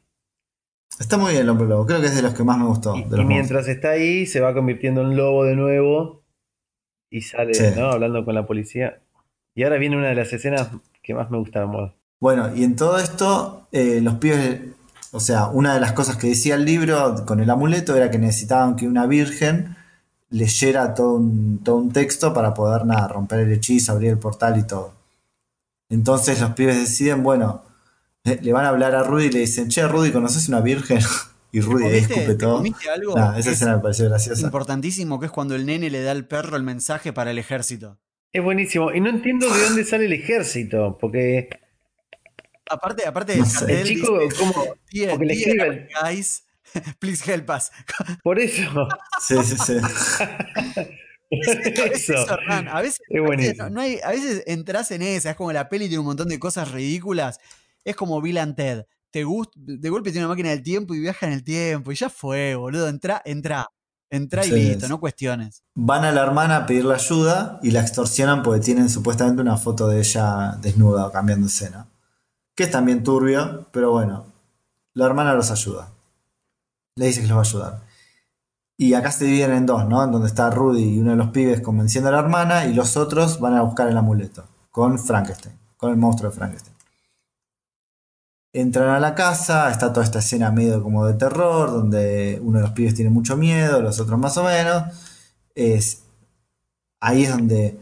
Está 0.98 1.16
muy 1.16 1.30
bien 1.32 1.42
el 1.42 1.48
hombre 1.48 1.68
lobo, 1.68 1.86
creo 1.86 2.00
que 2.00 2.06
es 2.06 2.16
de 2.16 2.22
los 2.22 2.34
que 2.34 2.42
más 2.42 2.58
me 2.58 2.64
gustó. 2.66 2.96
Y, 2.96 3.04
mientras 3.24 3.68
está 3.68 3.90
ahí, 3.90 4.26
se 4.26 4.40
va 4.40 4.52
convirtiendo 4.52 5.02
en 5.02 5.16
lobo 5.16 5.44
de 5.44 5.54
nuevo 5.54 6.22
y 7.10 7.20
sale, 7.22 7.54
Sí. 7.54 7.64
¿no? 7.76 7.86
Hablando 7.90 8.24
con 8.24 8.34
la 8.34 8.46
policía. 8.46 9.00
Y 9.54 9.62
ahora 9.62 9.76
viene 9.78 9.96
una 9.96 10.08
de 10.08 10.14
las 10.16 10.32
escenas 10.32 10.68
que 11.02 11.14
más 11.14 11.30
me 11.30 11.38
gustaron. 11.38 11.92
Bueno, 12.20 12.54
y 12.54 12.64
en 12.64 12.74
todo 12.76 12.98
esto, 12.98 13.68
eh, 13.72 14.00
los 14.02 14.14
pibes, 14.16 14.60
o 15.12 15.20
sea, 15.20 15.46
una 15.48 15.74
de 15.74 15.80
las 15.80 15.92
cosas 15.92 16.16
que 16.16 16.28
decía 16.28 16.56
el 16.56 16.64
libro 16.64 17.24
con 17.26 17.40
el 17.40 17.48
amuleto 17.50 17.96
era 17.96 18.10
que 18.10 18.18
necesitaban 18.18 18.76
que 18.76 18.86
una 18.88 19.06
virgen 19.06 19.76
leyera 20.30 20.94
todo 20.94 21.14
un, 21.14 21.62
todo 21.64 21.76
un 21.76 21.92
texto 21.92 22.32
para 22.34 22.52
poder 22.54 22.84
nada, 22.86 23.08
romper 23.08 23.40
el 23.40 23.52
hechizo, 23.52 23.92
abrir 23.92 24.10
el 24.10 24.18
portal 24.18 24.58
y 24.58 24.66
todo. 24.66 24.92
Entonces 25.90 26.40
los 26.40 26.50
pibes 26.52 26.76
deciden, 26.78 27.22
bueno, 27.22 27.62
le, 28.24 28.36
le 28.42 28.52
van 28.52 28.64
a 28.66 28.68
hablar 28.68 28.94
a 28.94 29.02
Rudy 29.02 29.26
y 29.26 29.30
le 29.30 29.40
dicen, 29.40 29.68
che, 29.68 29.86
Rudy, 29.88 30.12
¿conoces 30.12 30.48
una 30.48 30.60
virgen? 30.60 30.98
Y 31.50 31.60
Rudy 31.62 31.84
¿Comiste- 31.84 31.98
escupe 32.14 32.26
te 32.26 32.34
todo. 32.34 32.56
comiste 32.58 32.90
algo 32.90 33.16
Nah, 33.16 33.30
esa 33.38 33.48
es 33.48 33.54
escena 33.56 33.76
me 33.76 33.80
pareció 33.82 34.04
graciosa. 34.06 34.42
Importantísimo 34.42 35.18
que 35.18 35.24
es 35.24 35.32
cuando 35.32 35.54
el 35.54 35.64
nene 35.64 35.88
le 35.88 36.02
da 36.02 36.10
al 36.10 36.26
perro 36.26 36.58
el 36.58 36.62
mensaje 36.62 37.14
para 37.14 37.30
el 37.30 37.38
ejército. 37.38 37.96
Es 38.34 38.44
buenísimo. 38.44 38.92
Y 38.92 39.00
no 39.00 39.08
entiendo 39.08 39.48
de 39.50 39.62
dónde 39.64 39.84
sale 39.86 40.04
el 40.04 40.12
ejército, 40.12 40.98
porque 41.00 41.48
Aparte, 42.68 43.06
aparte 43.06 43.32
del 43.32 43.40
No 43.40 43.46
sé. 43.46 43.80
El 43.80 43.86
chico, 43.88 44.18
dice, 44.20 44.36
como. 44.36 44.66
"Dear- 44.92 45.10
porque 45.12 45.24
le 45.24 45.32
escribe 45.32 45.88
guys, 46.02 46.42
please 47.00 47.22
help 47.32 47.48
us. 47.50 47.70
Por 48.22 48.38
eso. 48.38 48.88
Sí, 49.20 49.36
sí, 49.44 49.56
sí. 49.64 49.74
Eso. 51.30 52.14
eso. 52.14 52.36
A 52.70 52.80
veces, 52.80 53.00
Es 53.08 53.22
buenísimo. 53.22 53.64
no- 53.64 53.70
no 53.70 53.80
hay- 53.82 54.00
a 54.02 54.10
veces 54.10 54.42
entras 54.46 54.90
en 54.90 55.02
esa, 55.02 55.30
es 55.30 55.36
como 55.36 55.52
la 55.52 55.68
peli 55.68 55.86
tiene 55.88 56.00
un 56.00 56.06
montón 56.06 56.28
de 56.28 56.38
cosas 56.38 56.70
ridículas. 56.70 57.38
Es 57.84 57.96
como 57.96 58.20
Bill 58.20 58.38
and 58.38 58.56
Ted. 58.56 58.84
Te 59.10 59.24
gusta, 59.24 59.52
de 59.56 59.88
golpe 59.90 60.10
tiene 60.10 60.26
una 60.26 60.34
máquina 60.34 60.50
del 60.50 60.62
tiempo 60.62 60.94
y 60.94 61.00
viaja 61.00 61.26
en 61.26 61.32
el 61.32 61.44
tiempo. 61.44 61.92
Y 61.92 61.94
ya 61.96 62.10
fue, 62.10 62.54
boludo. 62.54 62.88
Entra, 62.88 63.22
entra. 63.24 63.66
Entra 64.10 64.44
y 64.46 64.48
Sí, 64.48 64.54
listo, 64.54 64.88
no 64.88 65.00
cuestiones. 65.00 65.62
Van 65.74 66.02
a 66.04 66.12
la 66.12 66.22
hermana 66.22 66.56
a 66.56 66.66
pedirle 66.66 66.94
ayuda 66.94 67.60
y 67.62 67.72
la 67.72 67.80
extorsionan 67.82 68.42
porque 68.42 68.60
tienen 68.60 68.88
supuestamente 68.88 69.42
una 69.42 69.58
foto 69.58 69.86
de 69.86 69.98
ella 70.00 70.56
desnuda 70.62 71.06
o 71.06 71.12
cambiando 71.12 71.46
escena. 71.46 71.88
Que 72.54 72.64
es 72.64 72.70
también 72.70 73.02
turbio, 73.02 73.68
pero 73.70 73.90
bueno. 73.92 74.32
La 74.94 75.04
hermana 75.06 75.34
los 75.34 75.50
ayuda. 75.50 75.92
Le 76.98 77.06
dice 77.06 77.22
que 77.22 77.28
los 77.28 77.36
va 77.36 77.42
a 77.42 77.44
ayudar. 77.44 77.82
Y 78.76 78.94
acá 78.94 79.10
se 79.10 79.24
dividen 79.24 79.52
en 79.52 79.66
dos, 79.66 79.88
¿no? 79.88 80.04
En 80.04 80.12
donde 80.12 80.28
está 80.28 80.50
Rudy 80.50 80.82
y 80.82 80.98
uno 80.98 81.12
de 81.12 81.16
los 81.16 81.28
pibes 81.28 81.60
convenciendo 81.60 82.08
a 82.08 82.12
la 82.12 82.20
hermana 82.20 82.66
y 82.66 82.74
los 82.74 82.96
otros 82.96 83.40
van 83.40 83.54
a 83.54 83.62
buscar 83.62 83.88
el 83.88 83.96
amuleto 83.96 84.44
con 84.70 84.98
Frankenstein, 84.98 85.56
con 85.76 85.90
el 85.90 85.96
monstruo 85.96 86.30
de 86.30 86.36
Frankenstein. 86.36 86.76
Entran 88.52 88.90
a 88.90 89.00
la 89.00 89.14
casa, 89.14 89.70
está 89.70 89.92
toda 89.92 90.04
esta 90.04 90.20
escena 90.20 90.50
medio 90.50 90.82
como 90.82 91.06
de 91.06 91.14
terror, 91.14 91.70
donde 91.70 92.40
uno 92.42 92.58
de 92.58 92.64
los 92.64 92.72
pibes 92.72 92.94
tiene 92.94 93.10
mucho 93.10 93.36
miedo, 93.36 93.82
los 93.82 94.00
otros 94.00 94.18
más 94.18 94.36
o 94.36 94.44
menos. 94.44 94.84
Es, 95.54 96.04
ahí 97.00 97.24
es 97.24 97.30
donde 97.30 97.78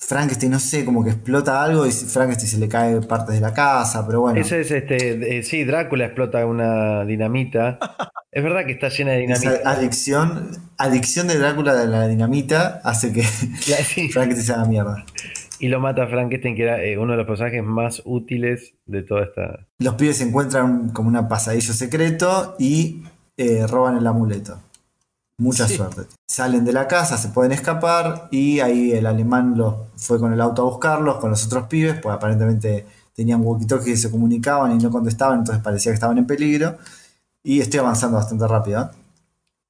Frankenstein, 0.00 0.50
no 0.50 0.58
sé, 0.58 0.84
como 0.84 1.04
que 1.04 1.10
explota 1.10 1.62
algo 1.62 1.86
y 1.86 1.92
Frankenstein 1.92 2.50
se 2.50 2.58
le 2.58 2.68
cae 2.68 3.00
partes 3.02 3.34
de 3.34 3.40
la 3.40 3.52
casa, 3.52 4.06
pero 4.06 4.22
bueno. 4.22 4.40
Ese 4.40 4.60
es 4.62 4.70
este. 4.70 5.38
eh, 5.38 5.42
sí, 5.42 5.64
Drácula 5.64 6.06
explota 6.06 6.44
una 6.46 7.04
dinamita. 7.04 7.78
Es 8.32 8.44
verdad 8.44 8.64
que 8.64 8.70
está 8.70 8.88
llena 8.90 9.10
de 9.10 9.24
Esa 9.24 9.40
dinamita. 9.40 9.70
adicción, 9.70 10.50
adicción 10.78 11.26
de 11.26 11.36
Drácula 11.36 11.74
de 11.74 11.88
la 11.88 12.06
dinamita 12.06 12.80
hace 12.84 13.12
que 13.12 13.24
sí. 13.24 14.08
Frankenstein 14.12 14.36
se 14.36 14.52
haga 14.52 14.66
mierda. 14.66 15.04
Y 15.58 15.66
lo 15.66 15.80
mata 15.80 16.06
Frankenstein, 16.06 16.54
que 16.54 16.62
era 16.62 16.80
eh, 16.80 16.96
uno 16.96 17.10
de 17.10 17.18
los 17.18 17.26
personajes 17.26 17.64
más 17.64 18.02
útiles 18.04 18.74
de 18.86 19.02
toda 19.02 19.24
esta. 19.24 19.66
Los 19.80 19.96
pibes 19.96 20.20
encuentran 20.20 20.90
como 20.90 21.08
un 21.08 21.28
pasadillo 21.28 21.72
secreto 21.74 22.54
y 22.60 23.02
eh, 23.36 23.66
roban 23.66 23.96
el 23.96 24.06
amuleto. 24.06 24.60
Mucha 25.40 25.66
Sí. 25.66 25.76
suerte. 25.76 26.02
Salen 26.28 26.64
de 26.64 26.72
la 26.72 26.86
casa, 26.86 27.16
se 27.16 27.28
pueden 27.30 27.50
escapar 27.52 28.28
y 28.30 28.60
ahí 28.60 28.92
el 28.92 29.06
alemán 29.06 29.54
los 29.56 29.74
fue 29.96 30.18
con 30.20 30.32
el 30.32 30.40
auto 30.40 30.62
a 30.62 30.64
buscarlos, 30.66 31.16
con 31.16 31.30
los 31.30 31.44
otros 31.46 31.66
pibes, 31.66 31.98
pues 32.00 32.14
aparentemente 32.14 32.86
tenían 33.14 33.42
walkie-talkie 33.42 33.84
que 33.86 33.96
se 33.96 34.10
comunicaban 34.10 34.72
y 34.72 34.82
no 34.82 34.90
contestaban, 34.90 35.40
entonces 35.40 35.62
parecía 35.62 35.90
que 35.92 35.94
estaban 35.94 36.18
en 36.18 36.26
peligro. 36.26 36.76
Y 37.42 37.60
estoy 37.60 37.80
avanzando 37.80 38.16
bastante 38.18 38.46
rápido. 38.46 38.82
¿eh? 38.82 38.88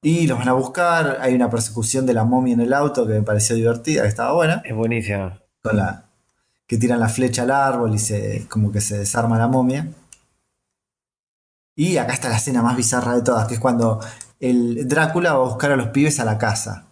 Y 0.03 0.27
los 0.27 0.39
van 0.39 0.49
a 0.49 0.53
buscar, 0.55 1.19
hay 1.21 1.35
una 1.35 1.49
persecución 1.49 2.05
de 2.05 2.15
la 2.15 2.25
momia 2.25 2.55
en 2.55 2.61
el 2.61 2.73
auto 2.73 3.07
que 3.07 3.13
me 3.15 3.23
pareció 3.23 3.55
divertida, 3.57 4.03
que 4.03 4.09
estaba 4.09 4.33
buena. 4.33 4.63
Es 4.65 4.75
buenísima. 4.75 5.41
con 5.63 5.77
la 5.77 6.05
que 6.67 6.79
tiran 6.79 7.01
la 7.01 7.09
flecha 7.09 7.43
al 7.43 7.51
árbol 7.51 7.95
y 7.95 7.99
se 7.99 8.47
como 8.49 8.71
que 8.73 8.81
se 8.81 8.97
desarma 8.99 9.39
la 9.39 9.47
momia. 9.47 9.89
Y 11.77 11.97
acá 11.97 12.13
está 12.13 12.29
la 12.29 12.37
escena 12.37 12.63
más 12.63 12.77
bizarra 12.77 13.15
de 13.15 13.23
todas, 13.23 13.47
que 13.47 13.55
es 13.55 13.61
cuando 13.61 14.01
el 14.41 14.89
Drácula 14.89 15.35
va 15.35 15.45
a 15.45 15.49
buscar 15.49 15.71
a 15.73 15.77
los 15.77 15.89
pibes 15.89 16.19
a 16.19 16.25
la 16.25 16.39
casa. 16.39 16.89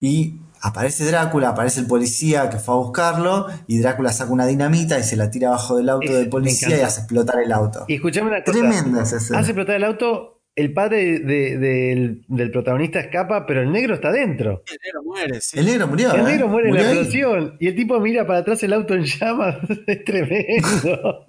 Y 0.00 0.36
aparece 0.60 1.04
Drácula, 1.04 1.50
aparece 1.50 1.80
el 1.80 1.86
policía 1.86 2.48
que 2.50 2.56
fue 2.58 2.74
a 2.74 2.78
buscarlo, 2.78 3.46
y 3.66 3.78
Drácula 3.78 4.12
saca 4.12 4.32
una 4.32 4.46
dinamita 4.46 4.98
y 4.98 5.02
se 5.02 5.16
la 5.16 5.30
tira 5.30 5.48
abajo 5.48 5.76
del 5.76 5.88
auto 5.88 6.06
Es- 6.06 6.12
del 6.18 6.28
policía 6.28 6.76
y 6.78 6.80
hace 6.80 7.00
explotar 7.02 7.40
el 7.44 7.52
auto. 7.52 7.84
Y 7.88 7.94
escuchame 7.94 8.28
una 8.30 8.42
cosa. 8.42 8.58
Tremenda 8.58 9.02
esa 9.02 9.16
escena. 9.18 9.38
Hace 9.40 9.50
explotar 9.50 9.76
el 9.76 9.84
auto. 9.84 10.28
El 10.54 10.74
padre 10.74 11.20
de- 11.20 11.56
del, 11.56 12.24
del 12.28 12.50
protagonista 12.50 13.00
escapa, 13.00 13.46
pero 13.46 13.62
el 13.62 13.72
negro 13.72 13.94
está 13.94 14.12
dentro. 14.12 14.62
El 14.70 14.78
negro 14.84 15.02
muere, 15.02 15.40
sí. 15.40 15.58
El 15.58 15.64
negro 15.64 15.86
murió. 15.88 16.12
El 16.12 16.20
¿eh? 16.20 16.24
negro 16.24 16.48
muere 16.48 16.68
en 16.68 16.74
la 16.74 16.82
explosión. 16.82 17.56
Y 17.58 17.68
el 17.68 17.74
tipo 17.74 17.98
mira 18.00 18.26
para 18.26 18.40
atrás 18.40 18.62
el 18.62 18.72
auto 18.74 18.92
en 18.94 19.04
llamas. 19.04 19.56
es 19.86 20.04
tremendo. 20.04 21.24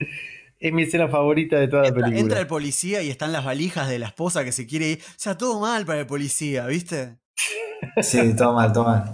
es 0.60 0.72
mi 0.72 0.82
escena 0.82 1.08
favorita 1.08 1.56
de 1.56 1.68
toda 1.68 1.82
la 1.82 1.88
Entra, 1.88 2.02
película. 2.04 2.20
entra 2.20 2.40
el 2.40 2.46
policía 2.46 3.02
y 3.02 3.10
están 3.10 3.32
las 3.32 3.44
valijas 3.44 3.88
de 3.88 3.98
la 3.98 4.06
esposa 4.06 4.44
que 4.44 4.52
se 4.52 4.66
quiere 4.66 4.90
ir. 4.90 4.98
O 5.02 5.12
sea, 5.16 5.36
todo 5.36 5.58
mal 5.58 5.84
para 5.86 6.00
el 6.00 6.06
policía, 6.06 6.66
¿viste? 6.66 7.16
Sí, 8.02 8.34
todo 8.36 8.52
mal, 8.54 8.72
todo 8.72 8.84
mal. 8.84 9.04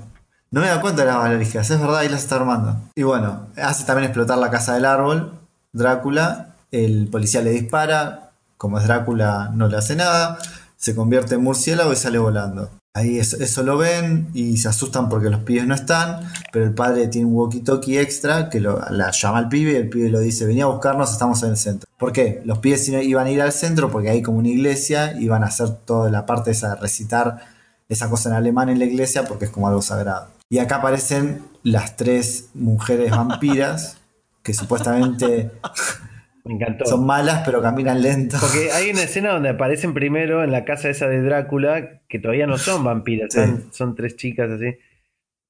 No 0.51 0.61
me 0.61 0.67
da 0.67 0.81
cuenta 0.81 1.03
de 1.03 1.09
las 1.09 1.19
valijas, 1.19 1.71
es 1.71 1.81
verdad, 1.81 1.99
ahí 1.99 2.09
las 2.09 2.23
está 2.23 2.37
armando. 2.37 2.77
Y 2.95 3.03
bueno, 3.03 3.47
hace 3.57 3.85
también 3.85 4.07
explotar 4.07 4.39
la 4.39 4.51
casa 4.51 4.75
del 4.75 4.85
árbol, 4.85 5.39
Drácula, 5.73 6.55
el 6.71 7.09
policía 7.11 7.43
le 7.43 7.51
dispara, 7.51 8.31
como 8.57 8.79
es 8.79 8.87
Drácula 8.87 9.51
no 9.55 9.69
le 9.69 9.77
hace 9.77 9.97
nada, 9.97 10.39
se 10.77 10.95
convierte 10.95 11.35
en 11.37 11.43
murciélago 11.43 11.93
y 11.93 11.97
sale 11.97 12.19
volando. 12.19 12.71
Ahí 12.97 13.19
eso, 13.19 13.63
lo 13.63 13.77
ven 13.77 14.29
y 14.33 14.57
se 14.57 14.69
asustan 14.69 15.11
porque 15.11 15.29
los 15.29 15.41
pibes 15.41 15.67
no 15.67 15.75
están, 15.75 16.21
pero 16.51 16.65
el 16.65 16.73
padre 16.73 17.09
tiene 17.09 17.27
un 17.27 17.35
walkie-talkie 17.35 17.99
extra 17.99 18.49
que 18.49 18.59
lo, 18.59 18.81
la 18.89 19.11
llama 19.11 19.37
al 19.37 19.51
pibe 19.51 19.73
y 19.73 19.75
el 19.75 19.91
pibe 19.91 20.09
lo 20.09 20.19
dice, 20.19 20.47
venía 20.47 20.65
a 20.65 20.69
buscarnos, 20.69 21.13
estamos 21.13 21.43
en 21.43 21.51
el 21.51 21.59
centro. 21.59 21.87
¿Por 21.99 22.11
qué? 22.11 22.41
Los 22.47 22.57
pibes 22.61 22.89
iban 22.89 23.27
a 23.27 23.31
ir 23.31 23.43
al 23.43 23.53
centro 23.53 23.91
porque 23.91 24.09
hay 24.09 24.23
como 24.23 24.39
una 24.39 24.49
iglesia, 24.49 25.15
iban 25.21 25.45
a 25.45 25.49
hacer 25.49 25.69
toda 25.85 26.11
la 26.11 26.25
parte 26.25 26.53
esa 26.53 26.71
de 26.71 26.81
recitar 26.81 27.45
esa 27.91 28.09
cosa 28.09 28.31
en 28.31 28.37
alemán 28.37 28.71
en 28.71 28.79
la 28.79 28.87
iglesia 28.87 29.27
porque 29.27 29.45
es 29.45 29.51
como 29.51 29.69
algo 29.69 29.83
sagrado. 29.83 30.29
Y 30.49 30.57
acá 30.57 30.77
aparecen 30.77 31.43
las 31.65 31.99
tres 31.99 32.47
mujeres 32.55 33.11
vampiras 33.11 33.99
que 34.43 34.55
supuestamente 34.55 35.51
Me 36.47 36.55
encantó. 36.55 36.87
son 36.87 37.05
malas 37.05 37.43
pero 37.45 37.61
caminan 37.61 38.01
lento. 38.03 38.37
Porque 38.41 38.71
hay 38.75 38.91
una 38.91 39.03
escena 39.03 39.33
donde 39.33 39.49
aparecen 39.51 39.93
primero 39.95 40.43
en 40.45 40.53
la 40.53 40.65
casa 40.65 40.89
esa 40.89 41.09
de 41.09 41.21
Drácula, 41.23 42.01
que 42.09 42.19
todavía 42.19 42.47
no 42.47 42.57
son 42.59 42.85
vampiras, 42.85 43.33
Sí. 43.33 43.41
son, 43.41 43.73
son 43.73 43.95
tres 43.95 44.17
chicas 44.17 44.51
así. 44.51 44.77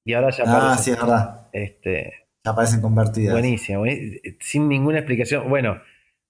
Y 0.03 0.13
ahora 0.13 0.29
ya 0.31 0.43
Ah, 0.47 0.57
aparecen. 0.57 0.83
sí, 0.83 0.91
es 0.91 0.97
verdad. 1.01 1.47
Este, 1.53 2.13
Ya 2.43 2.51
aparecen 2.51 2.81
convertidas. 2.81 3.33
buenísimo, 3.33 3.81
buení- 3.85 4.37
sin 4.39 4.67
ninguna 4.69 4.99
explicación. 4.99 5.49
Bueno, 5.49 5.79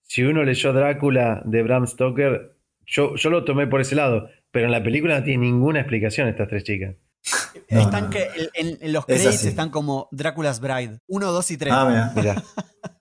si 0.04 0.24
uno 0.24 0.44
leyó 0.44 0.74
Drácula 0.74 1.42
de 1.46 1.64
Bram 1.64 1.86
Stoker, 1.88 2.56
yo, 2.86 3.16
yo 3.16 3.30
lo 3.30 3.44
tomé 3.46 3.68
por 3.68 3.82
ese 3.82 3.96
lado, 3.96 4.30
pero 4.52 4.66
en 4.66 4.72
la 4.72 4.82
película 4.84 5.20
no 5.20 5.24
tiene 5.24 5.46
ninguna 5.46 5.80
explicación 5.82 6.28
estas 6.28 6.48
tres 6.48 6.64
chicas. 6.64 6.96
No, 7.70 7.80
están 7.82 8.06
no. 8.06 8.10
que 8.10 8.28
en, 8.56 8.78
en 8.82 8.94
los 8.94 9.04
Es 9.04 9.16
créditos 9.16 9.36
así. 9.36 9.48
están 9.50 9.70
como 9.70 10.08
Drácula's 10.12 10.60
Bride. 10.60 11.00
Uno, 11.08 11.32
dos 11.32 11.52
y 11.52 11.58
tres. 11.58 11.74
Ah, 11.76 11.86
mira. 11.88 12.12
Mirá. 12.16 12.44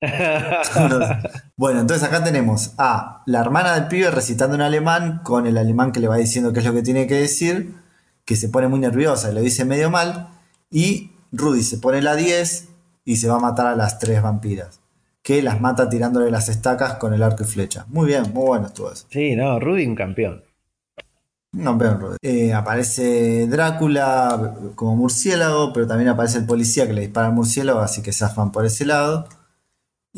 Bueno, 1.56 1.80
entonces 1.80 2.06
acá 2.06 2.22
tenemos 2.22 2.74
a 2.76 3.22
la 3.26 3.40
hermana 3.40 3.74
del 3.74 3.88
pibe 3.88 4.10
recitando 4.10 4.54
en 4.54 4.60
alemán 4.60 5.20
con 5.22 5.46
el 5.46 5.56
alemán 5.56 5.92
que 5.92 6.00
le 6.00 6.08
va 6.08 6.16
diciendo 6.16 6.52
qué 6.52 6.60
es 6.60 6.66
lo 6.66 6.74
que 6.74 6.82
tiene 6.82 7.06
que 7.06 7.14
decir, 7.14 7.74
que 8.24 8.36
se 8.36 8.48
pone 8.48 8.68
muy 8.68 8.78
nerviosa 8.78 9.30
y 9.30 9.34
lo 9.34 9.40
dice 9.40 9.64
medio 9.64 9.90
mal, 9.90 10.28
y 10.70 11.12
Rudy 11.32 11.62
se 11.62 11.78
pone 11.78 12.02
la 12.02 12.14
10 12.16 12.68
y 13.04 13.16
se 13.16 13.28
va 13.28 13.36
a 13.36 13.40
matar 13.40 13.66
a 13.66 13.76
las 13.76 13.98
tres 13.98 14.20
vampiras, 14.20 14.80
que 15.22 15.42
las 15.42 15.60
mata 15.60 15.88
tirándole 15.88 16.30
las 16.30 16.48
estacas 16.48 16.94
con 16.94 17.14
el 17.14 17.22
arco 17.22 17.44
y 17.44 17.46
flecha. 17.46 17.86
Muy 17.88 18.06
bien, 18.06 18.24
muy 18.34 18.46
bueno 18.46 18.66
estuvo 18.66 18.92
eso. 18.92 19.06
sí, 19.10 19.34
no, 19.34 19.58
Rudy 19.58 19.86
un 19.86 19.94
campeón. 19.94 20.42
Un 21.54 21.64
campeón, 21.64 22.00
Rudy. 22.00 22.16
Eh, 22.20 22.52
aparece 22.52 23.46
Drácula 23.46 24.56
como 24.74 24.94
murciélago, 24.96 25.72
pero 25.72 25.86
también 25.86 26.10
aparece 26.10 26.38
el 26.38 26.44
policía 26.44 26.86
que 26.86 26.92
le 26.92 27.00
dispara 27.02 27.28
al 27.28 27.32
murciélago, 27.32 27.80
así 27.80 28.02
que 28.02 28.12
zafan 28.12 28.52
por 28.52 28.66
ese 28.66 28.84
lado. 28.84 29.26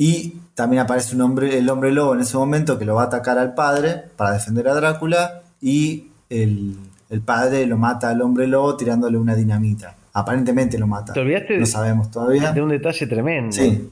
Y 0.00 0.34
también 0.54 0.82
aparece 0.82 1.16
un 1.16 1.22
hombre, 1.22 1.58
el 1.58 1.68
hombre 1.68 1.90
lobo 1.90 2.14
en 2.14 2.20
ese 2.20 2.36
momento 2.36 2.78
que 2.78 2.84
lo 2.84 2.94
va 2.94 3.02
a 3.02 3.06
atacar 3.06 3.36
al 3.36 3.54
padre 3.54 4.04
para 4.16 4.34
defender 4.34 4.68
a 4.68 4.74
Drácula. 4.74 5.42
Y 5.60 6.12
el, 6.30 6.76
el 7.10 7.20
padre 7.20 7.66
lo 7.66 7.76
mata 7.78 8.10
al 8.10 8.22
hombre 8.22 8.46
lobo 8.46 8.76
tirándole 8.76 9.18
una 9.18 9.34
dinamita. 9.34 9.96
Aparentemente 10.12 10.78
lo 10.78 10.86
mata. 10.86 11.12
¿Te 11.14 11.18
olvidaste 11.20 11.54
de- 11.54 11.58
No 11.60 11.66
sabemos 11.66 12.12
todavía. 12.12 12.52
De 12.52 12.62
un 12.62 12.68
detalle 12.68 13.08
tremendo. 13.08 13.50
Sí. 13.56 13.90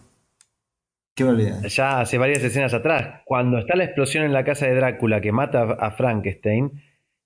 ¿Qué 1.16 1.24
me 1.24 1.30
olvidé? 1.30 1.68
Ya 1.70 2.00
hace 2.00 2.18
varias 2.18 2.40
escenas 2.44 2.72
atrás, 2.72 3.22
cuando 3.24 3.58
está 3.58 3.74
la 3.74 3.84
explosión 3.84 4.22
en 4.24 4.32
la 4.32 4.44
casa 4.44 4.66
de 4.66 4.74
Drácula 4.76 5.20
que 5.20 5.32
mata 5.32 5.62
a 5.62 5.90
Frankenstein, 5.90 6.70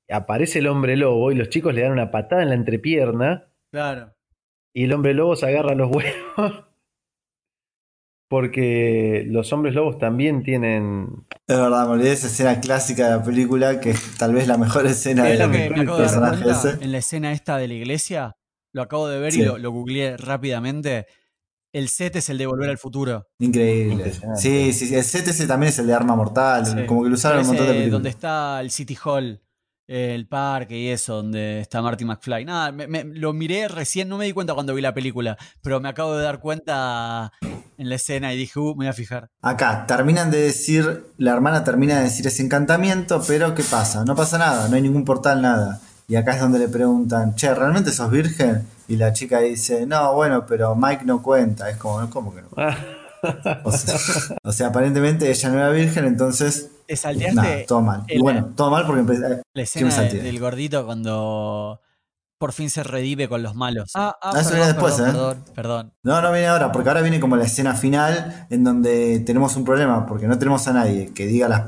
aparece 0.09 0.61
el 0.61 0.69
hombre 0.69 0.97
lobo 0.97 1.31
y 1.33 1.35
los 1.35 1.51
chicos 1.51 1.75
le 1.75 1.83
dan 1.83 1.93
una 1.93 2.11
patada 2.11 2.43
en 2.43 2.49
la 2.49 2.55
entrepierna 2.55 3.45
Claro. 3.73 4.15
y 4.73 4.85
el 4.85 4.93
hombre 4.95 5.13
lobo 5.13 5.37
se 5.37 5.47
agarra 5.49 5.75
los 5.75 5.91
huevos. 5.91 6.65
Porque 8.31 9.25
los 9.27 9.53
hombres 9.53 9.75
lobos 9.75 9.99
también 9.99 10.45
tienen. 10.45 11.27
Es 11.49 11.59
verdad, 11.59 11.85
me 11.87 11.95
olvidé 11.95 12.11
de 12.11 12.15
esa 12.15 12.29
escena 12.29 12.61
clásica 12.61 13.07
de 13.07 13.17
la 13.17 13.23
película, 13.25 13.81
que 13.81 13.91
es 13.91 14.17
tal 14.19 14.35
vez 14.35 14.47
la 14.47 14.57
mejor 14.57 14.87
escena 14.87 15.23
¿Sabés 15.23 15.39
del 15.41 15.49
lo 15.49 15.53
que 15.53 15.59
me 15.71 15.81
acabo 15.81 15.97
de 15.99 16.05
personaje 16.05 16.43
cuenta? 16.45 16.71
ese. 16.71 16.85
En 16.85 16.93
la 16.93 16.99
escena 16.99 17.33
esta 17.33 17.57
de 17.59 17.67
la 17.67 17.75
iglesia, 17.75 18.37
lo 18.73 18.83
acabo 18.83 19.09
de 19.09 19.19
ver 19.19 19.33
Sí. 19.33 19.41
y 19.41 19.45
lo, 19.45 19.59
lo 19.59 19.73
googleé 19.73 20.17
rápidamente. 20.17 21.07
El 21.73 21.89
set 21.89 22.15
es 22.17 22.31
el 22.31 22.39
de 22.39 22.47
Volver 22.47 22.71
al 22.71 22.79
Futuro. 22.79 23.27
Increíble. 23.41 24.13
Sí, 24.37 24.73
sí, 24.73 24.87
sí. 24.87 24.95
El 24.95 25.03
CTC 25.05 25.49
también 25.49 25.71
es 25.71 25.79
el 25.81 25.89
de 25.89 25.95
Arma 25.95 26.15
Mortal. 26.15 26.65
Sí. 26.67 26.87
Como 26.87 27.03
que 27.03 27.09
lo 27.09 27.15
usaron 27.17 27.41
un 27.41 27.47
montón 27.49 27.67
de 27.67 27.73
ese 27.73 27.79
películas. 27.81 27.93
donde 27.93 28.09
está 28.11 28.61
el 28.61 28.71
City 28.71 28.97
Hall. 29.05 29.41
El 29.93 30.27
parque 30.29 30.79
y 30.79 30.89
eso, 30.89 31.17
donde 31.17 31.61
está 31.61 31.83
Marty 31.83 32.05
McFly. 32.05 32.45
Nada, 32.45 32.71
me- 32.71 32.87
me- 32.87 33.03
lo 33.05 33.33
miré 33.33 33.67
recién, 33.67 34.09
no 34.09 34.19
me 34.19 34.25
di 34.25 34.33
cuenta 34.33 34.55
cuando 34.55 34.73
vi 34.75 34.81
la 34.83 34.95
película, 34.95 35.37
pero 35.63 35.81
me 35.81 35.89
acabo 35.89 36.17
de 36.17 36.23
dar 36.23 36.39
cuenta 36.39 37.33
en 37.43 37.89
la 37.89 37.97
escena 37.97 38.33
y 38.33 38.37
dije, 38.37 38.59
uh, 38.61 38.69
me 38.77 38.85
voy 38.85 38.87
a 38.87 38.93
fijar. 38.93 39.31
Acá, 39.43 39.87
terminan 39.89 40.31
de 40.31 40.41
decir, 40.43 41.07
la 41.19 41.33
hermana 41.33 41.65
termina 41.65 41.97
de 41.99 42.05
decir 42.05 42.25
ese 42.27 42.43
encantamiento, 42.45 43.21
pero 43.27 43.55
¿qué 43.57 43.65
pasa? 43.65 44.05
No 44.05 44.15
pasa 44.15 44.39
nada, 44.39 44.69
no 44.69 44.77
hay 44.77 44.83
ningún 44.83 45.05
portal, 45.05 45.43
nada. 45.43 45.81
Y 46.07 46.15
acá 46.17 46.35
es 46.35 46.41
donde 46.41 46.59
le 46.61 46.69
preguntan, 46.69 47.35
che, 47.35 47.53
¿realmente 47.55 47.91
sos 47.93 48.11
virgen? 48.11 48.67
Y 48.89 48.97
la 48.97 49.13
chica 49.13 49.41
dice, 49.41 49.87
no, 49.87 50.13
bueno, 50.15 50.45
pero 50.47 50.75
Mike 50.77 51.05
no 51.05 51.23
cuenta. 51.23 51.69
Es 51.71 51.77
como, 51.79 52.09
¿cómo 52.11 52.35
que 52.35 52.43
no? 52.43 52.49
O 53.65 53.73
sea, 53.73 53.97
o 54.43 54.53
sea, 54.53 54.67
aparentemente 54.69 55.31
ella 55.31 55.49
no 55.51 55.59
era 55.59 55.71
virgen, 55.71 56.05
entonces, 56.05 56.71
¿Te 56.87 56.97
salteaste 56.97 57.65
todo 57.69 57.81
mal. 57.83 58.05
Y 58.09 58.15
el- 58.15 58.21
bueno, 58.23 58.53
todo 58.57 58.71
mal 58.71 58.85
porque 58.87 59.01
empecé... 59.01 59.43
la 59.55 59.63
escena 59.63 60.01
del 60.03 60.39
gordito 60.41 60.85
cuando 60.87 61.81
por 62.39 62.53
fin 62.53 62.71
se 62.71 62.83
redive 62.83 63.29
con 63.29 63.43
los 63.43 63.55
malos? 63.55 63.93
Ah, 63.95 64.17
ah, 64.23 64.33
Ah, 64.35 64.41
eso 64.41 64.51
perdón, 64.51 64.55
viene 64.55 64.67
después, 64.73 64.95
perdón, 64.95 65.09
¿eh? 65.09 65.13
perdón, 65.13 65.45
perdón. 65.55 65.93
No, 66.03 66.23
no 66.23 66.33
viene 66.33 66.47
ahora, 66.49 66.73
porque 66.73 66.89
ahora 66.89 67.03
viene 67.03 67.21
como 67.21 67.37
la 67.37 67.45
escena 67.45 67.75
final 67.75 68.47
en 68.51 68.65
donde 68.65 69.21
tenemos 69.21 69.55
un 69.57 69.65
problema, 69.65 70.07
porque 70.07 70.27
no 70.27 70.39
tenemos 70.39 70.67
a 70.67 70.73
nadie 70.73 71.13
que 71.15 71.27
diga 71.27 71.49
las 71.49 71.65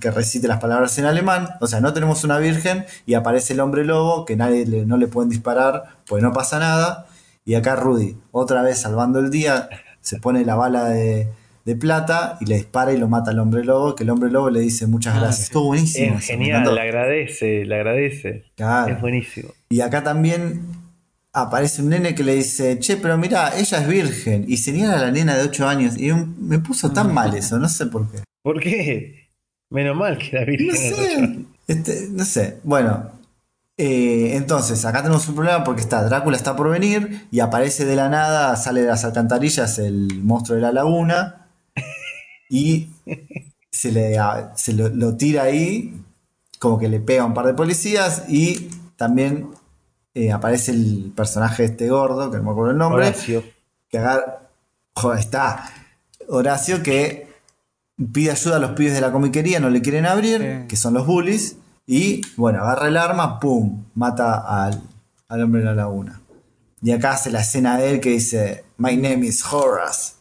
que 0.00 0.10
recite 0.12 0.46
las 0.48 0.60
palabras 0.60 0.96
en 0.98 1.04
alemán, 1.06 1.50
o 1.60 1.66
sea, 1.66 1.80
no 1.80 1.92
tenemos 1.92 2.22
una 2.24 2.38
virgen 2.38 2.86
y 3.04 3.14
aparece 3.14 3.52
el 3.52 3.60
hombre 3.60 3.84
lobo 3.84 4.24
que 4.24 4.36
nadie 4.36 4.64
le- 4.64 4.86
no 4.86 4.96
le 4.96 5.08
pueden 5.08 5.28
disparar, 5.28 5.98
pues 6.06 6.22
no 6.22 6.32
pasa 6.32 6.58
nada, 6.60 7.06
y 7.44 7.54
acá 7.56 7.74
Rudy, 7.74 8.16
otra 8.30 8.62
vez 8.62 8.78
salvando 8.80 9.18
el 9.18 9.28
día, 9.30 9.68
se 10.02 10.18
pone 10.18 10.44
la 10.44 10.54
bala 10.56 10.90
de, 10.90 11.28
de 11.64 11.76
plata 11.76 12.36
y 12.40 12.44
le 12.46 12.56
dispara 12.56 12.92
y 12.92 12.98
lo 12.98 13.08
mata 13.08 13.30
al 13.30 13.38
hombre 13.38 13.64
lobo, 13.64 13.94
que 13.94 14.02
el 14.04 14.10
hombre 14.10 14.30
lobo 14.30 14.50
le 14.50 14.60
dice 14.60 14.86
muchas 14.86 15.16
Ah, 15.16 15.20
gracias. 15.20 15.44
Estuvo 15.46 15.66
buenísimo. 15.68 16.18
Es 16.18 16.26
genial, 16.26 16.74
le 16.74 16.80
agradece, 16.80 17.64
le 17.64 17.74
agradece. 17.76 18.44
Claro. 18.56 18.92
Es 18.94 19.00
buenísimo. 19.00 19.48
Y 19.70 19.80
acá 19.80 20.02
también 20.02 20.62
aparece 21.32 21.80
un 21.82 21.88
nene 21.88 22.14
que 22.14 22.24
le 22.24 22.34
dice, 22.34 22.78
che, 22.78 22.96
pero 22.98 23.16
mira, 23.16 23.56
ella 23.56 23.78
es 23.78 23.88
virgen. 23.88 24.44
Y 24.48 24.58
señala 24.58 24.98
a 24.98 25.02
la 25.02 25.10
nena 25.10 25.34
de 25.36 25.44
8 25.44 25.66
años. 25.66 25.96
Y 25.96 26.10
un- 26.10 26.36
me 26.46 26.58
puso 26.58 26.90
tan 26.92 27.14
mal 27.14 27.34
eso, 27.34 27.58
no 27.58 27.68
sé 27.68 27.86
por 27.86 28.10
qué. 28.10 28.18
¿Por 28.42 28.60
qué? 28.60 29.28
Menos 29.70 29.96
mal 29.96 30.18
que 30.18 30.36
la 30.36 30.44
Virgen 30.44 30.66
No 30.68 30.74
sé. 30.74 31.38
Este, 31.68 32.08
no 32.10 32.24
sé. 32.26 32.58
Bueno. 32.64 33.10
Eh, 33.84 34.36
entonces, 34.36 34.84
acá 34.84 35.02
tenemos 35.02 35.26
un 35.28 35.34
problema 35.34 35.64
porque 35.64 35.80
está, 35.80 36.04
Drácula 36.04 36.36
está 36.36 36.54
por 36.54 36.70
venir 36.70 37.26
y 37.32 37.40
aparece 37.40 37.84
de 37.84 37.96
la 37.96 38.08
nada, 38.08 38.54
sale 38.56 38.82
de 38.82 38.86
las 38.86 39.04
alcantarillas 39.04 39.78
el 39.80 40.22
monstruo 40.22 40.54
de 40.56 40.62
la 40.62 40.70
laguna 40.72 41.46
y 42.48 42.90
se, 43.72 43.90
le, 43.90 44.16
se 44.54 44.72
lo, 44.74 44.88
lo 44.88 45.16
tira 45.16 45.42
ahí, 45.44 46.00
como 46.60 46.78
que 46.78 46.88
le 46.88 47.00
pega 47.00 47.22
a 47.22 47.26
un 47.26 47.34
par 47.34 47.46
de 47.46 47.54
policías 47.54 48.24
y 48.28 48.70
también 48.96 49.48
eh, 50.14 50.30
aparece 50.30 50.70
el 50.70 51.12
personaje 51.16 51.64
este 51.64 51.88
gordo, 51.88 52.30
que 52.30 52.36
no 52.36 52.44
me 52.44 52.50
acuerdo 52.50 52.70
el 52.70 52.78
nombre, 52.78 53.06
Horacio. 53.08 53.42
que 53.88 53.98
agarra. 53.98 54.42
Joder, 54.94 55.18
está. 55.18 55.70
Horacio 56.28 56.82
que 56.84 57.26
pide 58.12 58.30
ayuda 58.30 58.56
a 58.56 58.60
los 58.60 58.72
pibes 58.72 58.92
de 58.94 59.00
la 59.00 59.10
comiquería, 59.10 59.58
no 59.58 59.70
le 59.70 59.80
quieren 59.82 60.06
abrir, 60.06 60.40
Sí. 60.40 60.68
que 60.68 60.76
son 60.76 60.94
los 60.94 61.04
bullies. 61.06 61.56
Y 61.86 62.20
bueno, 62.36 62.62
agarra 62.62 62.88
el 62.88 62.96
arma, 62.96 63.40
¡pum! 63.40 63.84
Mata 63.94 64.64
al, 64.64 64.82
al 65.28 65.42
hombre 65.42 65.60
de 65.60 65.66
la 65.66 65.74
laguna. 65.74 66.20
Y 66.82 66.90
acá 66.90 67.12
hace 67.12 67.30
la 67.30 67.40
escena 67.40 67.78
de 67.78 67.90
él 67.90 68.00
que 68.00 68.10
dice: 68.10 68.64
My 68.76 68.96
name 68.96 69.26
is 69.26 69.44
Horace. 69.44 70.14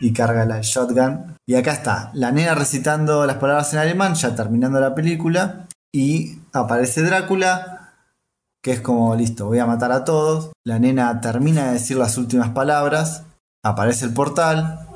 Y 0.00 0.12
carga 0.12 0.44
la 0.44 0.60
shotgun. 0.62 1.36
Y 1.44 1.54
acá 1.56 1.72
está, 1.72 2.10
la 2.14 2.30
nena 2.30 2.54
recitando 2.54 3.26
las 3.26 3.36
palabras 3.38 3.72
en 3.72 3.80
alemán, 3.80 4.14
ya 4.14 4.34
terminando 4.34 4.78
la 4.80 4.94
película. 4.94 5.66
Y 5.92 6.38
aparece 6.52 7.02
Drácula, 7.02 7.94
que 8.62 8.72
es 8.72 8.80
como, 8.80 9.16
listo, 9.16 9.46
voy 9.46 9.58
a 9.58 9.66
matar 9.66 9.90
a 9.90 10.04
todos. 10.04 10.50
La 10.64 10.78
nena 10.78 11.20
termina 11.20 11.66
de 11.66 11.72
decir 11.72 11.96
las 11.96 12.16
últimas 12.18 12.50
palabras, 12.50 13.24
aparece 13.64 14.04
el 14.04 14.12
portal. 14.12 14.87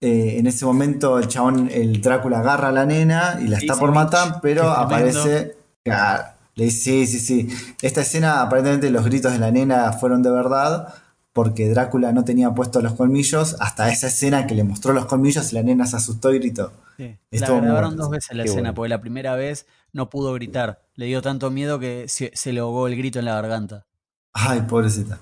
Eh, 0.00 0.36
en 0.38 0.46
ese 0.46 0.64
momento 0.64 1.18
el 1.18 1.26
chabón, 1.26 1.68
el 1.72 2.00
Drácula 2.00 2.38
agarra 2.38 2.68
a 2.68 2.72
la 2.72 2.86
nena 2.86 3.38
y 3.40 3.48
la 3.48 3.58
está 3.58 3.76
por 3.76 3.92
matar, 3.92 4.40
pero 4.40 4.70
aparece... 4.70 5.56
Claro, 5.82 6.24
le 6.54 6.64
dice, 6.64 7.06
sí, 7.06 7.18
sí, 7.18 7.20
sí. 7.20 7.74
Esta 7.82 8.00
escena, 8.00 8.42
aparentemente 8.42 8.90
los 8.90 9.04
gritos 9.04 9.32
de 9.32 9.38
la 9.38 9.50
nena 9.50 9.92
fueron 9.92 10.22
de 10.22 10.30
verdad, 10.30 10.92
porque 11.32 11.68
Drácula 11.68 12.12
no 12.12 12.24
tenía 12.24 12.50
puestos 12.50 12.82
los 12.82 12.94
colmillos, 12.94 13.56
hasta 13.60 13.90
esa 13.90 14.08
escena 14.08 14.46
que 14.46 14.56
le 14.56 14.64
mostró 14.64 14.92
los 14.92 15.06
colmillos 15.06 15.52
y 15.52 15.54
la 15.54 15.62
nena 15.62 15.86
se 15.86 15.96
asustó 15.96 16.32
y 16.34 16.40
gritó. 16.40 16.72
Sí. 16.96 17.16
La 17.30 17.48
grabaron 17.48 17.96
dos 17.96 18.10
veces 18.10 18.36
la 18.36 18.42
Qué 18.42 18.48
escena, 18.48 18.70
bueno. 18.70 18.74
porque 18.74 18.88
la 18.88 19.00
primera 19.00 19.36
vez 19.36 19.66
no 19.92 20.10
pudo 20.10 20.34
gritar. 20.34 20.82
Le 20.96 21.06
dio 21.06 21.22
tanto 21.22 21.50
miedo 21.52 21.78
que 21.78 22.06
se, 22.08 22.32
se 22.34 22.52
le 22.52 22.58
ahogó 22.58 22.88
el 22.88 22.96
grito 22.96 23.20
en 23.20 23.24
la 23.24 23.34
garganta. 23.34 23.86
Ay, 24.32 24.62
pobrecita. 24.62 25.20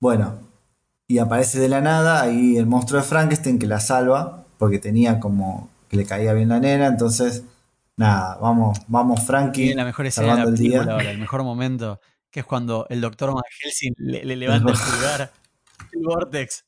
Bueno, 0.00 0.38
y 1.10 1.18
aparece 1.18 1.58
de 1.58 1.68
la 1.68 1.80
nada 1.80 2.22
ahí 2.22 2.56
el 2.56 2.66
monstruo 2.66 3.00
de 3.00 3.06
Frankenstein 3.08 3.58
que 3.58 3.66
la 3.66 3.80
salva, 3.80 4.44
porque 4.58 4.78
tenía 4.78 5.18
como 5.18 5.68
que 5.88 5.96
le 5.96 6.06
caía 6.06 6.32
bien 6.34 6.50
la 6.50 6.60
nena, 6.60 6.86
entonces, 6.86 7.42
nada, 7.96 8.38
vamos, 8.40 8.78
vamos 8.86 9.26
Frankie. 9.26 9.62
Tiene 9.62 9.74
la 9.74 9.86
mejor 9.86 10.06
escena 10.06 10.26
de 10.26 10.30
la 10.30 10.36
salvando 10.36 10.56
el 10.56 10.62
día. 10.62 10.70
película 10.70 10.92
ahora, 10.94 11.10
el 11.10 11.18
mejor 11.18 11.42
momento, 11.42 12.00
que 12.30 12.38
es 12.38 12.46
cuando 12.46 12.86
el 12.90 13.00
doctor 13.00 13.34
Van 13.34 13.42
Helsing 13.60 13.94
le, 13.98 14.24
le 14.24 14.36
levanta 14.36 14.70
el 14.70 14.78
pulgar. 14.78 15.32
El 15.90 16.02
Vortex. 16.04 16.64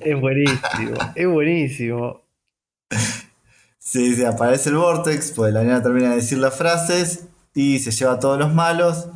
Es 0.00 0.20
buenísimo, 0.20 0.96
es 1.14 1.28
buenísimo. 1.28 2.22
Sí, 3.78 4.16
sí, 4.16 4.24
aparece 4.24 4.70
el 4.70 4.76
Vortex, 4.76 5.30
pues 5.36 5.54
la 5.54 5.62
nena 5.62 5.80
termina 5.84 6.08
de 6.10 6.16
decir 6.16 6.38
las 6.38 6.56
frases 6.56 7.28
y 7.54 7.78
se 7.78 7.92
lleva 7.92 8.14
a 8.14 8.18
todos 8.18 8.40
los 8.40 8.52
malos. 8.52 9.06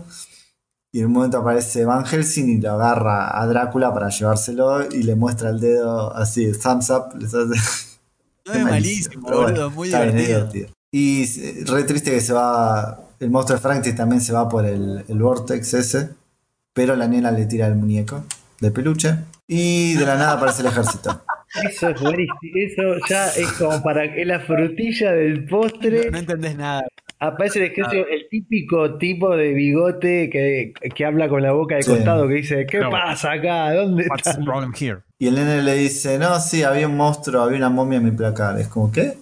Y 0.96 1.00
en 1.00 1.06
un 1.08 1.12
momento 1.12 1.36
aparece 1.36 1.84
Van 1.84 2.06
Helsing 2.06 2.48
y 2.48 2.60
lo 2.62 2.72
agarra 2.72 3.38
a 3.38 3.46
Drácula 3.46 3.92
para 3.92 4.08
llevárselo 4.08 4.90
y 4.90 5.02
le 5.02 5.14
muestra 5.14 5.50
el 5.50 5.60
dedo 5.60 6.16
así, 6.16 6.50
thumbs 6.52 6.88
up. 6.88 7.14
les 7.18 7.34
hace- 7.34 7.60
No 8.46 8.52
es 8.54 8.64
malísimo, 8.64 8.70
malísimo, 8.70 9.26
pero 9.26 9.36
bueno, 9.42 9.52
boludo, 9.52 9.70
muy 9.72 9.88
está 9.88 10.02
bien, 10.04 10.16
es 10.16 10.26
divertido. 10.26 10.68
Y 10.90 11.22
eh, 11.24 11.64
re 11.66 11.82
triste 11.84 12.10
que 12.12 12.20
se 12.22 12.32
va. 12.32 12.98
El 13.20 13.28
monstruo 13.30 13.58
de 13.58 13.62
Frankenstein 13.62 13.94
también 13.96 14.22
se 14.22 14.32
va 14.32 14.48
por 14.48 14.64
el, 14.64 15.04
el 15.06 15.18
Vortex 15.18 15.74
ese. 15.74 16.08
Pero 16.72 16.96
la 16.96 17.06
nena 17.08 17.30
le 17.30 17.44
tira 17.44 17.66
el 17.66 17.74
muñeco 17.74 18.24
de 18.60 18.70
peluche. 18.70 19.16
Y 19.46 19.92
de 19.96 20.06
la 20.06 20.14
nada 20.14 20.32
aparece 20.32 20.62
el 20.62 20.68
ejército. 20.68 21.22
Eso 21.68 21.90
es 21.90 22.00
buenísimo. 22.00 22.38
Eso 22.54 23.06
ya 23.06 23.28
es 23.28 23.52
como 23.52 23.82
para 23.82 24.04
es 24.06 24.26
la 24.26 24.40
frutilla 24.40 25.12
del 25.12 25.44
postre. 25.46 26.06
No, 26.06 26.12
no 26.12 26.18
entendés 26.18 26.56
nada. 26.56 26.84
Aparece 27.18 27.64
el 27.64 28.28
típico 28.30 28.98
tipo 28.98 29.34
de 29.36 29.54
bigote 29.54 30.28
que, 30.30 30.74
que 30.94 31.04
habla 31.06 31.28
con 31.28 31.42
la 31.42 31.52
boca 31.52 31.76
de 31.76 31.82
Sí. 31.82 31.90
costado, 31.90 32.28
que 32.28 32.34
dice, 32.34 32.66
¿qué 32.66 32.78
No. 32.80 32.90
pasa 32.90 33.32
acá? 33.32 33.72
¿Dónde 33.72 34.06
What's 34.08 34.26
está? 34.26 34.38
the 34.38 34.44
problem 34.44 34.72
here? 34.78 34.98
Y 35.18 35.28
el 35.28 35.34
nene 35.36 35.62
le 35.62 35.74
dice: 35.74 36.18
No, 36.18 36.38
sí, 36.40 36.62
había 36.62 36.86
un 36.86 36.96
monstruo, 36.96 37.40
había 37.42 37.56
una 37.56 37.70
momia 37.70 37.98
en 37.98 38.04
mi 38.04 38.10
placar. 38.10 38.58
Es 38.60 38.68
como, 38.68 38.92
¿qué? 38.92 39.14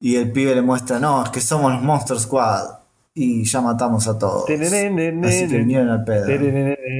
Y 0.00 0.16
el 0.16 0.32
pibe 0.32 0.54
le 0.54 0.62
muestra: 0.62 0.98
No, 0.98 1.22
es 1.24 1.30
que 1.30 1.40
somos 1.40 1.72
los 1.72 1.82
Monster 1.82 2.18
Squad. 2.18 2.78
Y 3.16 3.44
ya 3.44 3.60
matamos 3.60 4.08
a 4.08 4.18
todos. 4.18 4.44
Así 4.50 5.48
que 5.48 5.58
vinieron 5.58 5.88
al 5.88 6.04
pedo. 6.04 6.26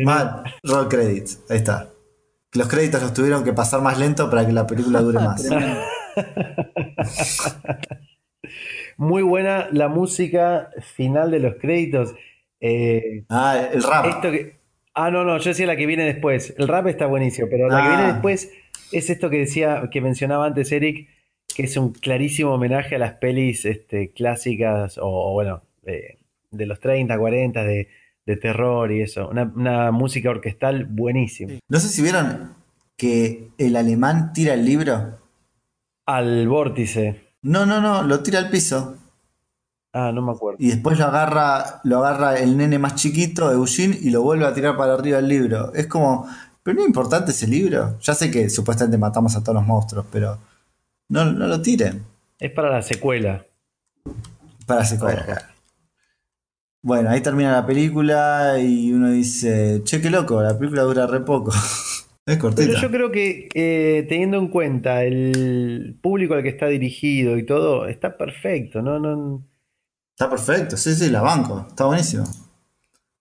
Mal, 0.05 0.45
roll 0.63 0.89
credits. 0.89 1.41
Ahí 1.51 1.57
está. 1.57 1.89
Los 2.53 2.69
créditos 2.69 3.03
los 3.03 3.13
tuvieron 3.13 3.43
que 3.43 3.53
pasar 3.53 3.81
más 3.81 3.99
lento 3.99 4.31
para 4.31 4.47
que 4.47 4.53
la 4.53 4.65
película 4.65 5.01
dure 5.01 5.19
más. 5.19 5.43
Muy 8.97 9.23
buena 9.23 9.69
la 9.73 9.89
música 9.89 10.71
final 10.95 11.31
de 11.31 11.39
los 11.41 11.55
créditos. 11.57 12.15
Eh, 12.61 13.25
Ah, 13.29 13.69
el 13.73 13.83
rap. 13.83 14.07
esto 14.07 14.31
que... 14.31 14.57
Ah, 14.95 15.11
no, 15.11 15.25
no, 15.25 15.39
yo 15.39 15.51
decía 15.51 15.67
la 15.67 15.77
que 15.77 15.87
viene 15.87 16.05
después. 16.05 16.55
El 16.57 16.69
rap 16.69 16.87
está 16.87 17.07
buenísimo, 17.07 17.49
pero 17.51 17.69
la 17.69 17.77
que 17.83 17.83
Ah. 17.89 17.97
viene 17.97 18.13
después 18.13 18.53
es 18.93 19.11
esto 19.11 19.29
que 19.31 19.39
decía, 19.39 19.89
que 19.91 20.01
mencionaba 20.01 20.47
antes 20.47 20.71
Eric, 20.73 21.09
que 21.55 21.65
es 21.65 21.77
un 21.77 21.93
clarísimo 21.93 22.53
homenaje 22.55 22.95
a 22.95 22.99
las 22.99 23.15
pelis 23.15 23.65
este, 23.65 24.13
clásicas 24.13 24.99
o, 24.99 25.07
o 25.07 25.33
bueno, 25.33 25.63
eh, 25.85 26.19
de 26.51 26.67
los 26.67 26.79
30, 26.81 27.19
40, 27.19 27.65
de, 27.65 27.89
de 28.25 28.37
terror 28.37 28.93
y 28.93 29.03
eso. 29.03 29.29
Una, 29.29 29.53
una 29.55 29.91
música 29.91 30.31
orquestal 30.31 30.85
buenísima. 30.87 31.55
No 31.69 31.79
sé 31.81 31.89
si 31.89 32.01
vieron 32.03 32.55
que 32.97 33.49
el 33.59 33.75
alemán 33.77 34.33
tira 34.33 34.55
el 34.55 34.65
libro. 34.65 35.19
Al 36.07 36.47
vórtice. 36.49 37.24
No, 37.45 37.67
no, 37.67 37.81
no, 37.81 38.03
lo 38.03 38.21
tira 38.21 38.39
al 38.39 38.49
piso. 38.49 38.97
Ah, 39.93 40.11
no 40.13 40.23
me 40.23 40.33
acuerdo. 40.33 40.57
Y 40.61 40.69
después 40.69 40.99
lo 40.99 41.05
agarra, 41.05 41.81
lo 41.85 41.99
agarra 41.99 42.39
el 42.39 42.57
nene 42.57 42.79
más 42.79 42.95
chiquito, 42.95 43.53
Eugene, 43.53 43.97
y 44.01 44.11
lo 44.11 44.23
vuelve 44.23 44.47
a 44.47 44.55
tirar 44.55 44.77
para 44.77 44.95
arriba 44.95 45.19
el 45.19 45.29
libro. 45.29 45.73
Es 45.75 45.87
como, 45.87 46.27
pero 46.63 46.77
no 46.77 46.81
es 46.81 46.89
importante 46.89 47.33
ese 47.33 47.47
libro. 47.47 47.99
Ya 48.01 48.15
sé 48.15 48.31
que 48.31 48.49
supuestamente 48.49 48.97
matamos 48.97 49.37
a 49.37 49.43
todos 49.43 49.57
los 49.57 49.67
monstruos, 49.67 50.07
pero 50.11 50.39
no, 51.11 51.27
no 51.27 51.47
lo 51.47 51.61
tiren. 51.61 52.03
Es 52.39 52.51
para 52.51 52.71
la 52.71 52.83
secuela. 52.83 53.45
Para 54.67 54.85
secuela. 54.85 55.51
Bueno, 56.81 57.11
ahí 57.11 57.21
termina 57.21 57.53
la 57.53 57.67
película 57.67 58.59
y 58.59 58.91
uno 58.91 59.11
dice, 59.11 59.83
che, 59.85 60.01
qué 60.01 60.09
loco, 60.09 60.43
la 60.43 60.59
película 60.59 60.83
dura 60.83 61.07
re 61.07 61.21
poco. 61.21 61.53
es 62.27 62.39
Pero 62.39 62.81
yo 62.81 62.91
creo 62.91 63.13
que 63.13 63.49
eh, 63.55 64.07
teniendo 64.09 64.39
en 64.39 64.49
cuenta 64.49 65.05
el 65.05 65.99
público 66.01 66.35
al 66.35 66.43
que 66.43 66.49
está 66.49 66.67
dirigido 66.69 67.37
y 67.37 67.45
todo, 67.45 67.87
está 67.87 68.17
perfecto, 68.17 68.81
¿no? 68.81 68.99
no 68.99 69.45
Está 70.17 70.31
perfecto, 70.31 70.77
sí, 70.77 70.95
sí, 70.95 71.11
la 71.11 71.21
banco. 71.21 71.67
Está 71.69 71.85
buenísimo. 71.85 72.25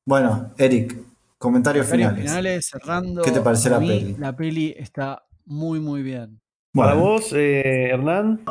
Bueno, 0.06 0.54
Eric, 0.58 0.96
comentarios 1.38 1.88
Comentarios 1.88 1.88
finales. 1.88 2.22
finales, 2.24 2.66
cerrando. 2.66 3.24
¿Qué 3.24 3.32
te 3.32 3.42
Para 3.42 3.58
la 3.58 3.80
peli? 3.80 4.16
La 4.20 4.36
peli 4.36 4.76
está 4.78 5.26
muy, 5.46 5.80
muy 5.82 6.02
bien. 6.02 6.40
Para 6.72 6.94
Bueno, 6.94 7.10
vos, 7.10 7.34
eh, 7.34 7.90
Hernán, 7.90 8.42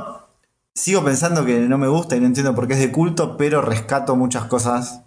sigo 0.75 1.03
pensando 1.03 1.47
que 1.47 1.61
no 1.61 1.79
me 1.79 1.89
gusta 1.89 2.17
y 2.17 2.21
no 2.21 2.27
entiendo 2.27 2.55
por 2.55 2.67
qué 2.67 2.75
es 2.75 2.81
de 2.81 2.93
culto, 2.93 3.37
pero 3.39 3.63
rescato 3.63 4.17
muchas 4.17 4.45
cosas 4.45 5.05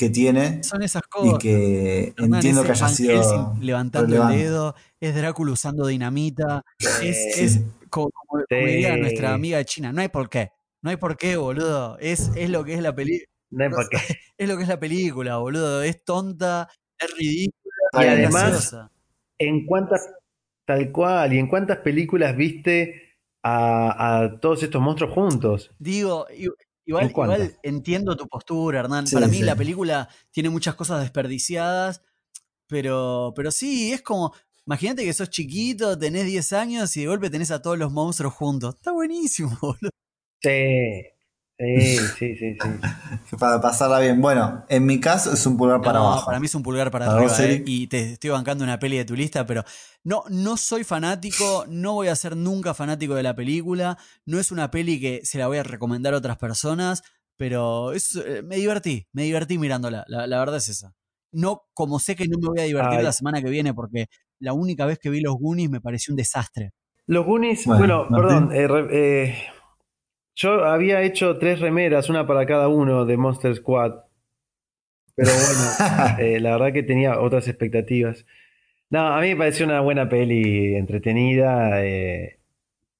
que 0.00 0.08
tiene 0.10 0.64
Son 0.64 0.82
esas 0.82 1.02
y 1.04 1.08
cosas. 1.10 1.38
que 1.38 2.14
Hernán, 2.16 2.34
entiendo 2.36 2.62
que 2.64 2.70
haya 2.72 2.88
sido 2.88 3.54
levantando 3.60 4.06
relevante. 4.08 4.36
el 4.36 4.42
dedo, 4.44 4.74
es 4.98 5.14
Drácula 5.14 5.52
usando 5.52 5.86
dinamita, 5.86 6.64
es, 7.02 7.34
Sí. 7.34 7.44
es 7.44 7.60
como, 7.90 8.10
como- 8.26 8.42
diría 8.48 8.96
nuestra 8.96 9.34
amiga 9.34 9.58
de 9.58 9.64
China, 9.66 9.92
no 9.92 10.00
hay 10.00 10.08
por 10.08 10.30
qué, 10.30 10.52
no 10.82 10.88
hay 10.90 10.96
por 10.96 11.16
qué, 11.18 11.36
boludo, 11.36 11.98
es, 11.98 12.30
es 12.34 12.48
lo 12.48 12.64
que 12.64 12.72
es 12.74 12.80
la 12.82 12.94
película, 12.94 13.26
no 13.50 13.64
hay 13.64 13.70
por 13.70 13.88
qué. 13.90 13.98
es 14.38 14.48
lo 14.48 14.56
que 14.56 14.62
es 14.62 14.68
la 14.68 14.80
película, 14.80 15.36
boludo, 15.36 15.82
es 15.82 16.02
tonta, 16.02 16.68
es 16.98 17.14
ridícula 17.16 17.74
Y 17.92 17.98
es 18.04 18.08
además- 18.08 18.32
graciosa. 18.50 18.90
¿En 19.38 19.66
cuántas, 19.66 20.08
tal 20.66 20.90
cual, 20.92 21.32
y 21.34 21.38
en 21.38 21.46
cuántas 21.48 21.78
películas 21.78 22.34
viste 22.36 23.16
a, 23.42 24.22
a 24.24 24.40
todos 24.40 24.62
estos 24.62 24.80
monstruos 24.80 25.12
juntos? 25.12 25.70
Digo, 25.78 26.26
igual, 26.98 27.58
entiendo 27.62 28.16
tu 28.16 28.26
postura, 28.26 28.80
Hernán. 28.80 29.06
Sí, 29.06 29.14
Para 29.14 29.28
mí 29.28 29.38
sí. 29.38 29.42
la 29.42 29.56
película 29.56 30.08
tiene 30.30 30.50
muchas 30.50 30.74
cosas 30.74 31.00
desperdiciadas, 31.00 32.02
pero, 32.66 33.32
pero 33.36 33.50
sí, 33.50 33.92
es 33.92 34.02
como, 34.02 34.34
imagínate 34.66 35.04
que 35.04 35.12
sos 35.12 35.30
chiquito, 35.30 35.98
tenés 35.98 36.26
10 36.26 36.52
años 36.52 36.96
y 36.96 37.00
de 37.00 37.06
golpe 37.06 37.30
tenés 37.30 37.50
a 37.50 37.62
todos 37.62 37.78
los 37.78 37.92
monstruos 37.92 38.34
juntos. 38.34 38.74
Está 38.76 38.92
buenísimo, 38.92 39.50
boludo. 39.60 39.90
Sí, 40.42 41.04
sí, 41.60 41.98
sí, 42.18 42.36
sí, 42.36 42.54
sí. 42.60 42.68
Para 43.38 43.60
pasarla 43.60 44.00
bien. 44.00 44.20
Bueno, 44.20 44.64
en 44.68 44.84
mi 44.86 45.00
caso 45.00 45.32
es 45.32 45.46
un 45.46 45.56
pulgar 45.56 45.82
para 45.82 45.98
No, 45.98 46.06
abajo. 46.06 46.26
para 46.26 46.40
mí 46.40 46.46
es 46.46 46.54
un 46.54 46.62
pulgar 46.62 46.90
para 46.90 47.06
Para 47.06 47.16
arriba, 47.16 47.32
vos, 47.32 47.40
eh, 47.40 47.62
y 47.66 47.86
te 47.86 48.12
estoy 48.12 48.30
bancando 48.30 48.64
una 48.64 48.78
peli 48.78 48.98
de 48.98 49.04
tu 49.04 49.14
lista, 49.14 49.46
pero 49.46 49.64
no, 50.04 50.24
no 50.28 50.56
soy 50.56 50.84
fanático, 50.84 51.64
no 51.68 51.94
voy 51.94 52.08
a 52.08 52.16
ser 52.16 52.36
nunca 52.36 52.74
fanático 52.74 53.14
de 53.14 53.22
la 53.22 53.34
película, 53.34 53.96
no 54.26 54.38
es 54.38 54.52
una 54.52 54.70
peli 54.70 55.00
que 55.00 55.20
se 55.24 55.38
la 55.38 55.46
voy 55.46 55.58
a 55.58 55.62
recomendar 55.62 56.12
a 56.12 56.18
otras 56.18 56.36
personas, 56.38 57.02
pero 57.38 57.92
es, 57.92 58.14
eh, 58.16 58.42
me 58.42 58.56
divertí, 58.56 59.06
me 59.12 59.22
divertí 59.24 59.56
mirándola, 59.58 60.04
la, 60.08 60.26
la 60.26 60.38
verdad 60.38 60.56
es 60.56 60.68
esa. 60.68 60.92
No, 61.32 61.62
como 61.72 61.98
sé 61.98 62.14
que 62.16 62.26
no 62.28 62.36
me 62.38 62.48
voy 62.48 62.60
a 62.60 62.64
divertir 62.64 62.98
Ay. 62.98 63.04
la 63.04 63.12
semana 63.12 63.40
que 63.40 63.48
viene, 63.48 63.72
porque 63.72 64.06
la 64.38 64.52
única 64.52 64.84
vez 64.84 64.98
que 64.98 65.08
vi 65.10 65.20
los 65.22 65.34
Goonies 65.36 65.70
me 65.70 65.80
pareció 65.80 66.12
un 66.12 66.16
desastre. 66.16 66.72
Los 67.06 67.24
Goonies, 67.26 67.66
Bueno, 67.66 68.04
bueno, 68.04 68.10
Martín. 68.10 68.48
perdón, 68.48 68.52
eh, 68.52 68.68
re- 68.68 68.88
eh, 68.90 69.34
yo 70.40 70.64
había 70.64 71.02
hecho 71.02 71.36
tres 71.38 71.60
remeras, 71.60 72.08
una 72.08 72.26
para 72.26 72.46
cada 72.46 72.68
uno 72.68 73.04
de 73.04 73.18
Monster 73.18 73.54
Squad, 73.54 73.92
pero 75.14 75.28
bueno, 75.32 76.18
eh, 76.18 76.40
la 76.40 76.52
verdad 76.52 76.72
que 76.72 76.82
tenía 76.82 77.20
otras 77.20 77.46
expectativas. 77.46 78.24
No, 78.88 79.00
a 79.08 79.20
mí 79.20 79.28
me 79.28 79.36
pareció 79.36 79.66
una 79.66 79.80
buena 79.80 80.08
peli 80.08 80.76
entretenida 80.76 81.84
eh, 81.84 82.38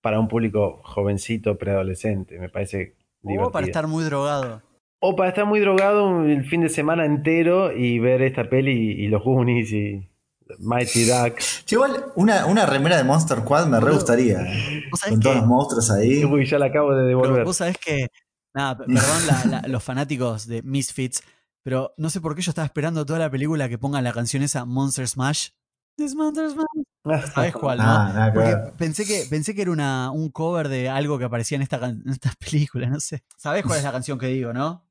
para 0.03 0.21
un 0.21 0.29
público 0.29 0.83
jovencito, 0.85 1.57
preadolescente, 1.57 2.39
me 2.39 2.51
parece 2.51 2.95
O 3.23 3.29
divertida. 3.29 3.53
para 3.53 3.67
estar 3.67 3.87
muy 3.87 4.05
drogado. 4.05 4.62
O 4.99 5.17
para 5.17 5.31
estar 5.31 5.47
muy 5.47 5.61
drogado 5.61 6.27
el 6.27 6.45
fin 6.45 6.61
de 6.61 6.69
semana 6.69 7.07
entero 7.07 7.73
y 7.75 7.99
ver 8.01 8.21
esta 8.21 8.51
peli 8.51 8.93
y 9.03 9.09
los 9.09 9.25
Goonies 9.25 9.73
y 9.73 10.10
Mighty 10.59 11.05
Ducks. 11.07 11.65
Che, 11.65 11.75
igual, 11.77 12.07
una, 12.17 12.47
una 12.47 12.67
remera 12.67 12.97
de 12.97 13.05
Monster 13.05 13.39
Quad 13.45 13.67
me 13.67 13.81
re 13.81 13.93
gustaría. 13.93 14.41
eh. 14.43 14.85
¿Vos 14.91 15.01
sabés 15.01 15.15
Con 15.15 15.21
todos 15.23 15.37
los 15.37 15.47
monstruos 15.47 15.91
ahí. 15.91 16.25
Uy, 16.25 16.47
ya 16.47 16.59
la 16.59 16.67
acabo 16.67 16.91
de 16.91 17.05
Pero 17.05 17.09
devolver. 17.09 17.45
vos 17.45 17.57
sabés 17.57 17.79
que. 17.79 18.09
Nada, 18.55 18.77
perdón 18.79 18.97
la- 19.27 19.45
la- 19.63 19.69
los 19.69 19.83
fanáticos 19.85 20.47
de 20.49 20.63
Misfits, 20.63 21.23
pero 21.63 21.95
no 21.97 22.11
sé 22.11 22.21
por 22.21 22.35
qué 22.35 22.43
yo 22.43 22.51
estaba 22.51 22.67
esperando 22.67 23.07
toda 23.07 23.19
la 23.21 23.31
película 23.31 23.69
que 23.69 23.79
pongan 23.79 24.03
la 24.03 24.13
canción 24.13 24.43
esa 24.43 24.65
Monster 24.65 25.07
Smash. 25.07 25.51
This 25.97 26.15
Monster 26.17 26.51
Smash. 26.51 27.31
¿Sabés 27.33 27.53
cuál, 27.55 27.79
no? 27.79 27.85
Ah, 27.85 28.11
nada 28.13 28.33
Porque 28.33 28.55
ver. 28.55 28.73
pensé 28.77 29.05
que, 29.07 29.27
pensé 29.31 29.55
que 29.55 29.63
era 29.63 29.71
una, 29.71 30.11
un 30.11 30.31
cover 30.31 30.69
de 30.69 30.89
algo 30.89 31.19
que 31.19 31.25
aparecía 31.25 31.57
en 31.57 31.63
esta, 31.63 31.77
en 31.87 32.03
esta 32.11 32.33
película, 32.41 32.89
no 32.89 32.99
sé. 33.01 33.23
¿Sabés 33.37 33.65
cuál 33.65 33.79
es 33.79 33.85
la 33.85 33.93
canción 33.93 34.19
que 34.19 34.27
digo, 34.27 34.53
no? 34.53 34.85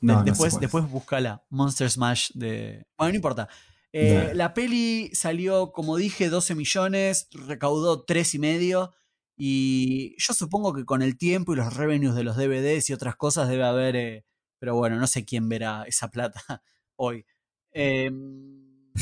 No, 0.00 0.12
De- 0.12 0.18
no 0.18 0.24
sé 0.24 0.30
después, 0.30 0.60
después 0.60 0.88
buscala. 0.90 1.42
Monster 1.50 1.90
Smash 1.90 2.30
de. 2.34 2.86
Bueno, 2.96 3.10
no 3.10 3.16
importa. 3.16 3.48
Eh, 3.92 4.32
la 4.34 4.54
peli 4.54 5.10
salió, 5.14 5.72
como 5.72 5.96
dije, 5.96 6.28
12 6.28 6.54
millones, 6.54 7.28
recaudó 7.32 8.04
3 8.04 8.34
y 8.34 8.38
medio. 8.38 8.94
Y 9.36 10.14
yo 10.18 10.34
supongo 10.34 10.74
que 10.74 10.84
con 10.84 11.02
el 11.02 11.16
tiempo 11.16 11.52
y 11.52 11.56
los 11.56 11.74
revenues 11.74 12.14
de 12.14 12.24
los 12.24 12.36
DVDs 12.36 12.90
y 12.90 12.92
otras 12.92 13.16
cosas 13.16 13.48
debe 13.48 13.64
haber. 13.64 13.96
eh, 13.96 14.24
pero 14.58 14.76
bueno, 14.76 14.96
no 14.96 15.06
sé 15.06 15.24
quién 15.24 15.48
verá 15.48 15.84
esa 15.86 16.10
plata 16.10 16.42
hoy. 16.96 17.24
Em, 17.72 18.92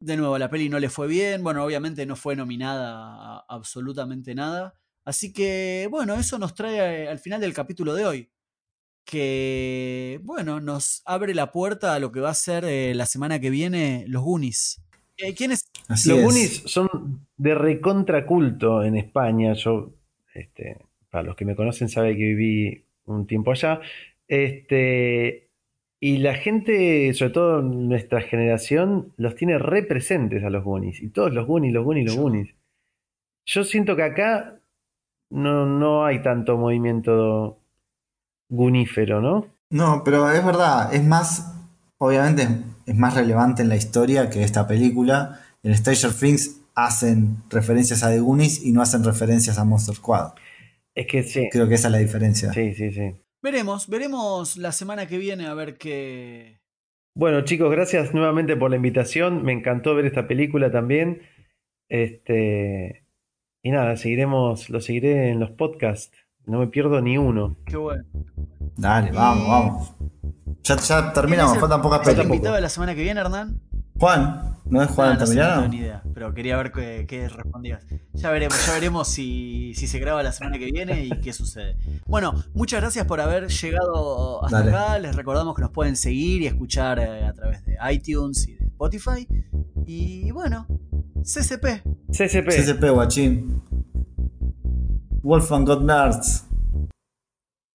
de 0.00 0.16
nuevo, 0.16 0.38
la 0.38 0.50
peli 0.50 0.68
no 0.68 0.78
le 0.80 0.90
fue 0.90 1.06
bien. 1.06 1.42
Bueno, 1.42 1.64
obviamente 1.64 2.06
no 2.06 2.16
fue 2.16 2.36
nominada 2.36 3.36
a 3.36 3.44
absolutamente 3.48 4.34
nada. 4.34 4.74
Así 5.04 5.32
que, 5.32 5.88
bueno, 5.90 6.14
eso 6.14 6.38
nos 6.38 6.54
trae 6.54 7.04
eh, 7.04 7.08
al 7.08 7.18
final 7.18 7.40
del 7.40 7.54
capítulo 7.54 7.94
de 7.94 8.04
hoy 8.04 8.30
que, 9.10 10.20
bueno, 10.22 10.60
nos 10.60 11.02
abre 11.06 11.34
la 11.34 11.50
puerta 11.50 11.94
a 11.94 11.98
lo 11.98 12.12
que 12.12 12.20
va 12.20 12.30
a 12.30 12.34
ser 12.34 12.64
eh, 12.64 12.94
la 12.94 13.06
semana 13.06 13.40
que 13.40 13.48
viene 13.50 14.04
los 14.06 14.22
Goonies. 14.22 14.82
Eh, 15.16 15.34
¿Quién 15.34 15.52
es? 15.52 15.70
Así 15.88 16.10
Los 16.10 16.18
es. 16.18 16.24
Goonies 16.24 16.62
son 16.66 17.26
de 17.36 17.54
recontra 17.54 18.26
culto 18.26 18.84
en 18.84 18.96
España. 18.96 19.54
Yo, 19.54 19.90
este, 20.34 20.76
para 21.10 21.24
los 21.24 21.36
que 21.36 21.44
me 21.44 21.56
conocen, 21.56 21.88
saben 21.88 22.16
que 22.16 22.24
viví 22.24 22.84
un 23.06 23.26
tiempo 23.26 23.50
allá. 23.52 23.80
Este, 24.28 25.48
y 26.00 26.18
la 26.18 26.34
gente, 26.34 27.12
sobre 27.14 27.32
todo 27.32 27.62
nuestra 27.62 28.20
generación, 28.20 29.12
los 29.16 29.34
tiene 29.34 29.58
re 29.58 29.82
presentes 29.84 30.44
a 30.44 30.50
los 30.50 30.62
Goonies. 30.62 31.02
Y 31.02 31.08
todos 31.08 31.32
los 31.32 31.46
Goonies, 31.46 31.72
los 31.72 31.84
Goonies, 31.84 32.06
los 32.06 32.14
Yo- 32.16 32.22
Goonies. 32.22 32.54
Yo 33.46 33.64
siento 33.64 33.96
que 33.96 34.02
acá 34.02 34.60
no, 35.30 35.64
no 35.66 36.04
hay 36.04 36.22
tanto 36.22 36.58
movimiento 36.58 37.57
gunífero, 38.48 39.20
¿no? 39.20 39.46
No, 39.70 40.02
pero 40.04 40.30
es 40.30 40.44
verdad, 40.44 40.94
es 40.94 41.04
más, 41.04 41.54
obviamente 41.98 42.48
es, 42.86 42.96
más 42.96 43.14
relevante 43.14 43.62
en 43.62 43.68
la 43.68 43.76
historia 43.76 44.30
que 44.30 44.42
esta 44.42 44.66
película. 44.66 45.40
En 45.62 45.76
Stranger 45.76 46.12
Things 46.12 46.60
hacen 46.74 47.42
referencias 47.50 48.02
a 48.02 48.10
The 48.10 48.20
Goonies 48.20 48.64
y 48.64 48.72
no 48.72 48.80
hacen 48.80 49.04
referencias 49.04 49.58
a 49.58 49.64
Monster 49.64 49.94
Squad. 49.94 50.32
Es 50.94 51.06
que 51.06 51.22
sí. 51.22 51.48
Creo 51.50 51.68
que 51.68 51.74
esa 51.74 51.88
es 51.88 51.92
la 51.92 51.98
diferencia. 51.98 52.52
Sí, 52.52 52.74
sí, 52.74 52.92
sí. 52.92 53.14
Veremos, 53.42 53.88
veremos 53.88 54.56
la 54.56 54.72
semana 54.72 55.06
que 55.06 55.18
viene 55.18 55.46
a 55.46 55.54
ver 55.54 55.76
qué. 55.78 56.60
Bueno, 57.14 57.42
chicos, 57.42 57.70
gracias 57.70 58.14
nuevamente 58.14 58.56
por 58.56 58.70
la 58.70 58.76
invitación. 58.76 59.44
Me 59.44 59.52
encantó 59.52 59.94
ver 59.94 60.06
esta 60.06 60.26
película 60.26 60.70
también. 60.70 61.22
Este, 61.88 63.04
y 63.62 63.70
nada, 63.70 63.96
seguiremos, 63.96 64.70
lo 64.70 64.80
seguiré 64.80 65.30
en 65.30 65.40
los 65.40 65.50
podcasts. 65.50 66.16
No 66.48 66.58
me 66.58 66.66
pierdo 66.66 67.00
ni 67.00 67.16
uno. 67.18 67.56
qué 67.64 67.76
bueno. 67.76 68.04
Dale, 68.76 69.12
vamos, 69.12 69.44
Y- 69.44 69.48
vamos. 69.50 69.94
Ya, 70.64 70.76
ya 70.76 71.12
terminamos, 71.12 71.26
¿Quién 71.26 71.38
es 71.50 71.54
el- 71.54 71.60
faltan 71.60 71.82
pocas 71.82 72.00
¿es 72.02 72.08
el 72.08 72.14
películas. 72.14 72.34
invitado 72.36 72.54
de 72.56 72.60
la 72.62 72.68
semana 72.68 72.94
que 72.94 73.02
viene, 73.02 73.20
Hernán? 73.20 73.60
Juan, 73.98 74.56
¿no 74.66 74.82
es 74.82 74.90
Juan 74.90 75.08
Ah, 75.08 75.14
no 75.14 75.26
no 75.26 75.54
tengo 75.56 75.68
ni 75.68 75.76
idea, 75.78 76.02
pero 76.14 76.32
quería 76.32 76.56
ver 76.56 76.70
qué, 76.72 77.04
qué 77.08 77.28
respondías. 77.28 77.84
Ya 78.14 78.30
veremos, 78.30 78.64
ya 78.66 78.72
veremos 78.74 79.08
si, 79.08 79.72
si 79.74 79.86
se 79.88 79.98
graba 79.98 80.22
la 80.22 80.30
semana 80.32 80.58
que 80.58 80.66
viene 80.66 81.04
y 81.04 81.10
qué 81.20 81.32
sucede. 81.32 81.76
Bueno, 82.06 82.32
muchas 82.54 82.80
gracias 82.80 83.06
por 83.06 83.20
haber 83.20 83.48
llegado 83.48 84.44
hasta 84.44 84.58
Dale. 84.58 84.70
acá. 84.70 84.98
Les 85.00 85.16
recordamos 85.16 85.54
que 85.56 85.62
nos 85.62 85.70
pueden 85.72 85.96
seguir 85.96 86.42
y 86.42 86.46
escuchar 86.46 86.98
eh, 87.00 87.24
a 87.26 87.32
través 87.34 87.64
de 87.66 87.76
iTunes 87.92 88.46
y 88.48 88.54
de 88.54 88.64
Spotify. 88.66 89.26
Y 89.86 90.30
bueno, 90.30 90.66
CCP. 91.22 91.82
CCP. 92.12 92.50
CCP, 92.50 92.90
guachín. 92.90 93.62
Wolfgang 95.22 95.68
Nerds. 95.68 96.47